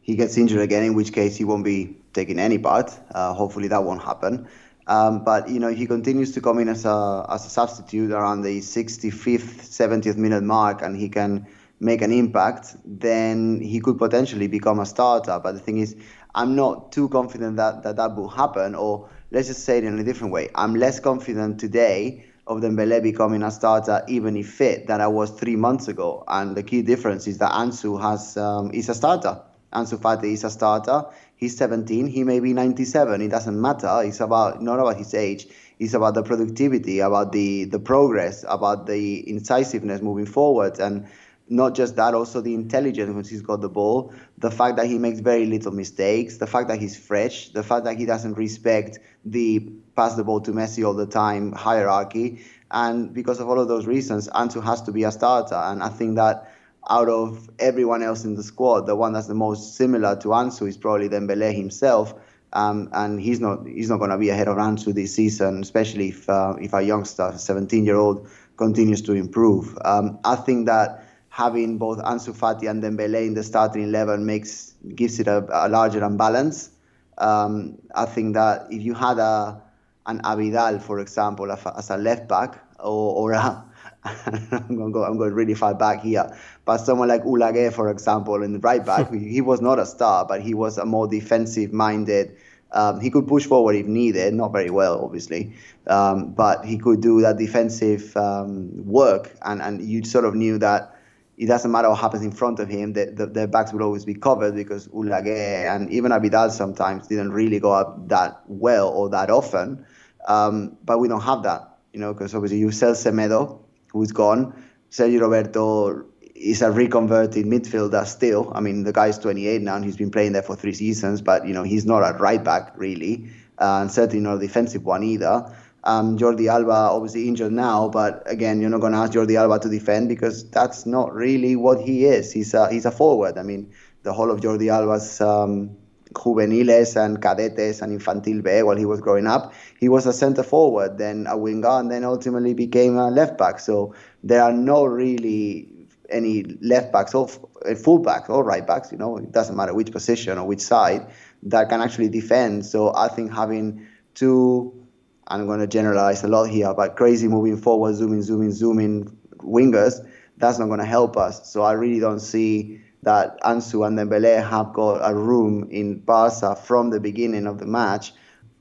he 0.00 0.16
gets 0.16 0.38
injured 0.38 0.60
again, 0.60 0.82
in 0.82 0.94
which 0.94 1.12
case 1.12 1.36
he 1.36 1.44
won't 1.44 1.64
be 1.64 1.98
taking 2.14 2.38
any 2.38 2.56
part. 2.58 2.98
Uh, 3.10 3.34
hopefully, 3.34 3.68
that 3.68 3.84
won't 3.84 4.02
happen. 4.02 4.48
Um, 4.88 5.24
but 5.24 5.48
you 5.48 5.58
know 5.58 5.68
he 5.68 5.86
continues 5.86 6.32
to 6.32 6.40
come 6.40 6.58
in 6.60 6.68
as 6.68 6.84
a 6.84 7.26
as 7.28 7.44
a 7.44 7.50
substitute 7.50 8.12
around 8.12 8.42
the 8.42 8.60
65th, 8.60 9.66
70th 9.68 10.16
minute 10.16 10.44
mark, 10.44 10.82
and 10.82 10.96
he 10.96 11.08
can 11.08 11.46
make 11.80 12.02
an 12.02 12.12
impact. 12.12 12.76
Then 12.84 13.60
he 13.60 13.80
could 13.80 13.98
potentially 13.98 14.46
become 14.46 14.78
a 14.78 14.86
starter. 14.86 15.40
But 15.42 15.52
the 15.52 15.60
thing 15.60 15.78
is, 15.78 15.96
I'm 16.34 16.54
not 16.54 16.92
too 16.92 17.08
confident 17.08 17.56
that 17.56 17.82
that, 17.82 17.96
that 17.96 18.14
will 18.14 18.28
happen. 18.28 18.74
Or 18.74 19.08
let's 19.30 19.48
just 19.48 19.64
say 19.64 19.78
it 19.78 19.84
in 19.84 19.98
a 19.98 20.04
different 20.04 20.32
way. 20.32 20.50
I'm 20.54 20.74
less 20.74 21.00
confident 21.00 21.58
today 21.58 22.24
of 22.46 22.60
Dembele 22.60 23.02
becoming 23.02 23.42
a 23.42 23.50
starter, 23.50 24.04
even 24.06 24.36
if 24.36 24.48
fit, 24.52 24.86
than 24.86 25.00
I 25.00 25.08
was 25.08 25.30
three 25.30 25.56
months 25.56 25.88
ago. 25.88 26.22
And 26.28 26.56
the 26.56 26.62
key 26.62 26.82
difference 26.82 27.26
is 27.26 27.38
that 27.38 27.50
Ansu 27.50 28.00
has 28.00 28.36
um, 28.36 28.70
is 28.72 28.88
a 28.88 28.94
starter. 28.94 29.40
Ansu 29.72 29.98
Fati 29.98 30.32
is 30.32 30.44
a 30.44 30.50
starter. 30.50 31.06
He's 31.36 31.56
17. 31.56 32.06
He 32.06 32.24
may 32.24 32.40
be 32.40 32.52
97. 32.52 33.20
It 33.20 33.28
doesn't 33.28 33.60
matter. 33.60 34.02
It's 34.02 34.20
about 34.20 34.62
not 34.62 34.80
about 34.80 34.96
his 34.96 35.14
age. 35.14 35.46
It's 35.78 35.94
about 35.94 36.14
the 36.14 36.22
productivity, 36.22 37.00
about 37.00 37.32
the 37.32 37.64
the 37.64 37.78
progress, 37.78 38.44
about 38.48 38.86
the 38.86 39.28
incisiveness 39.28 40.00
moving 40.00 40.26
forward, 40.26 40.78
and 40.78 41.06
not 41.48 41.74
just 41.74 41.96
that, 41.96 42.14
also 42.14 42.40
the 42.40 42.54
intelligence 42.54 43.14
when 43.14 43.24
he's 43.24 43.42
got 43.42 43.60
the 43.60 43.68
ball, 43.68 44.12
the 44.38 44.50
fact 44.50 44.76
that 44.76 44.86
he 44.86 44.98
makes 44.98 45.20
very 45.20 45.46
little 45.46 45.72
mistakes, 45.72 46.38
the 46.38 46.46
fact 46.46 46.68
that 46.68 46.80
he's 46.80 46.96
fresh, 46.96 47.50
the 47.50 47.62
fact 47.62 47.84
that 47.84 47.96
he 47.96 48.06
doesn't 48.06 48.34
respect 48.34 48.98
the 49.24 49.60
pass 49.94 50.14
the 50.14 50.24
ball 50.24 50.40
to 50.40 50.52
Messi 50.52 50.84
all 50.84 50.94
the 50.94 51.06
time 51.06 51.52
hierarchy. 51.52 52.44
And 52.70 53.14
because 53.14 53.38
of 53.38 53.48
all 53.48 53.60
of 53.60 53.68
those 53.68 53.86
reasons, 53.86 54.28
Ansu 54.28 54.62
has 54.62 54.82
to 54.82 54.92
be 54.92 55.04
a 55.04 55.12
starter. 55.12 55.54
And 55.54 55.82
I 55.82 55.88
think 55.88 56.16
that 56.16 56.52
out 56.88 57.08
of 57.08 57.50
everyone 57.58 58.02
else 58.02 58.24
in 58.24 58.34
the 58.34 58.42
squad, 58.42 58.86
the 58.86 58.94
one 58.94 59.12
that's 59.12 59.26
the 59.26 59.34
most 59.34 59.76
similar 59.76 60.16
to 60.16 60.28
Ansu 60.28 60.68
is 60.68 60.76
probably 60.76 61.08
Dembele 61.08 61.54
himself. 61.54 62.14
Um, 62.52 62.88
and 62.92 63.20
he's 63.20 63.40
not 63.40 63.66
he's 63.66 63.90
not 63.90 63.98
going 63.98 64.10
to 64.10 64.18
be 64.18 64.30
ahead 64.30 64.48
of 64.48 64.56
Ansu 64.56 64.94
this 64.94 65.14
season, 65.14 65.60
especially 65.62 66.08
if 66.08 66.28
uh, 66.28 66.54
if 66.60 66.72
a 66.72 66.82
youngster, 66.82 67.34
17 67.36 67.84
year 67.84 67.96
old, 67.96 68.28
continues 68.56 69.02
to 69.02 69.12
improve. 69.12 69.76
Um, 69.84 70.18
I 70.24 70.36
think 70.36 70.66
that 70.66 71.04
having 71.28 71.76
both 71.76 71.98
Ansu 71.98 72.34
Fati 72.34 72.70
and 72.70 72.82
Dembele 72.82 73.26
in 73.26 73.34
the 73.34 73.42
starting 73.42 73.82
eleven 73.82 74.24
makes 74.24 74.74
gives 74.94 75.20
it 75.20 75.26
a, 75.26 75.44
a 75.52 75.68
larger 75.68 76.02
imbalance. 76.02 76.70
Um, 77.18 77.78
I 77.94 78.06
think 78.06 78.34
that 78.34 78.68
if 78.70 78.82
you 78.82 78.94
had 78.94 79.18
a 79.18 79.60
an 80.06 80.20
Abidal, 80.22 80.80
for 80.80 81.00
example, 81.00 81.50
as 81.50 81.90
a 81.90 81.96
left 81.96 82.28
back, 82.28 82.58
or, 82.78 83.14
or 83.16 83.32
a, 83.32 83.64
I'm 84.52 84.76
going, 84.76 84.92
go, 84.92 85.04
I'm 85.04 85.18
going 85.18 85.32
really 85.32 85.54
far 85.54 85.74
back 85.74 86.02
here, 86.02 86.36
but 86.64 86.78
someone 86.78 87.08
like 87.08 87.22
Oleguer, 87.24 87.72
for 87.72 87.90
example, 87.90 88.42
in 88.42 88.52
the 88.52 88.58
right 88.60 88.84
back, 88.84 89.12
he 89.14 89.40
was 89.40 89.60
not 89.60 89.78
a 89.78 89.86
star, 89.86 90.24
but 90.24 90.40
he 90.40 90.54
was 90.54 90.78
a 90.78 90.84
more 90.84 91.06
defensive 91.06 91.72
minded. 91.72 92.36
Um, 92.72 93.00
he 93.00 93.10
could 93.10 93.26
push 93.28 93.46
forward 93.46 93.76
if 93.76 93.86
needed, 93.86 94.34
not 94.34 94.52
very 94.52 94.70
well, 94.70 95.04
obviously, 95.04 95.54
um, 95.86 96.32
but 96.32 96.64
he 96.64 96.78
could 96.78 97.00
do 97.00 97.20
that 97.22 97.38
defensive 97.38 98.16
um, 98.16 98.84
work, 98.86 99.34
and, 99.42 99.62
and 99.62 99.82
you 99.82 100.04
sort 100.04 100.24
of 100.24 100.34
knew 100.34 100.58
that 100.58 100.96
it 101.38 101.46
doesn't 101.46 101.70
matter 101.70 101.88
what 101.90 101.98
happens 101.98 102.24
in 102.24 102.32
front 102.32 102.58
of 102.60 102.68
him, 102.68 102.94
the, 102.94 103.06
the, 103.06 103.26
their 103.26 103.46
backs 103.46 103.72
will 103.72 103.82
always 103.82 104.04
be 104.04 104.14
covered 104.14 104.54
because 104.54 104.88
Oleguer 104.88 105.66
and 105.74 105.90
even 105.90 106.10
Abidal 106.10 106.50
sometimes 106.50 107.06
didn't 107.08 107.30
really 107.30 107.60
go 107.60 107.72
up 107.72 108.08
that 108.08 108.40
well 108.46 108.88
or 108.88 109.10
that 109.10 109.28
often. 109.28 109.84
Um, 110.26 110.76
but 110.84 110.98
we 110.98 111.08
don't 111.08 111.20
have 111.20 111.42
that, 111.42 111.78
you 111.92 112.00
know, 112.00 112.14
because 112.14 112.34
obviously 112.34 112.58
you 112.58 112.70
sell 112.70 112.92
Semedo, 112.92 113.60
who's 113.96 114.12
gone. 114.12 114.54
Sergio 114.90 115.20
Roberto 115.20 116.04
is 116.34 116.62
a 116.62 116.70
reconverted 116.70 117.46
midfielder 117.46 118.06
still. 118.06 118.52
I 118.54 118.60
mean, 118.60 118.84
the 118.84 118.92
guy's 118.92 119.18
28 119.18 119.62
now 119.62 119.76
and 119.76 119.84
he's 119.84 119.96
been 119.96 120.10
playing 120.10 120.32
there 120.32 120.42
for 120.42 120.54
three 120.54 120.74
seasons, 120.74 121.22
but, 121.22 121.46
you 121.46 121.54
know, 121.54 121.62
he's 121.62 121.86
not 121.86 122.00
a 122.00 122.16
right 122.18 122.42
back 122.42 122.72
really, 122.76 123.30
and 123.58 123.90
certainly 123.90 124.20
not 124.20 124.36
a 124.36 124.40
defensive 124.40 124.84
one 124.84 125.02
either. 125.02 125.54
Um, 125.84 126.18
Jordi 126.18 126.48
Alba 126.48 126.72
obviously 126.72 127.28
injured 127.28 127.52
now, 127.52 127.88
but 127.88 128.22
again, 128.26 128.60
you're 128.60 128.70
not 128.70 128.80
going 128.80 128.92
to 128.92 128.98
ask 128.98 129.12
Jordi 129.12 129.38
Alba 129.38 129.60
to 129.60 129.68
defend 129.68 130.08
because 130.08 130.50
that's 130.50 130.84
not 130.84 131.14
really 131.14 131.54
what 131.54 131.80
he 131.80 132.04
is. 132.06 132.32
He's 132.32 132.54
a, 132.54 132.70
he's 132.72 132.86
a 132.86 132.90
forward. 132.90 133.38
I 133.38 133.44
mean, 133.44 133.72
the 134.02 134.12
whole 134.12 134.30
of 134.30 134.40
Jordi 134.40 134.70
Alba's 134.70 135.20
um, 135.20 135.76
juveniles 136.22 136.96
and 136.96 137.20
cadetes 137.20 137.82
and 137.82 137.98
infantil 137.98 138.42
B 138.42 138.62
while 138.62 138.76
he 138.76 138.86
was 138.86 139.00
growing 139.00 139.26
up, 139.26 139.52
he 139.78 139.88
was 139.88 140.06
a 140.06 140.12
center 140.12 140.42
forward, 140.42 140.98
then 140.98 141.26
a 141.28 141.36
winger, 141.36 141.68
and 141.68 141.90
then 141.90 142.04
ultimately 142.04 142.54
became 142.54 142.96
a 142.96 143.10
left 143.10 143.38
back. 143.38 143.60
So 143.60 143.94
there 144.22 144.42
are 144.42 144.52
no 144.52 144.84
really 144.84 145.68
any 146.08 146.44
left 146.60 146.92
backs 146.92 147.14
or 147.14 147.28
eh, 147.64 147.74
full 147.74 147.98
backs 147.98 148.28
or 148.28 148.44
right 148.44 148.66
backs. 148.66 148.92
You 148.92 148.98
know, 148.98 149.16
it 149.16 149.32
doesn't 149.32 149.56
matter 149.56 149.74
which 149.74 149.92
position 149.92 150.38
or 150.38 150.46
which 150.46 150.60
side 150.60 151.06
that 151.42 151.68
can 151.68 151.80
actually 151.80 152.08
defend. 152.08 152.66
So 152.66 152.94
I 152.94 153.08
think 153.08 153.32
having 153.32 153.86
two 154.14 154.86
I'm 155.28 155.46
going 155.46 155.60
to 155.60 155.66
generalize 155.66 156.22
a 156.22 156.28
lot 156.28 156.44
here, 156.44 156.72
but 156.72 156.96
crazy 156.96 157.26
moving 157.26 157.56
forward, 157.56 157.94
zooming, 157.96 158.22
zooming, 158.22 158.52
zooming 158.52 159.16
wingers, 159.38 160.06
that's 160.36 160.58
not 160.58 160.66
going 160.66 160.78
to 160.78 160.86
help 160.86 161.16
us. 161.16 161.50
So 161.50 161.62
I 161.62 161.72
really 161.72 161.98
don't 161.98 162.20
see 162.20 162.80
that 163.06 163.40
Ansu 163.42 163.86
and 163.86 163.96
Dembele 163.96 164.46
have 164.50 164.72
got 164.72 164.98
a 165.08 165.14
room 165.14 165.68
in 165.70 166.00
Barca 166.00 166.56
from 166.56 166.90
the 166.90 166.98
beginning 166.98 167.46
of 167.46 167.60
the 167.60 167.64
match, 167.64 168.12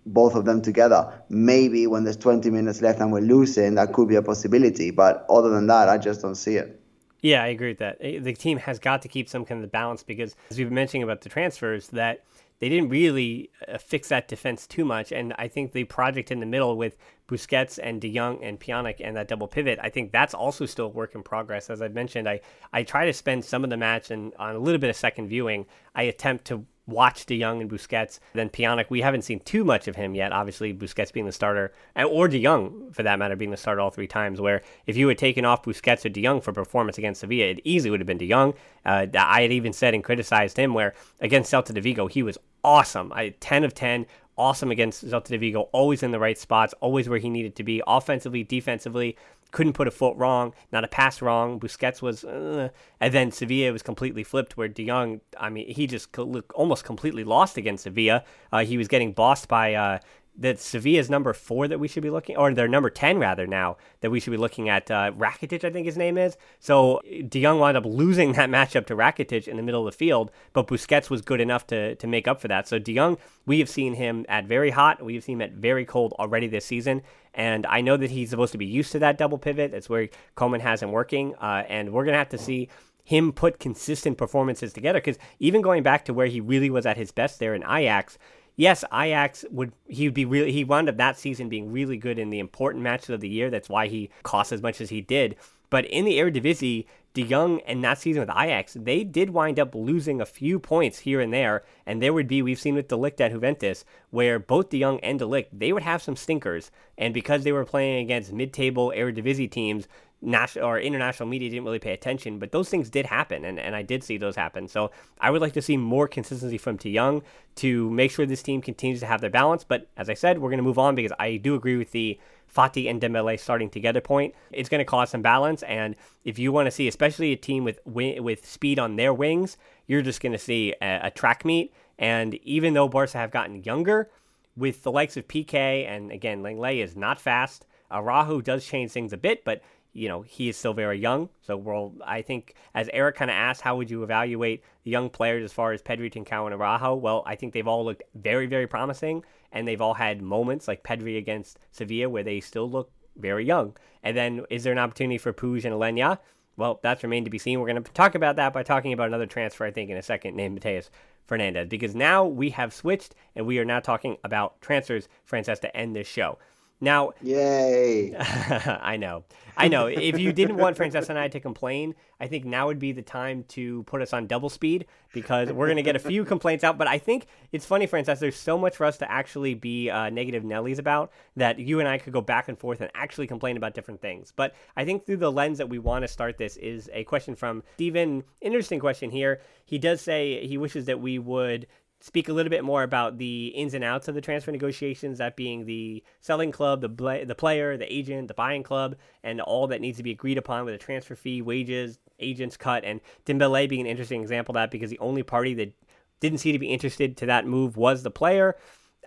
both 0.05 0.35
of 0.35 0.45
them 0.45 0.61
together. 0.61 1.11
Maybe 1.29 1.87
when 1.87 2.03
there's 2.03 2.15
20 2.15 2.51
minutes 2.51 2.79
left 2.79 2.99
and 2.99 3.11
we're 3.11 3.21
losing, 3.21 3.73
that 3.73 3.91
could 3.91 4.07
be 4.07 4.15
a 4.15 4.21
possibility. 4.21 4.91
But 4.91 5.25
other 5.31 5.49
than 5.49 5.65
that, 5.65 5.89
I 5.89 5.97
just 5.97 6.21
don't 6.21 6.35
see 6.35 6.57
it. 6.57 6.79
Yeah, 7.21 7.41
I 7.41 7.47
agree 7.47 7.69
with 7.69 7.79
that. 7.79 7.97
Eh, 7.99 8.19
the 8.19 8.33
team 8.33 8.59
has 8.59 8.77
got 8.77 9.01
to 9.01 9.07
keep 9.07 9.27
some 9.27 9.45
kind 9.45 9.63
of 9.63 9.71
balance 9.71 10.03
because, 10.03 10.35
as 10.51 10.59
we've 10.59 10.67
been 10.67 10.75
mentioning 10.75 11.01
about 11.01 11.21
the 11.21 11.29
transfers, 11.29 11.87
that– 11.87 12.23
they 12.59 12.69
didn't 12.69 12.89
really 12.89 13.49
uh, 13.67 13.77
fix 13.77 14.09
that 14.09 14.27
defense 14.27 14.65
too 14.65 14.85
much. 14.85 15.11
And 15.11 15.33
I 15.37 15.47
think 15.47 15.71
the 15.71 15.83
project 15.83 16.31
in 16.31 16.39
the 16.39 16.45
middle 16.45 16.77
with 16.77 16.95
Busquets 17.27 17.79
and 17.81 17.99
De 17.99 18.13
Jong 18.13 18.43
and 18.43 18.59
Pjanic 18.59 18.95
and 18.99 19.15
that 19.17 19.27
double 19.27 19.47
pivot, 19.47 19.79
I 19.81 19.89
think 19.89 20.11
that's 20.11 20.33
also 20.33 20.65
still 20.65 20.85
a 20.85 20.89
work 20.89 21.15
in 21.15 21.23
progress. 21.23 21.69
As 21.69 21.81
I 21.81 21.87
mentioned, 21.89 22.29
I, 22.29 22.41
I 22.71 22.83
try 22.83 23.05
to 23.05 23.13
spend 23.13 23.43
some 23.43 23.63
of 23.63 23.69
the 23.69 23.77
match 23.77 24.11
and 24.11 24.33
on 24.39 24.55
a 24.55 24.59
little 24.59 24.79
bit 24.79 24.89
of 24.89 24.95
second 24.95 25.27
viewing, 25.27 25.65
I 25.95 26.03
attempt 26.03 26.45
to 26.45 26.65
watch 26.87 27.25
De 27.25 27.39
Jong 27.39 27.61
and 27.61 27.69
Busquets. 27.69 28.19
Then 28.33 28.49
Pjanic, 28.49 28.89
we 28.89 29.01
haven't 29.01 29.23
seen 29.23 29.39
too 29.39 29.63
much 29.63 29.87
of 29.87 29.95
him 29.95 30.15
yet. 30.15 30.31
Obviously, 30.31 30.73
Busquets 30.73 31.11
being 31.11 31.25
the 31.25 31.31
starter, 31.31 31.73
or 31.95 32.27
De 32.27 32.41
Jong 32.41 32.91
for 32.91 33.03
that 33.03 33.19
matter, 33.19 33.35
being 33.35 33.51
the 33.51 33.57
starter 33.57 33.81
all 33.81 33.89
three 33.89 34.07
times. 34.07 34.39
Where 34.39 34.61
if 34.85 34.97
you 34.97 35.07
had 35.07 35.17
taken 35.17 35.45
off 35.45 35.63
Busquets 35.63 36.05
or 36.05 36.09
De 36.09 36.21
Jong 36.21 36.41
for 36.41 36.51
performance 36.53 36.97
against 36.97 37.21
Sevilla, 37.21 37.45
it 37.45 37.61
easily 37.63 37.91
would 37.91 37.99
have 37.99 38.07
been 38.07 38.17
De 38.17 38.29
Jong. 38.29 38.53
Uh, 38.85 39.07
I 39.17 39.41
had 39.41 39.51
even 39.51 39.73
said 39.73 39.93
and 39.93 40.03
criticized 40.03 40.57
him 40.57 40.73
where 40.73 40.93
against 41.19 41.51
Celta 41.51 41.73
de 41.73 41.81
Vigo 41.81 42.07
he 42.07 42.23
was 42.23 42.37
awesome. 42.63 43.11
I 43.13 43.29
10 43.39 43.63
of 43.63 43.73
10 43.73 44.05
awesome 44.37 44.71
against 44.71 45.05
Celta 45.05 45.29
de 45.29 45.37
Vigo, 45.37 45.69
always 45.71 46.03
in 46.03 46.11
the 46.11 46.19
right 46.19 46.37
spots, 46.37 46.73
always 46.81 47.07
where 47.07 47.19
he 47.19 47.29
needed 47.29 47.55
to 47.55 47.63
be, 47.63 47.81
offensively, 47.87 48.43
defensively 48.43 49.17
couldn't 49.51 49.73
put 49.73 49.87
a 49.87 49.91
foot 49.91 50.17
wrong, 50.17 50.53
not 50.71 50.83
a 50.83 50.87
pass 50.87 51.21
wrong. 51.21 51.59
Busquets 51.59 52.01
was, 52.01 52.23
uh, 52.23 52.69
and 52.99 53.13
then 53.13 53.31
Sevilla 53.31 53.71
was 53.71 53.81
completely 53.81 54.23
flipped. 54.23 54.57
Where 54.57 54.67
De 54.67 54.85
Jong, 54.85 55.21
I 55.39 55.49
mean, 55.49 55.67
he 55.69 55.87
just 55.87 56.09
almost 56.53 56.83
completely 56.83 57.23
lost 57.23 57.57
against 57.57 57.83
Sevilla. 57.83 58.23
Uh, 58.51 58.65
he 58.65 58.77
was 58.77 58.87
getting 58.87 59.13
bossed 59.13 59.47
by 59.47 59.73
uh, 59.73 59.99
that 60.37 60.59
Sevilla's 60.59 61.09
number 61.09 61.33
four 61.33 61.67
that 61.67 61.79
we 61.79 61.87
should 61.87 62.03
be 62.03 62.09
looking, 62.09 62.35
or 62.35 62.53
their 62.53 62.67
number 62.67 62.89
ten 62.89 63.17
rather 63.17 63.47
now 63.47 63.77
that 64.01 64.09
we 64.09 64.19
should 64.19 64.31
be 64.31 64.37
looking 64.37 64.67
at. 64.67 64.91
Uh, 64.91 65.11
Rakitic, 65.13 65.63
I 65.63 65.69
think 65.69 65.85
his 65.85 65.97
name 65.97 66.17
is. 66.17 66.37
So 66.59 67.01
De 67.27 67.41
Jong 67.41 67.59
wound 67.59 67.77
up 67.77 67.85
losing 67.85 68.33
that 68.33 68.49
matchup 68.57 68.85
to 68.87 68.95
Rakitic 68.95 69.47
in 69.47 69.57
the 69.57 69.63
middle 69.63 69.87
of 69.87 69.93
the 69.93 69.97
field, 69.97 70.31
but 70.53 70.67
Busquets 70.67 71.09
was 71.09 71.21
good 71.21 71.39
enough 71.39 71.65
to 71.67 71.95
to 71.95 72.07
make 72.07 72.27
up 72.27 72.41
for 72.41 72.47
that. 72.47 72.67
So 72.67 72.79
De 72.79 72.93
Jong, 72.93 73.17
we 73.45 73.59
have 73.59 73.69
seen 73.69 73.93
him 73.93 74.25
at 74.27 74.45
very 74.45 74.71
hot, 74.71 75.03
we 75.03 75.15
have 75.15 75.23
seen 75.23 75.37
him 75.37 75.41
at 75.41 75.53
very 75.53 75.85
cold 75.85 76.13
already 76.13 76.47
this 76.47 76.65
season, 76.65 77.01
and 77.35 77.65
I 77.67 77.81
know 77.81 77.97
that 77.97 78.11
he's 78.11 78.31
supposed 78.31 78.53
to 78.53 78.57
be 78.57 78.65
used 78.65 78.91
to 78.93 78.99
that 78.99 79.17
double 79.17 79.37
pivot. 79.37 79.71
That's 79.71 79.89
where 79.89 80.09
Koeman 80.35 80.61
has 80.61 80.81
him 80.81 80.91
working, 80.91 81.35
uh, 81.35 81.63
and 81.67 81.93
we're 81.93 82.05
gonna 82.05 82.17
have 82.17 82.29
to 82.29 82.37
see 82.37 82.69
him 83.03 83.31
put 83.31 83.59
consistent 83.59 84.17
performances 84.17 84.73
together 84.73 84.99
because 84.99 85.19
even 85.39 85.61
going 85.61 85.83
back 85.83 86.05
to 86.05 86.13
where 86.13 86.25
he 86.25 86.41
really 86.41 86.71
was 86.71 86.87
at 86.87 86.97
his 86.97 87.11
best 87.11 87.37
there 87.37 87.53
in 87.53 87.61
Ajax 87.61 88.17
yes, 88.55 88.83
Ajax 88.93 89.45
would 89.51 89.71
he 89.87 90.07
would 90.07 90.13
be 90.13 90.25
really 90.25 90.51
he 90.51 90.63
wound 90.63 90.89
up 90.89 90.97
that 90.97 91.17
season 91.17 91.49
being 91.49 91.71
really 91.71 91.97
good 91.97 92.19
in 92.19 92.29
the 92.29 92.39
important 92.39 92.83
matches 92.83 93.09
of 93.09 93.21
the 93.21 93.29
year. 93.29 93.49
That's 93.49 93.69
why 93.69 93.87
he 93.87 94.09
cost 94.23 94.51
as 94.51 94.61
much 94.61 94.81
as 94.81 94.89
he 94.89 95.01
did. 95.01 95.35
But 95.69 95.85
in 95.85 96.05
the 96.05 96.17
Eredivisie, 96.17 96.85
De 97.15 97.23
Jong 97.23 97.61
and 97.61 97.83
that 97.83 97.97
season 97.97 98.19
with 98.19 98.29
Ajax, 98.29 98.77
they 98.79 99.03
did 99.03 99.31
wind 99.31 99.57
up 99.57 99.73
losing 99.73 100.19
a 100.19 100.25
few 100.25 100.59
points 100.59 100.99
here 100.99 101.21
and 101.21 101.33
there. 101.33 101.63
And 101.85 102.01
there 102.01 102.13
would 102.13 102.27
be, 102.27 102.41
we've 102.41 102.59
seen 102.59 102.75
with 102.75 102.89
De 102.89 102.95
Ligt 102.95 103.21
at 103.21 103.31
Juventus, 103.31 103.85
where 104.11 104.37
both 104.37 104.69
De 104.69 104.81
Jong 104.81 104.99
and 104.99 105.17
De 105.17 105.25
Ligt, 105.25 105.47
they 105.51 105.71
would 105.71 105.83
have 105.83 106.03
some 106.03 106.17
stinkers. 106.17 106.71
And 106.97 107.13
because 107.13 107.43
they 107.43 107.53
were 107.53 107.65
playing 107.65 108.03
against 108.03 108.33
mid-table 108.33 108.93
Eredivisie 108.93 109.49
teams, 109.49 109.87
national 110.21 110.65
or 110.65 110.79
international 110.79 111.29
media 111.29 111.49
didn't 111.49 111.63
really 111.63 111.79
pay 111.79 111.93
attention, 111.93 112.37
but 112.37 112.51
those 112.51 112.67
things 112.67 112.89
did 112.89 113.05
happen, 113.05 113.45
and, 113.45 113.59
and 113.59 113.75
I 113.75 113.81
did 113.81 114.03
see 114.03 114.17
those 114.17 114.35
happen. 114.35 114.67
So 114.67 114.91
I 115.19 115.29
would 115.29 115.41
like 115.41 115.53
to 115.53 115.61
see 115.61 115.77
more 115.77 116.07
consistency 116.07 116.57
from 116.57 116.75
De 116.77 116.93
Jong 116.93 117.21
to 117.55 117.89
make 117.91 118.11
sure 118.11 118.25
this 118.25 118.43
team 118.43 118.61
continues 118.61 118.99
to 118.99 119.05
have 119.05 119.21
their 119.21 119.29
balance. 119.29 119.63
But 119.63 119.87
as 119.95 120.09
I 120.09 120.15
said, 120.15 120.39
we're 120.39 120.49
going 120.49 120.57
to 120.57 120.63
move 120.63 120.79
on 120.79 120.95
because 120.95 121.13
I 121.17 121.37
do 121.37 121.55
agree 121.55 121.77
with 121.77 121.91
the 121.91 122.19
Fati 122.55 122.87
and 122.89 123.01
Dembele 123.01 123.39
starting 123.39 123.69
together 123.69 124.01
point. 124.01 124.33
It's 124.51 124.69
going 124.69 124.79
to 124.79 124.85
cause 124.85 125.09
some 125.09 125.21
balance, 125.21 125.63
and 125.63 125.95
if 126.23 126.39
you 126.39 126.51
want 126.51 126.67
to 126.67 126.71
see, 126.71 126.87
especially 126.87 127.31
a 127.31 127.35
team 127.35 127.63
with 127.63 127.79
with 127.85 128.45
speed 128.45 128.79
on 128.79 128.95
their 128.95 129.13
wings, 129.13 129.57
you're 129.87 130.01
just 130.01 130.21
going 130.21 130.31
to 130.31 130.37
see 130.37 130.73
a, 130.81 131.01
a 131.03 131.11
track 131.11 131.43
meet. 131.43 131.73
And 131.97 132.35
even 132.43 132.73
though 132.73 132.89
Barca 132.89 133.17
have 133.17 133.31
gotten 133.31 133.63
younger, 133.63 134.09
with 134.55 134.83
the 134.83 134.91
likes 134.91 135.17
of 135.17 135.27
Piqué 135.27 135.87
and 135.87 136.11
again 136.11 136.41
Lenglet 136.41 136.83
is 136.83 136.95
not 136.95 137.19
fast. 137.19 137.65
Araujo 137.91 138.41
does 138.41 138.65
change 138.65 138.91
things 138.91 139.13
a 139.13 139.17
bit, 139.17 139.43
but 139.43 139.61
you 139.95 140.09
know, 140.09 140.21
he 140.21 140.49
is 140.49 140.57
still 140.57 140.73
very 140.73 140.99
young. 140.99 141.29
So 141.41 141.55
we'll, 141.55 141.93
I 142.05 142.21
think, 142.21 142.53
as 142.73 142.89
Eric 142.91 143.15
kind 143.15 143.31
of 143.31 143.35
asked, 143.35 143.61
how 143.61 143.77
would 143.77 143.89
you 143.89 144.03
evaluate 144.03 144.61
the 144.83 144.91
young 144.91 145.09
players 145.09 145.43
as 145.43 145.53
far 145.53 145.71
as 145.71 145.81
Pedri, 145.81 146.11
Trincao, 146.13 146.45
and 146.45 146.53
Araujo? 146.53 146.95
Well, 146.95 147.23
I 147.25 147.35
think 147.35 147.53
they've 147.53 147.67
all 147.67 147.85
looked 147.85 148.03
very, 148.13 148.45
very 148.45 148.67
promising, 148.67 149.23
and 149.53 149.65
they've 149.65 149.81
all 149.81 149.93
had 149.93 150.21
moments 150.21 150.67
like 150.67 150.83
Pedri 150.83 151.17
against 151.17 151.59
Sevilla 151.71 152.09
where 152.09 152.23
they 152.23 152.41
still 152.41 152.69
look 152.69 152.91
very 153.15 153.45
young. 153.45 153.75
And 154.03 154.17
then 154.17 154.43
is 154.49 154.63
there 154.65 154.73
an 154.73 154.79
opportunity 154.79 155.17
for 155.17 155.31
Puig 155.31 155.63
and 155.63 155.73
Aleñá? 155.73 156.19
Well, 156.57 156.81
that's 156.83 157.03
remained 157.03 157.25
to 157.25 157.31
be 157.31 157.37
seen. 157.37 157.59
We're 157.59 157.71
going 157.71 157.81
to 157.81 157.91
talk 157.93 158.15
about 158.15 158.35
that 158.35 158.53
by 158.53 158.63
talking 158.63 158.91
about 158.91 159.07
another 159.07 159.25
transfer, 159.25 159.65
I 159.65 159.71
think, 159.71 159.89
in 159.89 159.97
a 159.97 160.03
second, 160.03 160.35
named 160.35 160.59
Matheus 160.59 160.89
Fernandes, 161.29 161.69
because 161.69 161.95
now 161.95 162.25
we 162.25 162.49
have 162.49 162.73
switched 162.73 163.15
and 163.35 163.47
we 163.47 163.59
are 163.59 163.65
now 163.65 163.79
talking 163.79 164.17
about 164.23 164.61
transfers, 164.61 165.07
Francesc, 165.29 165.61
to 165.61 165.75
end 165.75 165.95
this 165.95 166.07
show. 166.07 166.37
Now, 166.81 167.13
yay! 167.21 168.15
I 168.19 168.97
know, 168.97 169.23
I 169.55 169.69
know. 169.69 169.87
if 169.87 170.19
you 170.19 170.33
didn't 170.33 170.57
want 170.57 170.75
Francesca 170.75 171.11
and 171.11 171.19
I 171.19 171.29
to 171.29 171.39
complain, 171.39 171.95
I 172.19 172.27
think 172.27 172.43
now 172.43 172.67
would 172.67 172.79
be 172.79 172.91
the 172.91 173.01
time 173.01 173.43
to 173.49 173.83
put 173.83 174.01
us 174.01 174.11
on 174.11 174.27
double 174.27 174.49
speed 174.49 174.85
because 175.13 175.51
we're 175.51 175.67
going 175.67 175.77
to 175.77 175.83
get 175.83 175.95
a 175.95 175.99
few 175.99 176.25
complaints 176.25 176.63
out. 176.65 176.77
But 176.77 176.87
I 176.87 176.97
think 176.97 177.27
it's 177.53 177.65
funny, 177.65 177.87
Francesca. 177.87 178.19
There's 178.19 178.35
so 178.35 178.57
much 178.57 178.75
for 178.75 178.85
us 178.85 178.97
to 178.97 179.09
actually 179.09 179.53
be 179.53 179.89
uh, 179.89 180.09
negative 180.09 180.43
Nellies 180.43 180.77
about 180.77 181.11
that 181.37 181.59
you 181.59 181.79
and 181.79 181.87
I 181.87 181.97
could 181.97 182.11
go 182.11 182.21
back 182.21 182.49
and 182.49 182.59
forth 182.59 182.81
and 182.81 182.91
actually 182.93 183.27
complain 183.27 183.55
about 183.55 183.73
different 183.73 184.01
things. 184.01 184.33
But 184.35 184.53
I 184.75 184.83
think 184.83 185.05
through 185.05 185.17
the 185.17 185.31
lens 185.31 185.57
that 185.59 185.69
we 185.69 185.79
want 185.79 186.03
to 186.03 186.07
start 186.09 186.37
this 186.37 186.57
is 186.57 186.89
a 186.93 187.05
question 187.05 187.35
from 187.35 187.63
Steven. 187.75 188.23
Interesting 188.41 188.81
question 188.81 189.09
here. 189.09 189.39
He 189.65 189.77
does 189.77 190.01
say 190.01 190.45
he 190.45 190.57
wishes 190.57 190.85
that 190.85 190.99
we 190.99 191.19
would 191.19 191.67
speak 191.99 192.29
a 192.29 192.33
little 192.33 192.49
bit 192.49 192.63
more 192.63 192.83
about 192.83 193.17
the 193.17 193.47
ins 193.47 193.73
and 193.73 193.83
outs 193.83 194.07
of 194.07 194.15
the 194.15 194.21
transfer 194.21 194.51
negotiations, 194.51 195.17
that 195.17 195.35
being 195.35 195.65
the 195.65 196.03
selling 196.21 196.51
club, 196.51 196.81
the 196.81 197.25
the 197.25 197.35
player, 197.35 197.77
the 197.77 197.91
agent, 197.91 198.27
the 198.27 198.33
buying 198.33 198.63
club, 198.63 198.95
and 199.23 199.41
all 199.41 199.67
that 199.67 199.81
needs 199.81 199.97
to 199.97 200.03
be 200.03 200.11
agreed 200.11 200.37
upon 200.37 200.65
with 200.65 200.73
a 200.73 200.77
transfer 200.77 201.15
fee, 201.15 201.41
wages, 201.41 201.99
agents 202.19 202.57
cut, 202.57 202.83
and 202.83 203.01
Dembele 203.25 203.67
being 203.67 203.81
an 203.81 203.87
interesting 203.87 204.21
example 204.21 204.53
of 204.53 204.55
that 204.55 204.71
because 204.71 204.89
the 204.89 204.99
only 204.99 205.23
party 205.23 205.53
that 205.55 205.73
didn't 206.19 206.39
seem 206.39 206.53
to 206.53 206.59
be 206.59 206.71
interested 206.71 207.17
to 207.17 207.25
that 207.25 207.45
move 207.45 207.77
was 207.77 208.03
the 208.03 208.11
player. 208.11 208.55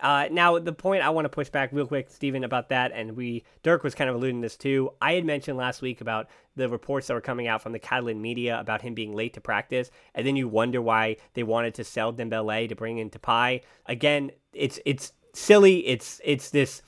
Uh, 0.01 0.27
now, 0.31 0.57
the 0.59 0.73
point 0.73 1.03
I 1.03 1.09
want 1.09 1.25
to 1.25 1.29
push 1.29 1.49
back 1.49 1.69
real 1.71 1.87
quick, 1.87 2.09
Stephen, 2.09 2.43
about 2.43 2.69
that, 2.69 2.91
and 2.93 3.15
we 3.15 3.43
Dirk 3.63 3.83
was 3.83 3.95
kind 3.95 4.09
of 4.09 4.15
alluding 4.15 4.41
to 4.41 4.45
this 4.45 4.57
too. 4.57 4.91
I 5.01 5.13
had 5.13 5.25
mentioned 5.25 5.57
last 5.57 5.81
week 5.81 6.01
about 6.01 6.29
the 6.55 6.69
reports 6.69 7.07
that 7.07 7.13
were 7.13 7.21
coming 7.21 7.47
out 7.47 7.61
from 7.61 7.71
the 7.71 7.79
Catalan 7.79 8.21
media 8.21 8.59
about 8.59 8.81
him 8.81 8.93
being 8.93 9.13
late 9.13 9.33
to 9.33 9.41
practice, 9.41 9.91
and 10.15 10.25
then 10.25 10.35
you 10.35 10.47
wonder 10.47 10.81
why 10.81 11.17
they 11.33 11.43
wanted 11.43 11.73
to 11.75 11.83
sell 11.83 12.13
Dembele 12.13 12.69
to 12.69 12.75
bring 12.75 12.97
in 12.97 13.09
Depay. 13.09 13.61
Again, 13.85 14.31
it's 14.53 14.79
it's 14.85 15.13
silly. 15.33 15.87
It's 15.87 16.21
it's 16.23 16.49
this. 16.49 16.81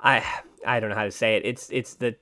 I 0.00 0.24
I 0.66 0.80
don't 0.80 0.90
know 0.90 0.96
how 0.96 1.04
to 1.04 1.12
say 1.12 1.36
it. 1.36 1.44
It's 1.44 1.70
it's 1.70 1.94
the 1.94 2.16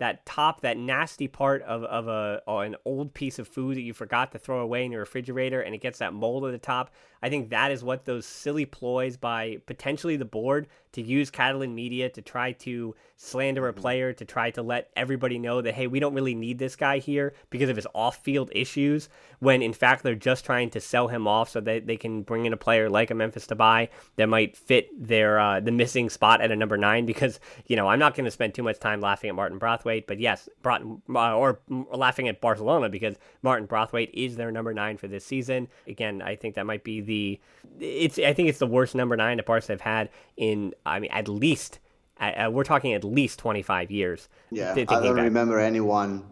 that 0.00 0.26
top, 0.26 0.62
that 0.62 0.76
nasty 0.76 1.28
part 1.28 1.62
of, 1.62 1.84
of 1.84 2.08
a 2.08 2.42
an 2.46 2.74
old 2.84 3.14
piece 3.14 3.38
of 3.38 3.46
food 3.46 3.76
that 3.76 3.82
you 3.82 3.94
forgot 3.94 4.32
to 4.32 4.38
throw 4.38 4.60
away 4.60 4.84
in 4.84 4.90
your 4.90 5.00
refrigerator 5.00 5.60
and 5.60 5.74
it 5.74 5.80
gets 5.80 5.98
that 5.98 6.12
mold 6.12 6.44
at 6.44 6.52
the 6.52 6.58
top. 6.58 6.90
I 7.22 7.28
think 7.28 7.50
that 7.50 7.70
is 7.70 7.84
what 7.84 8.06
those 8.06 8.24
silly 8.24 8.64
ploys 8.64 9.18
by 9.18 9.58
potentially 9.66 10.16
the 10.16 10.24
board 10.24 10.68
to 10.92 11.02
use 11.02 11.30
Catalan 11.30 11.74
media 11.74 12.08
to 12.08 12.22
try 12.22 12.52
to 12.52 12.94
slander 13.16 13.68
a 13.68 13.72
mm-hmm. 13.72 13.80
player, 13.80 14.12
to 14.14 14.24
try 14.24 14.50
to 14.52 14.62
let 14.62 14.90
everybody 14.96 15.38
know 15.38 15.60
that, 15.60 15.74
hey, 15.74 15.86
we 15.86 16.00
don't 16.00 16.14
really 16.14 16.34
need 16.34 16.58
this 16.58 16.76
guy 16.76 16.98
here 16.98 17.34
because 17.50 17.68
of 17.68 17.76
his 17.76 17.86
off 17.94 18.24
field 18.24 18.50
issues, 18.54 19.10
when 19.38 19.60
in 19.60 19.74
fact 19.74 20.02
they're 20.02 20.14
just 20.14 20.46
trying 20.46 20.70
to 20.70 20.80
sell 20.80 21.08
him 21.08 21.28
off 21.28 21.50
so 21.50 21.60
that 21.60 21.86
they 21.86 21.98
can 21.98 22.22
bring 22.22 22.46
in 22.46 22.54
a 22.54 22.56
player 22.56 22.88
like 22.88 23.10
a 23.10 23.14
Memphis 23.14 23.46
Depay 23.46 23.90
that 24.16 24.28
might 24.28 24.56
fit 24.56 24.88
their 24.98 25.38
uh, 25.38 25.60
the 25.60 25.70
missing 25.70 26.08
spot 26.08 26.40
at 26.40 26.50
a 26.50 26.56
number 26.56 26.78
nine. 26.78 27.04
Because, 27.04 27.38
you 27.66 27.76
know, 27.76 27.86
I'm 27.86 27.98
not 27.98 28.14
going 28.14 28.24
to 28.24 28.30
spend 28.30 28.54
too 28.54 28.62
much 28.62 28.78
time 28.78 29.02
laughing 29.02 29.28
at 29.28 29.36
Martin 29.36 29.58
Braithwaite, 29.90 30.06
but 30.06 30.20
yes, 30.20 30.48
Broughton, 30.62 31.02
uh, 31.14 31.36
or 31.36 31.60
laughing 31.68 32.28
at 32.28 32.40
Barcelona 32.40 32.88
because 32.88 33.16
Martin 33.42 33.66
Braithwaite 33.66 34.10
is 34.14 34.36
their 34.36 34.50
number 34.50 34.72
nine 34.72 34.96
for 34.96 35.08
this 35.08 35.24
season. 35.24 35.68
Again, 35.86 36.22
I 36.22 36.36
think 36.36 36.54
that 36.54 36.66
might 36.66 36.84
be 36.84 37.00
the 37.00 37.40
it's 37.80 38.18
I 38.18 38.32
think 38.32 38.48
it's 38.48 38.58
the 38.58 38.66
worst 38.66 38.94
number 38.94 39.16
nine 39.16 39.38
that 39.38 39.46
Barca 39.46 39.66
have 39.68 39.80
had 39.80 40.10
in 40.36 40.74
I 40.86 41.00
mean 41.00 41.10
at 41.10 41.28
least 41.28 41.80
uh, 42.20 42.50
we're 42.52 42.64
talking 42.64 42.92
at 42.92 43.02
least 43.02 43.38
25 43.38 43.90
years. 43.90 44.28
Yeah, 44.50 44.72
I 44.72 44.84
don't 44.84 45.16
back. 45.16 45.24
remember 45.24 45.58
anyone 45.58 46.24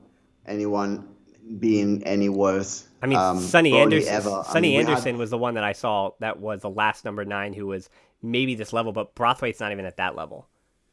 anyone 0.46 1.08
being 1.58 2.02
any 2.04 2.28
worse. 2.28 2.86
I 3.02 3.06
mean, 3.06 3.18
um, 3.18 3.40
Sonny 3.40 3.76
Anderson. 3.76 4.12
Ever. 4.12 4.44
Sonny 4.46 4.76
I 4.76 4.80
mean, 4.80 4.88
Anderson 4.88 5.14
had... 5.14 5.18
was 5.18 5.30
the 5.30 5.38
one 5.38 5.54
that 5.54 5.64
I 5.64 5.72
saw 5.72 6.10
that 6.20 6.38
was 6.38 6.62
the 6.62 6.70
last 6.70 7.04
number 7.04 7.24
nine 7.24 7.54
who 7.54 7.66
was 7.66 7.88
maybe 8.22 8.54
this 8.54 8.72
level, 8.72 8.92
but 8.92 9.14
Braithwaite's 9.14 9.60
not 9.60 9.72
even 9.72 9.84
at 9.84 9.96
that 9.96 10.14
level. 10.14 10.48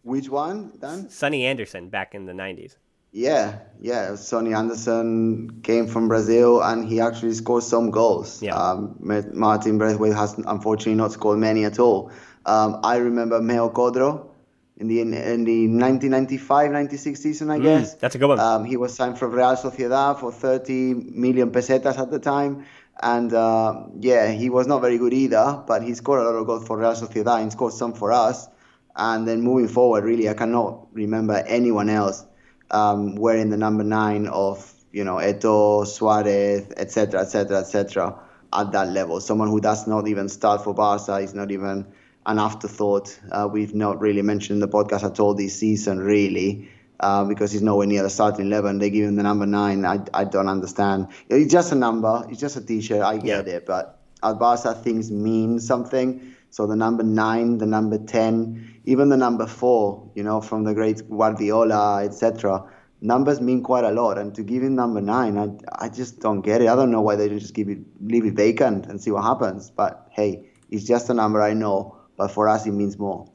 Which 0.06 0.30
one, 0.30 0.72
Dan? 0.80 1.10
Sonny 1.10 1.48
Anderson 1.48 1.90
back 1.90 2.14
in 2.14 2.28
the 2.28 2.32
90s. 2.32 2.76
Yeah, 3.12 3.62
yeah. 3.82 4.14
Sonny 4.14 4.54
Anderson 4.54 5.62
came 5.64 5.88
from 5.88 6.08
Brazil 6.08 6.62
and 6.62 6.88
he 6.88 7.00
actually 7.00 7.34
scored 7.34 7.64
some 7.64 7.90
goals. 7.90 8.40
Yeah. 8.40 8.56
Um, 8.56 8.98
Martin 9.00 9.80
Braithwaite 9.80 10.14
has 10.14 10.38
unfortunately 10.38 10.94
not 10.94 11.14
scored 11.14 11.40
many 11.40 11.66
at 11.66 11.80
all. 11.80 12.12
Um, 12.46 12.82
I 12.84 12.98
remember 12.98 13.40
Meho 13.40 13.74
Kodro 13.74 14.28
in 14.78 14.88
the 14.88 15.02
in 15.02 15.44
the 15.44 15.68
1995-96 15.70 17.18
season, 17.18 17.50
I 17.50 17.58
mm, 17.58 17.64
guess. 17.64 17.96
That's 17.96 18.14
a 18.14 18.20
good 18.20 18.28
one. 18.28 18.40
Um, 18.40 18.64
he 18.64 18.78
was 18.78 18.94
signed 18.94 19.18
from 19.18 19.32
Real 19.32 19.56
Sociedad 19.56 20.20
for 20.20 20.32
30 20.32 20.94
million 20.94 21.50
pesetas 21.50 21.98
at 21.98 22.12
the 22.12 22.20
time. 22.20 22.64
And 23.02 23.34
uh, 23.34 23.88
yeah, 24.00 24.32
he 24.34 24.52
was 24.52 24.68
not 24.68 24.82
very 24.82 25.00
good 25.00 25.14
either, 25.14 25.64
but 25.66 25.82
he 25.82 25.96
scored 25.96 26.20
a 26.20 26.24
lot 26.26 26.36
of 26.36 26.46
goals 26.46 26.68
for 26.68 26.78
Real 26.78 26.94
Sociedad 26.94 27.42
and 27.42 27.52
scored 27.52 27.74
some 27.74 27.94
for 27.94 28.12
us. 28.12 28.50
And 28.96 29.28
then 29.28 29.42
moving 29.42 29.68
forward, 29.68 30.04
really, 30.04 30.30
I 30.30 30.34
cannot 30.34 30.88
remember 30.94 31.44
anyone 31.48 31.90
else 31.90 32.26
um, 32.72 33.16
wearing 33.16 33.50
the 33.50 33.58
number 33.58 33.84
nine 33.84 34.28
of 34.28 34.74
you 34.92 35.04
know 35.04 35.16
Eto'o, 35.16 35.86
Suarez, 35.86 36.72
etc., 36.78 37.22
etc., 37.22 37.60
etc. 37.60 38.20
at 38.54 38.72
that 38.72 38.90
level. 38.90 39.20
Someone 39.20 39.50
who 39.50 39.60
does 39.60 39.88
not 39.88 40.08
even 40.08 40.30
start 40.30 40.64
for 40.64 40.74
Barca 40.74 41.18
is 41.18 41.34
not 41.34 41.52
even 41.52 41.86
an 42.26 42.40
afterthought. 42.40 43.20
Uh, 43.32 43.48
we've 43.52 43.76
not 43.76 44.00
really 44.00 44.22
mentioned 44.22 44.56
in 44.56 44.60
the 44.62 44.68
podcast 44.68 45.04
at 45.04 45.20
all 45.20 45.34
this 45.34 45.60
season, 45.60 46.00
really. 46.00 46.70
Uh, 46.98 47.26
because 47.26 47.52
he's 47.52 47.62
nowhere 47.62 47.86
near 47.86 48.04
the 48.04 48.10
starting 48.10 48.46
eleven. 48.46 48.80
They 48.80 48.90
give 48.90 49.06
him 49.06 49.18
the 49.18 49.24
number 49.24 49.46
nine. 49.46 49.84
I, 49.84 50.00
I 50.14 50.24
don't 50.24 50.48
understand. 50.48 51.10
It's 51.28 51.52
just 51.52 51.74
a 51.74 51.76
number. 51.76 52.26
It's 52.30 52.40
just 52.40 52.56
a 52.56 52.62
T-shirt. 52.62 53.02
I 53.02 53.18
get 53.18 53.48
yeah. 53.48 53.56
it, 53.56 53.66
but 53.66 54.00
at 54.24 54.40
Barca 54.40 54.74
things 54.74 55.12
mean 55.12 55.60
something. 55.60 56.34
So 56.52 56.68
the 56.68 56.76
number 56.78 57.04
nine, 57.04 57.58
the 57.58 57.66
number 57.66 57.98
ten, 57.98 58.75
even 58.86 59.10
the 59.10 59.18
number 59.18 59.46
four, 59.46 60.10
you 60.16 60.24
know, 60.24 60.42
from 60.42 60.64
the 60.64 60.74
great 60.74 61.08
Guardiola, 61.10 62.04
etc. 62.04 62.64
Numbers 63.02 63.42
mean 63.42 63.62
quite 63.62 63.84
a 63.84 63.92
lot, 63.92 64.18
and 64.18 64.34
to 64.36 64.44
give 64.44 64.64
him 64.64 64.76
number 64.76 65.02
nine, 65.02 65.38
I, 65.38 65.86
I 65.86 65.90
just 65.90 66.20
don't 66.20 66.42
get 66.42 66.62
it. 66.62 66.68
I 66.68 66.76
don't 66.76 66.92
know 66.92 67.02
why 67.02 67.16
they 67.16 67.30
just 67.30 67.54
give 67.54 67.70
it, 67.70 67.80
leave 68.02 68.26
it 68.26 68.34
vacant 68.34 68.86
and 68.88 69.02
see 69.02 69.12
what 69.12 69.24
happens. 69.24 69.70
But 69.70 70.08
hey, 70.12 70.48
it's 70.70 70.86
just 70.86 71.10
a 71.10 71.14
number 71.14 71.42
I 71.42 71.54
know, 71.54 71.98
but 72.18 72.30
for 72.30 72.48
us 72.48 72.66
it 72.66 72.72
means 72.72 72.98
more. 72.98 73.30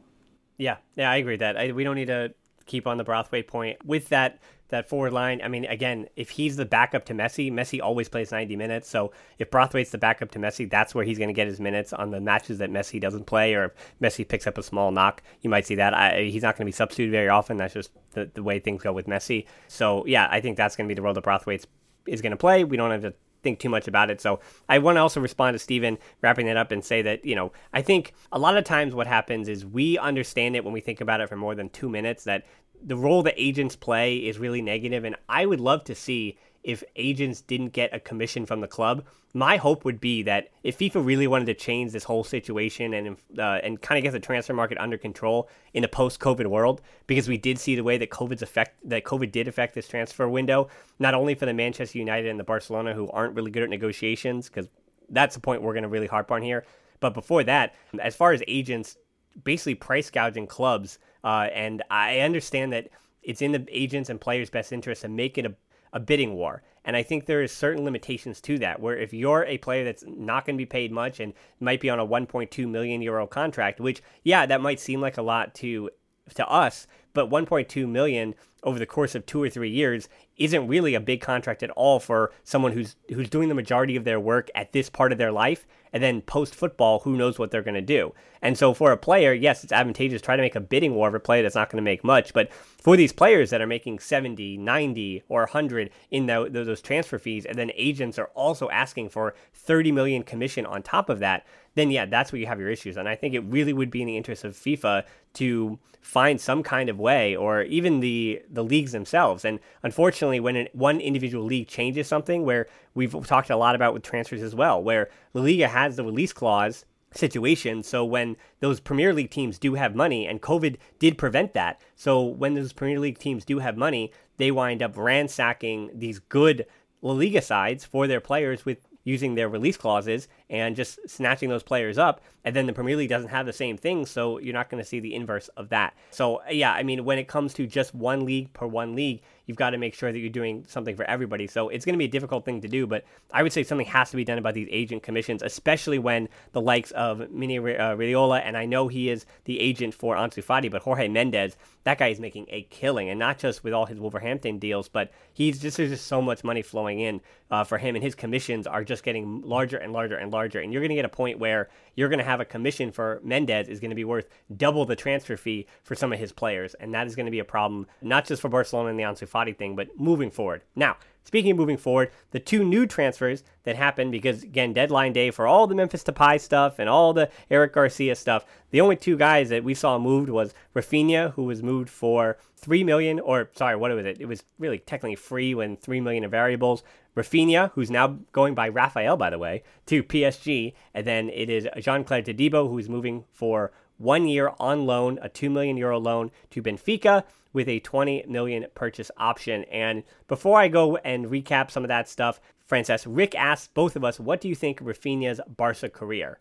Yeah, 0.57 0.77
yeah, 0.97 1.11
I 1.11 1.17
agree 1.17 1.37
that. 1.37 1.57
I, 1.57 1.73
we 1.73 1.85
don't 1.85 1.97
need 1.97 2.09
to 2.09 2.35
keep 2.67 2.87
on 2.87 2.99
the 2.99 3.05
Braithwaite 3.05 3.49
point 3.49 3.85
with 3.85 4.09
that 4.11 4.39
that 4.71 4.89
forward 4.89 5.13
line. 5.13 5.41
I 5.43 5.49
mean, 5.49 5.65
again, 5.67 6.09
if 6.17 6.31
he's 6.31 6.57
the 6.57 6.65
backup 6.65 7.05
to 7.07 7.15
Messi, 7.15 7.53
Messi 7.53 7.81
always 7.81 8.09
plays 8.09 8.33
90 8.33 8.57
minutes. 8.57 8.89
So 8.89 9.13
if 9.39 9.51
Braithwaite's 9.51 9.91
the 9.91 9.99
backup 9.99 10.31
to 10.33 10.39
Messi, 10.39 10.69
that's 10.69 10.95
where 10.95 11.05
he's 11.05 11.19
going 11.19 11.29
to 11.29 11.35
get 11.35 11.47
his 11.47 11.61
minutes 11.61 11.93
on 11.93 12.11
the 12.11 12.21
matches 12.21 12.59
that 12.59 12.71
Messi 12.71 13.01
doesn't 13.01 13.27
play, 13.27 13.55
or 13.55 13.65
if 13.65 13.73
Messi 14.01 14.27
picks 14.27 14.47
up 14.47 14.59
a 14.59 14.63
small 14.63 14.91
knock, 14.91 15.23
you 15.43 15.51
might 15.51 15.67
see 15.67 15.77
that. 15.77 15.95
I, 15.95 16.23
he's 16.23 16.43
not 16.43 16.57
going 16.57 16.65
to 16.67 16.69
be 16.69 16.73
substituted 16.73 17.13
very 17.13 17.29
often. 17.29 17.57
That's 17.57 17.75
just 17.75 17.91
the, 18.13 18.31
the 18.33 18.43
way 18.43 18.59
things 18.59 18.83
go 18.83 18.93
with 18.93 19.07
Messi. 19.07 19.47
So 19.69 20.05
yeah, 20.07 20.29
I 20.31 20.41
think 20.41 20.57
that's 20.57 20.77
going 20.77 20.89
to 20.89 20.93
be 20.93 20.97
the 20.97 21.03
role 21.03 21.15
that 21.15 21.25
Braithwaite 21.25 21.67
is 22.07 22.21
going 22.21 22.33
to 22.33 22.37
play. 22.37 22.65
We 22.65 22.77
don't 22.77 22.91
have 22.91 23.03
to 23.03 23.15
think 23.43 23.59
too 23.59 23.69
much 23.69 23.89
about 23.89 24.11
it. 24.11 24.21
So 24.21 24.41
I 24.69 24.79
want 24.79 24.97
to 24.97 25.01
also 25.01 25.21
respond 25.21 25.55
to 25.55 25.59
Steven, 25.59 25.99
wrapping 26.23 26.47
it 26.47 26.57
up 26.57 26.73
and 26.73 26.85
say 26.85 27.03
that, 27.03 27.25
you 27.25 27.35
know, 27.35 27.53
I 27.73 27.83
think 27.83 28.13
a 28.33 28.39
lot 28.39 28.57
of 28.57 28.65
times 28.65 28.95
what 28.95 29.07
happens 29.07 29.49
is 29.49 29.65
we 29.65 29.99
understand 29.99 30.57
it 30.57 30.65
when 30.65 30.73
we 30.73 30.81
think 30.81 31.01
about 31.01 31.21
it 31.21 31.29
for 31.29 31.37
more 31.37 31.55
than 31.55 31.69
two 31.71 31.89
minutes 31.89 32.25
that 32.25 32.45
the 32.85 32.97
role 32.97 33.23
that 33.25 33.35
agents 33.37 33.77
play 33.77 34.17
is 34.17 34.39
really 34.39 34.63
negative, 34.63 35.05
and 35.05 35.17
I 35.29 35.47
would 35.47 35.61
love 35.61 35.85
to 35.85 35.95
see 35.95 36.39
if 36.63 36.85
agents 36.97 37.41
didn't 37.41 37.71
get 37.71 37.95
a 37.95 38.01
commission 38.01 38.45
from 38.45 38.61
the 38.61 38.69
club. 38.69 39.05
My 39.33 39.57
hope 39.57 39.85
would 39.85 40.01
be 40.01 40.23
that 40.25 40.49
if 40.63 40.79
FIFA 40.79 41.07
really 41.07 41.27
wanted 41.27 41.47
to 41.47 41.55
change 41.55 41.93
this 41.93 42.05
whole 42.05 42.25
situation 42.25 42.93
and 42.93 43.17
uh, 43.39 43.61
and 43.63 43.81
kind 43.81 43.99
of 43.99 44.03
get 44.03 44.13
the 44.13 44.21
transfer 44.21 44.53
market 44.53 44.77
under 44.79 44.99
control 44.99 45.49
in 45.73 45.85
a 45.85 45.89
post-COVID 45.89 46.47
world, 46.49 46.83
because 47.07 47.29
we 47.29 47.39
did 47.39 47.59
see 47.59 47.77
the 47.77 47.85
way 47.85 47.97
that 47.97 48.11
COVID's 48.11 48.43
effect 48.43 48.77
that 48.89 49.05
COVID 49.05 49.33
did 49.33 49.49
affect 49.49 49.75
this 49.75 49.89
transfer 49.89 50.29
window, 50.29 50.69
not 50.99 51.15
only 51.15 51.35
for 51.35 51.47
the 51.47 51.55
Manchester 51.55 51.99
United 51.99 52.29
and 52.29 52.41
the 52.41 52.45
Barcelona 52.45 52.93
who 52.93 53.09
aren't 53.11 53.35
really 53.35 53.51
good 53.51 53.63
at 53.63 53.71
negotiations, 53.71 54.49
because 54.49 54.69
that's 55.09 55.35
the 55.35 55.41
point 55.41 55.63
we're 55.63 55.75
going 55.75 55.85
to 55.85 55.89
really 55.89 56.09
harp 56.09 56.31
on 56.31 56.43
here. 56.43 56.65
But 56.99 57.15
before 57.15 57.45
that, 57.45 57.75
as 58.01 58.15
far 58.17 58.33
as 58.33 58.43
agents 58.49 58.97
basically 59.45 59.77
price 59.77 60.11
gouging 60.11 60.47
clubs 60.47 60.99
uh, 61.25 61.49
and 61.53 61.83
I 61.91 62.21
understand 62.21 62.73
that 62.73 62.89
it's 63.23 63.43
in 63.43 63.53
the 63.53 63.67
agents 63.71 64.11
and 64.11 64.21
players' 64.21 64.51
best 64.51 64.73
interest 64.73 65.03
to 65.03 65.09
make 65.09 65.39
it 65.39 65.47
a, 65.47 65.55
a 65.93 66.01
bidding 66.01 66.35
war. 66.35 66.63
And 66.85 66.97
I 66.97 67.03
think 67.03 67.27
there 67.27 67.43
is 67.43 67.53
certain 67.53 67.85
limitations 67.85 68.41
to 68.43 68.59
that, 68.59 68.81
where 68.81 68.97
if 68.97 69.13
you're 69.13 69.45
a 69.45 69.59
player 69.59 69.85
that's 69.85 70.05
not 70.07 70.47
going 70.47 70.57
to 70.57 70.63
be 70.63 70.67
paid 70.67 70.91
much 70.91 71.21
and 71.21 71.35
might 71.61 71.81
be 71.81 71.91
on 71.91 71.99
a 71.99 72.07
1.2 72.07 72.69
million 72.69 73.03
euro 73.03 73.27
contract, 73.27 73.81
which 73.81 74.03
yeah, 74.25 74.47
that 74.47 74.63
might 74.63 74.81
seem 74.81 75.01
like 75.01 75.19
a 75.19 75.23
lot 75.23 75.55
to 75.57 75.91
to 76.35 76.49
us, 76.49 76.87
but 77.13 77.29
1.2 77.29 77.89
million 77.89 78.35
over 78.63 78.79
the 78.79 78.87
course 78.87 79.15
of 79.15 79.27
two 79.27 79.43
or 79.43 79.51
three 79.51 79.71
years 79.71 80.09
isn't 80.37 80.69
really 80.69 80.95
a 80.95 81.01
big 81.01 81.21
contract 81.21 81.63
at 81.63 81.71
all 81.71 81.99
for 81.99 82.31
someone 82.45 82.73
who's 82.73 82.97
who's 83.09 83.29
doing 83.29 83.49
the 83.49 83.55
majority 83.55 83.97
of 83.97 84.05
their 84.05 84.21
work 84.21 84.49
at 84.55 84.73
this 84.73 84.91
part 84.91 85.13
of 85.13 85.19
their 85.19 85.33
life 85.33 85.67
and 85.93 86.03
then 86.03 86.23
post 86.23 86.55
football 86.55 87.01
who 87.01 87.17
knows 87.17 87.39
what 87.39 87.51
they're 87.51 87.63
going 87.63 87.75
to 87.75 87.81
do. 87.81 88.15
And 88.43 88.57
so 88.57 88.73
for 88.73 88.93
a 88.93 88.97
player 88.97 89.33
yes 89.33 89.63
it's 89.65 89.73
advantageous 89.73 90.23
try 90.23 90.37
to 90.37 90.43
make 90.43 90.55
a 90.55 90.61
bidding 90.61 90.95
war 90.95 91.09
of 91.09 91.15
a 91.15 91.21
player 91.21 91.43
that's 91.43 91.55
not 91.55 91.71
going 91.71 91.83
to 91.83 91.91
make 91.91 92.03
much 92.03 92.33
but 92.33 92.51
for 92.53 92.97
these 92.97 93.13
players 93.13 93.51
that 93.51 93.61
are 93.61 93.67
making 93.67 93.99
70 93.99 94.57
90 94.57 95.23
or 95.29 95.41
100 95.43 95.91
in 96.11 96.27
the, 96.27 96.49
those 96.51 96.81
transfer 96.81 97.19
fees 97.19 97.45
and 97.45 97.59
then 97.59 97.71
agents 97.75 98.19
are 98.19 98.31
also 98.35 98.71
asking 98.71 99.11
for 99.11 99.35
30 99.53 99.93
million 99.93 100.23
commission 100.23 100.65
on 100.65 100.83
top 100.83 101.11
of 101.11 101.19
that 101.19 101.45
then 101.75 101.91
yeah, 101.91 102.07
that's 102.07 102.33
where 102.33 102.41
you 102.41 102.47
have 102.47 102.61
your 102.61 102.71
issues. 102.71 102.97
And 102.97 103.09
I 103.09 103.15
think 103.15 103.35
it 103.35 103.41
really 103.41 103.73
would 103.73 103.91
be 103.91 104.03
in 104.03 104.07
the 104.07 104.17
interest 104.17 104.45
of 104.45 104.55
FIFA 104.55 105.05
to 105.35 105.79
find 106.01 106.41
some 106.41 106.63
kind 106.63 106.89
of 106.89 106.99
way, 106.99 107.37
or 107.37 107.63
even 107.63 108.01
the 108.01 108.43
the 108.51 108.65
leagues 108.65 108.93
themselves. 108.93 109.45
And 109.45 109.61
unfortunately, 109.83 110.41
when 110.41 110.57
an, 110.57 110.69
one 110.73 111.01
individual 111.01 111.45
league 111.45 111.69
changes 111.69 112.09
something, 112.09 112.45
where 112.45 112.67
we've 112.95 113.15
talked 113.27 113.51
a 113.51 113.57
lot 113.57 113.75
about 113.75 113.95
with 113.95 114.03
transfers 114.03 114.43
as 114.43 114.55
well, 114.55 114.83
where 114.83 115.11
La 115.35 115.43
Liga 115.43 115.69
has 115.69 115.97
the 115.97 116.05
release 116.05 116.33
clause 116.33 116.85
situation. 117.13 117.83
So 117.83 118.05
when 118.05 118.37
those 118.61 118.81
Premier 118.81 119.13
League 119.13 119.31
teams 119.31 119.59
do 119.59 119.75
have 119.75 119.95
money, 119.95 120.27
and 120.27 120.41
COVID 120.41 120.77
did 120.99 121.19
prevent 121.19 121.55
that. 121.55 121.81
So 121.97 122.23
when 122.25 122.55
those 122.55 122.73
Premier 122.73 123.01
League 123.01 123.19
teams 123.19 123.45
do 123.45 123.59
have 123.59 123.77
money, 123.77 124.13
they 124.37 124.51
wind 124.51 124.83
up 124.83 124.97
ransacking 124.97 125.91
these 125.95 126.19
good 126.19 126.67
La 127.03 127.13
Liga 127.13 127.43
sides 127.43 127.85
for 127.85 128.07
their 128.07 128.21
players 128.21 128.65
with 128.65 128.79
using 129.05 129.35
their 129.35 129.49
release 129.49 129.77
clauses 129.77 130.29
and 130.51 130.77
just 130.77 130.99
snatching 131.09 131.49
those 131.49 131.63
players 131.63 131.97
up. 131.97 132.21
And 132.45 132.57
then 132.57 132.67
the 132.67 132.73
Premier 132.73 132.97
League 132.97 133.09
doesn't 133.09 133.29
have 133.29 133.47
the 133.47 133.53
same 133.53 133.77
thing, 133.77 134.05
so 134.05 134.39
you're 134.39 134.55
not 134.55 134.69
going 134.69 134.83
to 134.83 134.89
see 134.89 134.99
the 134.99 135.15
inverse 135.15 135.49
of 135.57 135.69
that. 135.69 135.95
So, 136.11 136.43
yeah, 136.51 136.73
I 136.73 136.83
mean, 136.83 137.05
when 137.05 137.19
it 137.19 137.29
comes 137.29 137.55
to 137.55 137.67
just 137.67 137.95
one 137.95 138.25
league 138.25 138.53
per 138.53 138.67
one 138.67 138.95
league, 138.95 139.23
you've 139.51 139.57
got 139.57 139.71
to 139.71 139.79
make 139.79 139.95
sure 139.95 140.13
that 140.13 140.19
you're 140.19 140.31
doing 140.31 140.65
something 140.69 140.97
for 140.97 141.05
everybody. 141.05 141.47
So 141.47 141.69
it's 141.69 141.85
going 141.85 141.95
to 141.95 141.99
be 141.99 142.05
a 142.05 142.09
difficult 142.09 142.45
thing 142.45 142.61
to 142.63 142.69
do, 142.69 142.87
but 142.87 143.05
I 143.33 143.43
would 143.43 143.53
say 143.53 143.63
something 143.63 143.87
has 143.89 144.11
to 144.11 144.17
be 144.17 144.25
done 144.25 144.39
about 144.39 144.55
these 144.55 144.69
agent 144.71 145.03
commissions, 145.03 145.43
especially 145.43 145.99
when 145.99 146.29
the 146.53 146.61
likes 146.61 146.93
of 146.93 147.31
Mino 147.31 147.61
uh, 147.67 147.97
Raiola, 147.97 148.41
and 148.45 148.57
I 148.57 148.65
know 148.65 148.89
he 148.89 149.11
is 149.11 149.27
the 149.45 149.61
agent 149.61 149.93
for 149.93 150.15
Ansu 150.17 150.43
Fati, 150.43 150.71
but 150.71 150.83
Jorge 150.83 151.09
Mendes, 151.09 151.57
that 151.85 151.99
guy 151.99 152.09
is 152.09 152.21
making 152.21 152.47
a 152.49 152.63
killing, 152.71 153.09
and 153.11 153.19
not 153.19 153.39
just 153.39 153.65
with 153.65 153.73
all 153.73 153.87
his 153.87 153.99
Wolverhampton 153.99 154.59
deals, 154.59 154.89
but 154.89 155.11
he's 155.33 155.59
just 155.59 155.77
there's 155.77 155.91
just 155.91 156.07
so 156.07 156.23
much 156.23 156.45
money 156.45 156.63
flowing 156.63 157.01
in 157.01 157.21
uh, 157.51 157.65
for 157.65 157.77
him, 157.77 157.97
and 157.97 158.05
his 158.05 158.15
commissions 158.15 158.67
are 158.67 158.85
just 158.85 159.03
getting 159.03 159.43
larger 159.43 159.77
and 159.77 159.93
larger 159.93 160.17
and 160.17 160.31
larger, 160.31 160.40
and 160.45 160.73
you're 160.73 160.83
going 160.83 160.91
to 160.91 160.95
get 160.95 161.05
a 161.05 161.09
point 161.09 161.39
where 161.39 161.69
you're 161.95 162.09
going 162.09 162.19
to 162.19 162.25
have 162.25 162.41
a 162.41 162.45
commission 162.45 162.93
for 162.93 163.21
Mendes 163.23 163.69
is 163.69 163.81
going 163.81 163.91
to 163.91 163.97
be 163.97 164.05
worth 164.05 164.29
double 164.57 164.85
the 164.85 164.97
transfer 164.97 165.37
fee 165.37 165.67
for 165.83 165.95
some 165.95 166.13
of 166.13 166.19
his 166.19 166.33
players, 166.33 166.75
and 166.75 166.95
that 166.95 167.07
is 167.07 167.17
going 167.17 167.27
to 167.27 167.33
be 167.33 167.39
a 167.39 167.45
problem 167.45 167.87
not 168.03 168.25
just 168.25 168.41
for 168.43 168.49
Barcelona 168.49 168.91
and 168.91 168.99
the 168.99 169.05
Ansu 169.05 169.29
Fati 169.29 169.57
thing, 169.57 169.77
but 169.77 169.89
moving 169.99 170.31
forward. 170.31 170.63
Now, 170.75 170.97
Speaking 171.31 171.53
of 171.53 171.59
moving 171.59 171.77
forward, 171.77 172.11
the 172.33 172.41
two 172.41 172.65
new 172.65 172.87
transfers 172.87 173.45
that 173.63 173.77
happened 173.77 174.11
because 174.11 174.43
again 174.43 174.73
deadline 174.73 175.13
day 175.13 175.31
for 175.31 175.47
all 175.47 175.69
the 175.69 175.77
Memphis 175.77 176.03
Depay 176.03 176.41
stuff 176.41 176.81
and 176.81 176.89
all 176.89 177.13
the 177.13 177.31
Eric 177.49 177.73
Garcia 177.75 178.17
stuff. 178.17 178.45
The 178.73 178.81
only 178.81 178.97
two 178.97 179.17
guys 179.17 179.49
that 179.51 179.63
we 179.63 179.73
saw 179.75 179.97
moved 179.97 180.29
was 180.29 180.55
Rafinha, 180.75 181.35
who 181.35 181.45
was 181.45 181.63
moved 181.63 181.89
for 181.89 182.37
three 182.57 182.83
million, 182.83 183.21
or 183.21 183.49
sorry, 183.55 183.77
what 183.77 183.93
was 183.93 184.07
it? 184.07 184.21
It 184.21 184.27
was 184.27 184.43
really 184.59 184.79
technically 184.79 185.15
free 185.15 185.55
when 185.55 185.77
three 185.77 186.01
million 186.01 186.25
of 186.25 186.33
variables. 186.33 186.83
Rafinha, 187.17 187.71
who's 187.75 187.93
now 187.93 188.19
going 188.33 188.57
by 188.57 188.69
Raphael, 188.69 189.17
by 189.17 189.31
the 189.31 189.39
way, 189.39 189.63
to 189.87 190.03
PSG, 190.03 190.75
and 190.95 191.07
then 191.07 191.29
it 191.31 191.49
is 191.49 191.69
Jean 191.79 192.03
Clair 192.03 192.23
Todibo, 192.23 192.69
who's 192.69 192.89
moving 192.89 193.23
for 193.33 193.71
one 194.01 194.27
year 194.27 194.53
on 194.59 194.87
loan, 194.87 195.19
a 195.23 195.29
2 195.29 195.51
million 195.51 195.77
euro 195.77 195.99
loan 195.99 196.31
to 196.51 196.63
Benfica 196.63 197.25
with 197.53 197.69
a 197.69 197.81
20 197.81 198.25
million 198.29 198.67
purchase 198.75 199.11
option. 199.17 199.65
And 199.65 200.03
before 200.27 200.59
I 200.59 200.69
go 200.69 200.97
and 200.97 201.27
recap 201.27 201.71
some 201.71 201.85
of 201.85 201.89
that 201.89 202.09
stuff, 202.09 202.41
Francesc, 202.69 203.05
Rick 203.07 203.35
asks 203.35 203.69
both 203.69 203.97
of 203.97 204.05
us, 204.05 204.19
what 204.19 204.41
do 204.41 204.49
you 204.49 204.55
think 204.55 204.81
of 204.81 204.87
Rafinha's 204.87 205.41
Barca 205.57 205.89
career? 205.89 206.39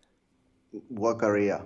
What 0.87 1.19
career? 1.19 1.61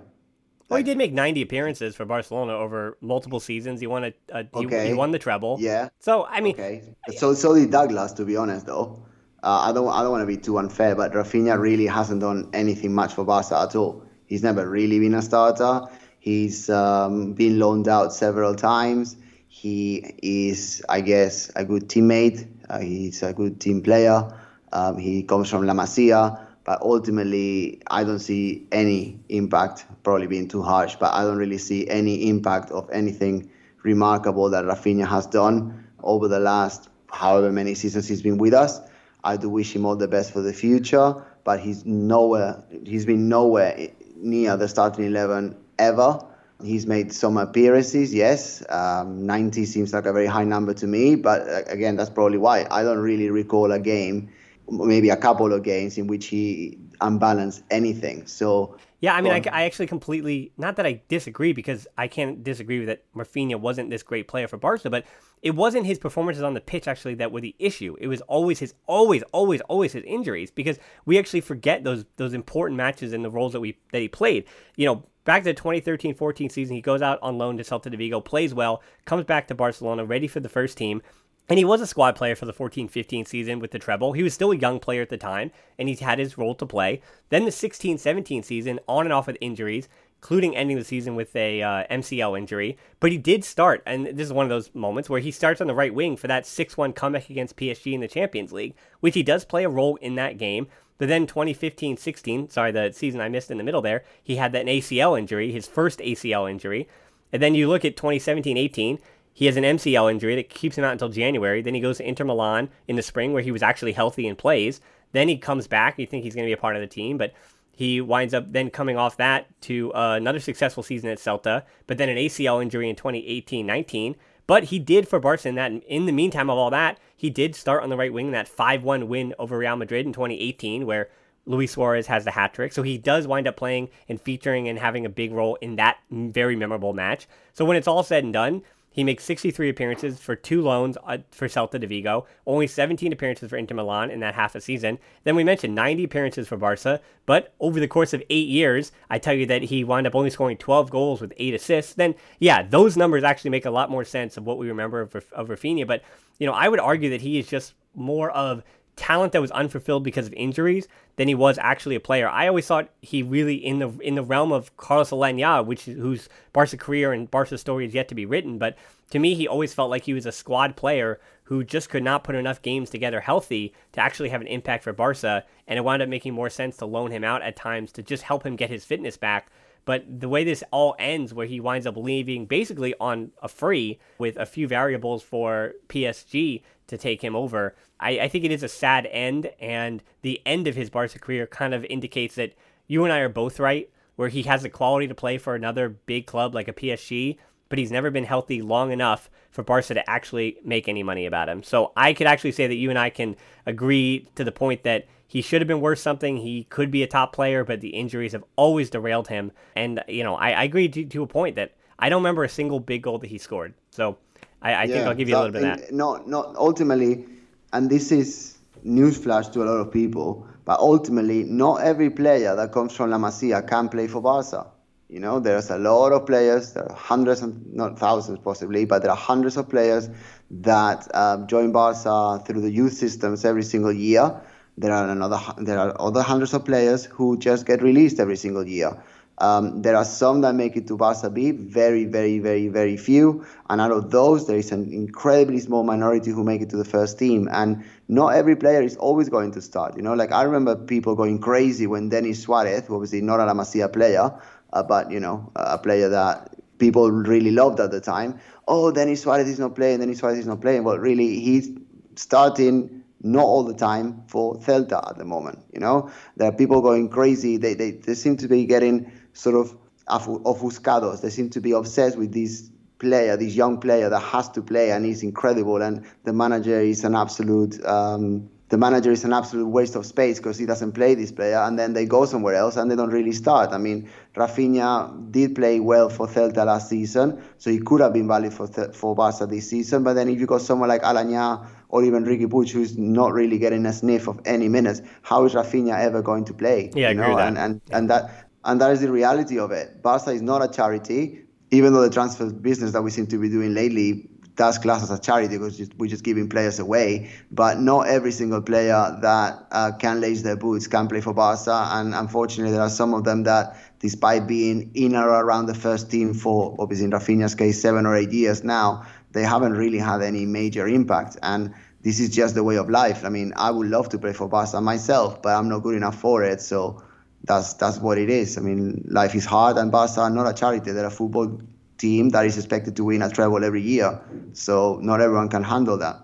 Well, 0.68 0.78
he 0.78 0.82
did 0.82 0.96
make 0.96 1.12
90 1.12 1.42
appearances 1.42 1.94
for 1.94 2.04
Barcelona 2.06 2.54
over 2.54 2.96
multiple 3.00 3.38
seasons. 3.38 3.80
He 3.80 3.86
won 3.86 4.04
a, 4.04 4.14
a 4.30 4.48
okay. 4.54 4.84
he, 4.84 4.88
he, 4.88 4.94
won 4.94 5.10
the 5.10 5.18
treble. 5.18 5.58
Yeah. 5.60 5.90
So 6.00 6.24
I 6.24 6.40
mean, 6.40 6.54
okay. 6.54 6.82
So 7.16 7.34
so 7.34 7.54
did 7.54 7.70
Douglas, 7.70 8.12
to 8.14 8.24
be 8.24 8.36
honest, 8.36 8.66
though. 8.66 9.06
Uh, 9.42 9.68
I 9.68 9.72
don't 9.72 9.88
I 9.88 10.02
don't 10.02 10.10
want 10.10 10.22
to 10.22 10.26
be 10.26 10.38
too 10.38 10.56
unfair, 10.56 10.94
but 10.94 11.12
Rafinha 11.12 11.58
really 11.58 11.86
hasn't 11.86 12.22
done 12.22 12.48
anything 12.54 12.94
much 12.94 13.12
for 13.12 13.24
Barca 13.24 13.60
at 13.60 13.76
all. 13.76 14.04
He's 14.34 14.42
never 14.42 14.68
really 14.68 14.98
been 14.98 15.14
a 15.14 15.22
starter. 15.22 15.82
He's 16.18 16.68
um, 16.68 17.34
been 17.34 17.60
loaned 17.60 17.86
out 17.86 18.12
several 18.12 18.56
times. 18.56 19.16
He 19.46 19.98
is, 20.24 20.82
I 20.88 21.02
guess, 21.02 21.52
a 21.54 21.64
good 21.64 21.88
teammate. 21.88 22.44
Uh, 22.68 22.80
he's 22.80 23.22
a 23.22 23.32
good 23.32 23.60
team 23.60 23.80
player. 23.80 24.28
Um, 24.72 24.98
he 24.98 25.22
comes 25.22 25.48
from 25.48 25.64
La 25.68 25.72
Masia, 25.72 26.36
but 26.64 26.82
ultimately, 26.82 27.80
I 27.86 28.02
don't 28.02 28.18
see 28.18 28.66
any 28.72 29.20
impact. 29.28 29.86
Probably 30.02 30.26
being 30.26 30.48
too 30.48 30.62
harsh, 30.62 30.96
but 30.96 31.14
I 31.14 31.22
don't 31.22 31.38
really 31.38 31.58
see 31.58 31.86
any 31.86 32.28
impact 32.28 32.72
of 32.72 32.90
anything 32.90 33.48
remarkable 33.84 34.50
that 34.50 34.64
Rafinha 34.64 35.06
has 35.06 35.28
done 35.28 35.86
over 36.02 36.26
the 36.26 36.40
last 36.40 36.88
however 37.08 37.52
many 37.52 37.76
seasons 37.76 38.08
he's 38.08 38.22
been 38.22 38.38
with 38.38 38.52
us. 38.52 38.80
I 39.22 39.36
do 39.36 39.48
wish 39.48 39.76
him 39.76 39.86
all 39.86 39.94
the 39.94 40.08
best 40.08 40.32
for 40.32 40.40
the 40.40 40.52
future, 40.52 41.24
but 41.44 41.60
he's 41.60 41.86
nowhere. 41.86 42.64
He's 42.84 43.06
been 43.06 43.28
nowhere 43.28 43.90
near 44.16 44.56
the 44.56 44.68
starting 44.68 45.04
eleven 45.04 45.56
ever. 45.78 46.24
He's 46.62 46.86
made 46.86 47.12
some 47.12 47.36
appearances, 47.36 48.14
yes. 48.14 48.62
Um, 48.68 49.26
90 49.26 49.66
seems 49.66 49.92
like 49.92 50.06
a 50.06 50.12
very 50.12 50.26
high 50.26 50.44
number 50.44 50.72
to 50.74 50.86
me, 50.86 51.16
but 51.16 51.42
uh, 51.48 51.62
again, 51.66 51.96
that's 51.96 52.10
probably 52.10 52.38
why. 52.38 52.66
I 52.70 52.82
don't 52.82 53.00
really 53.00 53.28
recall 53.28 53.72
a 53.72 53.80
game, 53.80 54.30
maybe 54.70 55.10
a 55.10 55.16
couple 55.16 55.52
of 55.52 55.62
games, 55.62 55.98
in 55.98 56.06
which 56.06 56.26
he 56.26 56.78
unbalanced 57.00 57.64
anything. 57.70 58.26
So. 58.26 58.78
Yeah, 59.00 59.14
I 59.14 59.20
mean, 59.20 59.32
I, 59.32 59.42
I, 59.52 59.64
actually 59.64 59.88
completely, 59.88 60.52
not 60.56 60.76
that 60.76 60.86
I 60.86 61.02
disagree, 61.08 61.52
because 61.52 61.86
I 61.98 62.08
can't 62.08 62.42
disagree 62.42 62.78
with 62.78 62.88
that 62.88 63.02
Rafinha 63.14 63.56
wasn't 63.56 63.90
this 63.90 64.02
great 64.02 64.28
player 64.28 64.48
for 64.48 64.56
Barca, 64.56 64.88
but 64.88 65.04
it 65.44 65.54
wasn't 65.54 65.84
his 65.84 65.98
performances 65.98 66.42
on 66.42 66.54
the 66.54 66.60
pitch 66.60 66.88
actually 66.88 67.14
that 67.16 67.30
were 67.30 67.40
the 67.42 67.54
issue. 67.58 67.94
It 68.00 68.08
was 68.08 68.22
always 68.22 68.58
his, 68.60 68.72
always, 68.86 69.22
always, 69.30 69.60
always 69.62 69.92
his 69.92 70.02
injuries, 70.04 70.50
because 70.50 70.78
we 71.04 71.18
actually 71.18 71.42
forget 71.42 71.84
those 71.84 72.06
those 72.16 72.32
important 72.32 72.78
matches 72.78 73.12
and 73.12 73.22
the 73.22 73.30
roles 73.30 73.52
that 73.52 73.60
we 73.60 73.76
that 73.92 74.00
he 74.00 74.08
played. 74.08 74.46
You 74.76 74.86
know, 74.86 75.04
back 75.24 75.44
to 75.44 75.52
the 75.52 75.60
2013-14 75.60 76.50
season, 76.50 76.74
he 76.74 76.80
goes 76.80 77.02
out 77.02 77.18
on 77.20 77.36
loan 77.36 77.58
to 77.58 77.62
Celta 77.62 77.90
de 77.90 77.96
Vigo, 77.98 78.22
plays 78.22 78.54
well, 78.54 78.82
comes 79.04 79.24
back 79.24 79.46
to 79.48 79.54
Barcelona, 79.54 80.06
ready 80.06 80.26
for 80.26 80.40
the 80.40 80.48
first 80.48 80.78
team. 80.78 81.02
And 81.46 81.58
he 81.58 81.64
was 81.66 81.82
a 81.82 81.86
squad 81.86 82.16
player 82.16 82.34
for 82.34 82.46
the 82.46 82.54
14 82.54 82.88
15 82.88 83.26
season 83.26 83.58
with 83.58 83.70
the 83.70 83.78
treble. 83.78 84.14
He 84.14 84.22
was 84.22 84.32
still 84.32 84.50
a 84.50 84.56
young 84.56 84.80
player 84.80 85.02
at 85.02 85.10
the 85.10 85.18
time, 85.18 85.50
and 85.78 85.90
he 85.90 85.94
had 85.96 86.18
his 86.18 86.38
role 86.38 86.54
to 86.54 86.64
play. 86.64 87.02
Then 87.28 87.44
the 87.44 87.52
16 87.52 87.98
17 87.98 88.42
season, 88.42 88.80
on 88.88 89.04
and 89.04 89.12
off 89.12 89.26
with 89.26 89.36
injuries, 89.42 89.90
including 90.24 90.56
ending 90.56 90.78
the 90.78 90.84
season 90.84 91.14
with 91.14 91.36
a 91.36 91.60
uh, 91.60 91.84
MCL 91.90 92.38
injury. 92.38 92.78
But 92.98 93.12
he 93.12 93.18
did 93.18 93.44
start, 93.44 93.82
and 93.84 94.06
this 94.06 94.26
is 94.26 94.32
one 94.32 94.46
of 94.46 94.48
those 94.48 94.74
moments 94.74 95.10
where 95.10 95.20
he 95.20 95.30
starts 95.30 95.60
on 95.60 95.66
the 95.66 95.74
right 95.74 95.94
wing 95.94 96.16
for 96.16 96.28
that 96.28 96.46
6 96.46 96.78
1 96.78 96.94
comeback 96.94 97.28
against 97.28 97.58
PSG 97.58 97.92
in 97.92 98.00
the 98.00 98.08
Champions 98.08 98.50
League, 98.50 98.74
which 99.00 99.14
he 99.14 99.22
does 99.22 99.44
play 99.44 99.64
a 99.64 99.68
role 99.68 99.96
in 99.96 100.14
that 100.14 100.38
game. 100.38 100.66
But 100.96 101.08
then 101.08 101.26
2015 101.26 101.98
16, 101.98 102.48
sorry, 102.48 102.72
the 102.72 102.90
season 102.90 103.20
I 103.20 103.28
missed 103.28 103.50
in 103.50 103.58
the 103.58 103.64
middle 103.64 103.82
there, 103.82 104.02
he 104.22 104.36
had 104.36 104.52
that 104.52 104.64
ACL 104.64 105.18
injury, 105.18 105.52
his 105.52 105.68
first 105.68 105.98
ACL 105.98 106.50
injury. 106.50 106.88
And 107.30 107.42
then 107.42 107.54
you 107.54 107.68
look 107.68 107.84
at 107.84 107.94
2017 107.94 108.56
18, 108.56 108.98
he 109.34 109.44
has 109.44 109.58
an 109.58 109.64
MCL 109.64 110.10
injury 110.10 110.36
that 110.36 110.48
keeps 110.48 110.78
him 110.78 110.84
out 110.84 110.92
until 110.92 111.10
January. 111.10 111.60
Then 111.60 111.74
he 111.74 111.80
goes 111.80 111.98
to 111.98 112.08
Inter 112.08 112.24
Milan 112.24 112.70
in 112.88 112.96
the 112.96 113.02
spring 113.02 113.34
where 113.34 113.42
he 113.42 113.52
was 113.52 113.62
actually 113.62 113.92
healthy 113.92 114.26
and 114.26 114.38
plays. 114.38 114.80
Then 115.12 115.28
he 115.28 115.36
comes 115.36 115.66
back. 115.66 115.98
You 115.98 116.06
think 116.06 116.24
he's 116.24 116.34
going 116.34 116.46
to 116.46 116.48
be 116.48 116.54
a 116.54 116.56
part 116.56 116.76
of 116.76 116.80
the 116.80 116.88
team, 116.88 117.18
but 117.18 117.34
he 117.74 118.00
winds 118.00 118.32
up 118.34 118.52
then 118.52 118.70
coming 118.70 118.96
off 118.96 119.16
that 119.16 119.48
to 119.62 119.92
uh, 119.94 120.14
another 120.16 120.40
successful 120.40 120.82
season 120.82 121.10
at 121.10 121.18
Celta, 121.18 121.64
but 121.86 121.98
then 121.98 122.08
an 122.08 122.16
ACL 122.16 122.62
injury 122.62 122.88
in 122.88 122.96
2018 122.96 123.66
19. 123.66 124.16
But 124.46 124.64
he 124.64 124.78
did 124.78 125.08
for 125.08 125.18
Barca 125.18 125.48
in 125.48 125.54
that. 125.54 125.72
In 125.84 126.06
the 126.06 126.12
meantime 126.12 126.50
of 126.50 126.58
all 126.58 126.70
that, 126.70 126.98
he 127.16 127.30
did 127.30 127.54
start 127.54 127.82
on 127.82 127.88
the 127.88 127.96
right 127.96 128.12
wing 128.12 128.26
in 128.26 128.32
that 128.32 128.48
5-1 128.48 129.06
win 129.06 129.34
over 129.38 129.58
Real 129.58 129.76
Madrid 129.76 130.04
in 130.04 130.12
2018, 130.12 130.86
where 130.86 131.08
Luis 131.46 131.72
Suarez 131.72 132.06
has 132.06 132.24
the 132.24 132.30
hat 132.30 132.54
trick. 132.54 132.72
So 132.72 132.82
he 132.82 132.98
does 132.98 133.26
wind 133.26 133.48
up 133.48 133.56
playing 133.56 133.88
and 134.08 134.20
featuring 134.20 134.68
and 134.68 134.78
having 134.78 135.04
a 135.04 135.10
big 135.10 135.32
role 135.32 135.56
in 135.56 135.76
that 135.76 135.98
very 136.10 136.56
memorable 136.56 136.92
match. 136.92 137.26
So 137.52 137.64
when 137.64 137.76
it's 137.76 137.88
all 137.88 138.02
said 138.02 138.24
and 138.24 138.32
done, 138.32 138.62
he 138.94 139.02
makes 139.02 139.24
63 139.24 139.68
appearances 139.68 140.20
for 140.20 140.36
two 140.36 140.62
loans 140.62 140.96
uh, 141.04 141.18
for 141.32 141.48
Celta 141.48 141.80
de 141.80 141.86
Vigo, 141.86 142.26
only 142.46 142.68
17 142.68 143.12
appearances 143.12 143.50
for 143.50 143.56
Inter 143.56 143.74
Milan 143.74 144.08
in 144.08 144.20
that 144.20 144.36
half 144.36 144.54
a 144.54 144.60
season. 144.60 145.00
Then 145.24 145.34
we 145.34 145.42
mentioned 145.42 145.74
90 145.74 146.04
appearances 146.04 146.46
for 146.46 146.56
Barca, 146.56 147.00
but 147.26 147.52
over 147.58 147.80
the 147.80 147.88
course 147.88 148.12
of 148.12 148.22
eight 148.30 148.46
years, 148.46 148.92
I 149.10 149.18
tell 149.18 149.34
you 149.34 149.46
that 149.46 149.62
he 149.62 149.82
wound 149.82 150.06
up 150.06 150.14
only 150.14 150.30
scoring 150.30 150.56
12 150.56 150.90
goals 150.90 151.20
with 151.20 151.32
eight 151.38 151.54
assists. 151.54 151.94
Then, 151.94 152.14
yeah, 152.38 152.62
those 152.62 152.96
numbers 152.96 153.24
actually 153.24 153.50
make 153.50 153.64
a 153.64 153.70
lot 153.70 153.90
more 153.90 154.04
sense 154.04 154.36
of 154.36 154.46
what 154.46 154.58
we 154.58 154.68
remember 154.68 155.00
of, 155.00 155.16
of 155.32 155.48
Rafinha. 155.48 155.88
But, 155.88 156.04
you 156.38 156.46
know, 156.46 156.52
I 156.52 156.68
would 156.68 156.80
argue 156.80 157.10
that 157.10 157.20
he 157.20 157.40
is 157.40 157.48
just 157.48 157.74
more 157.96 158.30
of 158.30 158.62
talent 158.96 159.32
that 159.32 159.40
was 159.40 159.50
unfulfilled 159.50 160.04
because 160.04 160.26
of 160.26 160.32
injuries 160.34 160.86
than 161.16 161.28
he 161.28 161.34
was 161.34 161.58
actually 161.58 161.94
a 161.94 162.00
player. 162.00 162.28
I 162.28 162.48
always 162.48 162.66
thought 162.66 162.90
he 163.00 163.22
really 163.22 163.54
in 163.54 163.78
the 163.78 163.88
in 164.00 164.14
the 164.14 164.22
realm 164.22 164.52
of 164.52 164.76
Carlos 164.76 165.10
Aleñá, 165.10 165.64
which 165.64 165.88
is, 165.88 165.98
whose 165.98 166.28
Barca 166.52 166.76
career 166.76 167.12
and 167.12 167.30
Barca 167.30 167.58
story 167.58 167.86
is 167.86 167.94
yet 167.94 168.08
to 168.08 168.14
be 168.14 168.26
written, 168.26 168.58
but 168.58 168.76
to 169.10 169.18
me 169.18 169.34
he 169.34 169.48
always 169.48 169.74
felt 169.74 169.90
like 169.90 170.04
he 170.04 170.14
was 170.14 170.26
a 170.26 170.32
squad 170.32 170.76
player 170.76 171.20
who 171.44 171.62
just 171.62 171.90
could 171.90 172.02
not 172.02 172.24
put 172.24 172.34
enough 172.34 172.62
games 172.62 172.88
together 172.90 173.20
healthy 173.20 173.74
to 173.92 174.00
actually 174.00 174.30
have 174.30 174.40
an 174.40 174.46
impact 174.46 174.84
for 174.84 174.92
Barca, 174.92 175.44
and 175.66 175.78
it 175.78 175.84
wound 175.84 176.02
up 176.02 176.08
making 176.08 176.32
more 176.32 176.50
sense 176.50 176.76
to 176.78 176.86
loan 176.86 177.10
him 177.10 177.24
out 177.24 177.42
at 177.42 177.56
times 177.56 177.92
to 177.92 178.02
just 178.02 178.22
help 178.22 178.44
him 178.44 178.56
get 178.56 178.70
his 178.70 178.84
fitness 178.84 179.16
back. 179.16 179.50
But 179.84 180.20
the 180.20 180.30
way 180.30 180.44
this 180.44 180.64
all 180.70 180.96
ends, 180.98 181.34
where 181.34 181.46
he 181.46 181.60
winds 181.60 181.86
up 181.86 181.96
leaving 181.96 182.46
basically 182.46 182.94
on 182.98 183.32
a 183.42 183.48
free 183.48 183.98
with 184.18 184.36
a 184.38 184.46
few 184.46 184.66
variables 184.66 185.22
for 185.22 185.74
PSG 185.88 186.62
to 186.86 186.96
take 186.96 187.22
him 187.22 187.36
over, 187.36 187.74
I, 188.04 188.10
I 188.24 188.28
think 188.28 188.44
it 188.44 188.52
is 188.52 188.62
a 188.62 188.68
sad 188.68 189.08
end. 189.10 189.50
And 189.58 190.02
the 190.22 190.40
end 190.44 190.68
of 190.68 190.76
his 190.76 190.90
Barca 190.90 191.18
career 191.18 191.46
kind 191.46 191.74
of 191.74 191.84
indicates 191.86 192.34
that 192.36 192.54
you 192.86 193.04
and 193.04 193.12
I 193.12 193.18
are 193.20 193.28
both 193.28 193.58
right, 193.58 193.88
where 194.16 194.28
he 194.28 194.42
has 194.42 194.62
the 194.62 194.68
quality 194.68 195.08
to 195.08 195.14
play 195.14 195.38
for 195.38 195.54
another 195.54 195.88
big 195.88 196.26
club 196.26 196.54
like 196.54 196.68
a 196.68 196.72
PSG, 196.72 197.38
but 197.68 197.78
he's 197.78 197.90
never 197.90 198.10
been 198.10 198.24
healthy 198.24 198.62
long 198.62 198.92
enough 198.92 199.30
for 199.50 199.62
Barca 199.62 199.94
to 199.94 200.10
actually 200.10 200.58
make 200.64 200.86
any 200.86 201.02
money 201.02 201.26
about 201.26 201.48
him. 201.48 201.62
So 201.62 201.92
I 201.96 202.12
could 202.12 202.26
actually 202.26 202.52
say 202.52 202.66
that 202.66 202.74
you 202.74 202.90
and 202.90 202.98
I 202.98 203.10
can 203.10 203.36
agree 203.66 204.28
to 204.34 204.44
the 204.44 204.52
point 204.52 204.82
that 204.82 205.06
he 205.26 205.40
should 205.42 205.60
have 205.60 205.68
been 205.68 205.80
worth 205.80 205.98
something. 205.98 206.36
He 206.36 206.64
could 206.64 206.90
be 206.90 207.02
a 207.02 207.06
top 207.06 207.32
player, 207.32 207.64
but 207.64 207.80
the 207.80 207.88
injuries 207.88 208.32
have 208.32 208.44
always 208.56 208.90
derailed 208.90 209.28
him. 209.28 209.50
And, 209.74 210.04
you 210.06 210.22
know, 210.22 210.36
I, 210.36 210.50
I 210.50 210.64
agree 210.64 210.88
to, 210.88 211.04
to, 211.06 211.22
a 211.22 211.26
point 211.26 211.56
that 211.56 211.72
I 211.98 212.08
don't 212.08 212.20
remember 212.20 212.44
a 212.44 212.48
single 212.48 212.78
big 212.78 213.02
goal 213.02 213.18
that 213.18 213.28
he 213.28 213.38
scored. 213.38 213.74
So 213.90 214.18
I, 214.60 214.74
I 214.74 214.84
yeah, 214.84 214.94
think 214.94 215.06
I'll 215.06 215.14
give 215.14 215.28
you 215.28 215.36
a 215.36 215.38
little 215.38 215.52
bit 215.52 215.64
of 215.64 215.78
that. 215.78 215.92
Not, 215.92 216.28
not 216.28 216.54
ultimately, 216.56 217.26
and 217.74 217.90
this 217.90 218.12
is 218.12 218.56
newsflash 218.86 219.52
to 219.52 219.62
a 219.62 219.66
lot 219.66 219.80
of 219.80 219.92
people, 219.92 220.46
but 220.64 220.78
ultimately, 220.78 221.42
not 221.42 221.82
every 221.82 222.08
player 222.08 222.54
that 222.54 222.70
comes 222.70 222.94
from 222.94 223.10
La 223.10 223.18
Masia 223.18 223.66
can 223.66 223.88
play 223.88 224.06
for 224.06 224.22
Barca. 224.22 224.68
You 225.08 225.18
know, 225.18 225.40
there's 225.40 225.70
a 225.70 225.78
lot 225.78 226.12
of 226.12 226.24
players, 226.24 226.72
there 226.72 226.88
are 226.88 226.94
hundreds 226.94 227.42
and 227.42 227.74
not 227.74 227.98
thousands 227.98 228.38
possibly, 228.38 228.84
but 228.84 229.02
there 229.02 229.10
are 229.10 229.16
hundreds 229.16 229.56
of 229.56 229.68
players 229.68 230.08
that 230.50 231.12
um, 231.14 231.48
join 231.48 231.72
Barca 231.72 232.42
through 232.46 232.60
the 232.60 232.70
youth 232.70 232.92
systems 232.92 233.44
every 233.44 233.64
single 233.64 233.92
year. 233.92 234.40
There 234.78 234.92
are 234.92 235.08
another, 235.08 235.40
there 235.58 235.78
are 235.78 235.94
other 236.00 236.22
hundreds 236.22 236.54
of 236.54 236.64
players 236.64 237.04
who 237.06 237.38
just 237.38 237.66
get 237.66 237.82
released 237.82 238.20
every 238.20 238.36
single 238.36 238.66
year. 238.66 239.02
Um, 239.38 239.82
there 239.82 239.96
are 239.96 240.04
some 240.04 240.42
that 240.42 240.54
make 240.54 240.76
it 240.76 240.86
to 240.88 240.96
Barca 240.96 241.28
B, 241.28 241.50
very, 241.50 242.04
very, 242.04 242.38
very, 242.38 242.68
very 242.68 242.96
few. 242.96 243.44
And 243.68 243.80
out 243.80 243.90
of 243.90 244.10
those, 244.10 244.46
there 244.46 244.56
is 244.56 244.70
an 244.70 244.92
incredibly 244.92 245.58
small 245.58 245.82
minority 245.82 246.30
who 246.30 246.44
make 246.44 246.60
it 246.60 246.70
to 246.70 246.76
the 246.76 246.84
first 246.84 247.18
team. 247.18 247.48
And 247.50 247.84
not 248.08 248.28
every 248.28 248.54
player 248.54 248.82
is 248.82 248.96
always 248.96 249.28
going 249.28 249.50
to 249.52 249.60
start. 249.60 249.96
You 249.96 250.02
know, 250.02 250.14
like 250.14 250.32
I 250.32 250.42
remember 250.42 250.76
people 250.76 251.14
going 251.16 251.40
crazy 251.40 251.86
when 251.86 252.08
Denis 252.08 252.42
Suarez, 252.42 252.86
who 252.86 252.94
obviously 252.94 253.20
not 253.22 253.40
a 253.40 253.44
La 253.44 253.54
Masia 253.54 253.92
player, 253.92 254.32
uh, 254.72 254.82
but 254.82 255.10
you 255.10 255.20
know, 255.20 255.50
a 255.56 255.78
player 255.78 256.08
that 256.08 256.54
people 256.78 257.10
really 257.10 257.50
loved 257.50 257.80
at 257.80 257.90
the 257.90 258.00
time. 258.00 258.38
Oh, 258.68 258.92
Denis 258.92 259.22
Suarez 259.22 259.48
is 259.48 259.58
not 259.58 259.74
playing. 259.74 260.00
Denis 260.00 260.18
Suarez 260.18 260.38
is 260.38 260.46
not 260.46 260.60
playing. 260.60 260.84
Well, 260.84 260.98
really, 260.98 261.40
he's 261.40 261.70
starting 262.16 263.02
not 263.22 263.44
all 263.44 263.64
the 263.64 263.74
time 263.74 264.22
for 264.28 264.56
Celta 264.56 265.08
at 265.08 265.16
the 265.16 265.24
moment. 265.24 265.58
You 265.72 265.80
know, 265.80 266.10
there 266.36 266.48
are 266.48 266.52
people 266.52 266.82
going 266.82 267.08
crazy. 267.08 267.56
They 267.56 267.74
they, 267.74 267.92
they 267.92 268.14
seem 268.14 268.36
to 268.36 268.48
be 268.48 268.66
getting 268.66 269.10
sort 269.34 269.56
of 269.56 269.76
ofuscados. 270.08 271.20
They 271.20 271.30
seem 271.30 271.50
to 271.50 271.60
be 271.60 271.72
obsessed 271.72 272.16
with 272.16 272.32
this 272.32 272.70
player, 272.98 273.36
this 273.36 273.54
young 273.54 273.78
player 273.78 274.08
that 274.08 274.20
has 274.20 274.48
to 274.50 274.62
play 274.62 274.90
and 274.90 275.04
is 275.04 275.22
incredible. 275.22 275.82
And 275.82 276.04
the 276.24 276.32
manager 276.32 276.80
is 276.80 277.04
an 277.04 277.14
absolute. 277.14 277.84
Um, 277.84 278.48
the 278.70 278.78
manager 278.78 279.12
is 279.12 279.24
an 279.24 279.32
absolute 279.32 279.68
waste 279.68 279.94
of 279.94 280.06
space 280.06 280.38
because 280.38 280.58
he 280.58 280.66
doesn't 280.66 280.92
play 280.92 281.14
this 281.14 281.30
player, 281.30 281.58
and 281.58 281.78
then 281.78 281.92
they 281.92 282.06
go 282.06 282.24
somewhere 282.24 282.54
else 282.54 282.76
and 282.76 282.90
they 282.90 282.96
don't 282.96 283.10
really 283.10 283.30
start. 283.30 283.72
I 283.72 283.78
mean, 283.78 284.08
Rafinha 284.34 285.30
did 285.30 285.54
play 285.54 285.80
well 285.80 286.08
for 286.08 286.26
Celta 286.26 286.64
last 286.64 286.88
season, 286.88 287.40
so 287.58 287.70
he 287.70 287.78
could 287.78 288.00
have 288.00 288.14
been 288.14 288.26
valid 288.26 288.52
for 288.52 288.66
for 288.66 289.14
Barca 289.14 289.46
this 289.46 289.68
season. 289.68 290.02
But 290.02 290.14
then 290.14 290.28
if 290.28 290.40
you 290.40 290.46
got 290.46 290.62
someone 290.62 290.88
like 290.88 291.02
Aleñá 291.02 291.66
or 291.90 292.02
even 292.02 292.24
Riqui 292.24 292.46
Puig, 292.46 292.70
who's 292.70 292.98
not 292.98 293.32
really 293.32 293.58
getting 293.58 293.86
a 293.86 293.92
sniff 293.92 294.26
of 294.26 294.40
any 294.44 294.68
minutes, 294.68 295.02
how 295.22 295.44
is 295.44 295.52
Rafinha 295.54 295.96
ever 295.96 296.22
going 296.22 296.46
to 296.46 296.54
play? 296.54 296.90
Yeah, 296.94 297.10
you 297.10 297.16
know? 297.16 297.38
and 297.38 297.58
and 297.58 297.80
and 297.92 298.10
that 298.10 298.43
and 298.64 298.80
that 298.80 298.92
is 298.92 299.00
the 299.00 299.10
reality 299.10 299.58
of 299.58 299.70
it. 299.70 300.02
Barca 300.02 300.30
is 300.30 300.42
not 300.42 300.62
a 300.62 300.68
charity, 300.68 301.44
even 301.70 301.92
though 301.92 302.02
the 302.02 302.10
transfer 302.10 302.50
business 302.50 302.92
that 302.92 303.02
we 303.02 303.10
seem 303.10 303.26
to 303.28 303.38
be 303.38 303.48
doing 303.48 303.74
lately 303.74 304.28
does 304.56 304.78
class 304.78 305.02
as 305.02 305.10
a 305.10 305.18
charity 305.18 305.58
because 305.58 305.90
we're 305.96 306.08
just 306.08 306.22
giving 306.22 306.48
players 306.48 306.78
away. 306.78 307.30
But 307.50 307.80
not 307.80 308.06
every 308.06 308.32
single 308.32 308.62
player 308.62 309.18
that 309.20 309.66
uh, 309.72 309.92
can 309.98 310.20
lace 310.20 310.42
their 310.42 310.56
boots 310.56 310.86
can 310.86 311.08
play 311.08 311.20
for 311.20 311.34
Barca. 311.34 311.88
And 311.90 312.14
unfortunately, 312.14 312.72
there 312.72 312.82
are 312.82 312.90
some 312.90 313.14
of 313.14 313.24
them 313.24 313.42
that, 313.44 313.76
despite 313.98 314.46
being 314.46 314.92
in 314.94 315.16
or 315.16 315.28
around 315.28 315.66
the 315.66 315.74
first 315.74 316.10
team 316.10 316.34
for, 316.34 316.76
obviously 316.78 317.06
in 317.06 317.10
Rafinha's 317.10 317.54
case, 317.54 317.82
seven 317.82 318.06
or 318.06 318.16
eight 318.16 318.30
years 318.30 318.62
now, 318.62 319.04
they 319.32 319.42
haven't 319.42 319.72
really 319.72 319.98
had 319.98 320.22
any 320.22 320.46
major 320.46 320.86
impact. 320.86 321.36
And 321.42 321.74
this 322.02 322.20
is 322.20 322.30
just 322.30 322.54
the 322.54 322.62
way 322.62 322.76
of 322.76 322.88
life. 322.88 323.24
I 323.24 323.30
mean, 323.30 323.52
I 323.56 323.70
would 323.72 323.88
love 323.88 324.08
to 324.10 324.18
play 324.18 324.32
for 324.32 324.48
Barca 324.48 324.80
myself, 324.80 325.42
but 325.42 325.50
I'm 325.50 325.68
not 325.68 325.80
good 325.80 325.96
enough 325.96 326.20
for 326.20 326.44
it. 326.44 326.60
So 326.60 327.02
that's 327.44 327.74
that's 327.74 327.98
what 327.98 328.18
it 328.18 328.30
is. 328.30 328.58
I 328.58 328.60
mean, 328.60 329.04
life 329.08 329.34
is 329.34 329.44
hard, 329.44 329.76
and 329.76 329.92
Barca 329.92 330.20
are 330.20 330.30
not 330.30 330.48
a 330.48 330.52
charity; 330.52 330.92
they're 330.92 331.06
a 331.06 331.10
football 331.10 331.60
team 331.98 332.30
that 332.30 332.44
is 332.46 332.56
expected 332.56 332.96
to 332.96 333.04
win 333.04 333.22
a 333.22 333.30
treble 333.30 333.64
every 333.64 333.82
year. 333.82 334.20
So 334.52 334.98
not 335.02 335.20
everyone 335.20 335.48
can 335.48 335.62
handle 335.62 335.96
that. 335.98 336.20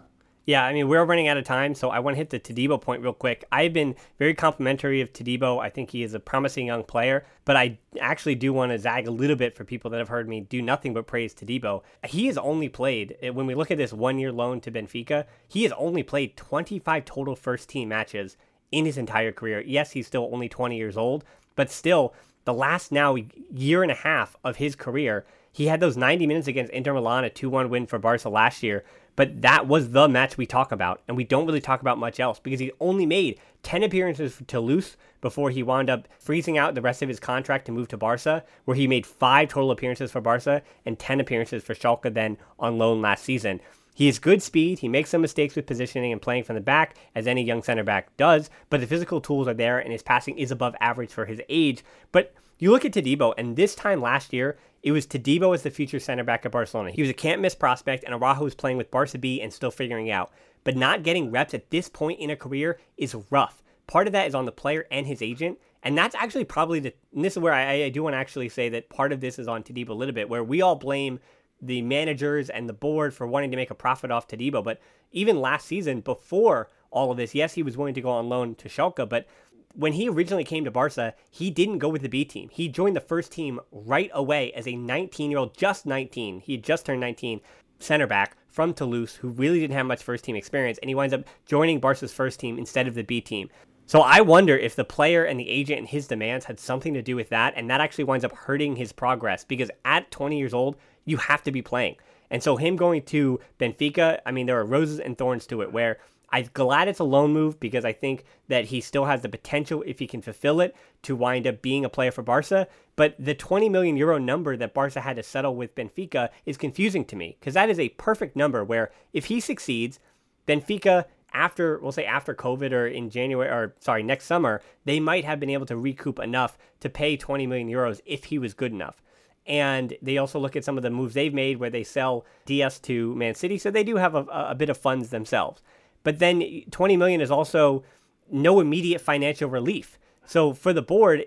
Yeah, 0.46 0.64
I 0.64 0.72
mean, 0.72 0.88
we're 0.88 1.04
running 1.04 1.28
out 1.28 1.36
of 1.36 1.44
time, 1.44 1.76
so 1.76 1.90
I 1.90 2.00
want 2.00 2.14
to 2.14 2.18
hit 2.18 2.30
the 2.30 2.40
Todibo 2.40 2.80
point 2.80 3.02
real 3.02 3.12
quick. 3.12 3.44
I've 3.52 3.72
been 3.72 3.94
very 4.18 4.34
complimentary 4.34 5.00
of 5.00 5.12
Todibo. 5.12 5.60
I 5.60 5.68
think 5.68 5.90
he 5.90 6.02
is 6.02 6.12
a 6.12 6.18
promising 6.18 6.66
young 6.66 6.82
player, 6.82 7.24
but 7.44 7.56
I 7.56 7.78
actually 8.00 8.34
do 8.34 8.52
want 8.52 8.72
to 8.72 8.78
zag 8.78 9.06
a 9.06 9.12
little 9.12 9.36
bit 9.36 9.54
for 9.54 9.64
people 9.64 9.92
that 9.92 9.98
have 9.98 10.08
heard 10.08 10.28
me 10.28 10.40
do 10.40 10.60
nothing 10.60 10.92
but 10.92 11.06
praise 11.06 11.34
Todibo. 11.34 11.82
He 12.04 12.26
has 12.26 12.36
only 12.36 12.68
played, 12.68 13.16
eh, 13.22 13.28
when 13.28 13.46
we 13.46 13.54
look 13.54 13.70
at 13.70 13.76
this 13.76 13.92
one 13.92 14.18
year 14.18 14.32
loan 14.32 14.60
to 14.62 14.72
Benfica, 14.72 15.26
he 15.46 15.62
has 15.62 15.72
only 15.72 16.02
played 16.02 16.36
25 16.36 17.04
total 17.04 17.36
first 17.36 17.68
team 17.68 17.90
matches 17.90 18.36
in 18.72 18.84
his 18.84 18.98
entire 18.98 19.32
career. 19.32 19.62
Yes, 19.66 19.92
he's 19.92 20.06
still 20.06 20.28
only 20.32 20.48
20 20.48 20.76
years 20.76 20.96
old, 20.96 21.24
but 21.56 21.70
still, 21.70 22.14
the 22.44 22.54
last 22.54 22.90
now 22.90 23.16
year 23.52 23.82
and 23.82 23.92
a 23.92 23.96
half 23.96 24.36
of 24.42 24.56
his 24.56 24.74
career, 24.74 25.24
he 25.52 25.66
had 25.66 25.80
those 25.80 25.96
90 25.96 26.26
minutes 26.26 26.48
against 26.48 26.72
Inter 26.72 26.94
Milan, 26.94 27.24
a 27.24 27.30
2 27.30 27.50
1 27.50 27.68
win 27.68 27.86
for 27.86 27.98
Barca 27.98 28.28
last 28.28 28.62
year. 28.62 28.84
But 29.16 29.42
that 29.42 29.66
was 29.66 29.90
the 29.90 30.08
match 30.08 30.38
we 30.38 30.46
talk 30.46 30.72
about, 30.72 31.02
and 31.06 31.16
we 31.16 31.24
don't 31.24 31.44
really 31.44 31.60
talk 31.60 31.80
about 31.80 31.98
much 31.98 32.20
else 32.20 32.38
because 32.38 32.60
he 32.60 32.72
only 32.80 33.04
made 33.04 33.38
10 33.62 33.82
appearances 33.82 34.34
for 34.34 34.44
Toulouse 34.44 34.96
before 35.20 35.50
he 35.50 35.62
wound 35.62 35.90
up 35.90 36.08
freezing 36.18 36.56
out 36.56 36.74
the 36.74 36.80
rest 36.80 37.02
of 37.02 37.08
his 37.08 37.20
contract 37.20 37.66
to 37.66 37.72
move 37.72 37.88
to 37.88 37.98
Barca, 37.98 38.44
where 38.64 38.76
he 38.76 38.86
made 38.86 39.04
five 39.04 39.48
total 39.48 39.70
appearances 39.70 40.10
for 40.10 40.20
Barca 40.20 40.62
and 40.86 40.98
10 40.98 41.20
appearances 41.20 41.62
for 41.62 41.74
Schalke 41.74 42.14
then 42.14 42.38
on 42.58 42.78
loan 42.78 43.02
last 43.02 43.24
season. 43.24 43.60
He 43.94 44.06
has 44.06 44.18
good 44.18 44.42
speed. 44.42 44.78
He 44.78 44.88
makes 44.88 45.10
some 45.10 45.20
mistakes 45.20 45.56
with 45.56 45.66
positioning 45.66 46.12
and 46.12 46.22
playing 46.22 46.44
from 46.44 46.54
the 46.54 46.60
back, 46.60 46.96
as 47.14 47.26
any 47.26 47.42
young 47.42 47.62
center 47.62 47.84
back 47.84 48.16
does, 48.16 48.50
but 48.68 48.80
the 48.80 48.86
physical 48.86 49.20
tools 49.20 49.48
are 49.48 49.54
there 49.54 49.78
and 49.78 49.92
his 49.92 50.02
passing 50.02 50.38
is 50.38 50.50
above 50.50 50.74
average 50.80 51.12
for 51.12 51.26
his 51.26 51.40
age. 51.48 51.84
But 52.12 52.32
you 52.58 52.70
look 52.70 52.84
at 52.84 52.92
Todibo, 52.92 53.34
and 53.36 53.56
this 53.56 53.74
time 53.74 54.00
last 54.00 54.32
year, 54.32 54.58
it 54.82 54.92
was 54.92 55.06
Todibo 55.06 55.54
as 55.54 55.62
the 55.62 55.70
future 55.70 56.00
center 56.00 56.24
back 56.24 56.46
at 56.46 56.52
Barcelona. 56.52 56.90
He 56.90 57.02
was 57.02 57.10
a 57.10 57.14
can't 57.14 57.40
miss 57.40 57.54
prospect, 57.54 58.04
and 58.04 58.14
Araujo 58.14 58.44
was 58.44 58.54
playing 58.54 58.76
with 58.76 58.90
Barca 58.90 59.18
B 59.18 59.40
and 59.40 59.52
still 59.52 59.70
figuring 59.70 60.10
out. 60.10 60.30
But 60.62 60.76
not 60.76 61.02
getting 61.02 61.30
reps 61.30 61.54
at 61.54 61.70
this 61.70 61.88
point 61.88 62.20
in 62.20 62.30
a 62.30 62.36
career 62.36 62.78
is 62.96 63.16
rough. 63.30 63.62
Part 63.86 64.06
of 64.06 64.12
that 64.12 64.28
is 64.28 64.34
on 64.34 64.44
the 64.44 64.52
player 64.52 64.86
and 64.90 65.06
his 65.06 65.22
agent. 65.22 65.58
And 65.82 65.96
that's 65.96 66.14
actually 66.14 66.44
probably 66.44 66.80
the. 66.80 66.92
This 67.12 67.32
is 67.32 67.38
where 67.38 67.54
I, 67.54 67.84
I 67.84 67.88
do 67.88 68.02
want 68.02 68.12
to 68.12 68.18
actually 68.18 68.50
say 68.50 68.68
that 68.68 68.90
part 68.90 69.12
of 69.12 69.20
this 69.20 69.38
is 69.38 69.48
on 69.48 69.62
Todibo 69.62 69.90
a 69.90 69.94
little 69.94 70.14
bit, 70.14 70.28
where 70.28 70.44
we 70.44 70.60
all 70.60 70.76
blame 70.76 71.18
the 71.60 71.82
managers 71.82 72.50
and 72.50 72.68
the 72.68 72.72
board 72.72 73.14
for 73.14 73.26
wanting 73.26 73.50
to 73.50 73.56
make 73.56 73.70
a 73.70 73.74
profit 73.74 74.10
off 74.10 74.28
Todibo. 74.28 74.62
But 74.62 74.80
even 75.12 75.40
last 75.40 75.66
season, 75.66 76.00
before 76.00 76.68
all 76.90 77.10
of 77.10 77.16
this, 77.16 77.34
yes, 77.34 77.54
he 77.54 77.62
was 77.62 77.76
willing 77.76 77.94
to 77.94 78.00
go 78.00 78.10
on 78.10 78.28
loan 78.28 78.54
to 78.56 78.68
Schalke, 78.68 79.08
but 79.08 79.26
when 79.74 79.92
he 79.92 80.08
originally 80.08 80.44
came 80.44 80.64
to 80.64 80.70
Barca, 80.70 81.14
he 81.30 81.50
didn't 81.50 81.78
go 81.78 81.88
with 81.88 82.02
the 82.02 82.08
B 82.08 82.24
team. 82.24 82.48
He 82.50 82.68
joined 82.68 82.96
the 82.96 83.00
first 83.00 83.30
team 83.30 83.60
right 83.70 84.10
away 84.12 84.52
as 84.52 84.66
a 84.66 84.74
19 84.74 85.30
year 85.30 85.38
old, 85.38 85.56
just 85.56 85.86
19. 85.86 86.40
He 86.40 86.52
had 86.52 86.64
just 86.64 86.86
turned 86.86 87.00
19, 87.00 87.40
center 87.78 88.06
back 88.06 88.36
from 88.48 88.74
Toulouse, 88.74 89.14
who 89.14 89.28
really 89.28 89.60
didn't 89.60 89.76
have 89.76 89.86
much 89.86 90.02
first 90.02 90.24
team 90.24 90.36
experience, 90.36 90.78
and 90.78 90.88
he 90.88 90.94
winds 90.94 91.14
up 91.14 91.24
joining 91.46 91.80
Barca's 91.80 92.12
first 92.12 92.40
team 92.40 92.58
instead 92.58 92.88
of 92.88 92.94
the 92.94 93.04
B 93.04 93.20
team. 93.20 93.48
So 93.86 94.02
I 94.02 94.20
wonder 94.20 94.56
if 94.56 94.76
the 94.76 94.84
player 94.84 95.24
and 95.24 95.38
the 95.38 95.48
agent 95.48 95.80
and 95.80 95.88
his 95.88 96.06
demands 96.06 96.44
had 96.44 96.60
something 96.60 96.94
to 96.94 97.02
do 97.02 97.16
with 97.16 97.28
that, 97.30 97.54
and 97.56 97.68
that 97.70 97.80
actually 97.80 98.04
winds 98.04 98.24
up 98.24 98.32
hurting 98.32 98.76
his 98.76 98.92
progress 98.92 99.44
because 99.44 99.70
at 99.84 100.10
20 100.10 100.38
years 100.38 100.54
old, 100.54 100.76
you 101.04 101.16
have 101.16 101.42
to 101.44 101.52
be 101.52 101.62
playing. 101.62 101.96
And 102.30 102.42
so 102.42 102.56
him 102.56 102.76
going 102.76 103.02
to 103.06 103.40
Benfica, 103.58 104.20
I 104.24 104.30
mean, 104.30 104.46
there 104.46 104.58
are 104.60 104.64
roses 104.64 105.00
and 105.00 105.18
thorns 105.18 105.46
to 105.48 105.62
it 105.62 105.72
where 105.72 105.98
I'm 106.32 106.48
glad 106.54 106.86
it's 106.86 107.00
a 107.00 107.04
loan 107.04 107.32
move 107.32 107.58
because 107.58 107.84
I 107.84 107.92
think 107.92 108.24
that 108.48 108.66
he 108.66 108.80
still 108.80 109.06
has 109.06 109.22
the 109.22 109.28
potential, 109.28 109.82
if 109.84 109.98
he 109.98 110.06
can 110.06 110.22
fulfill 110.22 110.60
it, 110.60 110.76
to 111.02 111.16
wind 111.16 111.46
up 111.46 111.60
being 111.60 111.84
a 111.84 111.88
player 111.88 112.12
for 112.12 112.22
Barca. 112.22 112.68
But 112.94 113.16
the 113.18 113.34
20 113.34 113.68
million 113.68 113.96
euro 113.96 114.18
number 114.18 114.56
that 114.56 114.74
Barca 114.74 115.00
had 115.00 115.16
to 115.16 115.22
settle 115.22 115.56
with 115.56 115.74
Benfica 115.74 116.28
is 116.46 116.56
confusing 116.56 117.04
to 117.06 117.16
me 117.16 117.36
because 117.40 117.54
that 117.54 117.70
is 117.70 117.80
a 117.80 117.88
perfect 117.90 118.36
number 118.36 118.62
where 118.64 118.92
if 119.12 119.26
he 119.26 119.40
succeeds, 119.40 119.98
Benfica 120.46 121.06
after 121.32 121.78
we'll 121.78 121.92
say 121.92 122.04
after 122.04 122.34
COVID 122.34 122.72
or 122.72 122.86
in 122.86 123.08
January 123.10 123.48
or 123.48 123.74
sorry 123.80 124.02
next 124.02 124.26
summer, 124.26 124.60
they 124.84 125.00
might 125.00 125.24
have 125.24 125.40
been 125.40 125.50
able 125.50 125.66
to 125.66 125.76
recoup 125.76 126.18
enough 126.18 126.58
to 126.80 126.88
pay 126.88 127.16
20 127.16 127.46
million 127.46 127.68
euros 127.68 128.00
if 128.04 128.24
he 128.24 128.38
was 128.38 128.54
good 128.54 128.72
enough. 128.72 129.02
And 129.46 129.96
they 130.02 130.18
also 130.18 130.38
look 130.38 130.54
at 130.54 130.64
some 130.64 130.76
of 130.76 130.82
the 130.82 130.90
moves 130.90 131.14
they've 131.14 131.34
made 131.34 131.58
where 131.58 131.70
they 131.70 131.82
sell 131.82 132.24
Dias 132.44 132.78
to 132.80 133.14
Man 133.16 133.34
City, 133.34 133.58
so 133.58 133.70
they 133.70 133.82
do 133.82 133.96
have 133.96 134.14
a, 134.14 134.24
a 134.26 134.54
bit 134.54 134.70
of 134.70 134.76
funds 134.76 135.10
themselves. 135.10 135.62
But 136.02 136.18
then 136.18 136.62
20 136.70 136.96
million 136.96 137.20
is 137.20 137.30
also 137.30 137.82
no 138.30 138.60
immediate 138.60 139.00
financial 139.00 139.50
relief. 139.50 139.98
So 140.26 140.52
for 140.52 140.72
the 140.72 140.82
board, 140.82 141.24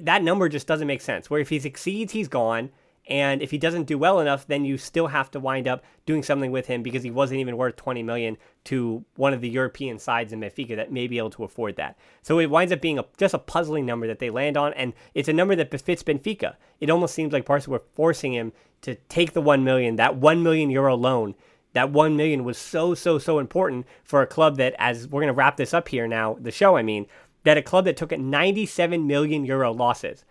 that 0.00 0.22
number 0.22 0.48
just 0.48 0.66
doesn't 0.66 0.86
make 0.86 1.00
sense. 1.00 1.30
Where 1.30 1.40
if 1.40 1.50
he 1.50 1.58
succeeds, 1.58 2.12
he's 2.12 2.28
gone. 2.28 2.70
And 3.06 3.42
if 3.42 3.50
he 3.50 3.58
doesn't 3.58 3.84
do 3.84 3.98
well 3.98 4.20
enough, 4.20 4.46
then 4.46 4.64
you 4.64 4.78
still 4.78 5.08
have 5.08 5.30
to 5.32 5.40
wind 5.40 5.68
up 5.68 5.84
doing 6.06 6.22
something 6.22 6.50
with 6.50 6.66
him 6.66 6.82
because 6.82 7.02
he 7.02 7.10
wasn't 7.10 7.40
even 7.40 7.56
worth 7.56 7.76
20 7.76 8.02
million 8.02 8.38
to 8.64 9.04
one 9.16 9.34
of 9.34 9.42
the 9.42 9.48
European 9.48 9.98
sides 9.98 10.32
in 10.32 10.40
Benfica 10.40 10.74
that 10.76 10.90
may 10.90 11.06
be 11.06 11.18
able 11.18 11.30
to 11.30 11.44
afford 11.44 11.76
that. 11.76 11.98
So 12.22 12.38
it 12.38 12.48
winds 12.48 12.72
up 12.72 12.80
being 12.80 12.98
a, 12.98 13.04
just 13.18 13.34
a 13.34 13.38
puzzling 13.38 13.84
number 13.84 14.06
that 14.06 14.20
they 14.20 14.30
land 14.30 14.56
on, 14.56 14.72
and 14.72 14.94
it's 15.12 15.28
a 15.28 15.34
number 15.34 15.54
that 15.56 15.70
befits 15.70 16.02
Benfica. 16.02 16.54
It 16.80 16.88
almost 16.88 17.14
seems 17.14 17.32
like 17.32 17.44
Barca 17.44 17.70
were 17.70 17.82
forcing 17.94 18.32
him 18.32 18.52
to 18.82 18.94
take 19.08 19.32
the 19.32 19.42
1 19.42 19.64
million, 19.64 19.96
that 19.96 20.16
1 20.16 20.42
million 20.42 20.70
euro 20.70 20.94
loan. 20.94 21.34
That 21.74 21.90
1 21.90 22.16
million 22.16 22.44
was 22.44 22.56
so, 22.56 22.94
so, 22.94 23.18
so 23.18 23.38
important 23.40 23.86
for 24.04 24.22
a 24.22 24.28
club 24.28 24.58
that, 24.58 24.74
as 24.78 25.08
we're 25.08 25.20
going 25.20 25.32
to 25.32 25.36
wrap 25.36 25.56
this 25.56 25.74
up 25.74 25.88
here 25.88 26.06
now, 26.06 26.38
the 26.40 26.52
show, 26.52 26.76
I 26.76 26.82
mean, 26.82 27.06
that 27.42 27.58
a 27.58 27.62
club 27.62 27.84
that 27.84 27.96
took 27.96 28.16
97 28.16 29.06
million 29.06 29.44
euro 29.44 29.72
losses. 29.72 30.24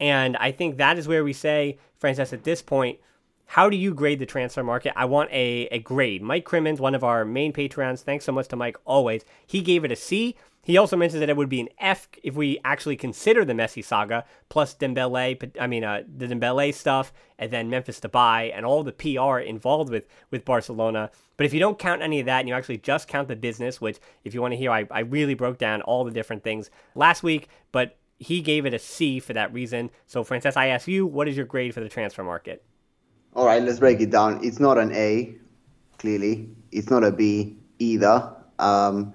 And 0.00 0.36
I 0.36 0.52
think 0.52 0.76
that 0.76 0.98
is 0.98 1.08
where 1.08 1.24
we 1.24 1.32
say, 1.32 1.78
Francesc, 2.00 2.32
at 2.32 2.44
this 2.44 2.62
point, 2.62 2.98
how 3.46 3.70
do 3.70 3.76
you 3.76 3.94
grade 3.94 4.18
the 4.18 4.26
transfer 4.26 4.62
market? 4.62 4.92
I 4.96 5.04
want 5.04 5.30
a, 5.30 5.68
a 5.70 5.78
grade. 5.78 6.22
Mike 6.22 6.44
Crimmins, 6.44 6.80
one 6.80 6.94
of 6.94 7.04
our 7.04 7.24
main 7.24 7.52
Patreons, 7.52 8.00
thanks 8.00 8.24
so 8.24 8.32
much 8.32 8.48
to 8.48 8.56
Mike 8.56 8.76
always. 8.84 9.24
He 9.46 9.60
gave 9.60 9.84
it 9.84 9.92
a 9.92 9.96
C. 9.96 10.36
He 10.64 10.78
also 10.78 10.96
mentions 10.96 11.20
that 11.20 11.28
it 11.28 11.36
would 11.36 11.50
be 11.50 11.60
an 11.60 11.68
F 11.78 12.08
if 12.22 12.34
we 12.34 12.58
actually 12.64 12.96
consider 12.96 13.44
the 13.44 13.52
Messi 13.52 13.84
saga 13.84 14.24
plus 14.48 14.74
Dembele, 14.74 15.52
I 15.60 15.66
mean 15.66 15.84
uh, 15.84 16.04
the 16.16 16.26
Dembele 16.26 16.72
stuff, 16.72 17.12
and 17.38 17.50
then 17.50 17.68
Memphis 17.68 18.00
Depay 18.00 18.50
and 18.54 18.64
all 18.64 18.82
the 18.82 18.92
PR 18.92 19.40
involved 19.40 19.90
with 19.90 20.08
with 20.30 20.46
Barcelona. 20.46 21.10
But 21.36 21.44
if 21.44 21.52
you 21.52 21.60
don't 21.60 21.78
count 21.78 22.00
any 22.00 22.20
of 22.20 22.26
that 22.26 22.40
and 22.40 22.48
you 22.48 22.54
actually 22.54 22.78
just 22.78 23.08
count 23.08 23.28
the 23.28 23.36
business, 23.36 23.78
which 23.78 23.98
if 24.24 24.32
you 24.32 24.40
want 24.40 24.52
to 24.52 24.56
hear, 24.56 24.70
I, 24.70 24.86
I 24.90 25.00
really 25.00 25.34
broke 25.34 25.58
down 25.58 25.82
all 25.82 26.02
the 26.02 26.10
different 26.10 26.42
things 26.42 26.70
last 26.94 27.22
week. 27.22 27.48
But 27.70 27.98
he 28.18 28.40
gave 28.40 28.66
it 28.66 28.74
a 28.74 28.78
C 28.78 29.20
for 29.20 29.32
that 29.32 29.52
reason. 29.52 29.90
So 30.06 30.24
Francesc, 30.24 30.56
I 30.56 30.68
ask 30.68 30.88
you, 30.88 31.06
what 31.06 31.28
is 31.28 31.36
your 31.36 31.46
grade 31.46 31.74
for 31.74 31.80
the 31.80 31.88
transfer 31.88 32.24
market? 32.24 32.64
All 33.34 33.46
right, 33.46 33.62
let's 33.62 33.78
break 33.78 34.00
it 34.00 34.10
down. 34.10 34.44
It's 34.44 34.60
not 34.60 34.78
an 34.78 34.92
A, 34.92 35.36
clearly. 35.98 36.50
It's 36.70 36.90
not 36.90 37.02
a 37.02 37.10
B 37.10 37.56
either. 37.78 38.34
Um, 38.58 39.14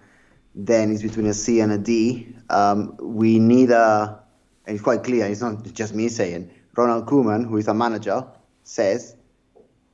then 0.54 0.91
it's 0.91 1.02
between 1.02 1.28
a 1.28 1.34
C 1.34 1.62
and 1.62 1.72
a 1.72 1.78
D. 1.78 2.36
Um, 2.50 2.97
we 3.02 3.39
need 3.39 3.72
a, 3.72 4.22
and 4.66 4.76
it's 4.76 4.84
quite 4.84 5.04
clear, 5.04 5.26
it's 5.26 5.41
not 5.41 5.64
just 5.74 5.95
me 5.95 6.10
saying, 6.10 6.52
Ronald 6.76 7.08
Koeman, 7.08 7.47
who 7.47 7.58
is 7.58 7.68
a 7.68 7.74
manager, 7.74 8.26
says, 8.64 9.16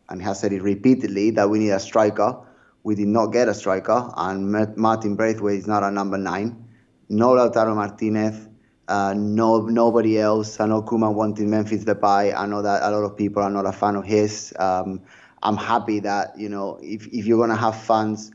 and 0.10 0.22
has 0.22 0.40
said 0.40 0.54
it 0.54 0.62
repeatedly, 0.62 1.32
that 1.32 1.50
we 1.50 1.60
need 1.60 1.70
a 1.70 1.80
striker. 1.80 2.38
We 2.84 2.96
did 2.96 3.08
not 3.08 3.28
get 3.28 3.48
a 3.48 3.54
striker, 3.54 4.12
and 4.18 4.76
Martin 4.76 5.16
Braithwaite 5.16 5.60
is 5.60 5.68
not 5.68 5.84
a 5.84 5.92
number 5.92 6.18
nine. 6.18 6.68
No 7.10 7.30
Lautaro 7.30 7.76
Martinez, 7.76 8.48
uh, 8.88 9.14
no 9.16 9.62
nobody 9.62 10.20
else. 10.20 10.60
I 10.60 10.68
know 10.68 10.82
Koeman 10.82 11.14
wanted 11.14 11.48
Memphis 11.48 11.84
Depay. 11.84 12.36
I 12.36 12.46
know 12.46 12.62
that 12.62 12.84
a 12.84 12.92
lot 12.92 13.04
of 13.04 13.18
people 13.18 13.42
are 13.42 13.50
not 13.50 13.66
a 13.66 13.72
fan 13.72 13.96
of 13.96 14.06
his. 14.06 14.54
Um, 14.58 15.02
I'm 15.42 15.58
happy 15.58 16.00
that 16.02 16.38
you 16.38 16.50
know 16.50 16.80
if 16.82 17.08
if 17.08 17.26
you're 17.26 17.40
gonna 17.40 17.56
have 17.56 17.82
funds 17.82 18.32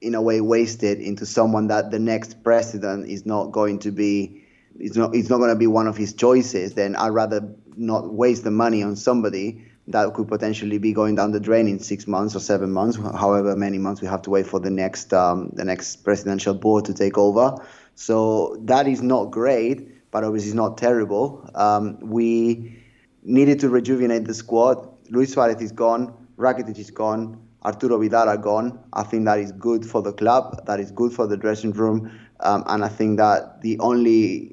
in 0.00 0.14
a 0.14 0.22
way 0.22 0.40
wasted 0.40 1.00
into 1.00 1.24
someone 1.26 1.68
that 1.68 1.90
the 1.90 1.98
next 1.98 2.42
president 2.42 3.08
is 3.08 3.24
not 3.24 3.52
going 3.52 3.78
to 3.80 3.90
be 3.90 4.42
it's 4.78 4.96
not 4.96 5.14
it's 5.14 5.30
not 5.30 5.38
to 5.38 5.56
be 5.56 5.66
one 5.66 5.86
of 5.86 5.96
his 5.96 6.12
choices 6.12 6.74
then 6.74 6.94
i'd 6.96 7.08
rather 7.08 7.48
not 7.76 8.12
waste 8.12 8.44
the 8.44 8.50
money 8.50 8.82
on 8.82 8.94
somebody 8.94 9.64
that 9.88 10.12
could 10.14 10.28
potentially 10.28 10.78
be 10.78 10.92
going 10.92 11.14
down 11.14 11.30
the 11.30 11.40
drain 11.40 11.68
in 11.68 11.78
six 11.78 12.06
months 12.06 12.34
or 12.36 12.40
seven 12.40 12.70
months 12.70 12.96
however 12.96 13.56
many 13.56 13.78
months 13.78 14.00
we 14.00 14.06
have 14.06 14.20
to 14.22 14.30
wait 14.30 14.46
for 14.46 14.60
the 14.60 14.70
next 14.70 15.12
um, 15.14 15.50
the 15.54 15.64
next 15.64 15.96
presidential 15.96 16.54
board 16.54 16.84
to 16.84 16.92
take 16.92 17.16
over 17.16 17.56
so 17.96 18.56
that 18.60 18.86
is 18.86 19.02
not 19.02 19.32
great 19.32 20.10
but 20.12 20.22
obviously 20.22 20.50
it's 20.50 20.54
not 20.54 20.78
terrible 20.78 21.50
um, 21.56 21.98
we 22.00 22.80
needed 23.24 23.58
to 23.58 23.68
rejuvenate 23.68 24.24
the 24.24 24.34
squad 24.34 24.88
luis 25.10 25.32
suarez 25.32 25.60
is 25.60 25.72
gone 25.72 26.14
rakitic 26.38 26.78
is 26.78 26.90
gone 26.90 27.42
Arturo 27.66 27.98
Vidal 27.98 28.28
are 28.28 28.36
gone. 28.36 28.78
I 28.92 29.02
think 29.02 29.24
that 29.24 29.40
is 29.40 29.50
good 29.50 29.84
for 29.84 30.00
the 30.00 30.12
club. 30.12 30.64
That 30.66 30.78
is 30.78 30.92
good 30.92 31.12
for 31.12 31.26
the 31.26 31.36
dressing 31.36 31.72
room. 31.72 32.16
Um, 32.40 32.62
and 32.68 32.84
I 32.84 32.88
think 32.88 33.18
that 33.18 33.60
the 33.60 33.76
only, 33.80 34.52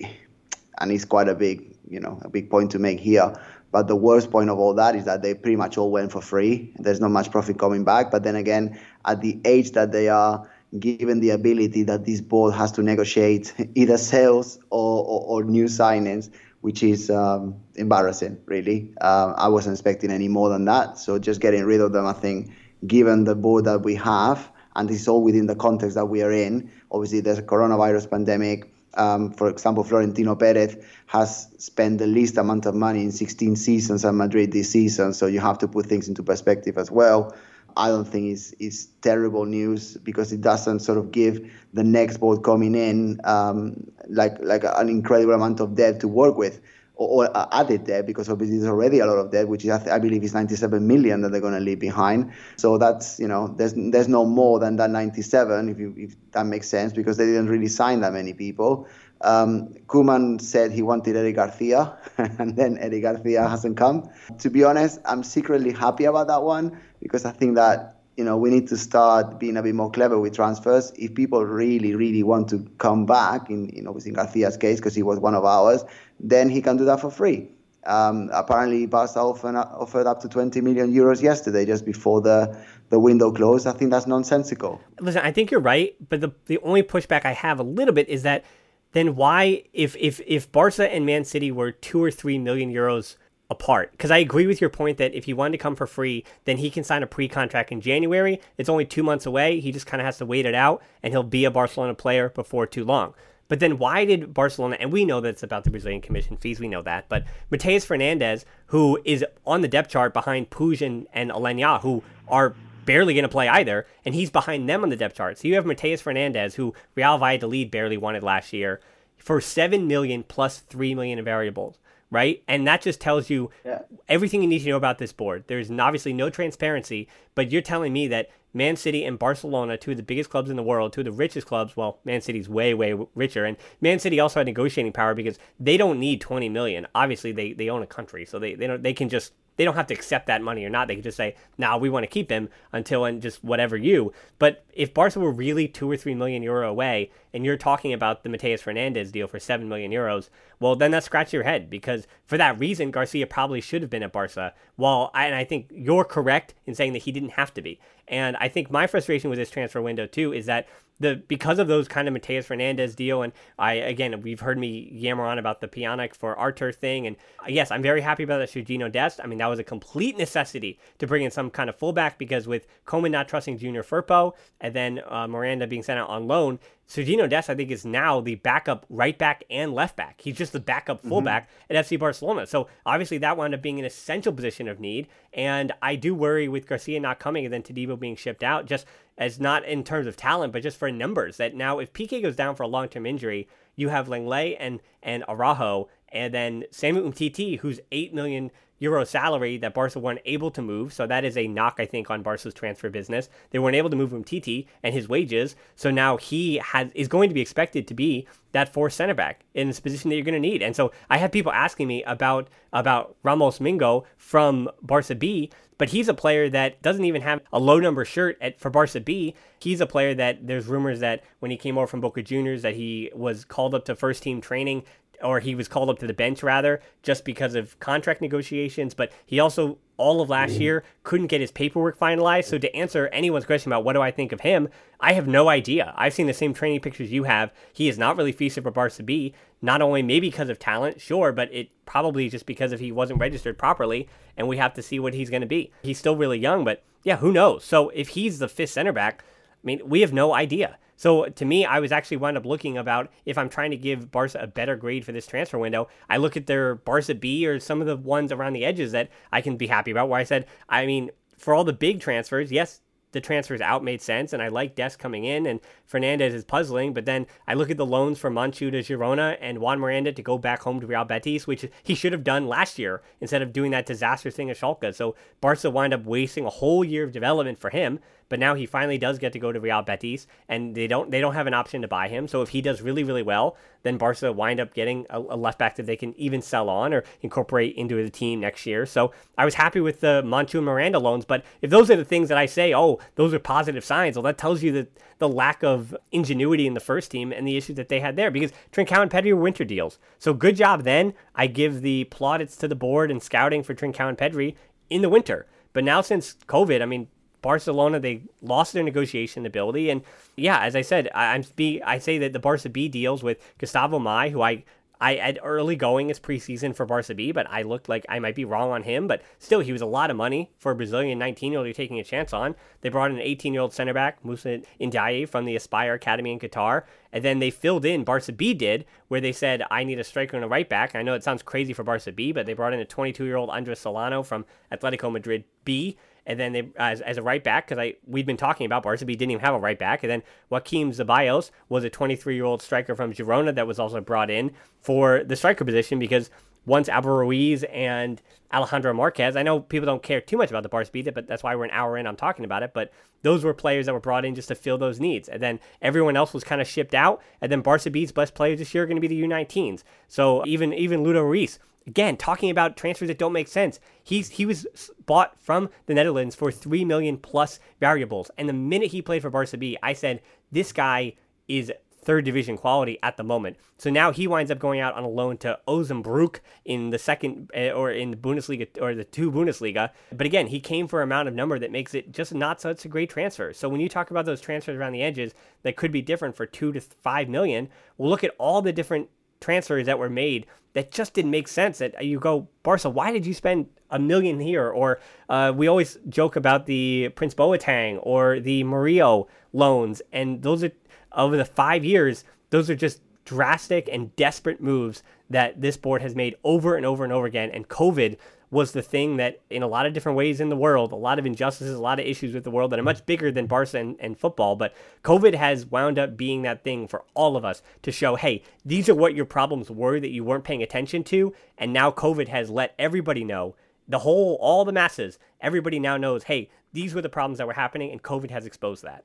and 0.79 0.91
it's 0.91 1.05
quite 1.05 1.27
a 1.27 1.35
big, 1.35 1.77
you 1.87 1.99
know, 1.99 2.19
a 2.23 2.29
big 2.29 2.49
point 2.49 2.71
to 2.71 2.79
make 2.79 2.99
here. 2.99 3.31
But 3.71 3.87
the 3.87 3.95
worst 3.95 4.31
point 4.31 4.49
of 4.49 4.57
all 4.57 4.73
that 4.75 4.95
is 4.95 5.05
that 5.05 5.21
they 5.21 5.35
pretty 5.35 5.55
much 5.57 5.77
all 5.77 5.91
went 5.91 6.11
for 6.11 6.21
free. 6.21 6.73
There's 6.77 6.99
not 6.99 7.11
much 7.11 7.29
profit 7.29 7.59
coming 7.59 7.83
back. 7.83 8.09
But 8.09 8.23
then 8.23 8.35
again, 8.35 8.79
at 9.05 9.21
the 9.21 9.39
age 9.45 9.71
that 9.71 9.91
they 9.91 10.09
are, 10.09 10.49
given 10.79 11.19
the 11.19 11.31
ability 11.31 11.83
that 11.83 12.05
this 12.05 12.21
board 12.21 12.53
has 12.53 12.71
to 12.73 12.83
negotiate 12.83 13.53
either 13.75 13.97
sales 13.97 14.59
or, 14.69 15.03
or, 15.05 15.41
or 15.41 15.43
new 15.43 15.65
signings, 15.65 16.29
which 16.61 16.81
is 16.81 17.09
um, 17.09 17.55
embarrassing, 17.75 18.37
really. 18.45 18.93
Uh, 19.01 19.33
I 19.37 19.47
wasn't 19.49 19.73
expecting 19.73 20.11
any 20.11 20.27
more 20.27 20.49
than 20.49 20.65
that. 20.65 20.97
So 20.97 21.19
just 21.19 21.41
getting 21.41 21.63
rid 21.65 21.81
of 21.81 21.91
them, 21.91 22.05
I 22.05 22.13
think, 22.13 22.51
given 22.87 23.25
the 23.25 23.35
board 23.35 23.65
that 23.65 23.83
we 23.83 23.95
have, 23.95 24.49
and 24.75 24.89
this 24.89 25.01
is 25.01 25.07
all 25.07 25.21
within 25.21 25.45
the 25.45 25.55
context 25.55 25.95
that 25.95 26.05
we 26.05 26.23
are 26.23 26.31
in. 26.31 26.71
Obviously, 26.91 27.19
there's 27.19 27.37
a 27.37 27.43
coronavirus 27.43 28.09
pandemic. 28.09 28.71
Um, 28.95 29.31
for 29.33 29.49
example, 29.49 29.83
Florentino 29.83 30.35
Perez 30.35 30.77
has 31.07 31.47
spent 31.57 31.97
the 31.97 32.07
least 32.07 32.37
amount 32.37 32.65
of 32.65 32.75
money 32.75 33.03
in 33.03 33.11
16 33.11 33.55
seasons 33.55 34.05
at 34.05 34.13
Madrid 34.13 34.51
this 34.51 34.69
season, 34.69 35.13
so 35.13 35.25
you 35.25 35.39
have 35.39 35.57
to 35.59 35.67
put 35.67 35.85
things 35.87 36.07
into 36.07 36.23
perspective 36.23 36.77
as 36.77 36.89
well. 36.89 37.35
I 37.75 37.89
don't 37.89 38.05
think 38.05 38.31
it's, 38.31 38.53
it's 38.59 38.85
terrible 39.01 39.45
news 39.45 39.97
because 39.97 40.31
it 40.31 40.41
doesn't 40.41 40.79
sort 40.79 40.97
of 40.97 41.11
give 41.11 41.51
the 41.73 41.83
next 41.83 42.17
board 42.17 42.43
coming 42.43 42.75
in 42.75 43.19
um, 43.23 43.91
like 44.07 44.37
like 44.41 44.63
an 44.63 44.89
incredible 44.89 45.33
amount 45.33 45.59
of 45.59 45.75
debt 45.75 45.99
to 46.01 46.07
work 46.07 46.37
with 46.37 46.61
or, 46.95 47.27
or 47.27 47.47
added 47.53 47.85
debt 47.85 48.05
because 48.05 48.29
obviously 48.29 48.57
there's 48.57 48.69
already 48.69 48.99
a 48.99 49.05
lot 49.05 49.17
of 49.17 49.31
debt, 49.31 49.47
which 49.47 49.65
is, 49.65 49.71
I, 49.71 49.99
believe 49.99 50.23
is 50.23 50.33
97 50.33 50.85
million 50.85 51.21
that 51.21 51.31
they're 51.31 51.41
going 51.41 51.53
to 51.53 51.59
leave 51.59 51.79
behind. 51.79 52.31
So 52.57 52.77
that's 52.77 53.19
you 53.19 53.27
know 53.27 53.47
there's 53.47 53.73
there's 53.75 54.07
no 54.07 54.25
more 54.25 54.59
than 54.59 54.75
that 54.77 54.89
97 54.89 55.69
if 55.69 55.79
you 55.79 55.93
if 55.97 56.15
that 56.31 56.45
makes 56.45 56.67
sense 56.67 56.93
because 56.93 57.17
they 57.17 57.25
didn't 57.25 57.47
really 57.47 57.67
sign 57.67 58.01
that 58.01 58.13
many 58.13 58.33
people. 58.33 58.87
Um, 59.21 59.69
Koeman 59.87 60.41
said 60.41 60.73
he 60.73 60.81
wanted 60.81 61.15
Eric 61.15 61.37
Garcia, 61.37 61.97
and 62.17 62.57
then 62.57 62.77
Eric 62.77 63.03
Garcia 63.03 63.47
hasn't 63.47 63.77
come. 63.77 64.09
To 64.39 64.49
be 64.49 64.65
honest, 64.65 64.99
I'm 65.05 65.23
secretly 65.23 65.71
happy 65.71 66.03
about 66.05 66.27
that 66.27 66.43
one 66.43 66.77
because 67.03 67.25
I 67.25 67.31
think 67.31 67.55
that 67.55 67.99
you 68.17 68.23
know 68.23 68.37
we 68.37 68.49
need 68.49 68.67
to 68.69 68.77
start 68.77 69.39
being 69.39 69.57
a 69.57 69.61
bit 69.61 69.75
more 69.75 69.91
clever 69.91 70.19
with 70.19 70.35
transfers. 70.35 70.91
If 70.97 71.13
people 71.13 71.45
really, 71.45 71.93
really 71.95 72.23
want 72.23 72.49
to 72.49 72.65
come 72.79 73.05
back, 73.05 73.49
in, 73.49 73.69
in 73.69 73.87
obviously 73.87 74.09
in 74.09 74.15
Garcia's 74.15 74.57
case 74.57 74.79
because 74.79 74.95
he 74.95 75.03
was 75.03 75.19
one 75.19 75.35
of 75.35 75.45
ours, 75.45 75.83
then 76.19 76.49
he 76.49 76.61
can 76.61 76.77
do 76.77 76.85
that 76.85 76.99
for 76.99 77.11
free. 77.11 77.49
Um, 77.85 78.29
apparently, 78.31 78.85
Barca 78.85 79.19
offered, 79.19 79.55
offered 79.55 80.07
up 80.07 80.21
to 80.21 80.29
20 80.29 80.61
million 80.61 80.93
euros 80.93 81.21
yesterday, 81.21 81.65
just 81.65 81.85
before 81.85 82.21
the, 82.21 82.57
the 82.89 82.97
window 82.97 83.29
closed. 83.29 83.67
I 83.67 83.73
think 83.73 83.91
that's 83.91 84.07
nonsensical. 84.07 84.79
Listen, 85.01 85.21
I 85.21 85.31
think 85.31 85.51
you're 85.51 85.59
right, 85.59 85.93
but 86.09 86.21
the 86.21 86.31
the 86.45 86.59
only 86.59 86.83
pushback 86.83 87.25
I 87.25 87.33
have 87.33 87.59
a 87.59 87.63
little 87.63 87.93
bit 87.93 88.07
is 88.07 88.23
that 88.23 88.45
then 88.93 89.15
why, 89.15 89.63
if 89.73 89.95
if 89.97 90.21
if 90.25 90.51
Barca 90.51 90.91
and 90.91 91.05
Man 91.05 91.25
City 91.25 91.51
were 91.51 91.71
two 91.71 92.01
or 92.01 92.09
three 92.09 92.37
million 92.37 92.71
euros 92.71 93.17
apart, 93.49 93.91
because 93.91 94.11
I 94.11 94.17
agree 94.17 94.47
with 94.47 94.61
your 94.61 94.69
point 94.69 94.97
that 94.97 95.13
if 95.13 95.25
he 95.25 95.33
wanted 95.33 95.53
to 95.53 95.57
come 95.57 95.75
for 95.75 95.87
free, 95.87 96.23
then 96.45 96.57
he 96.57 96.69
can 96.69 96.83
sign 96.83 97.03
a 97.03 97.07
pre-contract 97.07 97.71
in 97.71 97.81
January. 97.81 98.41
It's 98.57 98.69
only 98.69 98.85
two 98.85 99.03
months 99.03 99.25
away. 99.25 99.59
He 99.59 99.71
just 99.71 99.85
kind 99.85 100.01
of 100.01 100.05
has 100.05 100.17
to 100.17 100.25
wait 100.25 100.45
it 100.45 100.55
out, 100.55 100.81
and 101.01 101.13
he'll 101.13 101.23
be 101.23 101.45
a 101.45 101.51
Barcelona 101.51 101.93
player 101.93 102.29
before 102.29 102.65
too 102.65 102.85
long. 102.85 103.13
But 103.47 103.59
then 103.59 103.77
why 103.77 104.05
did 104.05 104.33
Barcelona, 104.33 104.77
and 104.79 104.91
we 104.91 105.05
know 105.05 105.21
that 105.21 105.29
it's 105.29 105.43
about 105.43 105.63
the 105.63 105.69
Brazilian 105.69 106.01
commission 106.01 106.37
fees, 106.37 106.59
we 106.59 106.67
know 106.67 106.81
that, 106.81 107.09
but 107.09 107.25
Matheus 107.51 107.85
Fernandes, 107.85 108.45
who 108.67 108.99
is 109.05 109.23
on 109.45 109.61
the 109.61 109.67
depth 109.67 109.89
chart 109.89 110.13
behind 110.13 110.49
Puig 110.49 110.83
and, 110.83 111.07
and 111.13 111.29
Aleñá, 111.29 111.81
who 111.81 112.01
are 112.27 112.55
barely 112.85 113.13
going 113.13 113.23
to 113.23 113.29
play 113.29 113.47
either, 113.47 113.85
and 114.05 114.15
he's 114.15 114.31
behind 114.31 114.67
them 114.67 114.83
on 114.83 114.89
the 114.89 114.95
depth 114.95 115.15
chart. 115.15 115.37
So 115.37 115.47
you 115.47 115.55
have 115.55 115.65
Matheus 115.65 116.01
Fernandes, 116.01 116.55
who 116.55 116.73
Real 116.95 117.17
Valladolid 117.17 117.69
barely 117.69 117.97
wanted 117.97 118.23
last 118.23 118.53
year, 118.53 118.79
for 119.17 119.39
7 119.39 119.87
million 119.87 120.23
plus 120.23 120.59
3 120.59 120.95
million 120.95 121.19
in 121.19 121.25
variables 121.25 121.77
right? 122.13 122.43
And 122.47 122.67
that 122.67 122.81
just 122.81 123.01
tells 123.01 123.29
you 123.29 123.49
yeah. 123.65 123.79
everything 124.07 124.43
you 124.43 124.47
need 124.47 124.59
to 124.59 124.69
know 124.69 124.77
about 124.77 124.99
this 124.99 125.11
board. 125.11 125.45
There's 125.47 125.71
obviously 125.71 126.13
no 126.13 126.29
transparency, 126.29 127.09
but 127.33 127.51
you're 127.51 127.63
telling 127.63 127.91
me 127.91 128.07
that 128.09 128.29
Man 128.53 128.75
City 128.75 129.03
and 129.03 129.17
Barcelona, 129.17 129.77
two 129.77 129.91
of 129.91 129.97
the 129.97 130.03
biggest 130.03 130.29
clubs 130.29 130.51
in 130.51 130.55
the 130.55 130.61
world, 130.61 130.93
two 130.93 131.01
of 131.01 131.05
the 131.05 131.11
richest 131.11 131.47
clubs, 131.47 131.75
well, 131.75 131.97
Man 132.05 132.21
City's 132.21 132.47
way, 132.47 132.75
way 132.75 132.93
richer. 133.15 133.45
And 133.45 133.57
Man 133.81 133.97
City 133.97 134.19
also 134.19 134.39
had 134.39 134.45
negotiating 134.45 134.93
power 134.93 135.15
because 135.15 135.39
they 135.59 135.75
don't 135.75 135.99
need 135.99 136.21
20 136.21 136.49
million. 136.49 136.85
Obviously, 136.93 137.31
they, 137.31 137.53
they 137.53 137.67
own 137.69 137.81
a 137.81 137.87
country, 137.87 138.25
so 138.25 138.37
they, 138.37 138.53
they, 138.53 138.67
don't, 138.67 138.83
they 138.83 138.93
can 138.93 139.09
just 139.09 139.33
they 139.55 139.65
don't 139.65 139.75
have 139.75 139.87
to 139.87 139.93
accept 139.93 140.27
that 140.27 140.41
money 140.41 140.65
or 140.65 140.69
not. 140.69 140.87
They 140.87 140.95
could 140.95 141.03
just 141.03 141.17
say, 141.17 141.35
"Nah, 141.57 141.77
we 141.77 141.89
want 141.89 142.03
to 142.03 142.07
keep 142.07 142.29
him 142.29 142.49
until 142.71 143.05
and 143.05 143.21
just 143.21 143.43
whatever 143.43 143.77
you." 143.77 144.13
But 144.39 144.63
if 144.73 144.93
Barca 144.93 145.19
were 145.19 145.31
really 145.31 145.67
two 145.67 145.89
or 145.89 145.97
three 145.97 146.15
million 146.15 146.43
euro 146.43 146.69
away, 146.69 147.11
and 147.33 147.45
you're 147.45 147.57
talking 147.57 147.93
about 147.93 148.23
the 148.23 148.29
Matheus 148.29 148.63
Fernandes 148.63 149.11
deal 149.11 149.27
for 149.27 149.39
seven 149.39 149.69
million 149.69 149.91
euros, 149.91 150.29
well, 150.59 150.75
then 150.75 150.91
that 150.91 151.03
scratches 151.03 151.33
your 151.33 151.43
head 151.43 151.69
because 151.69 152.07
for 152.25 152.37
that 152.37 152.59
reason, 152.59 152.91
Garcia 152.91 153.27
probably 153.27 153.61
should 153.61 153.81
have 153.81 153.91
been 153.91 154.03
at 154.03 154.11
Barca. 154.11 154.53
While 154.75 155.11
I, 155.13 155.25
and 155.25 155.35
I 155.35 155.43
think 155.43 155.67
you're 155.71 156.05
correct 156.05 156.53
in 156.65 156.75
saying 156.75 156.93
that 156.93 157.03
he 157.03 157.11
didn't 157.11 157.31
have 157.31 157.53
to 157.55 157.61
be. 157.61 157.79
And 158.07 158.35
I 158.37 158.47
think 158.47 158.69
my 158.69 158.87
frustration 158.87 159.29
with 159.29 159.39
this 159.39 159.49
transfer 159.49 159.81
window 159.81 160.05
too 160.05 160.33
is 160.33 160.45
that 160.47 160.67
the 160.99 161.15
because 161.27 161.59
of 161.59 161.67
those 161.67 161.87
kind 161.87 162.07
of 162.07 162.13
Matheus 162.13 162.45
Fernandes 162.47 162.95
deal, 162.95 163.21
and 163.21 163.33
I 163.57 163.73
again 163.73 164.21
we've 164.21 164.39
heard 164.39 164.57
me 164.57 164.89
yammer 164.91 165.25
on 165.25 165.39
about 165.39 165.61
the 165.61 165.67
Pjanic 165.67 166.15
for 166.15 166.35
Artur 166.35 166.71
thing, 166.71 167.07
and 167.07 167.15
yes, 167.47 167.71
I'm 167.71 167.81
very 167.81 168.01
happy 168.01 168.23
about 168.23 168.39
that 168.39 168.49
Sergiño 168.49 168.91
Dest. 168.91 169.19
I 169.23 169.27
mean 169.27 169.39
that 169.39 169.47
was 169.47 169.59
a 169.59 169.63
complete 169.63 170.17
necessity 170.17 170.79
to 170.99 171.07
bring 171.07 171.23
in 171.23 171.31
some 171.31 171.49
kind 171.49 171.69
of 171.69 171.75
fullback 171.75 172.17
because 172.17 172.47
with 172.47 172.67
Koeman 172.85 173.11
not 173.11 173.27
trusting 173.27 173.57
Junior 173.57 173.83
Firpo 173.83 174.33
and 174.61 174.73
then 174.73 175.01
uh, 175.07 175.27
Miranda 175.27 175.67
being 175.67 175.83
sent 175.83 175.99
out 175.99 176.09
on 176.09 176.27
loan, 176.27 176.59
Sergiño 176.87 177.29
Dest, 177.29 177.49
I 177.49 177.55
think, 177.55 177.71
is 177.71 177.85
now 177.85 178.21
the 178.21 178.35
backup 178.35 178.85
right 178.89 179.17
back 179.17 179.43
and 179.49 179.73
left 179.73 179.95
back. 179.95 180.21
He's 180.21 180.37
just 180.37 180.53
the 180.53 180.59
backup 180.59 180.99
mm-hmm. 180.99 181.09
fullback 181.09 181.49
mm-hmm. 181.49 181.75
at 181.75 181.85
FC 181.85 181.99
Barcelona. 181.99 182.45
So 182.45 182.67
obviously 182.85 183.17
that 183.19 183.37
wound 183.37 183.53
up 183.53 183.61
being 183.61 183.79
an 183.79 183.85
essential 183.85 184.33
position 184.33 184.67
of 184.67 184.79
need. 184.79 185.07
And 185.33 185.71
I 185.81 185.95
do 185.95 186.13
worry 186.13 186.47
with 186.47 186.67
Garcia 186.67 186.99
not 186.99 187.19
coming 187.19 187.45
and 187.45 187.53
then 187.53 187.63
Todibo 187.63 187.99
being 187.99 188.15
shipped 188.15 188.43
out, 188.43 188.65
just 188.65 188.85
as 189.17 189.39
not 189.39 189.65
in 189.65 189.83
terms 189.83 190.07
of 190.07 190.17
talent, 190.17 190.53
but 190.53 190.63
just 190.63 190.77
for 190.77 190.91
numbers. 190.91 191.37
That 191.37 191.55
now 191.55 191.79
if 191.79 191.93
Piqué 191.93 192.21
goes 192.21 192.35
down 192.35 192.55
for 192.55 192.63
a 192.63 192.67
long 192.67 192.87
term 192.87 193.05
injury, 193.05 193.47
you 193.75 193.89
have 193.89 194.07
Lenglet 194.07 194.57
and 194.59 194.79
and 195.01 195.23
Araujo, 195.27 195.89
and 196.09 196.33
then 196.33 196.63
Samu 196.71 197.01
Umtiti, 197.01 197.59
who's 197.59 197.79
eight 197.91 198.13
million 198.13 198.51
euro 198.83 199.05
salary 199.05 199.57
that 199.57 199.73
Barca 199.73 199.97
weren't 199.97 200.19
able 200.25 200.51
to 200.51 200.61
move. 200.61 200.91
So 200.91 201.07
that 201.07 201.23
is 201.23 201.37
a 201.37 201.47
knock, 201.47 201.75
I 201.79 201.85
think, 201.85 202.11
on 202.11 202.21
Barca's 202.21 202.53
transfer 202.53 202.89
business. 202.89 203.29
They 203.51 203.59
weren't 203.59 203.77
able 203.77 203.89
to 203.89 203.95
move 203.95 204.11
Umtiti 204.11 204.67
and 204.83 204.93
his 204.93 205.07
wages. 205.07 205.55
So 205.77 205.89
now 205.89 206.17
he 206.17 206.57
has 206.57 206.91
is 206.93 207.07
going 207.07 207.29
to 207.29 207.33
be 207.33 207.41
expected 207.41 207.87
to 207.87 207.93
be 207.93 208.27
that 208.51 208.73
fourth 208.73 208.93
center 208.93 209.13
back 209.13 209.45
in 209.53 209.67
this 209.67 209.79
position 209.79 210.09
that 210.09 210.15
you're 210.15 210.25
going 210.25 210.33
to 210.33 210.39
need. 210.39 210.61
And 210.61 210.75
so 210.75 210.91
I 211.09 211.17
have 211.17 211.31
people 211.31 211.51
asking 211.53 211.87
me 211.87 212.03
about 212.03 212.49
about 212.73 213.15
Ramos 213.23 213.61
Mingo 213.61 214.03
from 214.17 214.69
Barca 214.81 215.15
B, 215.15 215.49
but 215.77 215.89
he's 215.89 216.09
a 216.09 216.13
player 216.13 216.49
that 216.49 216.81
doesn't 216.81 217.05
even 217.05 217.21
have 217.21 217.41
a 217.51 217.59
low 217.59 217.79
number 217.79 218.03
shirt 218.03 218.37
at 218.41 218.59
for 218.59 218.69
Barca 218.69 218.99
B. 218.99 219.33
He's 219.59 219.79
a 219.79 219.87
player 219.87 220.13
that 220.15 220.45
there's 220.45 220.67
rumors 220.67 220.99
that 220.99 221.23
when 221.39 221.51
he 221.51 221.57
came 221.57 221.77
over 221.77 221.87
from 221.87 222.01
Boca 222.01 222.21
Juniors 222.21 222.63
that 222.63 222.75
he 222.75 223.09
was 223.15 223.45
called 223.45 223.73
up 223.73 223.85
to 223.85 223.95
first 223.95 224.23
team 224.23 224.41
training 224.41 224.83
or 225.23 225.39
he 225.39 225.55
was 225.55 225.67
called 225.67 225.89
up 225.89 225.99
to 225.99 226.07
the 226.07 226.13
bench 226.13 226.43
rather, 226.43 226.81
just 227.01 227.25
because 227.25 227.55
of 227.55 227.79
contract 227.79 228.21
negotiations. 228.21 228.93
But 228.93 229.11
he 229.25 229.39
also 229.39 229.77
all 229.97 230.21
of 230.21 230.29
last 230.29 230.53
year 230.53 230.83
couldn't 231.03 231.27
get 231.27 231.39
his 231.39 231.51
paperwork 231.51 231.97
finalized. 231.99 232.45
So 232.45 232.57
to 232.57 232.75
answer 232.75 233.07
anyone's 233.07 233.45
question 233.45 233.71
about 233.71 233.83
what 233.83 233.93
do 233.93 234.01
I 234.01 234.11
think 234.11 234.31
of 234.31 234.41
him, 234.41 234.69
I 234.99 235.13
have 235.13 235.27
no 235.27 235.49
idea. 235.49 235.93
I've 235.95 236.13
seen 236.13 236.27
the 236.27 236.33
same 236.33 236.53
training 236.53 236.81
pictures 236.81 237.11
you 237.11 237.23
have. 237.23 237.53
He 237.71 237.87
is 237.87 237.97
not 237.97 238.17
really 238.17 238.31
feasted 238.31 238.63
for 238.63 238.71
Barca 238.71 239.03
B. 239.03 239.33
Not 239.61 239.81
only 239.81 240.01
maybe 240.01 240.29
because 240.29 240.49
of 240.49 240.59
talent, 240.59 240.99
sure, 240.99 241.31
but 241.31 241.53
it 241.53 241.69
probably 241.85 242.27
just 242.27 242.45
because 242.45 242.71
if 242.71 242.79
he 242.79 242.91
wasn't 242.91 243.19
registered 243.19 243.57
properly, 243.57 244.09
and 244.35 244.47
we 244.47 244.57
have 244.57 244.73
to 244.73 244.81
see 244.81 244.99
what 244.99 245.13
he's 245.13 245.29
going 245.29 245.41
to 245.41 245.47
be. 245.47 245.71
He's 245.83 245.99
still 245.99 246.15
really 246.15 246.39
young, 246.39 246.63
but 246.65 246.83
yeah, 247.03 247.17
who 247.17 247.31
knows? 247.31 247.63
So 247.63 247.89
if 247.89 248.09
he's 248.09 248.39
the 248.39 248.49
fifth 248.49 248.71
center 248.71 248.91
back, 248.91 249.23
I 249.51 249.65
mean, 249.65 249.81
we 249.85 250.01
have 250.01 250.11
no 250.11 250.33
idea. 250.33 250.77
So 250.95 251.25
to 251.25 251.45
me, 251.45 251.65
I 251.65 251.79
was 251.79 251.91
actually 251.91 252.17
wound 252.17 252.37
up 252.37 252.45
looking 252.45 252.77
about 252.77 253.11
if 253.25 253.37
I'm 253.37 253.49
trying 253.49 253.71
to 253.71 253.77
give 253.77 254.11
Barca 254.11 254.39
a 254.39 254.47
better 254.47 254.75
grade 254.75 255.05
for 255.05 255.11
this 255.11 255.27
transfer 255.27 255.57
window, 255.57 255.87
I 256.09 256.17
look 256.17 256.37
at 256.37 256.47
their 256.47 256.75
Barca 256.75 257.15
B 257.15 257.45
or 257.47 257.59
some 257.59 257.81
of 257.81 257.87
the 257.87 257.97
ones 257.97 258.31
around 258.31 258.53
the 258.53 258.65
edges 258.65 258.91
that 258.91 259.09
I 259.31 259.41
can 259.41 259.57
be 259.57 259.67
happy 259.67 259.91
about. 259.91 260.09
Where 260.09 260.19
I 260.19 260.23
said, 260.23 260.45
I 260.69 260.85
mean, 260.85 261.11
for 261.37 261.53
all 261.53 261.63
the 261.63 261.73
big 261.73 261.99
transfers, 261.99 262.51
yes, 262.51 262.81
the 263.13 263.21
transfers 263.21 263.61
out 263.61 263.83
made 263.83 264.01
sense, 264.01 264.33
and 264.33 264.41
I 264.41 264.49
like 264.49 264.75
Dest 264.75 264.99
coming 264.99 265.23
in, 265.23 265.45
and 265.45 265.61
Fernandes 265.89 266.33
is 266.33 266.43
puzzling. 266.43 266.93
But 266.93 267.05
then 267.05 267.27
I 267.47 267.53
look 267.53 267.69
at 267.69 267.77
the 267.77 267.85
loans 267.85 268.19
from 268.19 268.33
Monchu 268.33 268.71
to 268.71 268.79
Girona 268.79 269.37
and 269.39 269.59
Juan 269.59 269.79
Miranda 269.79 270.11
to 270.11 270.21
go 270.21 270.37
back 270.37 270.63
home 270.63 270.81
to 270.81 270.87
Real 270.87 271.05
Betis, 271.05 271.47
which 271.47 271.65
he 271.83 271.95
should 271.95 272.11
have 272.11 272.23
done 272.23 272.47
last 272.47 272.77
year 272.77 273.01
instead 273.21 273.41
of 273.41 273.53
doing 273.53 273.71
that 273.71 273.85
disastrous 273.85 274.35
thing 274.35 274.49
at 274.49 274.57
Schalke. 274.57 274.93
So 274.93 275.15
Barca 275.39 275.69
wind 275.69 275.93
up 275.93 276.05
wasting 276.05 276.45
a 276.45 276.49
whole 276.49 276.83
year 276.83 277.03
of 277.03 277.11
development 277.11 277.59
for 277.59 277.69
him. 277.69 277.99
But 278.29 278.39
now 278.39 278.55
he 278.55 278.65
finally 278.65 278.97
does 278.97 279.19
get 279.19 279.33
to 279.33 279.39
go 279.39 279.51
to 279.51 279.59
Real 279.59 279.81
Betis, 279.81 280.27
and 280.47 280.75
they 280.75 280.87
don't 280.87 281.11
they 281.11 281.21
don't 281.21 281.33
have 281.33 281.47
an 281.47 281.53
option 281.53 281.81
to 281.81 281.87
buy 281.87 282.07
him. 282.07 282.27
So 282.27 282.41
if 282.41 282.49
he 282.49 282.61
does 282.61 282.81
really 282.81 283.03
really 283.03 283.23
well, 283.23 283.57
then 283.83 283.97
Barca 283.97 284.31
wind 284.31 284.59
up 284.59 284.73
getting 284.73 285.05
a, 285.09 285.19
a 285.19 285.37
left 285.37 285.59
back 285.59 285.75
that 285.75 285.85
they 285.85 285.95
can 285.95 286.17
even 286.19 286.41
sell 286.41 286.69
on 286.69 286.93
or 286.93 287.03
incorporate 287.21 287.75
into 287.75 288.01
the 288.01 288.09
team 288.09 288.39
next 288.39 288.65
year. 288.65 288.85
So 288.85 289.11
I 289.37 289.45
was 289.45 289.55
happy 289.55 289.79
with 289.79 289.99
the 289.99 290.23
Monchu 290.25 290.55
and 290.55 290.65
Miranda 290.65 290.99
loans. 290.99 291.25
But 291.25 291.43
if 291.61 291.69
those 291.69 291.91
are 291.91 291.95
the 291.95 292.05
things 292.05 292.29
that 292.29 292.37
I 292.37 292.45
say, 292.45 292.73
oh, 292.73 292.99
those 293.15 293.33
are 293.33 293.39
positive 293.39 293.83
signs, 293.83 294.15
well, 294.15 294.23
that 294.23 294.37
tells 294.37 294.63
you 294.63 294.71
that 294.73 294.97
the 295.19 295.29
lack 295.29 295.63
of 295.63 295.95
ingenuity 296.11 296.67
in 296.67 296.73
the 296.73 296.79
first 296.79 297.11
team 297.11 297.31
and 297.31 297.47
the 297.47 297.57
issues 297.57 297.75
that 297.75 297.89
they 297.89 297.99
had 297.99 298.15
there 298.15 298.31
because 298.31 298.51
Trincao 298.71 299.01
and 299.01 299.11
Pedri 299.11 299.33
were 299.33 299.41
winter 299.41 299.63
deals. 299.63 299.99
So 300.19 300.33
good 300.33 300.55
job 300.55 300.83
then. 300.83 301.13
I 301.35 301.47
give 301.47 301.81
the 301.81 302.05
plaudits 302.05 302.55
to 302.57 302.67
the 302.67 302.75
board 302.75 303.11
and 303.11 303.21
scouting 303.21 303.63
for 303.63 303.73
Trincao 303.73 304.09
and 304.09 304.17
Pedri 304.17 304.55
in 304.89 305.01
the 305.01 305.09
winter. 305.09 305.47
But 305.73 305.83
now 305.83 306.01
since 306.01 306.35
COVID, 306.47 306.81
I 306.81 306.85
mean, 306.85 307.07
Barcelona 307.43 307.99
they 307.99 308.23
lost 308.41 308.73
their 308.73 308.81
negotiation 308.81 309.45
ability, 309.45 309.91
and 309.91 310.01
yeah, 310.35 310.59
as 310.59 310.75
I 310.75 310.81
said, 310.81 311.09
I, 311.13 311.35
am 311.35 311.43
be 311.55 311.79
I 311.83 311.99
say 311.99 312.17
that 312.17 312.33
the 312.33 312.39
Barca 312.39 312.69
B 312.69 312.89
deals 312.89 313.21
with 313.21 313.37
Gustavo 313.59 313.99
Maia, 313.99 314.31
who 314.31 314.41
I 314.41 314.63
I 315.03 315.15
had 315.15 315.37
early 315.43 315.75
going 315.75 316.09
as 316.09 316.17
preseason 316.17 316.73
for 316.73 316.85
Barca 316.85 317.13
B, 317.13 317.33
but 317.33 317.45
I 317.49 317.63
looked 317.63 317.89
like 317.89 318.05
I 318.07 318.19
might 318.19 318.35
be 318.35 318.45
wrong 318.45 318.71
on 318.71 318.83
him. 318.83 319.05
But 319.05 319.21
still, 319.37 319.59
he 319.59 319.73
was 319.73 319.81
a 319.81 319.85
lot 319.85 320.09
of 320.09 320.15
money 320.15 320.49
for 320.57 320.71
a 320.71 320.75
Brazilian 320.75 321.19
19 321.19 321.51
year 321.51 321.59
old 321.59 321.67
you're 321.67 321.73
taking 321.73 321.99
a 321.99 322.05
chance 322.05 322.31
on. 322.31 322.55
They 322.79 322.87
brought 322.87 323.11
in 323.11 323.17
an 323.17 323.21
18 323.21 323.51
year 323.51 323.61
old 323.61 323.73
center 323.73 323.93
back, 323.93 324.23
Musa 324.23 324.61
Ndiaye, 324.79 325.27
from 325.27 325.43
the 325.43 325.57
Aspire 325.57 325.95
Academy 325.95 326.31
in 326.31 326.39
Qatar. 326.39 326.83
And 327.11 327.21
then 327.21 327.39
they 327.39 327.51
filled 327.51 327.83
in, 327.83 328.05
Barca 328.05 328.31
B 328.31 328.53
did, 328.53 328.85
where 329.09 329.19
they 329.19 329.33
said, 329.33 329.63
I 329.69 329.83
need 329.83 329.99
a 329.99 330.05
striker 330.05 330.37
and 330.37 330.45
a 330.45 330.47
right 330.47 330.69
back. 330.69 330.95
I 330.95 331.01
know 331.01 331.15
it 331.15 331.23
sounds 331.23 331.43
crazy 331.43 331.73
for 331.73 331.83
Barca 331.83 332.13
B, 332.13 332.31
but 332.31 332.45
they 332.45 332.53
brought 332.53 332.73
in 332.73 332.79
a 332.79 332.85
22 332.85 333.25
year 333.25 333.35
old 333.35 333.49
Andres 333.49 333.79
Solano 333.79 334.23
from 334.23 334.45
Atletico 334.71 335.11
Madrid 335.11 335.43
B 335.65 335.97
and 336.25 336.39
then 336.39 336.53
they 336.53 336.69
as, 336.77 337.01
as 337.01 337.17
a 337.17 337.21
right 337.21 337.43
back 337.43 337.67
because 337.67 337.79
I 337.79 337.95
we've 338.07 338.25
been 338.25 338.37
talking 338.37 338.65
about 338.65 338.83
Barca 338.83 339.05
didn't 339.05 339.31
even 339.31 339.39
have 339.39 339.55
a 339.55 339.59
right 339.59 339.77
back, 339.77 340.03
and 340.03 340.11
then 340.11 340.23
Joaquim 340.49 340.91
Zeballos 340.91 341.51
was 341.69 341.83
a 341.83 341.89
23 341.89 342.35
year 342.35 342.45
old 342.45 342.61
striker 342.61 342.95
from 342.95 343.13
Girona 343.13 343.53
that 343.55 343.67
was 343.67 343.79
also 343.79 344.01
brought 344.01 344.29
in 344.29 344.51
for 344.81 345.23
the 345.23 345.35
striker 345.35 345.65
position 345.65 345.99
because 345.99 346.29
once 346.65 346.87
Alvaro 346.87 347.17
Ruiz 347.17 347.63
and 347.65 348.21
Alejandro 348.53 348.93
Marquez, 348.93 349.35
I 349.35 349.43
know 349.43 349.59
people 349.59 349.85
don't 349.85 350.03
care 350.03 350.21
too 350.21 350.37
much 350.37 350.49
about 350.49 350.63
the 350.63 350.69
Barca 350.69 350.91
B, 350.91 351.01
but 351.01 351.27
that's 351.27 351.43
why 351.43 351.55
we're 351.55 351.65
an 351.65 351.71
hour 351.71 351.97
in. 351.97 352.07
I'm 352.07 352.15
talking 352.15 352.45
about 352.45 352.63
it, 352.63 352.71
but 352.73 352.93
those 353.21 353.43
were 353.43 353.53
players 353.53 353.85
that 353.85 353.93
were 353.93 353.99
brought 353.99 354.25
in 354.25 354.35
just 354.35 354.47
to 354.49 354.55
fill 354.55 354.77
those 354.77 354.99
needs, 354.99 355.27
and 355.27 355.41
then 355.41 355.59
everyone 355.81 356.15
else 356.15 356.33
was 356.33 356.43
kind 356.43 356.61
of 356.61 356.67
shipped 356.67 356.93
out, 356.93 357.21
and 357.41 357.51
then 357.51 357.61
Barca 357.61 357.89
best 357.89 358.33
players 358.33 358.59
this 358.59 358.73
year 358.73 358.83
are 358.83 358.87
going 358.87 359.01
to 359.01 359.01
be 359.01 359.07
the 359.07 359.21
U19s. 359.23 359.83
So 360.07 360.45
even 360.45 360.73
even 360.73 361.03
Ludo 361.03 361.21
Reis 361.21 361.59
again 361.87 362.17
talking 362.17 362.49
about 362.49 362.77
transfers 362.77 363.07
that 363.07 363.17
don't 363.17 363.33
make 363.33 363.47
sense. 363.47 363.79
He's 364.03 364.29
he 364.29 364.45
was 364.45 364.65
bought 365.05 365.39
from 365.39 365.69
the 365.85 365.93
netherlands 365.93 366.35
for 366.35 366.51
3 366.51 366.85
million 366.85 367.17
plus 367.17 367.59
variables. 367.79 368.31
And 368.37 368.47
the 368.47 368.53
minute 368.53 368.91
he 368.91 369.01
played 369.01 369.21
for 369.21 369.29
barca 369.29 369.57
b 369.57 369.77
i 369.83 369.93
said 369.93 370.21
this 370.51 370.71
guy 370.71 371.15
is 371.47 371.71
third 372.03 372.25
division 372.25 372.57
quality 372.57 372.99
at 373.01 373.17
the 373.17 373.23
moment. 373.23 373.57
So 373.77 373.89
now 373.89 374.11
he 374.11 374.27
winds 374.27 374.51
up 374.51 374.59
going 374.59 374.79
out 374.79 374.93
on 374.95 375.03
a 375.03 375.09
loan 375.09 375.37
to 375.37 375.59
Osnabrück 375.67 376.39
in 376.65 376.89
the 376.89 376.99
second 376.99 377.49
eh, 377.53 377.71
or 377.71 377.91
in 377.91 378.11
the 378.11 378.17
bundesliga 378.17 378.67
or 378.81 378.93
the 378.93 379.03
two 379.03 379.31
bundesliga. 379.31 379.89
But 380.11 380.27
again 380.27 380.47
he 380.47 380.59
came 380.59 380.87
for 380.87 381.01
an 381.01 381.07
amount 381.07 381.27
of 381.27 381.33
number 381.33 381.57
that 381.59 381.71
makes 381.71 381.93
it 381.93 382.11
just 382.11 382.33
not 382.33 382.61
such 382.61 382.85
a 382.85 382.89
great 382.89 383.09
transfer. 383.09 383.53
So 383.53 383.69
when 383.69 383.81
you 383.81 383.89
talk 383.89 384.11
about 384.11 384.25
those 384.25 384.41
transfers 384.41 384.77
around 384.77 384.91
the 384.91 385.01
edges 385.01 385.33
that 385.63 385.75
could 385.75 385.91
be 385.91 386.01
different 386.01 386.35
for 386.35 386.45
two 386.45 386.71
to 386.73 386.81
five 386.81 387.29
million 387.29 387.69
well 387.97 388.09
look 388.09 388.23
at 388.23 388.35
all 388.37 388.61
the 388.61 388.73
different 388.73 389.09
transfers 389.43 389.85
that 389.85 389.99
were 389.99 390.09
made 390.09 390.47
that 390.73 390.91
just 390.91 391.13
didn't 391.13 391.31
make 391.31 391.47
sense. 391.47 391.77
That 391.77 392.03
you 392.03 392.19
go, 392.19 392.47
Barca, 392.63 392.89
why 392.89 393.11
did 393.11 393.25
you 393.25 393.33
spend 393.33 393.67
a 393.89 393.99
million 393.99 394.39
here? 394.39 394.69
Or 394.69 394.99
uh, 395.29 395.53
we 395.55 395.67
always 395.67 395.97
joke 396.09 396.35
about 396.35 396.65
the 396.65 397.09
Prince 397.15 397.35
Boateng 397.35 397.99
or 398.01 398.39
the 398.39 398.63
Murillo 398.63 399.27
loans, 399.51 400.01
and 400.11 400.41
those 400.41 400.63
are 400.63 400.71
over 401.11 401.37
the 401.37 401.45
five 401.45 401.85
years. 401.85 402.23
Those 402.49 402.69
are 402.69 402.75
just 402.75 403.01
drastic 403.25 403.87
and 403.91 404.15
desperate 404.15 404.61
moves 404.61 405.03
that 405.29 405.61
this 405.61 405.77
board 405.77 406.01
has 406.01 406.15
made 406.15 406.35
over 406.43 406.75
and 406.75 406.85
over 406.85 407.03
and 407.03 407.13
over 407.13 407.25
again. 407.25 407.49
And 407.51 407.67
COVID 407.67 408.17
was 408.53 408.71
the 408.71 408.81
thing 408.81 409.17
that, 409.17 409.41
in 409.49 409.63
a 409.63 409.67
lot 409.67 409.85
of 409.85 409.93
different 409.93 410.17
ways 410.17 410.39
in 410.39 410.49
the 410.49 410.55
world, 410.55 410.91
a 410.91 410.95
lot 410.95 411.19
of 411.19 411.25
injustices, 411.25 411.75
a 411.75 411.81
lot 411.81 411.99
of 411.99 412.05
issues 412.05 412.33
with 412.33 412.43
the 412.43 412.51
world 412.51 412.71
that 412.71 412.79
are 412.79 412.83
much 412.83 413.05
bigger 413.05 413.31
than 413.31 413.47
Barca 413.47 413.79
and, 413.79 413.97
and, 413.99 414.17
football. 414.17 414.55
But 414.55 414.73
COVID 415.03 415.33
has 415.33 415.65
wound 415.65 415.97
up 415.97 416.15
being 416.15 416.43
that 416.43 416.63
thing 416.63 416.87
for 416.87 417.03
all 417.15 417.35
of 417.35 417.43
us 417.43 417.61
to 417.81 417.91
show, 417.91 418.15
hey, 418.15 418.43
these 418.63 418.87
are 418.87 418.95
what 418.95 419.15
your 419.15 419.25
problems 419.25 419.71
were 419.71 419.99
that 419.99 420.11
you 420.11 420.23
weren't 420.23 420.43
paying 420.43 420.63
attention 420.63 421.03
to. 421.05 421.33
And 421.57 421.73
now 421.73 421.91
COVID 421.91 422.27
has 422.27 422.49
let 422.49 422.75
everybody 422.77 423.23
know, 423.23 423.55
the 423.87 423.99
whole, 423.99 424.37
all 424.39 424.63
the 424.63 424.71
masses, 424.71 425.19
everybody 425.41 425.79
now 425.79 425.97
knows, 425.97 426.23
hey, 426.23 426.49
these 426.71 426.93
were 426.93 427.01
the 427.01 427.09
problems 427.09 427.39
that 427.39 427.47
were 427.47 427.53
happening, 427.53 427.91
and 427.91 428.01
COVID 428.01 428.29
has 428.31 428.45
exposed 428.45 428.83
that. 428.83 429.03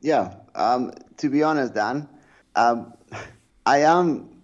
Yeah. 0.00 0.34
Um, 0.54 0.92
to 1.16 1.28
be 1.28 1.42
honest, 1.42 1.74
Dan, 1.74 2.08
um, 2.56 2.92
I 3.66 3.78
am 3.78 4.42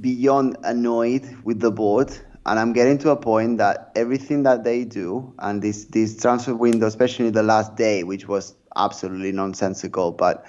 beyond 0.00 0.56
annoyed 0.64 1.36
with 1.44 1.60
the 1.60 1.70
board 1.70 2.12
and 2.46 2.60
I'm 2.60 2.72
getting 2.72 2.96
to 2.98 3.10
a 3.10 3.16
point 3.16 3.58
that 3.58 3.90
everything 3.96 4.44
that 4.44 4.62
they 4.62 4.84
do 4.84 5.34
and 5.40 5.60
this 5.60 5.86
this 5.86 6.20
transfer 6.20 6.54
window, 6.54 6.86
especially 6.86 7.30
the 7.30 7.42
last 7.42 7.74
day, 7.74 8.04
which 8.04 8.28
was 8.28 8.54
absolutely 8.76 9.32
nonsensical, 9.32 10.12
but 10.12 10.46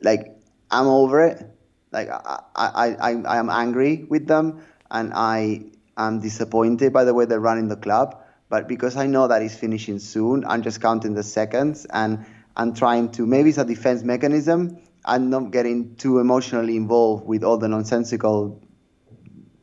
like 0.00 0.34
I'm 0.70 0.86
over 0.86 1.24
it. 1.26 1.44
Like 1.92 2.08
I 2.08 2.40
I, 2.54 2.96
I, 2.98 3.10
I 3.22 3.36
am 3.36 3.50
angry 3.50 4.06
with 4.08 4.26
them 4.26 4.62
and 4.90 5.12
I 5.14 5.66
am 5.98 6.20
disappointed 6.20 6.92
by 6.94 7.04
the 7.04 7.12
way 7.12 7.26
they're 7.26 7.38
running 7.38 7.68
the 7.68 7.76
club. 7.76 8.22
But 8.48 8.66
because 8.66 8.96
I 8.96 9.06
know 9.06 9.28
that 9.28 9.42
it's 9.42 9.56
finishing 9.56 9.98
soon, 9.98 10.44
I'm 10.46 10.62
just 10.62 10.80
counting 10.80 11.14
the 11.14 11.22
seconds 11.22 11.86
and 11.90 12.24
I'm 12.56 12.72
trying 12.72 13.10
to 13.12 13.26
maybe 13.26 13.50
it's 13.50 13.58
a 13.58 13.64
defense 13.64 14.02
mechanism. 14.02 14.78
I'm 15.04 15.28
not 15.28 15.50
getting 15.50 15.96
too 15.96 16.18
emotionally 16.18 16.76
involved 16.76 17.26
with 17.26 17.44
all 17.44 17.58
the 17.58 17.68
nonsensical 17.68 18.62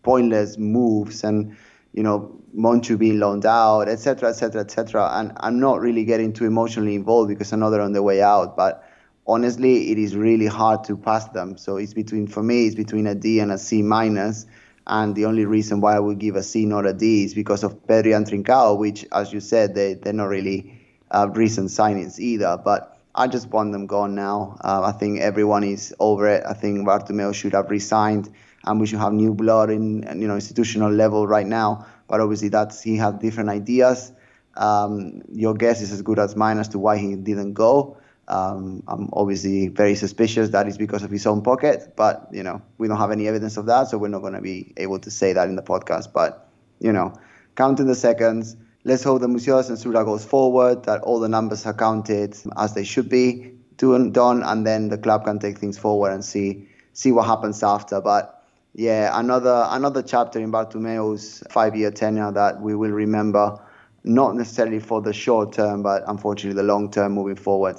pointless 0.03 0.57
moves 0.57 1.23
and 1.23 1.55
you 1.93 2.03
know 2.03 2.43
Monchu 2.55 2.97
being 2.97 3.19
loaned 3.19 3.45
out, 3.45 3.87
etc., 3.87 4.29
etc., 4.29 4.61
etc. 4.61 5.09
And 5.13 5.31
I'm 5.37 5.59
not 5.59 5.79
really 5.79 6.05
getting 6.05 6.33
too 6.33 6.45
emotionally 6.45 6.95
involved 6.95 7.29
because 7.29 7.51
I 7.53 7.57
know 7.57 7.69
they're 7.69 7.81
on 7.81 7.93
the 7.93 8.03
way 8.03 8.21
out. 8.21 8.55
But 8.55 8.87
honestly, 9.25 9.91
it 9.91 9.97
is 9.97 10.15
really 10.15 10.45
hard 10.45 10.83
to 10.85 10.97
pass 10.97 11.27
them. 11.29 11.57
So 11.57 11.77
it's 11.77 11.93
between 11.93 12.27
for 12.27 12.43
me, 12.43 12.67
it's 12.67 12.75
between 12.75 13.07
a 13.07 13.15
D 13.15 13.39
and 13.39 13.51
a 13.51 13.57
C 13.57 13.81
minus. 13.81 14.45
And 14.85 15.15
the 15.15 15.25
only 15.25 15.45
reason 15.45 15.79
why 15.79 15.95
I 15.95 15.99
would 15.99 16.19
give 16.19 16.35
a 16.35 16.43
C, 16.43 16.65
not 16.65 16.85
a 16.85 16.93
D, 16.93 17.23
is 17.23 17.33
because 17.33 17.63
of 17.63 17.87
Pedri 17.87 18.15
and 18.15 18.25
Trincao, 18.27 18.77
which, 18.77 19.05
as 19.13 19.31
you 19.31 19.39
said, 19.39 19.75
they 19.75 19.93
they're 19.93 20.13
not 20.13 20.27
really 20.27 20.81
uh, 21.09 21.29
recent 21.31 21.69
signings 21.69 22.19
either. 22.19 22.59
But 22.63 22.99
I 23.15 23.27
just 23.27 23.47
want 23.49 23.71
them 23.71 23.87
gone 23.87 24.13
now. 24.13 24.57
Uh, 24.61 24.81
I 24.83 24.91
think 24.91 25.21
everyone 25.21 25.63
is 25.63 25.93
over 25.99 26.27
it. 26.27 26.43
I 26.45 26.53
think 26.53 26.85
Bartomeu 26.85 27.33
should 27.33 27.53
have 27.53 27.69
resigned 27.69 28.29
and 28.65 28.79
we 28.79 28.87
should 28.87 28.99
have 28.99 29.13
new 29.13 29.33
blood 29.33 29.69
in 29.69 30.03
you 30.21 30.27
know 30.27 30.35
institutional 30.35 30.91
level 30.91 31.27
right 31.27 31.47
now. 31.47 31.85
But 32.07 32.21
obviously, 32.21 32.49
that's 32.49 32.81
he 32.81 32.97
had 32.97 33.19
different 33.19 33.49
ideas. 33.49 34.11
Um, 34.55 35.23
your 35.31 35.55
guess 35.55 35.81
is 35.81 35.91
as 35.91 36.01
good 36.01 36.19
as 36.19 36.35
mine 36.35 36.59
as 36.59 36.67
to 36.69 36.79
why 36.79 36.97
he 36.97 37.15
didn't 37.15 37.53
go. 37.53 37.97
Um, 38.27 38.83
I'm 38.87 39.09
obviously 39.11 39.67
very 39.67 39.95
suspicious 39.95 40.49
that 40.49 40.67
is 40.67 40.77
because 40.77 41.03
of 41.03 41.11
his 41.11 41.25
own 41.25 41.41
pocket, 41.41 41.93
but 41.95 42.29
you 42.31 42.43
know 42.43 42.61
we 42.77 42.87
don't 42.87 42.97
have 42.97 43.11
any 43.11 43.27
evidence 43.27 43.57
of 43.57 43.65
that, 43.65 43.89
so 43.89 43.97
we're 43.97 44.07
not 44.07 44.19
going 44.19 44.33
to 44.33 44.41
be 44.41 44.73
able 44.77 44.99
to 44.99 45.11
say 45.11 45.33
that 45.33 45.49
in 45.49 45.55
the 45.55 45.63
podcast. 45.63 46.13
But 46.13 46.49
you 46.79 46.93
know, 46.93 47.13
counting 47.55 47.87
the 47.87 47.95
seconds. 47.95 48.55
Let's 48.85 49.03
hope 49.03 49.21
the 49.21 49.27
moción 49.27 49.65
de 49.65 49.73
censura 49.73 50.03
goes 50.03 50.25
forward, 50.25 50.83
that 50.83 51.03
all 51.03 51.21
the 51.21 51.29
numbers 51.29 51.65
are 51.65 51.73
counted 51.73 52.35
as 52.57 52.73
they 52.73 52.83
should 52.83 53.07
be 53.07 53.53
done, 53.77 54.43
and 54.43 54.67
then 54.67 54.89
the 54.89 54.97
club 54.97 55.23
can 55.25 55.39
take 55.39 55.57
things 55.57 55.77
forward 55.77 56.11
and 56.11 56.23
see 56.23 56.67
see 56.93 57.11
what 57.11 57.25
happens 57.25 57.63
after. 57.63 58.01
But 58.01 58.32
yeah, 58.73 59.11
another 59.19 59.67
another 59.69 60.01
chapter 60.01 60.39
in 60.39 60.51
Bartomeu's 60.51 61.43
five-year 61.49 61.91
tenure 61.91 62.31
that 62.31 62.61
we 62.61 62.75
will 62.75 62.91
remember, 62.91 63.59
not 64.03 64.35
necessarily 64.35 64.79
for 64.79 65.01
the 65.01 65.13
short 65.13 65.53
term, 65.53 65.83
but 65.83 66.03
unfortunately 66.07 66.55
the 66.55 66.67
long 66.67 66.89
term 66.89 67.13
moving 67.13 67.35
forward. 67.35 67.77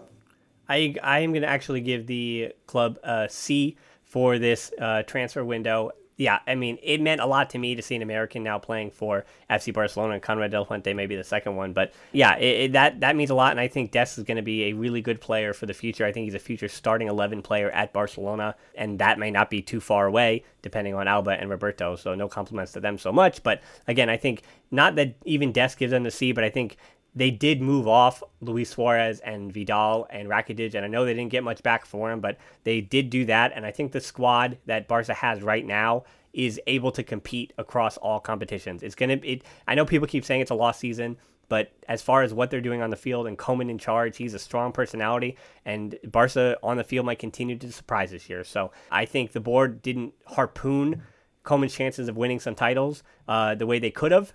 I 0.68 0.94
I 1.02 1.20
am 1.20 1.32
going 1.32 1.42
to 1.42 1.48
actually 1.48 1.80
give 1.80 2.06
the 2.06 2.52
club 2.66 2.98
a 3.02 3.28
C 3.28 3.76
for 4.04 4.38
this 4.38 4.72
uh, 4.80 5.02
transfer 5.02 5.44
window 5.44 5.90
yeah, 6.16 6.38
I 6.46 6.54
mean, 6.54 6.78
it 6.82 7.00
meant 7.00 7.20
a 7.20 7.26
lot 7.26 7.50
to 7.50 7.58
me 7.58 7.74
to 7.74 7.82
see 7.82 7.96
an 7.96 8.02
American 8.02 8.44
now 8.44 8.58
playing 8.58 8.92
for 8.92 9.24
FC 9.50 9.74
Barcelona 9.74 10.14
and 10.14 10.22
Konrad 10.22 10.52
de 10.52 10.58
la 10.58 10.64
Fuente, 10.64 10.94
maybe 10.94 11.16
the 11.16 11.24
second 11.24 11.56
one. 11.56 11.72
But 11.72 11.92
yeah, 12.12 12.36
it, 12.36 12.60
it, 12.60 12.72
that 12.72 13.00
that 13.00 13.16
means 13.16 13.30
a 13.30 13.34
lot, 13.34 13.50
and 13.50 13.60
I 13.60 13.66
think 13.66 13.90
Dest 13.90 14.18
is 14.18 14.24
going 14.24 14.36
to 14.36 14.42
be 14.42 14.64
a 14.64 14.72
really 14.74 15.00
good 15.00 15.20
player 15.20 15.52
for 15.52 15.66
the 15.66 15.74
future. 15.74 16.04
I 16.04 16.12
think 16.12 16.24
he's 16.24 16.34
a 16.34 16.38
future 16.38 16.68
starting 16.68 17.08
eleven 17.08 17.42
player 17.42 17.70
at 17.70 17.92
Barcelona, 17.92 18.54
and 18.76 18.98
that 19.00 19.18
may 19.18 19.30
not 19.30 19.50
be 19.50 19.60
too 19.60 19.80
far 19.80 20.06
away, 20.06 20.44
depending 20.62 20.94
on 20.94 21.08
Alba 21.08 21.32
and 21.32 21.50
Roberto. 21.50 21.96
So 21.96 22.14
no 22.14 22.28
compliments 22.28 22.72
to 22.72 22.80
them 22.80 22.96
so 22.96 23.10
much, 23.12 23.42
but 23.42 23.60
again, 23.88 24.08
I 24.08 24.16
think 24.16 24.42
not 24.70 24.94
that 24.96 25.14
even 25.24 25.52
Dest 25.52 25.78
gives 25.78 25.90
them 25.90 26.04
the 26.04 26.10
C, 26.10 26.32
but 26.32 26.44
I 26.44 26.50
think 26.50 26.76
they 27.14 27.30
did 27.30 27.62
move 27.62 27.86
off 27.86 28.22
Luis 28.40 28.70
Suarez 28.70 29.20
and 29.20 29.52
Vidal 29.52 30.06
and 30.10 30.28
Rakitic, 30.28 30.74
and 30.74 30.84
I 30.84 30.88
know 30.88 31.04
they 31.04 31.14
didn't 31.14 31.30
get 31.30 31.44
much 31.44 31.62
back 31.62 31.86
for 31.86 32.10
him, 32.10 32.20
but 32.20 32.38
they 32.64 32.80
did 32.80 33.10
do 33.10 33.24
that. 33.26 33.52
And 33.54 33.64
I 33.64 33.70
think 33.70 33.92
the 33.92 34.00
squad 34.00 34.58
that 34.66 34.88
Barca 34.88 35.14
has 35.14 35.42
right 35.42 35.64
now 35.64 36.04
is 36.32 36.60
able 36.66 36.90
to 36.92 37.02
compete 37.02 37.52
across 37.58 37.96
all 37.98 38.18
competitions. 38.18 38.82
It's 38.82 38.94
gonna. 38.94 39.20
It, 39.22 39.42
I 39.68 39.74
know 39.74 39.84
people 39.84 40.08
keep 40.08 40.24
saying 40.24 40.40
it's 40.40 40.50
a 40.50 40.56
lost 40.56 40.80
season, 40.80 41.16
but 41.48 41.72
as 41.88 42.02
far 42.02 42.22
as 42.22 42.34
what 42.34 42.50
they're 42.50 42.60
doing 42.60 42.82
on 42.82 42.90
the 42.90 42.96
field 42.96 43.28
and 43.28 43.38
Koeman 43.38 43.70
in 43.70 43.78
charge, 43.78 44.16
he's 44.16 44.34
a 44.34 44.38
strong 44.38 44.72
personality, 44.72 45.36
and 45.64 45.96
Barca 46.04 46.56
on 46.62 46.76
the 46.76 46.84
field 46.84 47.06
might 47.06 47.20
continue 47.20 47.56
to 47.56 47.70
surprise 47.70 48.10
this 48.10 48.28
year. 48.28 48.42
So 48.42 48.72
I 48.90 49.04
think 49.04 49.32
the 49.32 49.40
board 49.40 49.82
didn't 49.82 50.14
harpoon 50.26 51.02
Koeman's 51.44 51.74
chances 51.74 52.08
of 52.08 52.16
winning 52.16 52.40
some 52.40 52.54
titles 52.54 53.04
uh, 53.28 53.54
the 53.54 53.66
way 53.66 53.78
they 53.78 53.90
could 53.90 54.10
have 54.10 54.32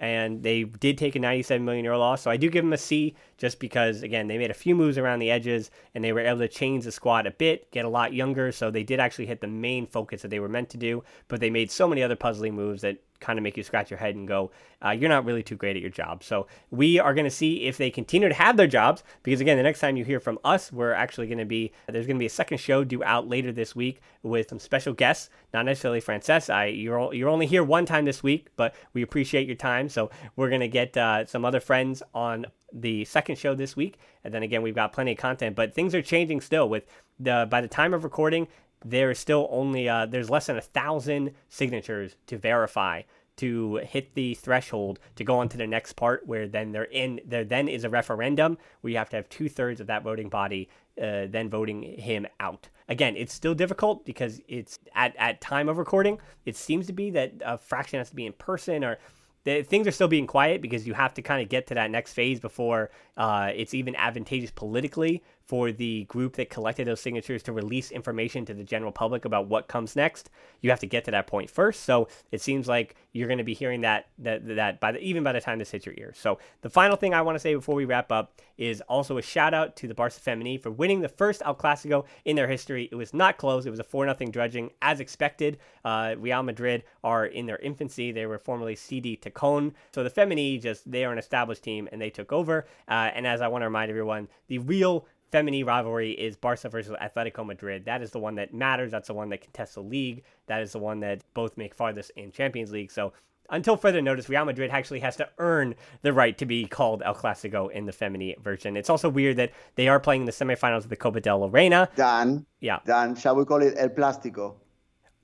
and 0.00 0.42
they 0.42 0.64
did 0.64 0.96
take 0.96 1.14
a 1.14 1.18
97 1.18 1.62
million 1.62 1.84
euro 1.84 1.98
loss. 1.98 2.22
So 2.22 2.30
I 2.30 2.38
do 2.38 2.48
give 2.48 2.64
them 2.64 2.72
a 2.72 2.78
C 2.78 3.14
just 3.36 3.60
because, 3.60 4.02
again, 4.02 4.28
they 4.28 4.38
made 4.38 4.50
a 4.50 4.54
few 4.54 4.74
moves 4.74 4.96
around 4.96 5.18
the 5.18 5.30
edges 5.30 5.70
and 5.94 6.02
they 6.02 6.12
were 6.12 6.20
able 6.20 6.38
to 6.38 6.48
change 6.48 6.84
the 6.84 6.90
squad 6.90 7.26
a 7.26 7.30
bit, 7.30 7.70
get 7.70 7.84
a 7.84 7.88
lot 7.88 8.14
younger. 8.14 8.50
So 8.50 8.70
they 8.70 8.82
did 8.82 8.98
actually 8.98 9.26
hit 9.26 9.42
the 9.42 9.46
main 9.46 9.86
focus 9.86 10.22
that 10.22 10.28
they 10.28 10.40
were 10.40 10.48
meant 10.48 10.70
to 10.70 10.78
do, 10.78 11.04
but 11.28 11.38
they 11.40 11.50
made 11.50 11.70
so 11.70 11.86
many 11.86 12.02
other 12.02 12.16
puzzling 12.16 12.54
moves 12.54 12.80
that 12.80 12.96
kind 13.20 13.38
of 13.38 13.42
make 13.42 13.56
you 13.56 13.62
scratch 13.62 13.90
your 13.90 13.98
head 13.98 14.14
and 14.14 14.26
go, 14.26 14.50
uh, 14.84 14.90
you're 14.90 15.08
not 15.08 15.24
really 15.24 15.42
too 15.42 15.56
great 15.56 15.76
at 15.76 15.82
your 15.82 15.90
job. 15.90 16.24
So 16.24 16.46
we 16.70 16.98
are 16.98 17.14
going 17.14 17.24
to 17.24 17.30
see 17.30 17.64
if 17.64 17.76
they 17.76 17.90
continue 17.90 18.28
to 18.28 18.34
have 18.34 18.56
their 18.56 18.66
jobs 18.66 19.04
because 19.22 19.40
again, 19.40 19.56
the 19.56 19.62
next 19.62 19.80
time 19.80 19.96
you 19.96 20.04
hear 20.04 20.20
from 20.20 20.38
us, 20.44 20.72
we're 20.72 20.92
actually 20.92 21.26
going 21.26 21.38
to 21.38 21.44
be 21.44 21.72
there's 21.86 22.06
going 22.06 22.16
to 22.16 22.20
be 22.20 22.26
a 22.26 22.30
second 22.30 22.58
show 22.58 22.82
due 22.82 23.04
out 23.04 23.28
later 23.28 23.52
this 23.52 23.76
week 23.76 24.00
with 24.22 24.48
some 24.48 24.58
special 24.58 24.94
guests, 24.94 25.30
not 25.52 25.66
necessarily 25.66 26.00
Francesc. 26.00 26.50
I 26.50 26.66
you're 26.66 27.12
you're 27.12 27.28
only 27.28 27.46
here 27.46 27.62
one 27.62 27.86
time 27.86 28.04
this 28.04 28.22
week, 28.22 28.48
but 28.56 28.74
we 28.94 29.02
appreciate 29.02 29.46
your 29.46 29.56
time. 29.56 29.88
So 29.88 30.10
we're 30.36 30.48
going 30.48 30.60
to 30.60 30.68
get 30.68 30.96
uh, 30.96 31.26
some 31.26 31.44
other 31.44 31.60
friends 31.60 32.02
on 32.14 32.46
the 32.72 33.04
second 33.04 33.36
show 33.36 33.54
this 33.54 33.76
week, 33.76 33.98
and 34.24 34.32
then 34.32 34.42
again 34.42 34.62
we've 34.62 34.74
got 34.74 34.92
plenty 34.92 35.12
of 35.12 35.18
content. 35.18 35.56
But 35.56 35.74
things 35.74 35.94
are 35.94 36.02
changing 36.02 36.40
still. 36.40 36.68
With 36.68 36.84
the 37.18 37.46
by 37.50 37.60
the 37.60 37.68
time 37.68 37.92
of 37.92 38.04
recording, 38.04 38.48
there 38.84 39.10
is 39.10 39.18
still 39.18 39.48
only 39.50 39.88
uh, 39.88 40.06
there's 40.06 40.30
less 40.30 40.46
than 40.46 40.56
a 40.56 40.62
thousand 40.62 41.32
signatures 41.48 42.16
to 42.26 42.38
verify 42.38 43.02
to 43.36 43.76
hit 43.76 44.14
the 44.14 44.34
threshold 44.34 44.98
to 45.16 45.24
go 45.24 45.38
on 45.38 45.48
to 45.48 45.56
the 45.56 45.66
next 45.66 45.94
part 45.94 46.26
where 46.26 46.46
then 46.46 46.72
they're 46.72 46.84
in 46.84 47.20
there 47.24 47.44
then 47.44 47.68
is 47.68 47.84
a 47.84 47.88
referendum. 47.88 48.58
Where 48.80 48.90
you 48.90 48.98
have 48.98 49.10
to 49.10 49.16
have 49.16 49.28
two-thirds 49.28 49.80
of 49.80 49.86
that 49.86 50.02
voting 50.02 50.28
body 50.28 50.68
uh, 51.00 51.26
then 51.28 51.48
voting 51.48 51.82
him 51.82 52.26
out. 52.38 52.68
Again 52.88 53.16
it's 53.16 53.32
still 53.32 53.54
difficult 53.54 54.04
because 54.04 54.40
it's 54.48 54.78
at, 54.94 55.14
at 55.16 55.40
time 55.40 55.68
of 55.68 55.78
recording. 55.78 56.18
It 56.44 56.56
seems 56.56 56.86
to 56.88 56.92
be 56.92 57.10
that 57.12 57.34
a 57.44 57.56
fraction 57.58 57.98
has 57.98 58.10
to 58.10 58.16
be 58.16 58.26
in 58.26 58.32
person 58.34 58.84
or 58.84 58.98
the, 59.44 59.62
things 59.62 59.86
are 59.86 59.90
still 59.90 60.08
being 60.08 60.26
quiet 60.26 60.60
because 60.60 60.86
you 60.86 60.94
have 60.94 61.14
to 61.14 61.22
kind 61.22 61.42
of 61.42 61.48
get 61.48 61.66
to 61.68 61.74
that 61.74 61.90
next 61.90 62.12
phase 62.12 62.40
before 62.40 62.90
uh, 63.16 63.50
it's 63.54 63.74
even 63.74 63.96
advantageous 63.96 64.50
politically 64.50 65.22
for 65.50 65.72
the 65.72 66.04
group 66.04 66.36
that 66.36 66.50
collected 66.50 66.86
those 66.86 67.00
signatures 67.00 67.42
to 67.42 67.52
release 67.52 67.90
information 67.90 68.44
to 68.44 68.54
the 68.54 68.62
general 68.62 68.92
public 68.92 69.24
about 69.24 69.48
what 69.48 69.66
comes 69.66 69.96
next. 69.96 70.30
You 70.60 70.70
have 70.70 70.80
to 70.80 70.86
get 70.86 71.04
to 71.06 71.10
that 71.10 71.26
point 71.26 71.50
first. 71.50 71.84
So 71.84 72.08
it 72.30 72.40
seems 72.40 72.68
like 72.68 72.94
you're 73.12 73.28
going 73.28 73.38
to 73.38 73.44
be 73.44 73.54
hearing 73.54 73.80
that 73.80 74.06
that 74.18 74.46
that 74.56 74.80
by 74.80 74.92
the, 74.92 75.00
even 75.00 75.22
by 75.22 75.32
the 75.32 75.40
time 75.40 75.58
this 75.58 75.70
hits 75.70 75.86
your 75.86 75.94
ears. 75.98 76.16
So 76.18 76.38
the 76.62 76.70
final 76.70 76.96
thing 76.96 77.14
I 77.14 77.22
want 77.22 77.36
to 77.36 77.40
say 77.40 77.54
before 77.54 77.74
we 77.74 77.84
wrap 77.84 78.12
up 78.12 78.40
is 78.56 78.80
also 78.82 79.18
a 79.18 79.22
shout 79.22 79.54
out 79.54 79.74
to 79.76 79.88
the 79.88 79.94
Barca 79.94 80.20
Femení 80.20 80.60
for 80.60 80.70
winning 80.70 81.00
the 81.00 81.08
first 81.08 81.42
El 81.44 81.54
Clasico 81.54 82.04
in 82.24 82.36
their 82.36 82.46
history. 82.46 82.88
It 82.92 82.94
was 82.94 83.12
not 83.12 83.38
close. 83.38 83.66
It 83.66 83.70
was 83.70 83.80
a 83.80 83.84
four 83.84 84.06
nothing 84.06 84.30
dredging 84.30 84.70
as 84.82 85.00
expected. 85.00 85.58
Uh, 85.84 86.14
Real 86.18 86.42
Madrid 86.42 86.84
are 87.02 87.26
in 87.26 87.46
their 87.46 87.58
infancy. 87.58 88.12
They 88.12 88.26
were 88.26 88.38
formerly 88.38 88.76
CD 88.76 89.16
Tacon. 89.16 89.72
So 89.94 90.04
the 90.04 90.10
Femení 90.10 90.60
just 90.60 90.90
they 90.90 91.04
are 91.04 91.12
an 91.12 91.18
established 91.18 91.62
team 91.62 91.88
and 91.90 92.00
they 92.00 92.10
took 92.10 92.32
over. 92.32 92.66
Uh, 92.88 93.10
and 93.14 93.26
as 93.26 93.40
I 93.40 93.48
want 93.48 93.62
to 93.62 93.66
remind 93.66 93.90
everyone, 93.90 94.28
the 94.48 94.58
real 94.58 95.06
Femení 95.32 95.64
rivalry 95.64 96.12
is 96.12 96.36
Barca 96.36 96.68
versus 96.68 96.96
Atletico 97.00 97.46
Madrid. 97.46 97.84
That 97.84 98.02
is 98.02 98.10
the 98.10 98.18
one 98.18 98.34
that 98.36 98.52
matters. 98.52 98.90
That's 98.90 99.08
the 99.08 99.14
one 99.14 99.28
that 99.30 99.42
contests 99.42 99.74
the 99.74 99.82
league. 99.82 100.24
That 100.46 100.62
is 100.62 100.72
the 100.72 100.78
one 100.78 101.00
that 101.00 101.22
both 101.34 101.56
make 101.56 101.74
farthest 101.74 102.10
in 102.16 102.32
Champions 102.32 102.72
League. 102.72 102.90
So 102.90 103.12
until 103.50 103.76
further 103.76 104.00
notice, 104.00 104.28
Real 104.28 104.44
Madrid 104.44 104.70
actually 104.70 105.00
has 105.00 105.16
to 105.16 105.28
earn 105.38 105.74
the 106.02 106.12
right 106.12 106.36
to 106.38 106.46
be 106.46 106.66
called 106.66 107.02
El 107.04 107.14
Clasico 107.14 107.70
in 107.70 107.84
the 107.84 107.92
Femení 107.92 108.38
version. 108.40 108.76
It's 108.76 108.90
also 108.90 109.08
weird 109.08 109.36
that 109.36 109.52
they 109.74 109.88
are 109.88 110.00
playing 110.00 110.24
the 110.24 110.32
semifinals 110.32 110.84
of 110.84 110.88
the 110.88 110.96
Copa 110.96 111.20
del 111.20 111.48
Reina. 111.48 111.88
Dan. 111.96 112.46
Yeah. 112.60 112.78
Dan, 112.84 113.14
shall 113.14 113.36
we 113.36 113.44
call 113.44 113.62
it 113.62 113.74
El 113.76 113.90
Plástico? 113.90 114.54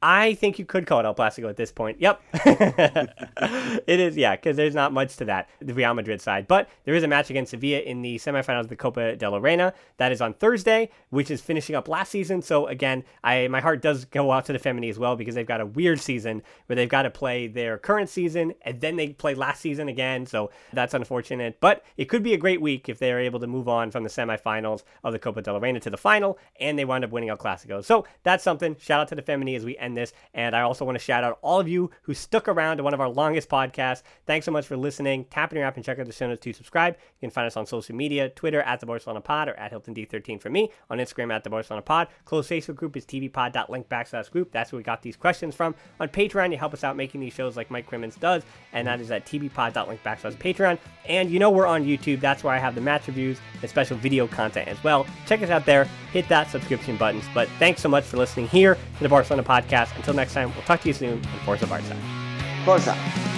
I 0.02 0.34
think 0.34 0.58
you 0.58 0.66
could 0.66 0.86
call 0.86 1.00
it 1.00 1.06
El 1.06 1.14
Plástico 1.14 1.48
at 1.48 1.56
this 1.56 1.72
point. 1.72 2.00
Yep. 2.00 2.20
it 2.34 4.00
is, 4.00 4.16
yeah, 4.16 4.36
because 4.36 4.56
there's 4.56 4.74
not 4.74 4.92
much 4.92 5.16
to 5.16 5.24
that, 5.24 5.48
the 5.60 5.72
Real 5.72 5.94
Madrid 5.94 6.20
side. 6.20 6.46
But 6.46 6.68
there 6.84 6.94
is 6.94 7.02
a 7.02 7.08
match 7.08 7.30
against 7.30 7.50
Sevilla 7.50 7.80
in 7.80 8.02
the 8.02 8.16
semifinals 8.16 8.60
of 8.60 8.68
the 8.68 8.76
Copa 8.76 9.16
de 9.16 9.30
la 9.30 9.38
Reina. 9.38 9.72
That 9.96 10.12
is 10.12 10.20
on 10.20 10.34
Thursday, 10.34 10.90
which 11.08 11.30
is 11.30 11.40
finishing 11.40 11.74
up 11.74 11.88
last 11.88 12.10
season. 12.10 12.42
So 12.42 12.66
again, 12.66 13.04
I 13.24 13.48
my 13.48 13.60
heart 13.60 13.80
does 13.80 14.04
go 14.04 14.32
out 14.32 14.44
to 14.46 14.52
the 14.52 14.58
Femení 14.58 14.90
as 14.90 14.98
well 14.98 15.16
because 15.16 15.34
they've 15.34 15.46
got 15.46 15.62
a 15.62 15.66
weird 15.66 16.00
season 16.00 16.42
where 16.66 16.76
they've 16.76 16.88
got 16.88 17.02
to 17.02 17.10
play 17.10 17.46
their 17.46 17.78
current 17.78 18.10
season 18.10 18.52
and 18.62 18.80
then 18.80 18.96
they 18.96 19.08
play 19.08 19.34
last 19.34 19.62
season 19.62 19.88
again. 19.88 20.26
So 20.26 20.50
that's 20.74 20.92
unfortunate. 20.92 21.58
But 21.60 21.84
it 21.96 22.04
could 22.04 22.22
be 22.22 22.34
a 22.34 22.38
great 22.38 22.60
week 22.60 22.90
if 22.90 22.98
they're 22.98 23.20
able 23.20 23.40
to 23.40 23.46
move 23.46 23.66
on 23.66 23.90
from 23.90 24.02
the 24.02 24.10
semifinals 24.10 24.82
of 25.02 25.14
the 25.14 25.18
Copa 25.18 25.40
de 25.40 25.52
la 25.52 25.58
Reina 25.58 25.80
to 25.80 25.90
the 25.90 25.96
final 25.96 26.38
and 26.60 26.78
they 26.78 26.84
wind 26.84 27.02
up 27.02 27.10
winning 27.10 27.30
El 27.30 27.38
Clasico. 27.38 27.82
So 27.82 28.04
that's 28.24 28.44
something. 28.44 28.76
Shout 28.78 29.00
out 29.00 29.08
to 29.08 29.14
the 29.14 29.22
Femení 29.22 29.56
as 29.56 29.64
we 29.64 29.76
end 29.78 29.85
this. 29.94 30.12
And 30.34 30.54
I 30.54 30.62
also 30.62 30.84
want 30.84 30.96
to 30.96 31.04
shout 31.04 31.24
out 31.24 31.38
all 31.42 31.60
of 31.60 31.68
you 31.68 31.90
who 32.02 32.14
stuck 32.14 32.48
around 32.48 32.78
to 32.78 32.82
one 32.82 32.94
of 32.94 33.00
our 33.00 33.08
longest 33.08 33.48
podcasts. 33.48 34.02
Thanks 34.26 34.46
so 34.46 34.52
much 34.52 34.66
for 34.66 34.76
listening. 34.76 35.24
Tap 35.26 35.52
in 35.52 35.58
your 35.58 35.66
app 35.66 35.76
and 35.76 35.84
check 35.84 35.98
out 35.98 36.06
the 36.06 36.12
show 36.12 36.28
notes 36.28 36.42
to 36.42 36.52
subscribe. 36.52 36.94
You 36.94 37.28
can 37.28 37.30
find 37.30 37.46
us 37.46 37.56
on 37.56 37.66
social 37.66 37.94
media 37.94 38.28
Twitter 38.28 38.62
at 38.62 38.80
the 38.80 38.86
Barcelona 38.86 39.20
Pod 39.20 39.48
or 39.48 39.54
at 39.54 39.70
Hilton 39.70 39.94
D13 39.94 40.40
for 40.40 40.50
me, 40.50 40.70
on 40.90 40.98
Instagram 40.98 41.32
at 41.32 41.44
the 41.44 41.50
Barcelona 41.50 41.82
Pod. 41.82 42.08
Close 42.24 42.48
Facebook 42.48 42.76
group 42.76 42.96
is 42.96 43.04
tvpod.link 43.06 43.88
backslash 43.88 44.30
group. 44.30 44.52
That's 44.52 44.72
where 44.72 44.78
we 44.78 44.82
got 44.82 45.02
these 45.02 45.16
questions 45.16 45.54
from. 45.54 45.74
On 46.00 46.08
Patreon, 46.08 46.50
you 46.52 46.58
help 46.58 46.74
us 46.74 46.84
out 46.84 46.96
making 46.96 47.20
these 47.20 47.32
shows 47.32 47.56
like 47.56 47.70
Mike 47.70 47.86
Crimmins 47.86 48.16
does, 48.16 48.42
and 48.72 48.86
that 48.86 49.00
is 49.00 49.10
at 49.10 49.26
tvpod.link 49.26 50.02
backslash 50.02 50.36
Patreon. 50.36 50.78
And 51.06 51.30
you 51.30 51.38
know 51.38 51.50
we're 51.50 51.66
on 51.66 51.84
YouTube. 51.84 52.20
That's 52.20 52.44
where 52.44 52.54
I 52.54 52.58
have 52.58 52.74
the 52.74 52.80
match 52.80 53.06
reviews 53.06 53.38
and 53.60 53.70
special 53.70 53.96
video 53.96 54.26
content 54.26 54.68
as 54.68 54.82
well. 54.82 55.06
Check 55.26 55.42
us 55.42 55.50
out 55.50 55.66
there. 55.66 55.84
Hit 56.12 56.28
that 56.28 56.50
subscription 56.50 56.96
buttons. 56.96 57.24
But 57.34 57.48
thanks 57.58 57.80
so 57.80 57.88
much 57.88 58.04
for 58.04 58.16
listening 58.16 58.48
here 58.48 58.74
to 58.74 59.02
the 59.02 59.08
Barcelona 59.08 59.42
Podcast. 59.76 59.96
Until 59.96 60.14
next 60.14 60.34
time, 60.34 60.52
we'll 60.54 60.64
talk 60.64 60.80
to 60.80 60.88
you 60.88 60.94
soon. 60.94 61.12
And 61.12 61.40
Forza 61.44 61.66
Barca. 61.66 61.96
Forza. 62.64 63.35